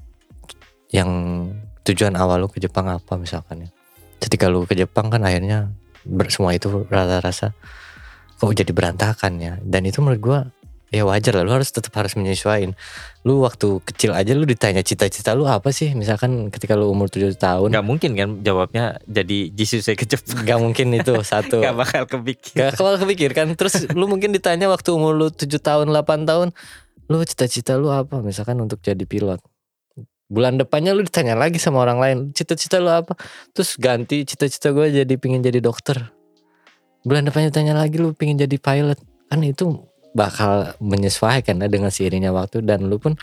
yang 0.91 1.09
tujuan 1.87 2.19
awal 2.19 2.43
lu 2.43 2.51
ke 2.51 2.59
Jepang 2.59 2.91
apa 2.91 3.15
misalkan 3.15 3.67
ya? 3.67 3.69
Ketika 4.19 4.51
lu 4.51 4.67
ke 4.67 4.75
Jepang 4.75 5.07
kan 5.07 5.23
akhirnya 5.23 5.71
semua 6.27 6.51
itu 6.51 6.83
rasa-rasa 6.91 7.55
kok 8.35 8.51
jadi 8.51 8.71
berantakan 8.75 9.39
ya? 9.39 9.53
Dan 9.63 9.87
itu 9.87 10.03
menurut 10.03 10.19
gua 10.19 10.39
ya 10.87 11.03
wajar 11.03 11.35
lah 11.35 11.43
lu 11.43 11.51
harus 11.51 11.67
tetap 11.67 11.91
harus 11.99 12.15
menyesuaikan 12.15 12.71
lu 13.27 13.43
waktu 13.43 13.83
kecil 13.83 14.15
aja 14.15 14.31
lu 14.31 14.47
ditanya 14.47 14.79
cita-cita 14.79 15.35
lu 15.35 15.43
apa 15.43 15.75
sih? 15.75 15.91
Misalkan 15.91 16.47
ketika 16.47 16.79
lu 16.79 16.87
umur 16.87 17.11
7 17.11 17.35
tahun. 17.35 17.75
Nggak 17.75 17.83
mungkin 17.83 18.11
kan 18.15 18.29
jawabnya 18.39 19.03
jadi 19.03 19.51
Jesus 19.51 19.83
saya 19.83 19.99
ke 19.99 20.07
Jepang 20.07 20.47
nggak 20.47 20.59
mungkin 20.63 20.95
itu 20.95 21.11
satu. 21.27 21.59
Nggak 21.63 21.75
bakal 21.75 22.03
kepikir 22.07 22.55
Gak 22.55 22.79
bakal 22.79 22.97
kepikir 23.03 23.29
kan? 23.35 23.51
Terus 23.59 23.83
lu 23.91 24.07
mungkin 24.07 24.31
ditanya 24.31 24.71
waktu 24.71 24.95
umur 24.95 25.11
lu 25.11 25.27
7 25.27 25.43
tahun 25.59 25.91
8 25.91 26.23
tahun 26.23 26.55
lu 27.11 27.17
cita-cita 27.27 27.75
lu 27.75 27.91
apa? 27.91 28.23
Misalkan 28.23 28.55
untuk 28.63 28.79
jadi 28.79 29.03
pilot. 29.03 29.43
Bulan 30.31 30.55
depannya 30.55 30.95
lu 30.95 31.03
ditanya 31.03 31.35
lagi 31.35 31.59
sama 31.59 31.83
orang 31.83 31.99
lain 31.99 32.17
cita-cita 32.31 32.79
lu 32.79 32.87
apa? 32.87 33.11
Terus 33.51 33.75
ganti 33.75 34.23
cita-cita 34.23 34.71
gue 34.71 34.87
jadi 35.03 35.13
pingin 35.19 35.43
jadi 35.43 35.59
dokter. 35.59 36.15
Bulan 37.03 37.27
depannya 37.27 37.51
tanya 37.51 37.75
lagi 37.75 37.99
lu 37.99 38.15
pingin 38.15 38.39
jadi 38.39 38.55
pilot? 38.55 38.99
Kan 39.27 39.43
itu 39.43 39.83
bakal 40.17 40.73
menyesuaikan 40.81 41.61
ya 41.61 41.69
dengan 41.69 41.93
seiringnya 41.93 42.33
waktu 42.33 42.65
dan 42.65 42.89
lu 42.89 42.97
pun 42.97 43.13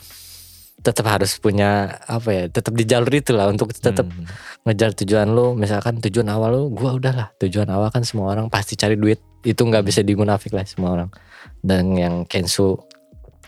tetap 0.84 1.06
harus 1.10 1.40
punya 1.40 1.98
apa 2.06 2.28
ya 2.30 2.44
tetap 2.46 2.76
di 2.76 2.84
jalur 2.84 3.08
itu 3.08 3.32
lah 3.32 3.48
untuk 3.50 3.72
tetap 3.74 4.04
Hmm. 4.06 4.26
ngejar 4.68 4.94
tujuan 4.94 5.26
lu. 5.32 5.58
Misalkan 5.58 5.98
tujuan 5.98 6.28
awal 6.30 6.54
lu 6.54 6.62
gua 6.70 6.94
udahlah. 6.94 7.34
Tujuan 7.42 7.66
awal 7.72 7.90
kan 7.90 8.06
semua 8.06 8.30
orang 8.30 8.46
pasti 8.46 8.78
cari 8.78 8.94
duit. 8.94 9.18
Itu 9.42 9.66
nggak 9.66 9.82
bisa 9.82 10.06
dimunafik 10.06 10.54
lah 10.54 10.62
semua 10.68 10.94
orang. 10.94 11.10
Dan 11.58 11.96
yang 11.98 12.14
Kensu 12.28 12.78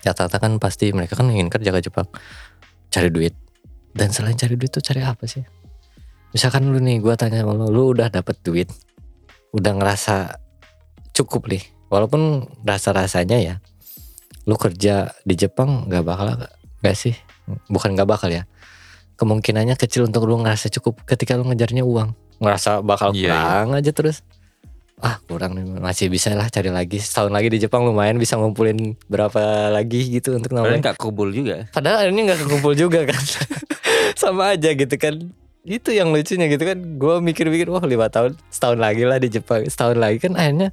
rata-rata 0.02 0.38
kan 0.40 0.56
pasti 0.58 0.90
mereka 0.96 1.14
kan 1.14 1.28
ingin 1.28 1.52
kerja 1.52 1.70
ke 1.76 1.80
Jepang. 1.84 2.08
Cari 2.88 3.12
duit. 3.12 3.36
Dan 3.92 4.10
selain 4.12 4.36
cari 4.36 4.56
duit 4.56 4.72
tuh 4.72 4.80
cari 4.80 5.04
apa 5.04 5.28
sih? 5.28 5.44
Misalkan 6.32 6.68
lu 6.72 6.80
nih 6.80 7.04
gua 7.04 7.20
tanya 7.20 7.44
sama 7.44 7.52
lu 7.52 7.68
lu 7.68 7.82
udah 7.92 8.08
dapet 8.08 8.40
duit 8.40 8.68
udah 9.56 9.72
ngerasa 9.72 10.36
cukup 11.16 11.48
nih 11.48 11.64
walaupun 11.88 12.44
rasa-rasanya 12.62 13.38
ya 13.38 13.54
lu 14.46 14.54
kerja 14.54 15.10
di 15.26 15.34
Jepang 15.34 15.90
nggak 15.90 16.04
bakal 16.06 16.26
nggak 16.82 16.96
sih? 16.96 17.14
Bukan 17.66 17.94
nggak 17.98 18.06
bakal 18.06 18.30
ya. 18.30 18.46
Kemungkinannya 19.16 19.74
kecil 19.74 20.06
untuk 20.06 20.28
lu 20.28 20.38
ngerasa 20.38 20.68
cukup 20.70 21.02
ketika 21.02 21.34
lu 21.34 21.48
ngejarnya 21.48 21.82
uang. 21.82 22.14
Ngerasa 22.38 22.84
bakal 22.84 23.10
Iya, 23.10 23.32
kurang 23.32 23.68
aja 23.74 23.90
terus. 23.90 24.20
Ah 24.96 25.20
kurang 25.24 25.56
nih 25.56 25.64
masih 25.76 26.08
bisa 26.08 26.32
lah 26.32 26.46
cari 26.46 26.68
lagi. 26.68 27.02
Setahun 27.02 27.28
lagi 27.28 27.48
di 27.48 27.58
Jepang 27.58 27.84
lumayan 27.84 28.16
bisa 28.16 28.36
ngumpulin 28.36 28.96
berapa 29.08 29.68
lagi 29.68 30.08
gitu 30.08 30.36
untuk 30.36 30.52
Padahal 30.52 30.72
namanya. 30.72 30.92
nggak 30.92 30.96
kubul 30.96 31.28
juga 31.32 31.68
padahal 31.68 32.06
akhirnya 32.06 32.22
nggak 32.32 32.40
kekumpul 32.44 32.72
juga 32.72 33.00
kan. 33.04 33.22
Sama 34.20 34.54
aja 34.54 34.72
gitu 34.72 34.94
kan. 34.96 35.16
Itu 35.66 35.90
yang 35.90 36.14
lucunya 36.14 36.46
gitu 36.46 36.62
kan. 36.62 36.78
Gue 36.96 37.18
mikir-mikir 37.18 37.66
wah 37.68 37.82
lima 37.82 38.06
tahun 38.06 38.38
setahun 38.48 38.78
lagi 38.78 39.02
lah 39.02 39.18
di 39.18 39.28
Jepang. 39.28 39.66
Setahun 39.66 39.98
lagi 39.98 40.16
kan 40.22 40.32
akhirnya 40.32 40.70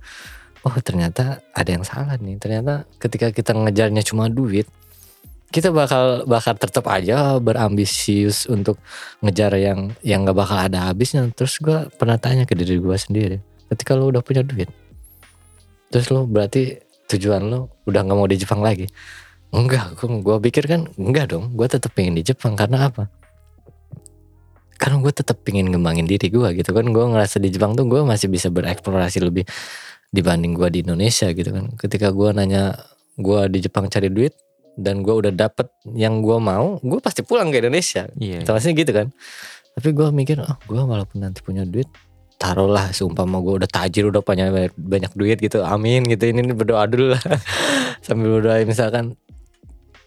oh 0.64 0.76
ternyata 0.80 1.43
ada 1.51 1.70
yang 1.70 1.84
salah 1.84 2.16
nih. 2.18 2.39
Ternyata 2.39 2.88
ketika 2.99 3.32
kita 3.32 3.51
ngejarnya 3.55 4.03
cuma 4.03 4.28
duit 4.32 4.68
kita 5.53 5.70
bakal 5.70 6.26
bakal 6.26 6.57
tetap 6.57 6.89
aja 6.89 7.38
berambisius 7.38 8.49
untuk 8.49 8.82
ngejar 9.22 9.53
yang 9.53 9.93
yang 10.01 10.26
nggak 10.26 10.34
bakal 10.34 10.57
ada 10.57 10.89
habisnya. 10.89 11.30
Terus 11.36 11.61
gue 11.61 11.91
pernah 11.93 12.18
tanya 12.18 12.49
ke 12.49 12.57
diri 12.57 12.82
gue 12.82 12.97
sendiri 12.97 13.38
ketika 13.74 13.97
lo 13.97 14.14
udah 14.14 14.22
punya 14.22 14.45
duit 14.45 14.70
terus 15.89 16.09
lo 16.09 16.26
berarti 16.26 16.82
tujuan 17.05 17.41
lo 17.49 17.70
udah 17.86 18.01
nggak 18.01 18.18
mau 18.18 18.26
di 18.26 18.41
Jepang 18.41 18.66
lagi? 18.66 18.89
Enggak 19.53 19.93
gue 20.01 20.38
pikir 20.49 20.66
kan 20.66 20.89
enggak 20.97 21.30
dong 21.30 21.53
gue 21.53 21.68
tetap 21.70 21.93
pengen 21.93 22.18
di 22.18 22.26
Jepang. 22.26 22.57
Karena 22.57 22.89
apa? 22.89 23.14
Karena 24.82 24.97
gue 24.97 25.14
tetap 25.14 25.38
pengen 25.45 25.70
ngembangin 25.70 26.09
diri 26.09 26.34
gue 26.34 26.49
gitu 26.57 26.74
kan. 26.74 26.89
Gue 26.89 27.05
ngerasa 27.05 27.38
di 27.38 27.53
Jepang 27.53 27.78
tuh 27.78 27.86
gue 27.86 28.01
masih 28.01 28.26
bisa 28.26 28.49
bereksplorasi 28.49 29.22
lebih 29.22 29.45
dibanding 30.14 30.53
gue 30.53 30.70
di 30.70 30.80
Indonesia 30.86 31.28
gitu 31.34 31.49
kan. 31.49 31.74
Ketika 31.74 32.14
gue 32.14 32.30
nanya 32.32 32.78
gue 33.18 33.39
di 33.49 33.66
Jepang 33.66 33.89
cari 33.89 34.14
duit 34.14 34.38
dan 34.78 35.01
gue 35.01 35.14
udah 35.14 35.34
dapet 35.34 35.70
yang 35.93 36.22
gue 36.22 36.38
mau 36.38 36.78
gue 36.82 36.99
pasti 37.01 37.26
pulang 37.26 37.49
ke 37.49 37.59
Indonesia. 37.59 38.05
Iya 38.16 38.45
Maksudnya 38.45 38.76
gitu 38.78 38.91
kan. 38.93 39.07
Tapi 39.74 39.89
gue 39.89 40.07
mikir 40.14 40.38
oh 40.45 40.57
gue 40.70 40.82
walaupun 40.82 41.26
nanti 41.26 41.41
punya 41.41 41.66
duit 41.66 41.89
taruhlah 42.38 42.91
seumpama 42.91 43.39
gue 43.39 43.64
udah 43.64 43.70
tajir 43.72 44.03
udah 44.09 44.20
banyak 44.20 44.51
banyak, 44.51 44.74
banyak 44.76 45.14
duit 45.16 45.38
gitu 45.39 45.64
amin 45.64 46.03
gitu 46.05 46.30
ini, 46.30 46.45
ini 46.45 46.53
berdoa 46.53 46.86
dulu 46.86 47.18
lah. 47.18 47.24
Sambil 48.05 48.38
berdoa 48.38 48.61
misalkan. 48.70 49.18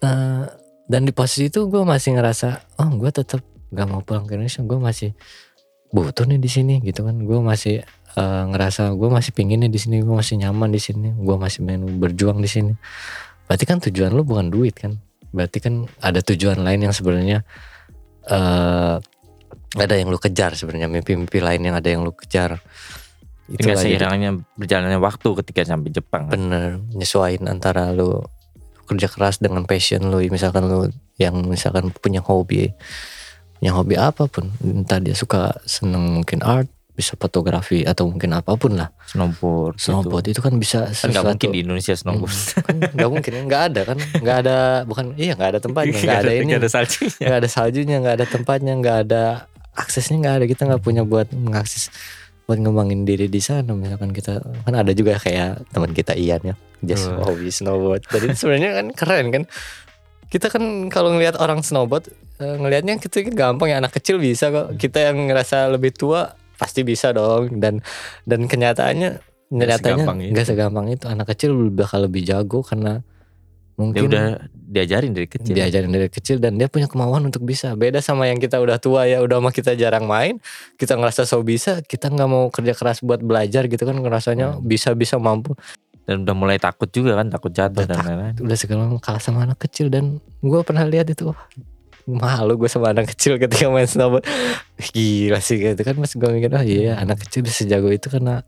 Eh, 0.04 0.44
dan 0.86 1.02
di 1.02 1.10
posisi 1.10 1.50
itu 1.50 1.66
gue 1.66 1.82
masih 1.82 2.14
ngerasa 2.14 2.78
oh 2.78 2.90
gue 2.94 3.10
tetap 3.10 3.42
gak 3.74 3.86
mau 3.90 4.04
pulang 4.06 4.22
ke 4.22 4.38
Indonesia 4.38 4.62
gue 4.62 4.78
masih 4.78 5.10
butuh 5.90 6.28
nih 6.30 6.38
di 6.38 6.50
sini 6.50 6.74
gitu 6.82 7.02
kan. 7.02 7.18
Gue 7.26 7.38
masih 7.42 7.82
eh, 8.16 8.44
ngerasa 8.50 8.96
gue 8.96 9.08
masih 9.12 9.32
pingin 9.36 9.62
nih 9.64 9.70
di 9.70 9.80
sini 9.80 10.00
gue 10.00 10.14
masih 10.16 10.40
nyaman 10.40 10.72
di 10.72 10.80
sini 10.80 11.12
gue 11.12 11.36
masih 11.36 11.60
main 11.62 11.80
berjuang 11.80 12.40
di 12.40 12.48
sini. 12.48 12.72
Berarti 13.46 13.64
kan 13.68 13.78
tujuan 13.78 14.10
lu 14.10 14.26
bukan 14.26 14.50
duit 14.50 14.74
kan? 14.74 14.98
Berarti 15.30 15.62
kan 15.62 15.86
ada 16.02 16.24
tujuan 16.24 16.64
lain 16.64 16.88
yang 16.88 16.94
sebenarnya 16.96 17.44
eh 18.26 18.96
ada 19.76 19.94
yang 19.94 20.08
lu 20.08 20.16
kejar 20.16 20.56
sebenarnya 20.56 20.88
mimpi-mimpi 20.88 21.38
lain 21.38 21.60
yang 21.60 21.76
ada 21.76 21.88
yang 21.92 22.02
lu 22.02 22.10
kejar. 22.16 22.58
Tinggal 23.46 23.78
Itulah 23.78 23.84
jadi 23.86 23.96
seiringnya 24.02 24.30
berjalannya 24.58 24.98
waktu 24.98 25.28
ketika 25.44 25.62
sampai 25.62 25.94
Jepang 25.94 26.26
bener 26.26 26.82
nyesuaiin 26.90 27.46
antara 27.46 27.94
lu 27.94 28.18
kerja 28.86 29.10
keras 29.10 29.42
dengan 29.42 29.66
passion 29.66 30.02
lu 30.10 30.22
misalkan 30.30 30.66
lu 30.70 30.90
yang 31.18 31.42
misalkan 31.46 31.90
punya 31.90 32.22
hobi 32.22 32.70
punya 33.58 33.72
hobi 33.74 33.94
apa 33.98 34.30
pun 34.30 34.50
entah 34.62 35.02
dia 35.02 35.14
suka 35.14 35.58
seneng 35.66 36.22
mungkin 36.22 36.42
art 36.46 36.70
bisa 36.96 37.12
fotografi 37.20 37.84
atau 37.84 38.08
mungkin 38.08 38.32
apa 38.32 38.56
pun 38.56 38.72
lah. 38.72 38.88
Snowboard 39.04 39.76
gitu. 39.76 39.92
snowboard 39.92 40.24
itu 40.32 40.40
kan 40.40 40.56
bisa 40.56 40.88
kan 40.88 41.12
nggak 41.12 41.12
sesuatu. 41.12 41.28
mungkin 41.28 41.48
di 41.52 41.60
Indonesia 41.60 41.92
snowboard. 41.92 42.36
Kan 42.64 42.76
nggak 42.96 43.10
mungkin 43.12 43.32
nggak 43.44 43.62
ada 43.68 43.80
kan. 43.84 43.98
Nggak 44.24 44.36
ada 44.40 44.56
bukan 44.88 45.04
iya 45.20 45.32
nggak 45.36 45.50
ada 45.52 45.60
tempatnya 45.60 45.98
nggak 46.08 46.20
ada 46.24 46.32
ini. 46.32 46.44
nggak 46.48 46.60
ada 46.64 46.70
saljunya. 46.72 47.16
Nggak 47.20 47.38
ada 47.38 47.48
saljunya 47.52 47.96
nggak 48.00 48.14
ada 48.16 48.26
tempatnya 48.26 48.72
nggak 48.80 48.96
ada 49.04 49.22
aksesnya 49.76 50.16
nggak 50.24 50.34
ada. 50.40 50.44
Kita 50.48 50.62
nggak 50.64 50.82
punya 50.82 51.02
buat 51.04 51.28
mengakses 51.36 51.92
buat 52.48 52.56
ngembangin 52.56 53.04
diri 53.04 53.28
di 53.28 53.44
sana. 53.44 53.76
Misalkan 53.76 54.16
kita 54.16 54.40
kan 54.40 54.74
ada 54.74 54.96
juga 54.96 55.20
kayak 55.20 55.68
teman 55.76 55.92
kita 55.92 56.16
Ian 56.16 56.40
ya 56.42 56.56
just 56.80 57.12
Wah. 57.12 57.28
hobi 57.28 57.52
snowboard. 57.52 58.08
Jadi 58.08 58.32
sebenarnya 58.32 58.72
kan 58.72 58.86
keren 58.96 59.26
kan. 59.28 59.44
Kita 60.26 60.48
kan 60.48 60.88
kalau 60.88 61.12
ngelihat 61.12 61.36
orang 61.36 61.60
snowboard 61.60 62.08
eh, 62.40 62.56
ngelihatnya 62.56 62.98
kita 62.98 63.20
gampang 63.36 63.68
ya 63.68 63.84
anak 63.84 63.92
kecil 64.00 64.16
bisa 64.16 64.48
kok. 64.48 64.80
Kita 64.80 65.12
yang 65.12 65.28
ngerasa 65.28 65.68
lebih 65.68 65.92
tua 65.92 66.45
pasti 66.56 66.82
bisa 66.82 67.12
dong. 67.12 67.56
Dan 67.56 67.80
dan 68.24 68.44
kenyataannya 68.44 69.20
segampang 69.46 70.18
itu. 70.20 70.30
nggak 70.34 70.46
segampang 70.46 70.86
itu. 70.90 71.04
Anak 71.06 71.26
kecil 71.30 71.52
bakal 71.70 72.04
lebih 72.04 72.22
jago 72.22 72.60
karena 72.60 73.00
dia 73.00 73.78
mungkin 73.78 74.08
udah 74.08 74.26
diajarin 74.50 75.12
dari 75.12 75.28
kecil. 75.28 75.52
diajarin 75.52 75.92
dari 75.92 76.08
kecil 76.08 76.40
dan 76.40 76.56
dia 76.56 76.64
punya 76.66 76.88
kemauan 76.88 77.22
untuk 77.22 77.44
bisa. 77.44 77.76
Beda 77.76 78.00
sama 78.00 78.24
yang 78.24 78.40
kita 78.40 78.56
udah 78.56 78.80
tua 78.80 79.04
ya 79.04 79.20
udah 79.20 79.36
mah 79.38 79.52
kita 79.52 79.76
jarang 79.76 80.08
main 80.08 80.40
kita 80.74 80.96
ngerasa 80.96 81.22
so 81.22 81.38
bisa 81.40 81.78
kita 81.80 82.08
nggak 82.08 82.24
mau 82.24 82.48
kerja 82.48 82.72
keras 82.72 83.04
buat 83.04 83.20
belajar 83.20 83.68
gitu 83.68 83.84
kan 83.84 83.94
ngerasanya 83.94 84.56
Hmm. 84.56 84.64
bisa 84.64 84.96
bisa 84.96 85.20
mampu. 85.20 85.52
Dan 86.06 86.22
udah 86.22 86.34
mulai 86.34 86.56
takut 86.56 86.86
juga 86.88 87.14
kan 87.14 87.28
takut 87.28 87.50
jatuh 87.50 87.82
Udah 87.82 87.90
dan 87.90 87.98
lain-lain. 88.00 88.34
udah 88.40 88.56
segala 88.56 88.86
kalah 88.96 89.18
sama 89.18 89.42
anak 89.42 89.58
kecil 89.60 89.90
dan 89.90 90.18
gue 90.40 90.60
pernah 90.62 90.86
lihat 90.86 91.10
itu 91.10 91.34
malu 92.06 92.54
gue 92.54 92.70
sama 92.70 92.94
anak 92.94 93.12
kecil 93.12 93.36
ketika 93.36 93.66
main 93.66 93.90
snowboard. 93.90 94.24
Gila 94.94 95.42
sih 95.42 95.58
gitu 95.58 95.82
kan. 95.82 95.94
Mas 95.98 96.14
gue 96.14 96.30
mikir 96.30 96.54
oh 96.54 96.64
iya 96.64 97.02
anak 97.02 97.26
kecil 97.26 97.42
bisa 97.42 97.66
jago 97.66 97.90
itu 97.90 98.06
karena 98.06 98.46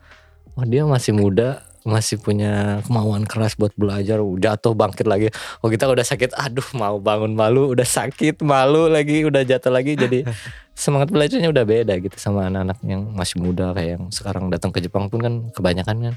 wah 0.54 0.66
dia 0.66 0.86
masih 0.86 1.12
muda 1.12 1.66
masih 1.86 2.20
punya 2.20 2.84
kemauan 2.84 3.24
keras 3.24 3.56
buat 3.56 3.72
belajar 3.74 4.22
jatuh 4.22 4.72
bangkit 4.78 5.06
lagi. 5.10 5.28
Oh 5.60 5.68
kita 5.68 5.90
udah 5.90 6.06
sakit 6.06 6.38
aduh 6.38 6.66
mau 6.78 7.02
bangun 7.02 7.34
malu 7.34 7.74
udah 7.74 7.86
sakit 7.86 8.40
malu 8.46 8.86
lagi 8.86 9.26
udah 9.26 9.42
jatuh 9.42 9.74
lagi. 9.74 9.98
Jadi 9.98 10.22
semangat 10.78 11.10
belajarnya 11.10 11.50
udah 11.50 11.64
beda 11.66 11.94
gitu 11.98 12.14
sama 12.14 12.46
anak-anak 12.46 12.78
yang 12.86 13.02
masih 13.10 13.42
muda 13.42 13.74
kayak 13.74 13.98
yang 13.98 14.04
sekarang 14.14 14.46
datang 14.46 14.70
ke 14.70 14.78
Jepang 14.78 15.10
pun 15.10 15.18
kan 15.18 15.34
kebanyakan 15.50 15.96
kan 15.98 16.14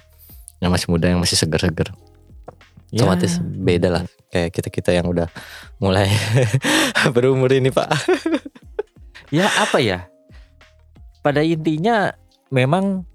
yang 0.61 0.69
masih 0.69 0.93
muda 0.93 1.09
yang 1.09 1.18
masih 1.18 1.34
seger-seger 1.34 1.89
Ya, 2.91 3.07
otomatis 3.07 3.39
beda 3.39 3.88
lah. 3.88 4.03
Kayak 4.27 4.51
kita 4.51 4.69
kita 4.69 4.89
yang 4.91 5.07
udah 5.07 5.31
mulai 5.80 6.11
berumur 7.15 7.51
ini 7.51 7.72
pak. 7.72 7.89
Ya 9.31 9.47
apa 9.47 9.80
ya? 9.80 10.11
Pada 11.23 11.39
intinya 11.39 12.11
memang 12.51 13.07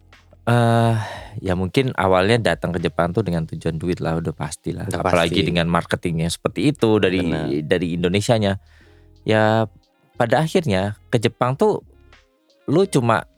eh 0.48 0.96
ya 1.44 1.52
mungkin 1.52 1.92
awalnya 1.92 2.40
datang 2.40 2.72
ke 2.72 2.80
Jepang 2.80 3.12
tuh 3.12 3.20
dengan 3.20 3.44
tujuan 3.44 3.76
duit 3.76 4.00
lah 4.00 4.16
udah 4.16 4.32
pasti 4.32 4.72
lah. 4.72 4.88
Udah 4.88 5.04
apalagi 5.04 5.44
pasti. 5.44 5.48
dengan 5.52 5.68
marketingnya 5.68 6.32
seperti 6.32 6.72
itu 6.72 6.96
dari 6.96 7.20
Benar. 7.20 7.68
dari 7.68 8.00
Indonesianya. 8.00 8.56
Ya 9.28 9.68
pada 10.16 10.40
akhirnya 10.40 10.96
ke 11.12 11.20
Jepang 11.20 11.52
tuh 11.60 11.84
lu 12.64 12.88
cuma 12.88 13.28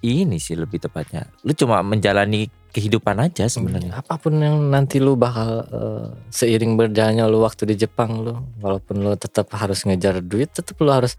ini 0.00 0.38
sih 0.38 0.54
lebih 0.54 0.78
tepatnya 0.78 1.26
lu 1.42 1.52
cuma 1.52 1.82
menjalani 1.82 2.46
kehidupan 2.68 3.16
aja 3.18 3.44
sebenarnya. 3.46 3.96
apa 3.96 4.16
pun 4.16 4.36
yang 4.36 4.60
nanti 4.68 4.98
lu 4.98 5.14
bakal 5.14 5.48
eh, 5.64 6.06
seiring 6.28 6.76
berjalannya 6.76 7.24
lu 7.24 7.40
waktu 7.40 7.64
di 7.66 7.80
Jepang 7.80 8.20
lu 8.20 8.34
walaupun 8.58 9.00
lu 9.00 9.12
tetap 9.14 9.48
harus 9.52 9.82
ngejar 9.82 10.20
duit 10.20 10.48
tetap 10.48 10.76
lu 10.78 10.88
harus 10.88 11.16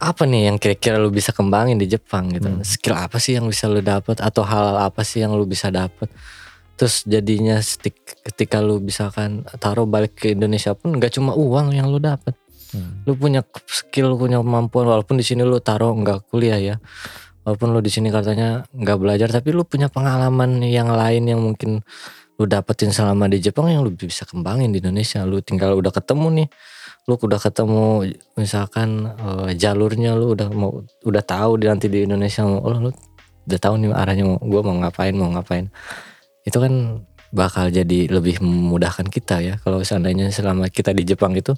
apa 0.00 0.24
nih 0.24 0.48
yang 0.48 0.56
kira-kira 0.56 0.96
lu 0.96 1.12
bisa 1.12 1.28
kembangin 1.30 1.76
di 1.76 1.84
Jepang 1.84 2.32
gitu? 2.32 2.48
Hmm. 2.48 2.64
skill 2.64 2.96
apa 2.96 3.20
sih 3.20 3.36
yang 3.36 3.44
bisa 3.44 3.68
lu 3.68 3.78
dapat 3.78 4.16
atau 4.18 4.40
hal 4.42 4.80
apa 4.80 5.04
sih 5.04 5.20
yang 5.20 5.32
lu 5.32 5.44
bisa 5.44 5.68
dapat 5.68 6.08
terus 6.74 7.04
jadinya 7.04 7.60
stik- 7.60 8.16
ketika 8.24 8.58
lu 8.58 8.80
misalkan 8.80 9.44
taruh 9.60 9.84
balik 9.84 10.16
ke 10.16 10.32
Indonesia 10.32 10.72
pun 10.72 10.96
nggak 10.96 11.12
cuma 11.12 11.36
uang 11.36 11.72
yang 11.72 11.86
lu 11.86 12.00
dapat 12.00 12.32
Hmm. 12.70 13.02
lu 13.02 13.18
punya 13.18 13.42
skill 13.66 14.14
punya 14.14 14.38
kemampuan 14.38 14.86
walaupun 14.86 15.18
di 15.18 15.26
sini 15.26 15.42
lu 15.42 15.58
taruh 15.58 15.90
nggak 15.90 16.30
kuliah 16.30 16.54
ya 16.54 16.76
walaupun 17.44 17.72
lu 17.72 17.80
di 17.80 17.90
sini 17.92 18.12
katanya 18.12 18.64
nggak 18.74 18.98
belajar 19.00 19.28
tapi 19.32 19.52
lu 19.54 19.64
punya 19.64 19.88
pengalaman 19.88 20.60
yang 20.64 20.92
lain 20.92 21.24
yang 21.28 21.40
mungkin 21.40 21.80
lu 22.40 22.48
dapetin 22.48 22.88
selama 22.88 23.28
di 23.28 23.36
Jepang 23.36 23.68
yang 23.68 23.84
lu 23.84 23.92
bisa 23.92 24.24
kembangin 24.24 24.72
di 24.72 24.80
Indonesia. 24.80 25.20
Lu 25.28 25.44
tinggal 25.44 25.76
udah 25.76 25.92
ketemu 25.92 26.28
nih 26.40 26.48
lu 27.08 27.16
udah 27.16 27.40
ketemu 27.40 28.12
misalkan 28.36 29.08
eh, 29.08 29.50
jalurnya 29.56 30.14
lu 30.14 30.36
udah 30.36 30.48
mau 30.52 30.84
udah 31.02 31.22
tahu 31.24 31.58
di 31.58 31.64
nanti 31.66 31.88
di 31.88 32.04
Indonesia 32.04 32.44
mau 32.44 32.60
oh, 32.60 32.76
lu 32.76 32.90
udah 33.48 33.60
tahu 33.60 33.74
nih 33.82 33.88
arahnya 33.90 34.24
mau 34.28 34.38
gua 34.40 34.60
mau 34.64 34.76
ngapain 34.80 35.12
mau 35.16 35.28
ngapain. 35.32 35.68
Itu 36.44 36.60
kan 36.64 37.04
bakal 37.30 37.68
jadi 37.68 38.08
lebih 38.08 38.40
memudahkan 38.40 39.08
kita 39.12 39.36
ya. 39.44 39.54
Kalau 39.60 39.84
seandainya 39.84 40.32
selama 40.32 40.68
kita 40.72 40.96
di 40.96 41.04
Jepang 41.04 41.36
itu 41.36 41.52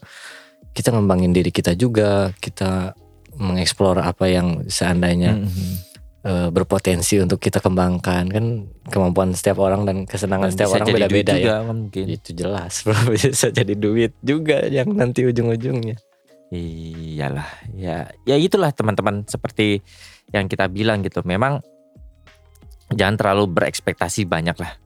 kita 0.72 0.90
ngembangin 0.90 1.30
diri 1.36 1.52
kita 1.52 1.76
juga 1.76 2.32
kita 2.40 2.96
mengeksplor 3.42 3.98
apa 3.98 4.30
yang 4.30 4.62
seandainya 4.70 5.42
Mhm. 5.42 5.72
eh, 6.22 6.48
berpotensi 6.48 7.18
untuk 7.18 7.42
kita 7.42 7.58
kembangkan 7.58 8.30
kan 8.30 8.44
kemampuan 8.86 9.34
setiap 9.34 9.58
orang 9.58 9.82
dan 9.82 10.06
kesenangan 10.06 10.48
Dan 10.48 10.54
setiap 10.54 10.70
orang 10.72 10.86
beda-beda 10.88 11.34
ya 11.34 11.66
mungkin. 11.66 12.06
itu 12.06 12.30
jelas 12.30 12.86
bro 12.86 12.94
bisa 13.12 13.50
jadi 13.50 13.74
duit 13.74 14.14
juga 14.22 14.62
yang 14.64 14.94
nanti 14.94 15.26
ujung-ujungnya 15.26 15.98
Iyalah, 16.52 17.48
ya, 17.72 18.12
ya 18.28 18.36
itulah 18.36 18.76
teman-teman 18.76 19.24
seperti 19.24 19.80
yang 20.36 20.52
kita 20.52 20.68
bilang 20.68 21.00
gitu. 21.00 21.24
Memang 21.24 21.64
jangan 22.92 23.16
terlalu 23.16 23.48
berekspektasi 23.48 24.28
banyak 24.28 24.60
lah. 24.60 24.76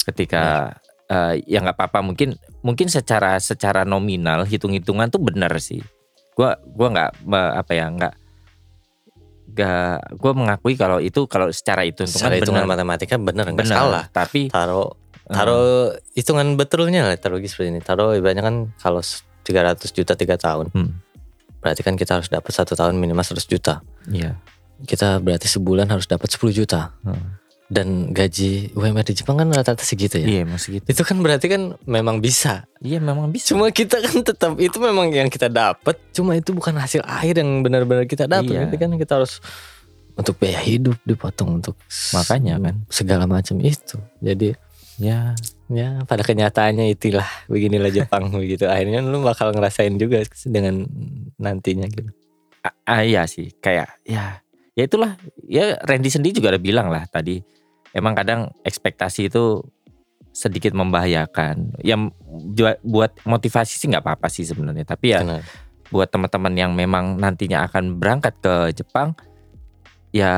Ketika 0.00 0.72
eh, 1.06 1.44
ya 1.44 1.60
nggak 1.60 1.76
apa-apa, 1.76 2.00
mungkin 2.00 2.40
mungkin 2.64 2.88
secara 2.88 3.36
secara 3.36 3.84
nominal 3.84 4.48
hitung-hitungan 4.48 5.12
tuh 5.12 5.20
benar 5.20 5.52
sih. 5.60 5.84
Gua 6.32 6.56
gua 6.64 6.88
nggak 6.92 7.10
apa 7.32 7.72
ya 7.72 7.86
nggak 7.92 8.14
nggak 9.52 9.98
gua 10.16 10.32
mengakui 10.32 10.74
kalau 10.80 10.96
itu 10.96 11.28
kalau 11.28 11.52
secara 11.52 11.84
hitung 11.84 12.08
secara 12.08 12.40
hitungan 12.40 12.64
matematika 12.64 13.20
bener 13.20 13.52
nggak 13.52 13.68
salah. 13.68 14.08
Tapi 14.08 14.48
taruh 14.48 14.88
eh, 15.28 15.34
taruh 15.36 15.92
hitungan 16.16 16.56
betulnya 16.56 17.04
lah 17.04 17.16
taruh 17.20 17.36
seperti 17.42 17.68
ini. 17.68 17.80
Taruh 17.84 18.16
ibaratnya 18.16 18.44
kan 18.44 18.56
kalau 18.80 19.04
300 19.44 19.90
juta 19.92 20.14
tiga 20.16 20.38
tahun. 20.38 20.72
Hmm, 20.72 21.02
berarti 21.60 21.82
kan 21.84 21.98
kita 21.98 22.22
harus 22.22 22.30
dapat 22.30 22.52
satu 22.54 22.78
tahun 22.78 22.96
minimal 22.96 23.22
100 23.26 23.44
juta. 23.46 23.82
Iya. 24.08 24.38
kita 24.82 25.22
berarti 25.22 25.46
sebulan 25.46 25.86
harus 25.94 26.10
dapat 26.10 26.26
10 26.26 26.50
juta. 26.50 26.90
Hmm. 27.06 27.38
Dan 27.72 28.12
gaji 28.12 28.76
UMR 28.76 29.00
di 29.00 29.16
Jepang 29.16 29.40
kan 29.40 29.48
rata-rata 29.48 29.80
segitu 29.80 30.20
ya? 30.20 30.28
Iya, 30.28 30.42
masih 30.44 30.68
gitu. 30.76 30.84
itu 30.92 31.02
kan 31.08 31.16
berarti 31.24 31.48
kan 31.48 31.80
memang 31.88 32.20
bisa. 32.20 32.68
Iya, 32.84 33.00
memang 33.00 33.32
bisa. 33.32 33.56
cuma 33.56 33.72
kita 33.72 33.96
kan 34.04 34.20
tetap 34.20 34.52
itu 34.60 34.76
memang 34.76 35.08
yang 35.08 35.32
kita 35.32 35.48
dapat. 35.48 35.96
Cuma 36.12 36.36
itu 36.36 36.52
bukan 36.52 36.76
hasil 36.76 37.00
akhir 37.00 37.40
yang 37.40 37.64
benar-benar 37.64 38.04
kita 38.04 38.28
dapat. 38.28 38.52
Iya. 38.52 38.68
Berarti 38.68 38.76
kan 38.76 38.90
kita 39.00 39.12
harus 39.16 39.40
untuk 40.12 40.36
biaya 40.36 40.60
hidup 40.60 41.00
dipotong 41.08 41.64
untuk 41.64 41.80
Makanya 42.12 42.60
kan. 42.60 42.76
segala 42.92 43.24
macam 43.24 43.56
itu. 43.64 43.96
Jadi 44.20 44.52
ya. 45.00 45.32
ya 45.72 46.04
pada 46.04 46.20
kenyataannya 46.20 46.92
itulah. 46.92 47.48
Beginilah 47.48 47.88
Jepang 47.88 48.28
begitu. 48.36 48.68
Akhirnya 48.68 49.00
lu 49.00 49.24
bakal 49.24 49.56
ngerasain 49.56 49.96
juga 49.96 50.20
dengan 50.44 50.84
nantinya 51.40 51.88
gitu. 51.88 52.12
Ah, 52.60 52.76
ah, 52.84 53.00
iya 53.00 53.24
sih. 53.24 53.48
Kayak 53.64 53.96
ya 54.04 54.44
ya 54.76 54.82
itulah. 54.84 55.16
Ya 55.48 55.80
Randy 55.80 56.12
sendiri 56.12 56.36
juga 56.36 56.52
udah 56.52 56.60
bilang 56.60 56.92
lah 56.92 57.08
tadi 57.08 57.61
emang 57.92 58.16
kadang 58.16 58.52
ekspektasi 58.64 59.28
itu 59.28 59.64
sedikit 60.32 60.72
membahayakan. 60.72 61.76
Yang 61.84 62.16
buat 62.82 63.12
motivasi 63.28 63.76
sih 63.76 63.86
nggak 63.92 64.02
apa-apa 64.02 64.28
sih 64.32 64.48
sebenarnya. 64.48 64.88
Tapi 64.88 65.06
ya 65.12 65.20
Benar. 65.20 65.44
buat 65.92 66.08
teman-teman 66.08 66.54
yang 66.56 66.72
memang 66.72 67.20
nantinya 67.20 67.68
akan 67.68 68.00
berangkat 68.00 68.34
ke 68.40 68.54
Jepang 68.72 69.12
ya 70.12 70.32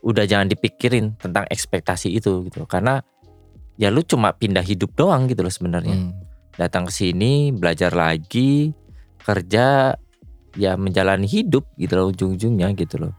udah 0.00 0.24
jangan 0.24 0.48
dipikirin 0.48 1.16
tentang 1.16 1.48
ekspektasi 1.48 2.12
itu 2.12 2.44
gitu. 2.48 2.68
Karena 2.68 3.00
ya 3.80 3.88
lu 3.88 4.04
cuma 4.04 4.36
pindah 4.36 4.64
hidup 4.64 4.92
doang 4.94 5.26
gitu 5.26 5.40
loh 5.42 5.52
sebenarnya. 5.52 5.96
Hmm. 5.96 6.12
datang 6.60 6.84
ke 6.84 6.92
sini 6.92 7.56
belajar 7.56 7.88
lagi 7.96 8.68
kerja 9.24 9.96
ya 10.58 10.72
menjalani 10.76 11.24
hidup 11.24 11.64
gitu 11.80 11.92
loh 11.96 12.12
ujung-ujungnya 12.12 12.68
gitu 12.76 13.00
loh. 13.00 13.14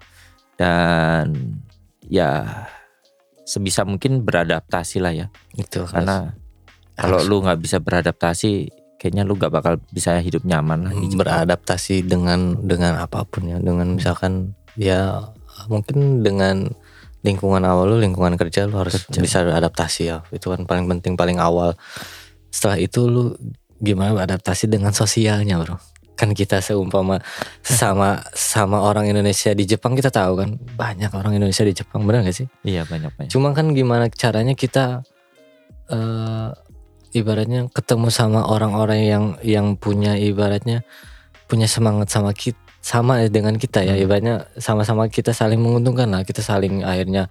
Dan 0.62 1.58
ya 2.06 2.46
sebisa 3.52 3.84
mungkin 3.84 4.24
beradaptasi 4.24 5.04
lah 5.04 5.12
ya. 5.12 5.28
Itu 5.60 5.84
karena 5.84 6.40
kalau 6.96 7.20
harus. 7.20 7.28
lu 7.28 7.44
nggak 7.44 7.60
bisa 7.60 7.78
beradaptasi 7.84 8.72
kayaknya 8.96 9.28
lu 9.28 9.36
nggak 9.36 9.52
bakal 9.52 9.76
bisa 9.92 10.16
hidup 10.24 10.48
nyaman 10.48 10.88
lah 10.88 10.94
beradaptasi 10.96 12.08
dengan 12.08 12.56
dengan 12.64 13.04
apa 13.04 13.28
pun 13.28 13.52
ya. 13.52 13.60
Dengan 13.60 14.00
misalkan 14.00 14.56
ya 14.80 15.20
mungkin 15.68 16.24
dengan 16.24 16.72
lingkungan 17.28 17.68
awal 17.68 17.92
lu 17.92 17.98
lingkungan 18.00 18.40
kerja 18.40 18.66
lu 18.72 18.80
harus 18.80 19.04
Kerja. 19.04 19.20
bisa 19.20 19.38
beradaptasi 19.44 20.02
ya. 20.08 20.24
Itu 20.32 20.56
kan 20.56 20.64
paling 20.64 20.88
penting 20.88 21.20
paling 21.20 21.36
awal. 21.36 21.76
Setelah 22.48 22.80
itu 22.80 23.04
lu 23.12 23.36
gimana 23.82 24.16
beradaptasi 24.16 24.72
dengan 24.72 24.94
sosialnya 24.96 25.58
bro 25.58 25.76
kan 26.14 26.32
kita 26.32 26.60
seumpama 26.60 27.18
sama 27.60 28.22
sama 28.32 28.78
orang 28.80 29.10
Indonesia 29.10 29.52
di 29.52 29.66
Jepang 29.66 29.94
kita 29.94 30.10
tahu 30.10 30.38
kan 30.38 30.50
banyak 30.78 31.10
orang 31.12 31.34
Indonesia 31.34 31.66
di 31.66 31.74
Jepang 31.74 32.06
benar 32.06 32.22
gak 32.22 32.36
sih 32.36 32.48
iya 32.62 32.86
banyak 32.86 33.10
banyak 33.16 33.30
Cuma 33.30 33.52
kan 33.52 33.74
gimana 33.74 34.06
caranya 34.08 34.54
kita 34.54 35.02
eh 35.90 36.50
ibaratnya 37.12 37.68
ketemu 37.68 38.08
sama 38.08 38.48
orang-orang 38.48 39.02
yang 39.04 39.26
yang 39.44 39.68
punya 39.76 40.16
ibaratnya 40.16 40.88
punya 41.46 41.68
semangat 41.68 42.08
sama 42.08 42.32
kita 42.32 42.56
sama 42.82 43.20
dengan 43.28 43.60
kita 43.60 43.84
ya 43.84 43.94
Hmm. 43.94 44.04
ibaratnya 44.08 44.36
sama-sama 44.58 45.06
kita 45.06 45.36
saling 45.36 45.60
menguntungkan 45.60 46.08
lah 46.08 46.24
kita 46.24 46.40
saling 46.40 46.82
akhirnya 46.82 47.28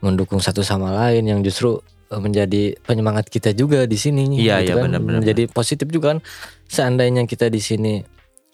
mendukung 0.00 0.40
satu 0.40 0.64
sama 0.64 0.90
lain 0.90 1.28
yang 1.28 1.40
justru 1.42 1.76
eh, 2.08 2.16
menjadi 2.16 2.80
penyemangat 2.82 3.28
kita 3.28 3.52
juga 3.52 3.84
di 3.84 3.94
sini 3.94 4.40
Iya, 4.40 4.64
iya, 4.64 4.74
kan. 4.74 4.88
benar-benar. 4.88 5.20
menjadi 5.20 5.44
positif 5.50 5.86
juga 5.86 6.16
kan 6.16 6.18
seandainya 6.66 7.28
kita 7.28 7.46
di 7.46 7.60
sini 7.60 8.00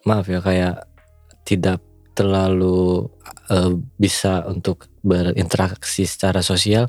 maaf 0.05 0.28
ya 0.28 0.40
kayak 0.40 0.85
tidak 1.44 1.81
terlalu 2.14 3.10
eh, 3.51 3.72
bisa 3.98 4.47
untuk 4.47 4.89
berinteraksi 5.05 6.06
secara 6.09 6.40
sosial 6.40 6.89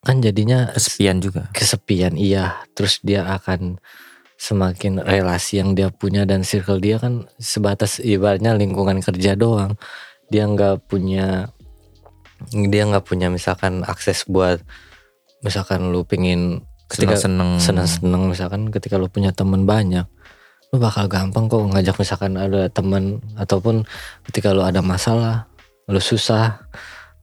kan 0.00 0.16
jadinya 0.24 0.72
kesepian 0.72 1.20
juga. 1.20 1.52
kesepian 1.52 2.16
iya. 2.16 2.64
Terus 2.72 3.04
dia 3.04 3.28
akan 3.36 3.76
semakin 4.40 5.04
relasi 5.04 5.60
yang 5.60 5.76
dia 5.76 5.92
punya 5.92 6.24
dan 6.24 6.40
circle 6.40 6.80
dia 6.80 6.96
kan 6.96 7.28
sebatas 7.36 8.00
ibaratnya 8.00 8.56
lingkungan 8.56 9.04
kerja 9.04 9.36
doang. 9.36 9.76
Dia 10.32 10.48
nggak 10.48 10.88
punya 10.88 11.52
dia 12.48 12.82
nggak 12.88 13.04
punya 13.04 13.28
misalkan 13.28 13.84
akses 13.84 14.24
buat 14.24 14.64
misalkan 15.44 15.92
lu 15.92 16.08
pingin 16.08 16.64
ketika 16.88 17.20
seneng 17.20 17.60
seneng 17.60 17.84
senang-senang 17.84 18.22
misalkan 18.32 18.62
ketika 18.72 18.96
lu 18.96 19.12
punya 19.12 19.30
teman 19.36 19.68
banyak 19.68 20.08
lu 20.70 20.78
bakal 20.78 21.10
gampang 21.10 21.50
kok 21.50 21.66
ngajak 21.74 21.96
misalkan 21.98 22.38
ada 22.38 22.70
teman 22.70 23.18
ataupun 23.34 23.82
ketika 24.30 24.54
lu 24.54 24.62
ada 24.62 24.78
masalah 24.78 25.50
lu 25.90 25.98
susah 25.98 26.62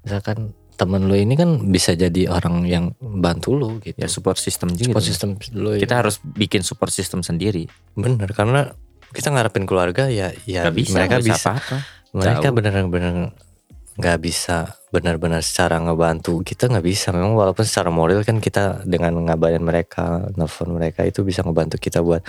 misalkan 0.04 0.52
teman 0.78 1.10
lu 1.10 1.16
ini 1.18 1.34
kan 1.34 1.58
bisa 1.74 1.96
jadi 1.98 2.30
orang 2.30 2.68
yang 2.68 2.92
bantu 3.00 3.58
lu 3.58 3.70
gitu 3.82 3.98
ya 3.98 4.06
support 4.12 4.38
system 4.38 4.76
juga 4.76 4.94
support 5.00 5.04
gitu. 5.08 5.12
system 5.16 5.30
lu 5.58 5.80
kita 5.80 6.06
harus 6.06 6.20
bikin 6.22 6.62
support 6.62 6.92
system 6.92 7.26
sendiri 7.26 7.66
bener 7.98 8.30
karena 8.36 8.76
kita 9.16 9.32
ngarepin 9.32 9.64
keluarga 9.66 10.12
ya 10.12 10.36
ya 10.46 10.68
Gak 10.68 10.76
bisa 10.76 10.94
mereka 11.00 11.18
nggak 11.18 11.26
bisa 11.26 11.52
apa-apa. 11.56 11.78
mereka 12.14 12.40
Jauh. 12.46 12.54
bener-bener 12.54 13.16
nggak 13.98 14.18
bisa 14.22 14.58
benar-benar 14.98 15.46
secara 15.46 15.78
ngebantu 15.78 16.42
kita 16.42 16.66
nggak 16.66 16.82
bisa. 16.82 17.14
Memang 17.14 17.38
walaupun 17.38 17.62
secara 17.62 17.94
moral 17.94 18.26
kan 18.26 18.42
kita 18.42 18.82
dengan 18.82 19.14
ngabarin 19.30 19.62
mereka 19.62 20.26
nelfon 20.34 20.74
mereka 20.74 21.06
itu 21.06 21.22
bisa 21.22 21.46
ngebantu 21.46 21.78
kita 21.78 22.02
buat 22.02 22.26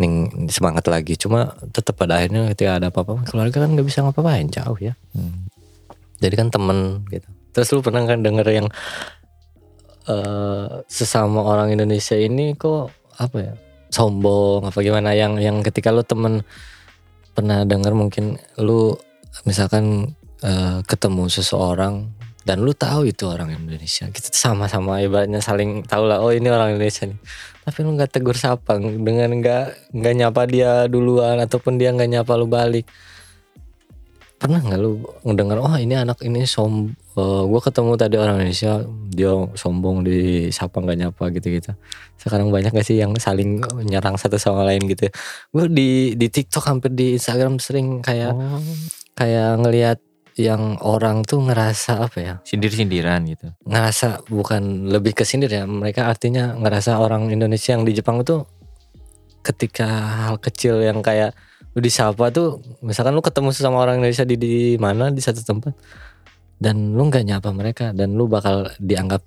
ning 0.00 0.48
semangat 0.48 0.88
lagi. 0.88 1.20
Cuma 1.20 1.52
tetap 1.76 2.00
pada 2.00 2.16
akhirnya 2.16 2.48
ketika 2.56 2.80
ada 2.80 2.88
apa-apa 2.88 3.28
keluarga 3.28 3.68
kan 3.68 3.76
nggak 3.76 3.84
bisa 3.84 4.00
ngapa-ngapain 4.00 4.48
jauh 4.48 4.78
ya. 4.80 4.96
Hmm. 5.12 5.52
jadi 6.16 6.32
kan 6.32 6.48
temen 6.48 7.04
gitu. 7.12 7.28
Terus 7.52 7.68
lu 7.76 7.84
pernah 7.84 8.00
kan 8.08 8.24
denger 8.24 8.48
yang 8.48 8.68
eh 10.08 10.68
sesama 10.88 11.44
orang 11.44 11.76
Indonesia 11.76 12.16
ini 12.16 12.56
kok 12.56 12.88
apa 13.20 13.36
ya 13.36 13.52
sombong 13.92 14.64
apa 14.64 14.78
gimana? 14.80 15.12
Yang 15.12 15.32
yang 15.44 15.56
ketika 15.60 15.92
lu 15.92 16.00
temen 16.00 16.40
pernah 17.36 17.68
denger 17.68 17.92
mungkin 17.92 18.40
lu 18.56 18.96
misalkan 19.44 20.16
eh, 20.44 20.78
ketemu 20.84 21.30
seseorang 21.30 22.10
dan 22.46 22.62
lu 22.62 22.70
tahu 22.70 23.10
itu 23.10 23.26
orang 23.26 23.50
Indonesia. 23.50 24.06
Kita 24.06 24.30
sama-sama 24.30 25.02
ibaratnya 25.02 25.42
saling 25.42 25.82
tahu 25.82 26.06
lah 26.06 26.22
oh 26.22 26.30
ini 26.30 26.46
orang 26.46 26.78
Indonesia 26.78 27.10
nih. 27.10 27.18
Tapi 27.66 27.78
lu 27.82 27.98
nggak 27.98 28.10
tegur 28.14 28.38
sapa 28.38 28.78
dengan 28.78 29.34
nggak 29.34 29.90
nggak 29.90 30.14
nyapa 30.14 30.42
dia 30.46 30.86
duluan 30.86 31.42
ataupun 31.42 31.74
dia 31.74 31.90
nggak 31.90 32.06
nyapa 32.06 32.32
lu 32.38 32.46
balik. 32.46 32.86
Pernah 34.38 34.62
nggak 34.62 34.78
lu 34.78 35.02
ngedengar 35.26 35.58
oh 35.58 35.74
ini 35.74 35.98
anak 35.98 36.22
ini 36.22 36.46
som 36.46 36.94
uh, 37.18 37.42
gue 37.50 37.60
ketemu 37.66 37.92
tadi 37.98 38.14
orang 38.14 38.38
Indonesia 38.38 38.78
dia 39.10 39.34
sombong 39.58 40.06
di 40.06 40.46
siapa 40.54 40.78
nggak 40.78 40.98
nyapa 41.02 41.24
gitu-gitu. 41.34 41.74
Sekarang 42.14 42.54
banyak 42.54 42.70
gak 42.70 42.86
sih 42.86 43.02
yang 43.02 43.10
saling 43.18 43.58
nyerang 43.82 44.14
satu 44.14 44.38
sama 44.38 44.62
lain 44.62 44.86
gitu? 44.86 45.10
Gue 45.50 45.66
di 45.66 46.14
di 46.14 46.30
TikTok 46.30 46.62
hampir 46.62 46.94
di 46.94 47.18
Instagram 47.18 47.58
sering 47.58 48.06
kayak 48.06 48.38
oh. 48.38 48.62
kayak 49.18 49.58
ngelihat 49.66 49.98
yang 50.36 50.76
orang 50.84 51.24
tuh 51.24 51.40
ngerasa 51.40 52.04
apa 52.12 52.18
ya 52.20 52.34
sindir-sindiran 52.44 53.24
gitu 53.24 53.56
ngerasa 53.64 54.28
bukan 54.28 54.92
lebih 54.92 55.16
ke 55.16 55.24
sindir 55.24 55.48
ya 55.48 55.64
mereka 55.64 56.12
artinya 56.12 56.52
ngerasa 56.52 57.00
orang 57.00 57.32
Indonesia 57.32 57.72
yang 57.72 57.88
di 57.88 57.96
Jepang 57.96 58.20
itu 58.20 58.44
ketika 59.40 59.88
hal 60.28 60.36
kecil 60.36 60.84
yang 60.84 61.00
kayak 61.00 61.32
lu 61.72 61.80
disapa 61.80 62.28
tuh 62.28 62.60
misalkan 62.84 63.16
lu 63.16 63.24
ketemu 63.24 63.48
sama 63.56 63.80
orang 63.80 64.04
Indonesia 64.04 64.28
di 64.28 64.36
di 64.36 64.54
mana 64.76 65.08
di 65.08 65.24
satu 65.24 65.40
tempat 65.40 65.72
dan 66.60 66.92
lu 66.92 67.08
nggak 67.08 67.24
nyapa 67.24 67.50
mereka 67.56 67.86
dan 67.96 68.12
lu 68.12 68.28
bakal 68.28 68.68
dianggap 68.76 69.24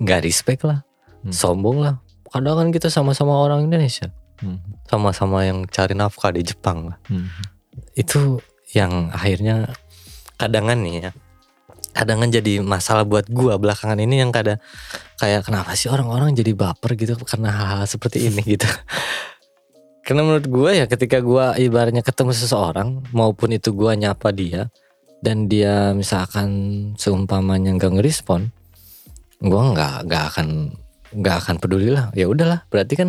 nggak 0.00 0.20
respect 0.24 0.64
lah 0.64 0.80
hmm. 1.24 1.32
sombong 1.32 1.84
lah 1.84 1.94
kadang 2.28 2.56
kan 2.56 2.68
kita 2.72 2.88
sama-sama 2.88 3.36
orang 3.36 3.68
Indonesia 3.68 4.08
hmm. 4.40 4.88
sama-sama 4.88 5.44
yang 5.44 5.68
cari 5.68 5.92
nafkah 5.92 6.32
di 6.32 6.40
Jepang 6.40 6.92
lah 6.92 6.96
hmm. 7.08 7.28
itu 7.96 8.40
yang 8.76 9.08
akhirnya 9.12 9.72
kadangan 10.38 10.78
nih 10.80 10.94
ya 11.04 11.10
kadangan 11.92 12.30
jadi 12.30 12.62
masalah 12.62 13.02
buat 13.02 13.26
gua 13.26 13.58
belakangan 13.58 13.98
ini 13.98 14.22
yang 14.22 14.30
kada 14.30 14.62
kayak 15.18 15.44
kenapa 15.44 15.74
sih 15.74 15.90
orang-orang 15.90 16.32
jadi 16.32 16.54
baper 16.54 16.94
gitu 16.94 17.18
karena 17.26 17.50
hal-hal 17.50 17.84
seperti 17.90 18.30
ini 18.30 18.40
gitu 18.46 18.70
karena 20.06 20.24
menurut 20.24 20.46
gue 20.48 20.70
ya 20.72 20.86
ketika 20.88 21.20
gue 21.20 21.68
ibaratnya 21.68 22.00
ketemu 22.00 22.32
seseorang 22.32 23.04
maupun 23.12 23.52
itu 23.52 23.76
gue 23.76 23.92
nyapa 23.92 24.32
dia 24.32 24.72
dan 25.18 25.50
dia 25.50 25.92
misalkan 25.94 26.48
seumpamanya 26.94 27.74
nggak 27.74 27.98
ngerespon, 27.98 28.54
gue 29.42 29.62
nggak 29.74 30.06
nggak 30.06 30.24
akan 30.34 30.78
nggak 31.14 31.36
akan 31.44 31.56
peduli 31.58 31.90
lah. 31.90 32.14
Ya 32.14 32.30
udahlah, 32.30 32.62
berarti 32.70 32.94
kan 32.94 33.08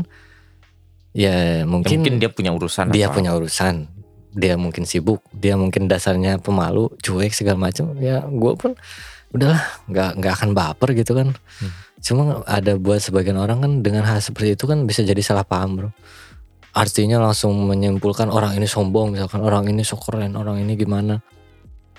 ya 1.13 1.65
mungkin, 1.69 2.01
ya 2.01 2.09
mungkin 2.09 2.15
dia 2.17 2.29
punya 2.33 2.51
urusan. 2.53 2.89
Dia 2.89 3.09
apa? 3.09 3.21
punya 3.21 3.31
urusan. 3.37 3.75
Dia 4.39 4.55
mungkin 4.55 4.87
sibuk. 4.87 5.19
Dia 5.35 5.59
mungkin 5.59 5.91
dasarnya 5.91 6.39
pemalu, 6.39 6.89
cuek 7.03 7.35
segala 7.35 7.69
macam. 7.69 7.93
Ya 7.99 8.23
gue 8.23 8.53
pun 8.55 8.79
udahlah 9.35 9.61
nggak 9.91 10.11
nggak 10.23 10.33
akan 10.39 10.49
baper 10.55 10.95
gitu 10.95 11.13
kan. 11.13 11.35
Hmm. 11.35 11.71
Cuma 11.99 12.23
ada 12.47 12.79
buat 12.79 13.03
sebagian 13.03 13.35
orang 13.35 13.59
kan 13.59 13.71
dengan 13.83 14.07
hal 14.07 14.23
seperti 14.23 14.55
itu 14.55 14.63
kan 14.65 14.87
bisa 14.87 15.03
jadi 15.03 15.19
salah 15.19 15.43
paham 15.43 15.75
bro 15.75 15.91
artinya 16.69 17.17
langsung 17.17 17.65
menyimpulkan 17.65 18.29
orang 18.29 18.53
ini 18.55 18.69
sombong 18.69 19.17
misalkan 19.17 19.41
orang 19.41 19.65
ini 19.67 19.81
so 19.81 19.97
keren 19.97 20.37
orang 20.37 20.61
ini 20.61 20.77
gimana 20.77 21.19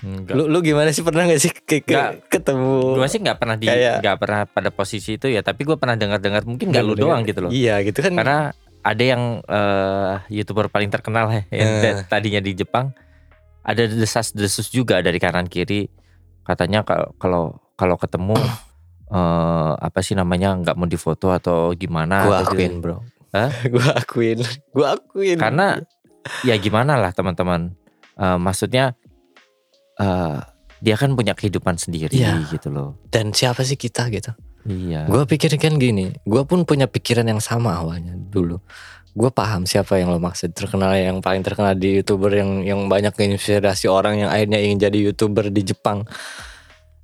Enggak. 0.01 0.33
Lu, 0.33 0.49
lu 0.49 0.65
gimana 0.65 0.89
sih 0.89 1.05
pernah 1.05 1.29
gak 1.29 1.37
sih 1.37 1.53
ke, 1.53 1.85
ke, 1.85 1.93
gak, 1.93 2.25
ketemu? 2.25 2.97
Gue 2.97 3.05
sih 3.05 3.21
nggak 3.21 3.37
pernah 3.37 3.53
di 3.53 3.69
nggak 3.69 4.17
pernah 4.17 4.41
pada 4.49 4.73
posisi 4.73 5.21
itu 5.21 5.29
ya, 5.29 5.45
tapi 5.45 5.61
gue 5.61 5.77
pernah 5.77 5.93
dengar-dengar 5.93 6.41
mungkin 6.41 6.73
nggak 6.73 6.81
lu 6.81 6.97
doang 6.97 7.21
gitu 7.21 7.45
loh. 7.45 7.51
Iya 7.53 7.85
gitu 7.85 8.01
kan. 8.01 8.17
Karena 8.17 8.49
ada 8.81 9.03
yang 9.03 9.45
uh, 9.45 10.25
youtuber 10.27 10.69
paling 10.69 10.89
terkenal 10.89 11.29
ya, 11.29 11.45
yang 11.53 12.01
uh. 12.01 12.05
tadinya 12.09 12.41
di 12.41 12.57
Jepang, 12.57 12.93
ada 13.61 13.85
desas-desus 13.85 14.73
juga 14.73 15.05
dari 15.05 15.21
kanan 15.21 15.45
kiri, 15.45 15.85
katanya 16.41 16.81
kalau 17.21 17.61
kalau 17.77 17.95
ketemu 17.97 18.37
uh, 19.13 19.73
apa 19.87 20.01
sih 20.01 20.17
namanya 20.17 20.57
nggak 20.57 20.75
mau 20.77 20.89
difoto 20.89 21.29
atau 21.29 21.73
gimana? 21.77 22.25
Gue 22.25 22.37
akuin 22.41 22.73
bro, 22.81 23.05
gue 23.73 23.87
akuin, 24.01 24.39
gue 24.73 24.87
akuin. 24.87 25.37
Karena 25.37 25.77
ya 26.41 26.57
gimana 26.57 26.97
lah 26.97 27.13
teman-teman. 27.13 27.77
Uh, 28.17 28.37
maksudnya 28.37 28.93
uh, 29.97 30.41
dia 30.81 30.97
kan 30.97 31.13
punya 31.13 31.37
kehidupan 31.37 31.77
sendiri 31.77 32.17
ya. 32.17 32.41
gitu 32.49 32.73
loh. 32.73 32.97
Dan 33.13 33.31
siapa 33.31 33.61
sih 33.61 33.77
kita 33.77 34.09
gitu? 34.09 34.33
Iya. 34.65 35.09
Gue 35.09 35.23
pikir 35.25 35.53
kan 35.57 35.77
gini, 35.81 36.13
gue 36.21 36.43
pun 36.45 36.65
punya 36.65 36.85
pikiran 36.85 37.25
yang 37.25 37.41
sama 37.41 37.81
awalnya 37.81 38.13
dulu. 38.13 38.61
Gue 39.11 39.27
paham 39.27 39.67
siapa 39.67 39.99
yang 39.99 40.13
lo 40.13 40.21
maksud 40.21 40.55
terkenal 40.55 40.95
yang 40.95 41.19
paling 41.19 41.43
terkenal 41.43 41.75
di 41.75 41.99
youtuber 41.99 42.31
yang 42.31 42.63
yang 42.63 42.79
banyak 42.87 43.11
inspirasi 43.11 43.91
orang 43.91 44.23
yang 44.23 44.29
akhirnya 44.31 44.61
ingin 44.61 44.77
jadi 44.87 44.97
youtuber 45.11 45.51
di 45.51 45.61
Jepang. 45.65 46.07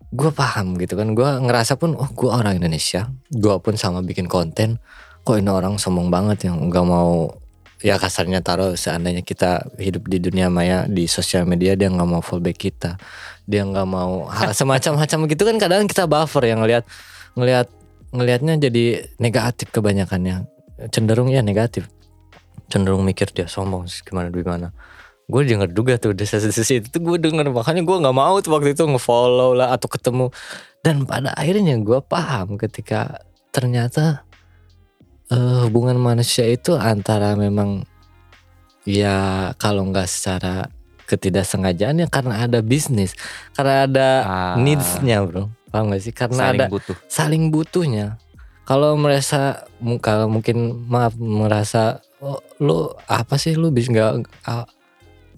Gue 0.08 0.32
paham 0.32 0.80
gitu 0.80 0.96
kan, 0.96 1.12
gue 1.12 1.30
ngerasa 1.44 1.76
pun 1.76 1.98
oh 2.00 2.10
gue 2.16 2.32
orang 2.32 2.64
Indonesia, 2.64 3.12
gue 3.28 3.56
pun 3.60 3.76
sama 3.76 4.00
bikin 4.00 4.32
konten 4.32 4.80
kok 5.28 5.36
ini 5.36 5.52
orang 5.52 5.76
sombong 5.76 6.08
banget 6.08 6.48
yang 6.48 6.72
nggak 6.72 6.88
mau 6.88 7.28
ya 7.84 8.00
kasarnya 8.00 8.40
taruh 8.40 8.80
seandainya 8.80 9.28
kita 9.28 9.68
hidup 9.76 10.08
di 10.08 10.24
dunia 10.24 10.48
maya 10.48 10.88
di 10.88 11.04
sosial 11.04 11.44
media 11.44 11.76
dia 11.76 11.92
nggak 11.92 12.08
mau 12.08 12.24
fallback 12.24 12.56
kita 12.56 12.96
dia 13.44 13.68
nggak 13.68 13.84
mau 13.84 14.32
hal 14.32 14.56
semacam-macam 14.64 15.28
gitu 15.28 15.44
kan 15.44 15.56
kadang 15.60 15.84
kita 15.84 16.08
buffer 16.08 16.48
yang 16.48 16.64
ngelihat 16.64 16.88
ngelihat 17.38 17.70
ngelihatnya 18.12 18.58
jadi 18.58 19.06
negatif 19.22 19.70
kebanyakannya. 19.70 20.50
Cenderung 20.90 21.30
ya 21.30 21.46
negatif. 21.46 21.86
Cenderung 22.68 23.06
mikir 23.06 23.30
dia 23.32 23.48
sombong 23.48 23.88
gimana 24.04 24.28
gimana 24.28 24.70
gue 25.28 25.42
denger 25.44 25.70
juga 25.76 26.00
tuh 26.00 26.16
desas-desus 26.16 26.68
itu 26.72 26.88
tuh 26.88 27.04
gue 27.04 27.18
denger. 27.20 27.52
Makanya 27.52 27.84
gue 27.84 27.98
nggak 28.00 28.16
mau 28.16 28.40
tuh 28.40 28.56
waktu 28.56 28.72
itu 28.72 28.88
ngefollow 28.88 29.52
lah 29.60 29.76
atau 29.76 29.92
ketemu. 29.92 30.32
Dan 30.80 31.04
pada 31.04 31.36
akhirnya 31.36 31.76
gue 31.84 32.00
paham 32.00 32.56
ketika 32.56 33.28
ternyata 33.52 34.24
uh, 35.32 35.68
hubungan 35.68 36.00
manusia 36.00 36.48
itu 36.48 36.80
antara 36.80 37.36
memang 37.36 37.84
ya 38.88 39.52
kalau 39.60 39.84
nggak 39.92 40.08
secara 40.08 40.72
ketidaksengajaan 41.08 42.04
ya 42.04 42.08
karena 42.08 42.44
ada 42.48 42.60
bisnis 42.60 43.16
karena 43.56 43.88
ada 43.88 44.08
ah. 44.24 44.56
needsnya 44.60 45.24
bro 45.24 45.48
paham 45.78 45.94
gak 45.94 46.02
sih? 46.02 46.14
Karena 46.14 46.50
saling 46.50 46.58
ada 46.58 46.66
butuh. 46.74 46.96
saling 47.06 47.44
butuhnya. 47.54 48.18
Kalau 48.66 48.98
merasa 48.98 49.64
kalau 50.02 50.28
mungkin 50.28 50.90
maaf 50.90 51.14
merasa 51.22 52.02
oh, 52.20 52.42
lu 52.58 52.90
apa 53.06 53.38
sih? 53.38 53.54
Lu 53.54 53.70
bisa 53.70 53.94
nggak 53.94 54.28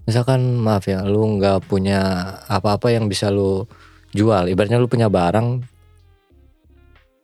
misalkan 0.08 0.58
maaf 0.58 0.88
ya 0.88 1.04
lu 1.04 1.38
nggak 1.38 1.68
punya 1.68 2.00
apa-apa 2.48 2.90
yang 2.90 3.06
bisa 3.06 3.28
lu 3.28 3.68
jual. 4.16 4.48
Ibaratnya 4.48 4.80
lu 4.80 4.88
punya 4.88 5.12
barang 5.12 5.62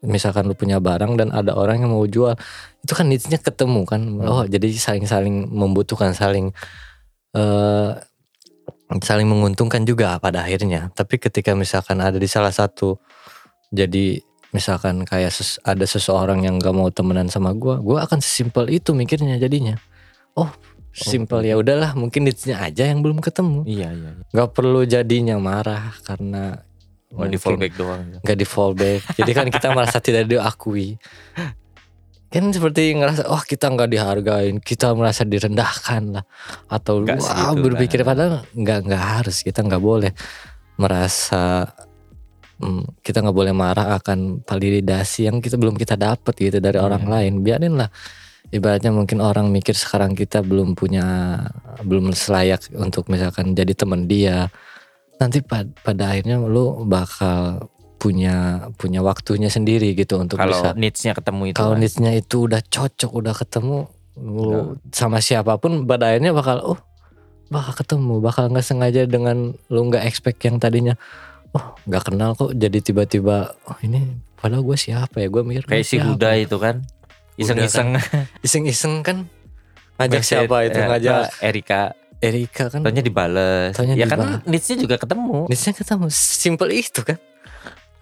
misalkan 0.06 0.46
lu 0.46 0.54
punya 0.54 0.78
barang 0.78 1.18
dan 1.18 1.34
ada 1.34 1.56
orang 1.58 1.82
yang 1.82 1.90
mau 1.90 2.06
jual 2.06 2.38
itu 2.86 2.92
kan 2.94 3.10
needsnya 3.10 3.42
ketemu 3.42 3.82
kan. 3.82 4.00
Hmm. 4.06 4.22
oh 4.22 4.42
jadi 4.46 4.70
saling-saling 4.70 5.50
membutuhkan 5.50 6.14
saling 6.14 6.54
uh, 7.34 7.98
saling 9.02 9.26
menguntungkan 9.26 9.82
juga 9.82 10.16
pada 10.22 10.46
akhirnya 10.46 10.94
tapi 10.94 11.18
ketika 11.18 11.52
misalkan 11.58 11.98
ada 11.98 12.16
di 12.16 12.28
salah 12.30 12.54
satu 12.54 12.98
jadi 13.74 14.22
misalkan 14.54 15.02
kayak 15.02 15.34
ses, 15.34 15.58
ada 15.66 15.82
seseorang 15.82 16.46
yang 16.46 16.62
gak 16.62 16.72
mau 16.72 16.88
temenan 16.88 17.26
sama 17.26 17.50
gue 17.52 17.82
gue 17.82 17.98
akan 17.98 18.22
sesimpel 18.22 18.70
itu 18.70 18.94
mikirnya 18.94 19.36
jadinya 19.36 19.74
oh 20.38 20.48
simpel 20.96 21.44
ya 21.44 21.60
udahlah 21.60 21.92
mungkin 21.92 22.24
needsnya 22.24 22.62
aja 22.62 22.88
yang 22.88 23.04
belum 23.04 23.20
ketemu 23.20 23.66
iya 23.68 23.92
iya, 23.92 24.10
iya. 24.16 24.24
nggak 24.32 24.50
perlu 24.56 24.80
jadinya 24.88 25.36
marah 25.36 25.92
karena 26.06 26.64
Nggak 27.06 27.30
di 27.32 27.38
fallback 27.38 27.72
doang. 27.78 28.02
Gak 28.18 28.36
di 28.36 28.46
fallback. 28.46 29.00
Jadi 29.14 29.30
kan 29.30 29.46
kita 29.46 29.70
merasa 29.72 30.02
tidak 30.02 30.26
diakui. 30.26 30.98
Kan 32.26 32.50
seperti 32.50 32.90
ngerasa, 32.98 33.30
oh 33.30 33.38
kita 33.38 33.70
nggak 33.70 33.90
dihargain, 33.90 34.56
kita 34.58 34.90
merasa 34.98 35.22
direndahkan 35.22 36.20
lah, 36.20 36.24
atau 36.66 37.06
gak 37.06 37.22
wah 37.22 37.54
gitu, 37.54 37.62
berpikir 37.70 38.02
nah. 38.02 38.06
padahal 38.10 38.32
nggak 38.50 38.78
nggak 38.90 39.04
harus, 39.18 39.46
kita 39.46 39.62
nggak 39.62 39.78
boleh 39.78 40.10
merasa 40.76 41.70
hmm, 42.58 43.00
kita 43.00 43.22
nggak 43.22 43.36
boleh 43.36 43.54
marah 43.54 43.96
akan 43.96 44.42
validasi 44.42 45.30
yang 45.30 45.38
kita 45.38 45.54
belum 45.56 45.78
kita 45.78 45.94
dapat 45.94 46.34
gitu 46.36 46.58
dari 46.58 46.76
hmm. 46.82 46.86
orang 46.86 47.04
iya. 47.06 47.12
lain. 47.14 47.32
Biarin 47.46 47.74
lah 47.78 47.88
ibaratnya 48.50 48.94
mungkin 48.94 49.18
orang 49.22 49.50
mikir 49.50 49.74
sekarang 49.74 50.14
kita 50.14 50.42
belum 50.42 50.78
punya 50.78 51.38
belum 51.82 52.14
selayak 52.14 52.70
untuk 52.78 53.10
misalkan 53.10 53.54
jadi 53.58 53.74
teman 53.74 54.06
dia 54.06 54.50
nanti 55.16 55.40
pad, 55.42 55.72
pada 55.80 56.12
akhirnya 56.14 56.38
lu 56.38 56.84
bakal 56.86 57.66
punya 57.96 58.68
punya 58.76 59.00
waktunya 59.00 59.48
sendiri 59.48 59.96
gitu 59.96 60.20
untuk 60.20 60.36
kalau 60.36 60.52
bisa. 60.52 60.76
needsnya 60.76 61.16
ketemu 61.16 61.52
itu 61.52 61.56
kalau 61.56 61.74
kan. 61.74 61.80
needsnya 61.80 62.12
itu 62.12 62.44
udah 62.44 62.60
cocok 62.60 63.10
udah 63.10 63.34
ketemu 63.34 63.88
lu 64.16 64.76
sama 64.92 65.20
siapa 65.20 65.56
pun 65.60 65.84
pada 65.84 66.12
akhirnya 66.12 66.32
bakal 66.32 66.56
oh 66.64 66.80
bakal 67.46 67.72
ketemu. 67.78 68.18
Bakal 68.18 68.50
nggak 68.50 68.66
sengaja 68.66 69.02
dengan 69.06 69.54
lu 69.70 69.80
nggak 69.86 70.02
expect 70.08 70.42
yang 70.42 70.58
tadinya 70.58 70.96
oh 71.54 71.76
nggak 71.86 72.12
kenal 72.12 72.32
kok 72.34 72.52
jadi 72.56 72.78
tiba-tiba 72.80 73.54
oh 73.68 73.78
ini 73.84 74.18
padahal 74.36 74.64
gue 74.64 74.76
siapa 74.76 75.16
ya? 75.20 75.28
Gue 75.28 75.42
mikir 75.44 75.64
kayak 75.68 75.86
si 75.86 76.00
Huda 76.00 76.36
itu 76.40 76.56
kan? 76.56 76.84
Iseng-iseng. 77.36 78.00
kan. 78.00 78.24
iseng-iseng 78.40 78.94
kan? 79.04 79.28
Ngajak 80.00 80.24
siapa 80.24 80.56
itu? 80.68 80.76
ya, 80.80 80.86
ngajak 80.88 81.20
Erika. 81.44 81.82
Erika 82.20 82.64
kan? 82.72 82.80
Tanya 82.80 83.04
dibales. 83.04 83.76
Tanya 83.76 83.92
Ya 83.92 84.08
kan 84.08 84.40
needsnya 84.48 84.80
juga 84.80 84.96
ketemu. 84.96 85.48
Needsnya 85.52 85.72
ketemu. 85.76 86.08
Simple 86.08 86.72
itu 86.72 87.04
kan 87.04 87.20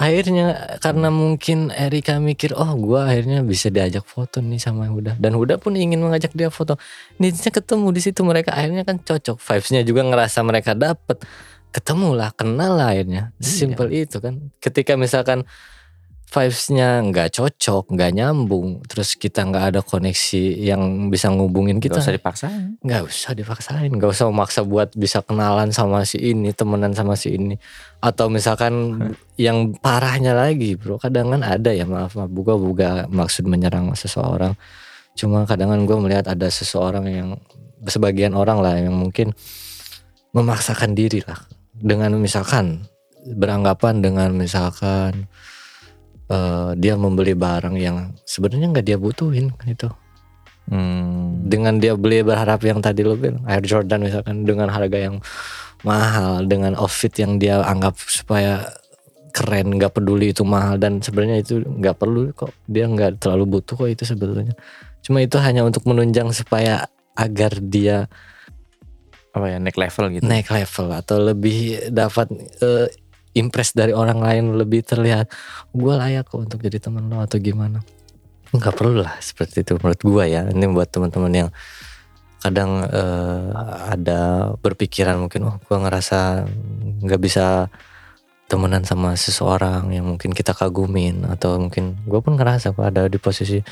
Akhirnya 0.05 0.77
karena 0.85 1.09
mungkin 1.09 1.73
Erika 1.73 2.21
mikir 2.21 2.53
oh 2.53 2.77
gue 2.77 3.01
akhirnya 3.01 3.41
bisa 3.41 3.73
diajak 3.73 4.05
foto 4.05 4.45
nih 4.45 4.61
sama 4.61 4.85
Huda. 4.93 5.17
Dan 5.17 5.33
Huda 5.33 5.57
pun 5.57 5.73
ingin 5.81 6.05
mengajak 6.05 6.37
dia 6.37 6.53
foto. 6.53 6.77
Needsnya 7.17 7.49
ketemu 7.49 7.89
di 7.89 8.01
situ 8.05 8.21
mereka 8.21 8.53
akhirnya 8.53 8.85
kan 8.85 9.01
cocok. 9.01 9.41
Vibesnya 9.41 9.81
juga 9.81 10.05
ngerasa 10.05 10.45
mereka 10.45 10.77
dapet. 10.77 11.25
Ketemu 11.73 12.13
lah 12.13 12.37
kenal 12.37 12.77
lah 12.77 12.93
akhirnya. 12.93 13.33
Iya. 13.41 13.49
simple 13.49 13.89
itu 13.89 14.21
kan. 14.21 14.53
Ketika 14.61 14.93
misalkan 15.01 15.49
vibesnya 16.25 16.99
nggak 17.05 17.37
cocok 17.39 17.95
nggak 17.95 18.11
nyambung 18.17 18.83
terus 18.91 19.15
kita 19.15 19.47
nggak 19.47 19.65
ada 19.71 19.81
koneksi 19.87 20.43
yang 20.67 21.07
bisa 21.07 21.31
ngubungin 21.31 21.79
Gak 21.79 21.85
kita 21.95 21.99
usah 22.03 22.15
dipaksain. 22.17 22.75
nggak 22.83 23.03
usah 23.07 23.33
dipaksain. 23.39 23.91
Nggak 23.93 24.11
usah 24.11 24.25
memaksa 24.33 24.61
buat 24.67 24.91
bisa 24.99 25.23
kenalan 25.23 25.71
sama 25.71 26.03
si 26.03 26.19
ini 26.19 26.51
temenan 26.51 26.91
sama 26.91 27.15
si 27.15 27.39
ini. 27.39 27.55
Atau 28.03 28.33
misalkan 28.33 28.99
yang 29.39 29.79
parahnya 29.79 30.35
lagi 30.35 30.75
bro. 30.75 30.99
Kadang 30.99 31.31
kan 31.31 31.47
ada 31.47 31.71
ya 31.71 31.87
maaf 31.87 32.19
maaf. 32.19 32.31
Buka 32.33 32.59
buka 32.59 33.07
maksud 33.07 33.47
menyerang 33.47 33.95
seseorang. 33.95 34.59
Cuma 35.15 35.47
kadang 35.47 35.71
kan 35.71 35.81
gue 35.87 35.97
melihat 36.03 36.27
ada 36.27 36.51
seseorang 36.51 37.07
yang 37.07 37.29
sebagian 37.87 38.35
orang 38.35 38.59
lah 38.59 38.75
yang 38.75 38.97
mungkin 38.97 39.31
memaksakan 40.35 40.99
diri 40.99 41.23
lah. 41.23 41.39
Dengan 41.75 42.19
misalkan 42.19 42.91
beranggapan 43.23 44.03
dengan 44.03 44.35
misalkan 44.35 45.31
eh, 46.31 46.71
dia 46.79 46.95
membeli 46.97 47.35
barang 47.35 47.77
yang 47.77 48.13
sebenarnya 48.25 48.73
nggak 48.73 48.87
dia 48.87 48.99
butuhin 49.01 49.53
kan 49.55 49.69
itu 49.69 49.89
Hmm. 50.65 51.45
dengan 51.45 51.77
dia 51.77 51.93
beli 51.93 52.25
berharap 52.25 52.65
yang 52.65 52.81
tadi 52.81 53.05
lo 53.05 53.21
bilang 53.21 53.45
Air 53.45 53.61
Jordan 53.61 54.01
misalkan 54.01 54.49
dengan 54.49 54.73
harga 54.73 54.97
yang 54.97 55.21
mahal 55.85 56.49
dengan 56.49 56.73
outfit 56.81 57.13
yang 57.21 57.37
dia 57.37 57.61
anggap 57.61 58.01
supaya 58.01 58.65
keren 59.29 59.77
nggak 59.77 59.93
peduli 59.93 60.33
itu 60.33 60.41
mahal 60.41 60.81
dan 60.81 61.05
sebenarnya 61.05 61.45
itu 61.45 61.61
nggak 61.61 62.01
perlu 62.01 62.33
kok 62.33 62.49
dia 62.65 62.89
nggak 62.89 63.21
terlalu 63.21 63.61
butuh 63.61 63.77
kok 63.77 63.93
itu 63.93 64.09
sebetulnya 64.09 64.57
cuma 65.05 65.21
itu 65.21 65.37
hanya 65.37 65.69
untuk 65.69 65.85
menunjang 65.85 66.33
supaya 66.33 66.89
agar 67.13 67.61
dia 67.61 68.09
Apa 69.37 69.51
ya 69.53 69.59
naik 69.61 69.77
level 69.77 70.05
gitu. 70.17 70.25
naik 70.25 70.49
level 70.49 70.89
atau 70.97 71.17
lebih 71.21 71.91
dapat 71.93 72.33
eh, 72.65 72.89
impress 73.35 73.75
dari 73.75 73.91
orang 73.91 74.23
lain 74.23 74.55
lebih 74.55 74.87
terlihat 74.87 75.31
gue 75.75 75.95
layak 75.95 76.31
kok 76.31 76.39
untuk 76.39 76.63
jadi 76.63 76.79
teman 76.79 77.11
lo 77.11 77.21
atau 77.23 77.39
gimana. 77.39 77.83
Nggak 78.55 78.75
perlu 78.79 79.03
lah 79.03 79.19
seperti 79.19 79.67
itu 79.67 79.75
menurut 79.79 80.01
gue 80.01 80.25
ya. 80.31 80.47
Ini 80.47 80.65
buat 80.71 80.89
teman-teman 80.89 81.33
yang 81.35 81.51
kadang 82.45 82.85
eh, 82.85 83.49
ada 83.89 84.53
berpikiran 84.61 85.17
mungkin 85.17 85.49
oh 85.49 85.57
gue 85.65 85.77
ngerasa 85.81 86.45
nggak 87.01 87.21
bisa 87.21 87.73
temenan 88.45 88.85
sama 88.85 89.17
seseorang 89.17 89.89
yang 89.97 90.05
mungkin 90.05 90.37
kita 90.37 90.53
kagumin 90.53 91.25
atau 91.25 91.57
mungkin 91.57 91.97
gue 92.05 92.21
pun 92.21 92.37
ngerasa 92.37 92.77
kok 92.77 92.85
ada 92.85 93.09
di 93.09 93.17
posisi 93.17 93.65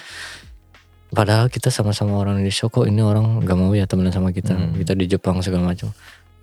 padahal 1.12 1.52
kita 1.52 1.68
sama-sama 1.68 2.16
orang 2.16 2.40
Indonesia 2.40 2.72
kok 2.72 2.88
ini 2.88 3.04
orang 3.04 3.44
nggak 3.44 3.58
mau 3.60 3.76
ya 3.76 3.84
temenan 3.84 4.16
sama 4.16 4.32
kita 4.32 4.56
Hmm. 4.56 4.72
kita 4.72 4.96
di 4.96 5.04
Jepang 5.04 5.44
segala 5.44 5.76
macam 5.76 5.92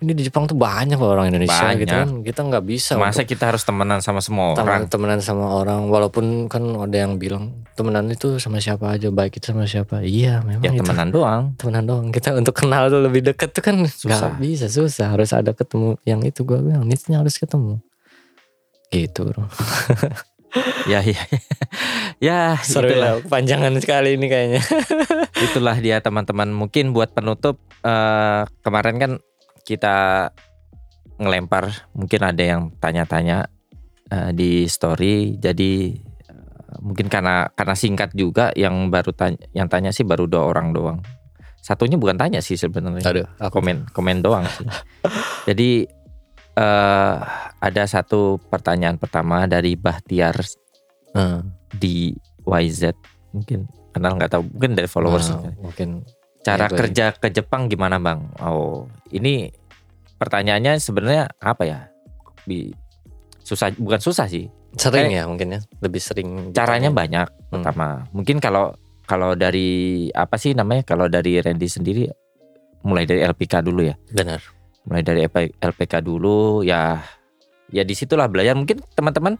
ini 0.00 0.12
di 0.12 0.22
Jepang 0.22 0.44
tuh 0.44 0.54
banyak 0.54 0.96
loh 0.96 1.12
orang 1.12 1.28
Indonesia 1.28 1.70
gitu 1.72 1.86
Banyak. 1.86 1.92
kan 1.92 2.08
kita 2.22 2.40
nggak 2.42 2.64
bisa 2.64 2.92
Masa 2.96 3.22
kita 3.22 3.44
harus 3.46 3.62
temenan 3.62 4.00
sama 4.00 4.18
semua 4.18 4.52
orang? 4.54 4.84
temenan 4.86 5.20
sama 5.20 5.52
orang 5.52 5.86
walaupun 5.86 6.46
kan 6.46 6.64
ada 6.80 6.96
yang 6.98 7.16
bilang 7.16 7.52
temenan 7.72 8.08
itu 8.08 8.36
sama 8.36 8.58
siapa 8.58 8.90
aja 8.90 9.08
baik 9.08 9.36
itu 9.36 9.52
sama 9.52 9.64
siapa 9.64 10.00
iya 10.00 10.40
memang 10.40 10.62
Ya 10.62 10.72
itu 10.72 10.80
temenan 10.82 11.08
doang. 11.10 11.42
temenan 11.54 11.84
doang 11.84 12.06
kita 12.08 12.32
untuk 12.32 12.52
kenal 12.54 12.88
tuh 12.88 13.00
lebih 13.00 13.20
deket 13.22 13.52
tuh 13.52 13.60
kan 13.60 13.76
Susah. 13.84 14.08
nggak 14.08 14.32
bisa 14.38 14.66
susah 14.66 15.12
harus 15.12 15.30
ada 15.30 15.52
ketemu 15.52 16.00
yang 16.02 16.20
itu 16.20 16.42
gue 16.42 16.56
bilang 16.56 16.82
niatnya 16.82 17.20
harus 17.20 17.36
ketemu 17.36 17.78
gitu 18.88 19.22
bro 19.26 19.44
Ya 20.84 20.98
ya. 20.98 21.14
ya 22.18 22.40
seru 22.58 22.90
itulah, 22.90 23.22
ya 23.22 23.22
panjangan 23.22 23.70
sekali 23.78 24.18
ini 24.18 24.26
kayaknya 24.26 24.58
itulah 25.40 25.78
dia 25.78 26.02
teman-teman. 26.02 26.50
Mungkin 26.50 26.90
buat 26.90 27.14
penutup 27.14 27.54
eh, 27.80 28.42
kemarin 28.60 28.98
kan 28.98 29.12
kita 29.64 30.28
ngelempar 31.20 31.92
mungkin 31.92 32.20
ada 32.24 32.42
yang 32.42 32.72
tanya-tanya 32.80 33.48
eh, 34.08 34.30
di 34.32 34.64
story 34.64 35.36
jadi 35.36 35.72
eh, 36.28 36.78
mungkin 36.80 37.12
karena 37.12 37.48
karena 37.52 37.76
singkat 37.76 38.16
juga 38.16 38.50
yang 38.56 38.88
baru 38.88 39.12
tanya 39.12 39.40
yang 39.52 39.68
tanya 39.68 39.92
sih 39.92 40.02
baru 40.02 40.24
dua 40.24 40.48
orang 40.48 40.72
doang 40.72 40.98
satunya 41.60 42.00
bukan 42.00 42.16
tanya 42.16 42.40
sih 42.40 42.56
sebenarnya 42.56 43.04
aduh 43.04 43.26
aku 43.36 43.60
komen 43.60 43.84
komen 43.92 44.24
doang 44.24 44.48
sih. 44.48 44.64
Jadi 45.48 45.84
eh 46.56 47.16
ada 47.60 47.82
satu 47.84 48.40
pertanyaan 48.48 48.96
pertama 48.96 49.44
dari 49.44 49.76
Bahtiar 49.76 50.40
Hmm. 51.10 51.58
di 51.74 52.14
YZ 52.46 52.94
mungkin 53.34 53.66
kenal 53.90 54.14
nggak 54.14 54.30
tahu 54.30 54.46
mungkin 54.46 54.78
dari 54.78 54.86
followers. 54.86 55.34
Nah, 55.34 55.50
mungkin 55.58 56.06
Cara 56.40 56.66
ya, 56.66 56.72
kerja 56.72 57.04
ke 57.12 57.28
Jepang 57.28 57.66
gimana 57.66 57.96
bang? 57.96 58.24
Oh 58.40 58.84
ini 59.10 59.52
pertanyaannya 60.16 60.76
sebenarnya 60.76 61.28
apa 61.36 61.62
ya? 61.64 61.78
Bi- 62.42 62.72
susah 63.40 63.72
bukan 63.74 64.00
susah 64.00 64.24
sih. 64.24 64.48
sering 64.70 65.10
Eh, 65.10 65.18
ya 65.18 65.26
mungkin 65.26 65.50
ya 65.50 65.60
lebih 65.82 65.98
sering 65.98 66.54
Caranya 66.54 66.88
ditanya. 66.88 67.26
banyak. 67.26 67.28
Hmm. 67.28 67.50
Pertama 67.58 67.86
mungkin 68.10 68.38
kalau 68.38 68.70
kalau 69.04 69.34
dari 69.34 69.68
apa 70.10 70.38
sih 70.38 70.54
namanya? 70.54 70.86
Kalau 70.86 71.06
dari 71.06 71.36
Randy 71.36 71.66
sendiri 71.66 72.06
mulai 72.80 73.04
dari 73.04 73.20
LPK 73.20 73.60
dulu 73.60 73.84
ya. 73.84 73.92
benar 74.08 74.40
mulai 74.80 75.04
dari 75.04 75.20
LP 75.22 75.60
LPK 75.60 76.00
dulu 76.00 76.64
ya 76.64 76.96
ya 77.68 77.84
di 77.84 77.92
situlah 77.92 78.26
belajar 78.26 78.56
mungkin 78.56 78.80
teman-teman 78.96 79.36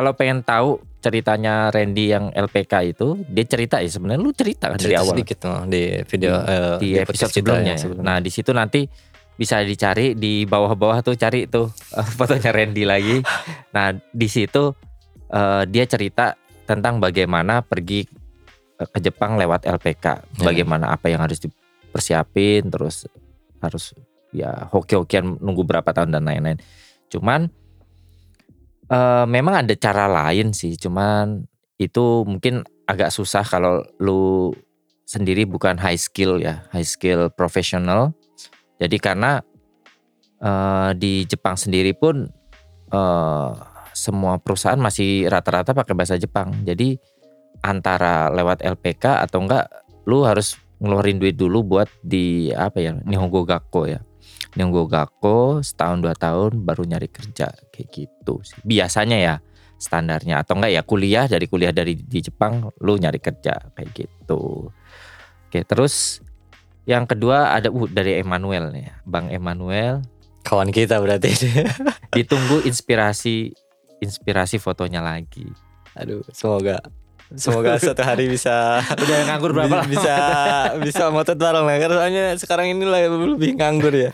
kalau 0.00 0.16
pengen 0.16 0.40
tahu 0.40 0.80
ceritanya 1.04 1.68
Randy 1.68 2.08
yang 2.08 2.32
LPK 2.32 2.96
itu 2.96 3.20
dia 3.28 3.44
cerita 3.44 3.84
ya 3.84 3.88
sebenarnya 3.92 4.20
lu 4.24 4.32
cerita 4.32 4.72
kan 4.72 4.80
dari 4.80 4.96
awal 4.96 5.12
sedikit 5.12 5.38
oh, 5.44 5.68
di 5.68 6.00
video 6.08 6.40
eh, 6.40 6.76
di 6.80 6.90
podcast 7.04 7.28
episode 7.28 7.32
sebelumnya. 7.36 7.74
ya. 7.76 8.00
Nah 8.00 8.16
di 8.24 8.32
situ 8.32 8.56
nanti 8.56 8.88
bisa 9.36 9.60
dicari 9.60 10.16
di 10.16 10.48
bawah-bawah 10.48 11.04
tuh 11.04 11.20
cari 11.20 11.44
tuh 11.52 11.68
eh, 12.00 12.08
fotonya 12.16 12.48
Randy 12.48 12.88
lagi. 12.88 13.20
Nah 13.76 13.92
di 13.92 14.28
situ 14.32 14.72
eh, 15.28 15.62
dia 15.68 15.84
cerita 15.84 16.32
tentang 16.64 16.96
bagaimana 16.96 17.60
pergi 17.60 18.08
ke 18.80 18.98
Jepang 19.04 19.36
lewat 19.36 19.68
LPK, 19.68 20.04
Ya. 20.40 20.48
bagaimana 20.48 20.96
apa 20.96 21.12
yang 21.12 21.20
harus 21.20 21.36
dipersiapin, 21.44 22.72
terus 22.72 23.04
harus 23.60 23.92
ya 24.32 24.64
hoki-hokian 24.72 25.36
nunggu 25.44 25.60
berapa 25.68 25.92
tahun 25.92 26.16
dan 26.16 26.24
lain-lain. 26.24 26.56
Cuman 27.12 27.52
eh, 28.90 29.24
memang 29.30 29.64
ada 29.64 29.74
cara 29.78 30.10
lain 30.10 30.50
sih, 30.50 30.74
cuman 30.74 31.46
itu 31.80 32.26
mungkin 32.28 32.66
agak 32.84 33.14
susah 33.14 33.46
kalau 33.46 33.80
lu 34.02 34.52
sendiri 35.06 35.46
bukan 35.46 35.78
high 35.78 35.98
skill 35.98 36.42
ya, 36.42 36.66
high 36.74 36.86
skill 36.86 37.30
profesional. 37.32 38.12
Jadi 38.82 38.96
karena 38.98 39.40
eh, 40.42 40.90
di 40.98 41.24
Jepang 41.24 41.54
sendiri 41.54 41.94
pun 41.94 42.28
eh, 42.90 43.50
semua 43.94 44.38
perusahaan 44.38 44.78
masih 44.78 45.26
rata-rata 45.30 45.74
pakai 45.74 45.94
bahasa 45.94 46.18
Jepang. 46.18 46.52
Jadi 46.66 46.98
antara 47.60 48.32
lewat 48.32 48.64
LPK 48.64 49.24
atau 49.28 49.44
enggak 49.44 49.68
lu 50.08 50.24
harus 50.24 50.56
ngeluarin 50.80 51.20
duit 51.20 51.36
dulu 51.36 51.60
buat 51.60 51.88
di 52.00 52.48
apa 52.56 52.80
ya 52.80 52.96
Nihongo 53.04 53.44
Gakko 53.44 53.84
ya. 53.84 54.00
Nihongo 54.58 54.90
Gakko 54.90 55.62
setahun 55.62 56.02
dua 56.02 56.14
tahun 56.18 56.62
baru 56.66 56.82
nyari 56.86 57.06
kerja. 57.06 57.50
Kayak 57.70 57.88
gitu 57.94 58.42
sih. 58.42 58.58
Biasanya 58.66 59.18
ya 59.18 59.34
standarnya. 59.78 60.42
Atau 60.42 60.58
enggak 60.58 60.72
ya 60.74 60.82
kuliah 60.82 61.24
dari 61.30 61.46
kuliah 61.46 61.70
dari 61.70 61.94
di 61.94 62.18
Jepang 62.18 62.70
lu 62.82 62.98
nyari 62.98 63.22
kerja. 63.22 63.70
Kayak 63.74 63.90
gitu. 63.94 64.70
Oke, 65.50 65.66
terus 65.66 66.22
yang 66.86 67.06
kedua 67.06 67.54
ada 67.54 67.70
uh, 67.70 67.90
dari 67.90 68.18
Emmanuel 68.18 68.74
nih, 68.74 68.90
Bang 69.06 69.30
Emmanuel. 69.30 70.02
Kawan 70.42 70.74
kita 70.74 70.98
berarti. 70.98 71.30
Ditunggu 72.16 72.66
inspirasi 72.66 73.54
inspirasi 74.00 74.56
fotonya 74.56 75.04
lagi. 75.04 75.44
aduh 75.90 76.22
semoga 76.30 76.78
semoga 77.32 77.78
suatu 77.82 78.00
hari 78.00 78.26
bisa 78.26 78.80
Udah 78.82 79.18
nganggur 79.24 79.50
berapa 79.50 79.70
lama? 79.76 79.86
bisa 79.86 80.14
bisa 80.78 81.08
motot 81.08 81.34
bareng 81.34 81.62
lah 81.62 81.76
karena 81.76 81.94
soalnya 81.96 82.24
sekarang 82.34 82.66
ini 82.70 82.82
lah 82.82 83.00
lebih 83.06 83.54
nganggur 83.54 83.92
ya 83.92 84.10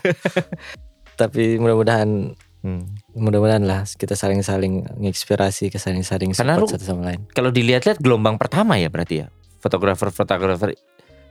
tapi 1.15 1.57
mudah-mudahan 1.57 2.33
Hmm. 2.57 2.83
mudah-mudahan 3.13 3.61
lah 3.61 3.85
kita 3.85 4.17
saling-saling 4.17 4.81
menginspirasi 4.91 5.69
ke 5.69 5.77
saling-saling 5.77 6.33
Karena 6.33 6.57
support 6.57 6.67
lu- 6.67 6.73
satu 6.73 6.83
sama 6.85 7.01
lain 7.05 7.21
Kalau 7.29 7.47
dilihat-lihat 7.47 8.01
gelombang 8.01 8.35
pertama 8.35 8.75
ya 8.75 8.89
berarti 8.89 9.21
ya 9.23 9.27
fotografer-fotografer 9.61 10.73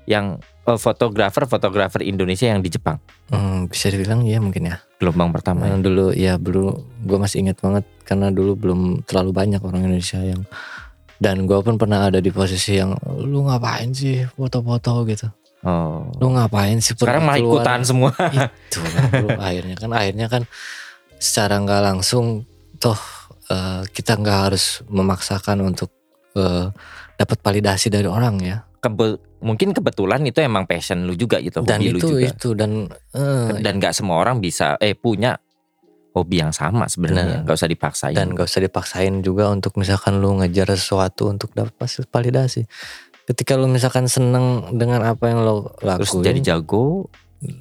yang 0.06 0.38
eh, 0.64 0.78
fotografer-fotografer 0.78 1.98
Indonesia 2.00 2.46
yang 2.46 2.62
di 2.62 2.70
Jepang. 2.70 3.02
Hmm, 3.26 3.66
bisa 3.66 3.90
dibilang 3.90 4.22
ya 4.22 4.38
mungkin 4.38 4.70
ya 4.70 4.78
Gelombang 4.96 5.34
pertama. 5.34 5.66
ya. 5.66 5.74
Karena 5.74 5.82
dulu 5.82 6.06
ya 6.14 6.32
dulu 6.36 6.64
gue 7.02 7.18
masih 7.18 7.42
ingat 7.42 7.58
banget 7.58 7.84
karena 8.02 8.30
dulu 8.30 8.54
belum 8.54 8.80
terlalu 9.02 9.30
banyak 9.34 9.60
orang 9.60 9.82
Indonesia 9.82 10.22
yang 10.22 10.46
dan 11.18 11.44
gue 11.44 11.58
pun 11.58 11.74
pernah 11.74 12.06
ada 12.06 12.18
di 12.18 12.28
posisi 12.28 12.74
yang 12.74 12.92
lu 13.18 13.44
ngapain 13.44 13.90
sih 13.90 14.24
foto-foto 14.30 15.04
gitu 15.04 15.28
Oh. 15.60 16.06
lu 16.16 16.30
ngapain 16.30 16.78
sih 16.78 16.94
Sekarang 16.94 17.26
malah 17.26 17.36
keluar? 17.36 17.58
ikutan 17.58 17.80
semua. 17.82 18.10
itu 18.14 18.78
bro. 19.10 19.34
akhirnya 19.42 19.74
kan 19.74 19.90
akhirnya 19.90 20.26
kan 20.28 20.42
secara 21.16 21.58
nggak 21.58 21.82
langsung 21.82 22.46
toh 22.76 22.94
eh, 23.46 23.82
kita 23.88 24.14
nggak 24.14 24.38
harus 24.46 24.64
memaksakan 24.86 25.64
untuk 25.64 25.90
eh, 26.32 26.70
dapat 27.14 27.38
validasi 27.40 27.88
dari 27.88 28.06
orang 28.06 28.38
ya 28.38 28.62
Kebe- 28.78 29.18
mungkin 29.38 29.72
kebetulan 29.72 30.22
itu 30.22 30.38
emang 30.38 30.64
passion 30.64 31.02
lu 31.02 31.12
juga 31.12 31.40
gitu, 31.40 31.58
dan 31.60 31.80
hobi 31.80 31.90
lu 31.90 31.98
itu 31.98 32.08
juga. 32.10 32.28
itu 32.28 32.48
dan 32.52 32.70
eh, 33.10 33.50
Dan 33.58 33.72
nggak 33.76 33.90
semua 33.92 34.16
orang 34.18 34.38
bisa 34.38 34.78
eh 34.78 34.94
punya 34.94 35.34
hobi 36.16 36.40
yang 36.40 36.56
sama 36.56 36.88
sebenarnya, 36.88 37.44
nggak 37.44 37.56
usah 37.60 37.68
dipaksain. 37.68 38.16
Dan 38.16 38.32
gak 38.32 38.48
usah 38.48 38.64
dipaksain 38.64 39.14
juga 39.20 39.52
untuk 39.52 39.76
misalkan 39.76 40.16
lu 40.24 40.40
ngejar 40.40 40.72
sesuatu 40.72 41.28
untuk 41.28 41.52
dapat 41.52 41.76
hasil 41.76 42.08
validasi. 42.08 42.64
Ketika 43.28 43.60
lu 43.60 43.68
misalkan 43.68 44.08
seneng 44.08 44.72
dengan 44.72 45.04
apa 45.04 45.28
yang 45.28 45.44
lo 45.44 45.76
lakuin, 45.84 46.00
Terus 46.08 46.24
jadi 46.24 46.40
jago, 46.56 47.12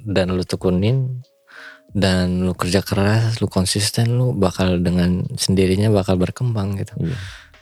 dan 0.08 0.32
lu 0.32 0.40
tekunin 0.46 1.20
dan 1.96 2.44
lu 2.44 2.52
kerja 2.56 2.80
keras, 2.80 3.40
lu 3.40 3.48
konsisten, 3.48 4.16
lu 4.16 4.32
bakal 4.36 4.80
dengan 4.80 5.24
sendirinya 5.36 5.88
bakal 5.92 6.16
berkembang 6.16 6.76
gitu. 6.80 6.96
Iya. 7.00 7.16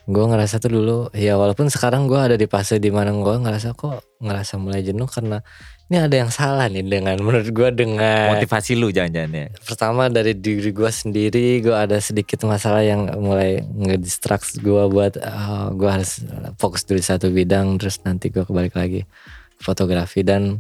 Gue 0.05 0.25
ngerasa 0.29 0.61
tuh 0.61 0.69
dulu, 0.75 0.99
ya 1.17 1.41
walaupun 1.41 1.73
sekarang 1.73 2.05
gue 2.11 2.21
ada 2.21 2.37
di 2.37 2.45
fase 2.45 2.77
di 2.77 2.93
mana 2.93 3.15
gue 3.15 3.35
ngerasa 3.41 3.73
kok 3.73 4.21
ngerasa 4.21 4.61
mulai 4.61 4.85
jenuh 4.85 5.09
karena 5.09 5.41
ini 5.93 5.97
ada 6.01 6.17
yang 6.17 6.33
salah 6.33 6.67
nih 6.73 6.81
dengan 6.81 7.21
menurut 7.21 7.53
gue 7.53 7.69
dengan 7.77 8.33
motivasi 8.37 8.73
lu 8.75 8.89
jangan-jangan 8.89 9.33
ya. 9.37 9.47
pertama 9.69 10.09
dari 10.09 10.33
diri 10.33 10.73
gue 10.73 10.91
sendiri 10.91 11.61
gue 11.61 11.77
ada 11.77 12.01
sedikit 12.01 12.43
masalah 12.49 12.81
yang 12.81 13.05
mulai 13.21 13.61
ngedistract 13.63 14.65
gue 14.65 14.83
buat 14.89 15.21
oh, 15.21 15.69
gue 15.77 15.91
harus 15.91 16.25
fokus 16.57 16.89
dulu 16.89 17.01
satu 17.05 17.29
bidang 17.29 17.77
terus 17.77 18.01
nanti 18.03 18.33
gue 18.33 18.43
kebalik 18.43 18.73
lagi 18.73 19.05
fotografi 19.61 20.25
dan 20.25 20.59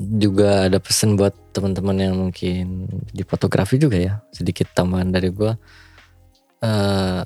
juga 0.00 0.70
ada 0.70 0.80
pesan 0.80 1.18
buat 1.18 1.34
teman-teman 1.52 1.96
yang 1.98 2.14
mungkin 2.16 2.88
di 3.12 3.20
fotografi 3.26 3.76
juga 3.76 3.98
ya 4.00 4.14
sedikit 4.32 4.70
tambahan 4.72 5.10
dari 5.12 5.28
gue 5.28 5.52
Eh 6.60 7.20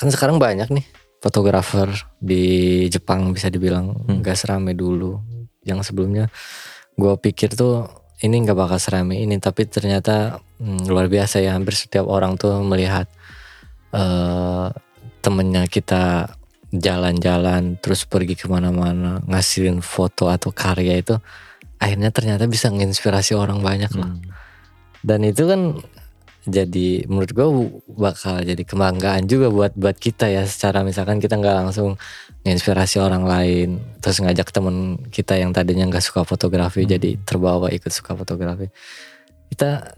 kan 0.00 0.08
sekarang 0.08 0.40
banyak 0.40 0.72
nih 0.72 0.86
fotografer 1.20 1.92
di 2.16 2.86
Jepang 2.88 3.30
bisa 3.36 3.52
dibilang 3.52 3.92
Hmm. 3.92 4.24
nggak 4.24 4.32
serame 4.32 4.72
dulu 4.72 5.20
yang 5.64 5.84
sebelumnya 5.84 6.32
gue 6.96 7.14
pikir 7.20 7.52
tuh 7.56 7.88
ini 8.20 8.44
nggak 8.44 8.56
bakal 8.56 8.76
serame 8.76 9.16
ini 9.20 9.40
tapi 9.40 9.64
ternyata 9.64 10.40
hmm, 10.60 10.88
luar 10.88 11.08
biasa 11.08 11.40
ya 11.40 11.56
hampir 11.56 11.72
setiap 11.76 12.04
orang 12.08 12.36
tuh 12.36 12.60
melihat 12.60 13.08
eh 13.96 14.68
temennya 15.20 15.68
kita 15.68 16.32
jalan-jalan 16.70 17.76
terus 17.82 18.06
pergi 18.06 18.38
ke 18.38 18.46
mana-mana 18.46 19.20
ngasihin 19.26 19.82
foto 19.82 20.30
atau 20.30 20.54
karya 20.54 21.02
itu 21.02 21.18
akhirnya 21.82 22.14
ternyata 22.14 22.46
bisa 22.46 22.70
menginspirasi 22.70 23.34
orang 23.34 23.60
banyak 23.60 23.90
loh 23.96 24.06
Hmm. 24.06 24.22
dan 25.04 25.20
itu 25.24 25.44
kan 25.48 25.80
jadi 26.48 27.04
menurut 27.04 27.36
gue 27.36 27.48
bakal 28.00 28.40
jadi 28.40 28.64
kebanggaan 28.64 29.28
juga 29.28 29.52
buat 29.52 29.76
buat 29.76 29.92
kita 30.00 30.32
ya. 30.32 30.48
Secara 30.48 30.80
misalkan 30.80 31.20
kita 31.20 31.36
nggak 31.36 31.56
langsung 31.66 32.00
menginspirasi 32.48 32.96
orang 32.96 33.28
lain 33.28 33.68
terus 34.00 34.24
ngajak 34.24 34.48
temen 34.48 34.96
kita 35.12 35.36
yang 35.36 35.52
tadinya 35.52 35.84
nggak 35.92 36.00
suka 36.00 36.24
fotografi 36.24 36.88
Hmm. 36.88 36.96
jadi 36.96 37.10
terbawa 37.28 37.68
ikut 37.68 37.92
suka 37.92 38.16
fotografi. 38.16 38.72
Kita 39.52 39.92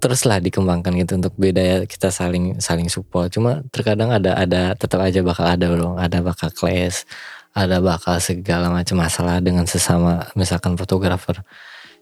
teruslah 0.00 0.38
dikembangkan 0.38 0.94
gitu 0.96 1.18
untuk 1.18 1.34
beda 1.34 1.60
ya 1.60 1.76
kita 1.90 2.14
saling 2.14 2.62
saling 2.62 2.86
support. 2.86 3.34
Cuma 3.34 3.66
terkadang 3.74 4.14
ada 4.14 4.38
ada 4.38 4.78
tetap 4.78 5.02
aja 5.02 5.26
bakal 5.26 5.44
ada 5.50 5.66
dong 5.74 5.98
ada 5.98 6.22
bakal 6.22 6.54
clash 6.54 7.02
ada 7.50 7.82
bakal 7.82 8.14
segala 8.22 8.70
macam 8.70 9.02
masalah 9.02 9.42
dengan 9.42 9.66
sesama 9.66 10.30
misalkan 10.38 10.78
fotografer 10.78 11.42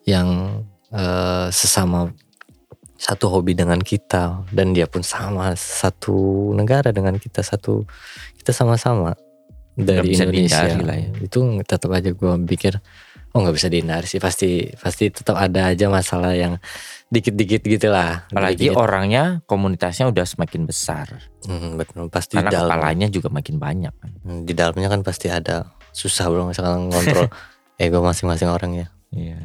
yang 0.05 0.61
eh, 0.93 1.49
sesama 1.49 2.13
satu 2.99 3.31
hobi 3.31 3.55
dengan 3.55 3.79
kita 3.79 4.43
dan 4.51 4.75
dia 4.75 4.91
pun 4.91 5.07
sama 5.07 5.55
satu 5.55 6.51
negara 6.53 6.91
dengan 6.91 7.15
kita 7.15 7.47
satu 7.47 7.87
kita 8.37 8.51
sama-sama 8.51 9.15
dari 9.79 10.19
Indonesia 10.19 10.67
lah 10.83 10.99
ya. 10.99 11.11
itu 11.23 11.39
tetap 11.63 11.95
aja 11.95 12.11
gue 12.11 12.33
pikir 12.51 12.83
oh 13.31 13.39
nggak 13.47 13.55
bisa 13.55 13.71
dihindari 13.71 14.11
sih 14.11 14.19
pasti 14.19 14.67
pasti 14.75 15.15
tetap 15.15 15.39
ada 15.39 15.71
aja 15.71 15.87
masalah 15.87 16.35
yang 16.35 16.59
dikit-dikit 17.09 17.63
gitulah 17.63 18.27
Apalagi 18.29 18.67
Dikit-dikit. 18.69 18.83
orangnya 18.83 19.25
komunitasnya 19.49 20.13
udah 20.13 20.29
semakin 20.29 20.69
besar. 20.69 21.09
Hmm, 21.49 21.81
betul 21.81 22.13
pasti 22.13 22.37
Karena 22.37 22.53
dalam 22.53 22.69
kepalanya 22.77 23.09
juga 23.09 23.33
makin 23.33 23.57
banyak 23.57 23.95
kan. 23.97 24.11
Hmm, 24.29 24.45
di 24.45 24.53
dalamnya 24.53 24.93
kan 24.93 25.01
pasti 25.01 25.33
ada 25.33 25.73
susah 25.89 26.29
bro 26.29 26.53
misalkan 26.53 26.93
ngontrol 26.93 27.31
ego 27.81 28.05
masing-masing 28.05 28.51
orang 28.53 28.73
ya 28.77 28.87
Iya. 29.09 29.41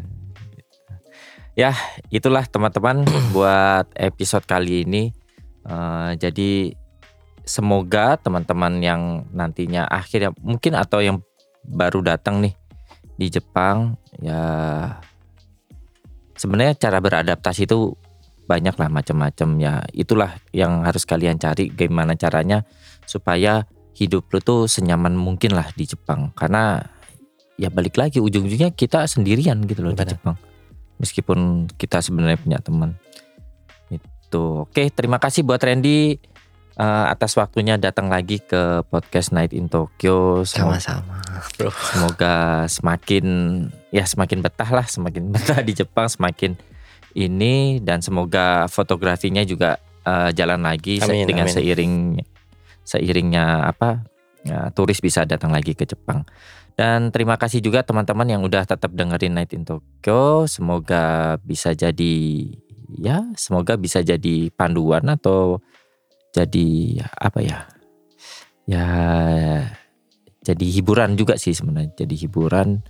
Ya, 1.54 1.78
itulah 2.10 2.50
teman-teman 2.50 3.06
buat 3.36 3.86
episode 3.94 4.46
kali 4.50 4.86
ini. 4.86 5.14
Eh, 5.64 6.12
jadi 6.18 6.74
semoga 7.46 8.18
teman-teman 8.18 8.80
yang 8.82 9.02
nantinya 9.32 9.86
akhirnya 9.86 10.32
mungkin 10.42 10.74
atau 10.80 11.04
yang 11.04 11.20
baru 11.64 12.04
datang 12.04 12.44
nih 12.44 12.56
di 13.20 13.28
Jepang 13.32 14.00
ya 14.20 14.40
sebenarnya 16.40 16.76
cara 16.80 17.04
beradaptasi 17.04 17.68
itu 17.68 17.96
banyak 18.48 18.76
lah 18.76 18.90
macam-macam 18.92 19.50
ya 19.60 19.74
itulah 19.96 20.36
yang 20.52 20.84
harus 20.84 21.08
kalian 21.08 21.40
cari 21.40 21.72
gimana 21.72 22.16
caranya 22.16 22.68
supaya 23.08 23.64
hidup 23.96 24.28
lu 24.32 24.40
tuh 24.44 24.68
senyaman 24.68 25.16
mungkin 25.16 25.56
lah 25.56 25.68
di 25.76 25.88
Jepang 25.88 26.32
karena 26.36 26.84
ya 27.56 27.72
balik 27.72 27.96
lagi 28.00 28.20
ujung-ujungnya 28.20 28.76
kita 28.76 29.08
sendirian 29.08 29.64
gitu 29.68 29.84
loh 29.84 29.96
di 29.96 30.00
Benar. 30.00 30.16
Jepang 30.16 30.36
meskipun 31.04 31.68
kita 31.76 32.00
sebenarnya 32.00 32.40
punya 32.40 32.60
teman. 32.64 32.96
Itu. 33.92 34.64
Oke 34.64 34.88
terima 34.88 35.20
kasih 35.20 35.44
buat 35.44 35.60
Randy. 35.60 36.32
Eh, 36.74 37.06
atas 37.06 37.38
waktunya 37.38 37.78
datang 37.78 38.10
lagi 38.10 38.42
ke 38.42 38.82
podcast 38.90 39.30
Night 39.30 39.54
in 39.54 39.70
Tokyo. 39.70 40.42
Sama-sama 40.42 41.24
bro. 41.58 41.70
semoga 41.70 42.66
semakin 42.70 43.26
ya 43.90 44.06
semakin 44.08 44.40
betah 44.42 44.70
lah 44.70 44.86
semakin 44.88 45.30
betah 45.34 45.60
di 45.62 45.74
Jepang 45.76 46.08
semakin 46.10 46.56
ini 47.14 47.78
dan 47.78 48.02
semoga 48.02 48.66
fotografinya 48.70 49.46
juga 49.46 49.78
eh, 50.06 50.30
jalan 50.34 50.66
lagi 50.66 50.98
Amin, 51.04 51.30
dengan 51.30 51.46
amin. 51.46 51.56
seiring 51.56 51.94
seiringnya 52.84 53.70
apa 53.70 54.04
ya, 54.44 54.68
turis 54.76 55.00
bisa 55.00 55.24
datang 55.24 55.54
lagi 55.54 55.72
ke 55.78 55.88
Jepang 55.88 56.28
dan 56.74 57.14
terima 57.14 57.38
kasih 57.38 57.62
juga 57.62 57.86
teman-teman 57.86 58.26
yang 58.26 58.42
udah 58.42 58.66
tetap 58.66 58.90
dengerin 58.98 59.38
Night 59.38 59.54
in 59.54 59.62
Tokyo. 59.62 60.50
Semoga 60.50 61.38
bisa 61.46 61.78
jadi 61.78 62.16
ya 62.98 63.26
semoga 63.38 63.78
bisa 63.78 64.02
jadi 64.02 64.50
panduan 64.54 65.06
atau 65.10 65.62
jadi 66.34 67.02
apa 67.18 67.40
ya 67.42 67.60
ya 68.66 68.88
jadi 70.44 70.66
hiburan 70.68 71.16
juga 71.16 71.40
sih 71.40 71.56
sebenarnya. 71.56 71.94
Jadi 72.04 72.16
hiburan 72.28 72.84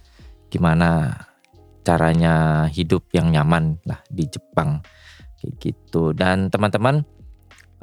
gimana 0.50 1.14
caranya 1.86 2.66
hidup 2.72 3.06
yang 3.14 3.30
nyaman 3.30 3.78
lah 3.86 4.02
di 4.10 4.26
Jepang. 4.26 4.82
Kayak 5.38 5.54
gitu. 5.62 6.16
Dan 6.18 6.50
teman-teman 6.50 7.06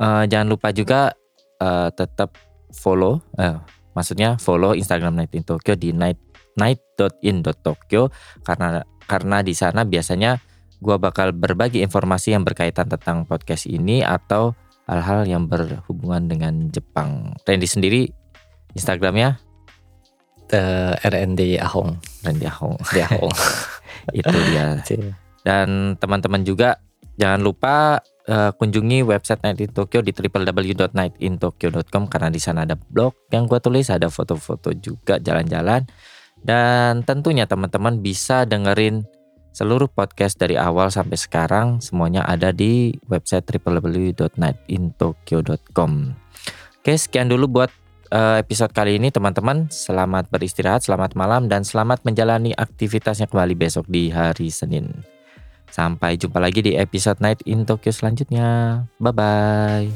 eh, 0.01 0.25
jangan 0.27 0.49
lupa 0.51 0.75
juga 0.75 1.15
eh, 1.63 1.89
tetap 1.95 2.35
follow 2.75 3.23
eh, 3.39 3.61
maksudnya 4.01 4.41
follow 4.41 4.73
Instagram 4.73 5.21
Night 5.21 5.37
in 5.37 5.45
Tokyo 5.45 5.77
di 5.77 5.93
night 5.93 6.19
night.in.tokyo 6.57 8.09
karena 8.43 8.83
karena 9.05 9.45
di 9.45 9.53
sana 9.53 9.85
biasanya 9.85 10.41
gua 10.81 10.97
bakal 10.97 11.37
berbagi 11.37 11.85
informasi 11.85 12.33
yang 12.33 12.43
berkaitan 12.43 12.89
tentang 12.89 13.29
podcast 13.29 13.69
ini 13.69 14.01
atau 14.01 14.57
hal-hal 14.89 15.29
yang 15.29 15.47
berhubungan 15.47 16.27
dengan 16.27 16.73
Jepang. 16.73 17.37
Randy 17.47 17.69
sendiri 17.69 18.11
Instagramnya 18.75 19.51
Eh, 20.51 20.95
RND 21.07 21.63
Ahong. 21.63 21.95
Randy 22.27 22.47
Ahong 22.51 22.75
di 22.91 22.99
Ahong. 22.99 23.31
Itu 24.19 24.35
dia. 24.51 24.83
Dan 25.47 25.95
teman-teman 25.95 26.43
juga 26.43 26.83
jangan 27.21 27.45
lupa 27.45 28.01
eh, 28.25 28.49
kunjungi 28.57 29.05
website 29.05 29.45
Night 29.45 29.61
in 29.61 29.77
Tokyo 29.77 30.01
di 30.01 30.17
www.nightintokyo.com 30.17 32.09
karena 32.09 32.33
di 32.33 32.41
sana 32.41 32.65
ada 32.65 32.81
blog 32.81 33.29
yang 33.29 33.45
gua 33.45 33.61
tulis, 33.61 33.93
ada 33.93 34.09
foto-foto 34.09 34.73
juga 34.73 35.21
jalan-jalan 35.21 35.85
dan 36.41 37.05
tentunya 37.05 37.45
teman-teman 37.45 38.01
bisa 38.01 38.49
dengerin 38.49 39.05
seluruh 39.53 39.93
podcast 39.93 40.41
dari 40.41 40.57
awal 40.57 40.89
sampai 40.89 41.21
sekarang 41.21 41.85
semuanya 41.85 42.25
ada 42.25 42.49
di 42.55 42.95
website 43.11 43.45
www.nightintokyo.com. 43.45 45.93
Oke, 46.81 46.97
sekian 46.97 47.29
dulu 47.29 47.61
buat 47.61 47.69
eh, 48.09 48.41
episode 48.41 48.73
kali 48.73 48.97
ini 48.97 49.13
teman-teman. 49.13 49.69
Selamat 49.69 50.33
beristirahat, 50.33 50.89
selamat 50.89 51.13
malam 51.13 51.53
dan 51.53 51.61
selamat 51.61 52.09
menjalani 52.09 52.57
aktivitasnya 52.57 53.29
kembali 53.29 53.53
besok 53.53 53.85
di 53.85 54.09
hari 54.09 54.49
Senin. 54.49 55.20
Sampai 55.71 56.19
jumpa 56.19 56.43
lagi 56.43 56.61
di 56.61 56.75
episode 56.75 57.23
Night 57.23 57.47
in 57.47 57.63
Tokyo 57.65 57.95
selanjutnya. 57.95 58.85
Bye 58.99 59.15
bye. 59.15 59.87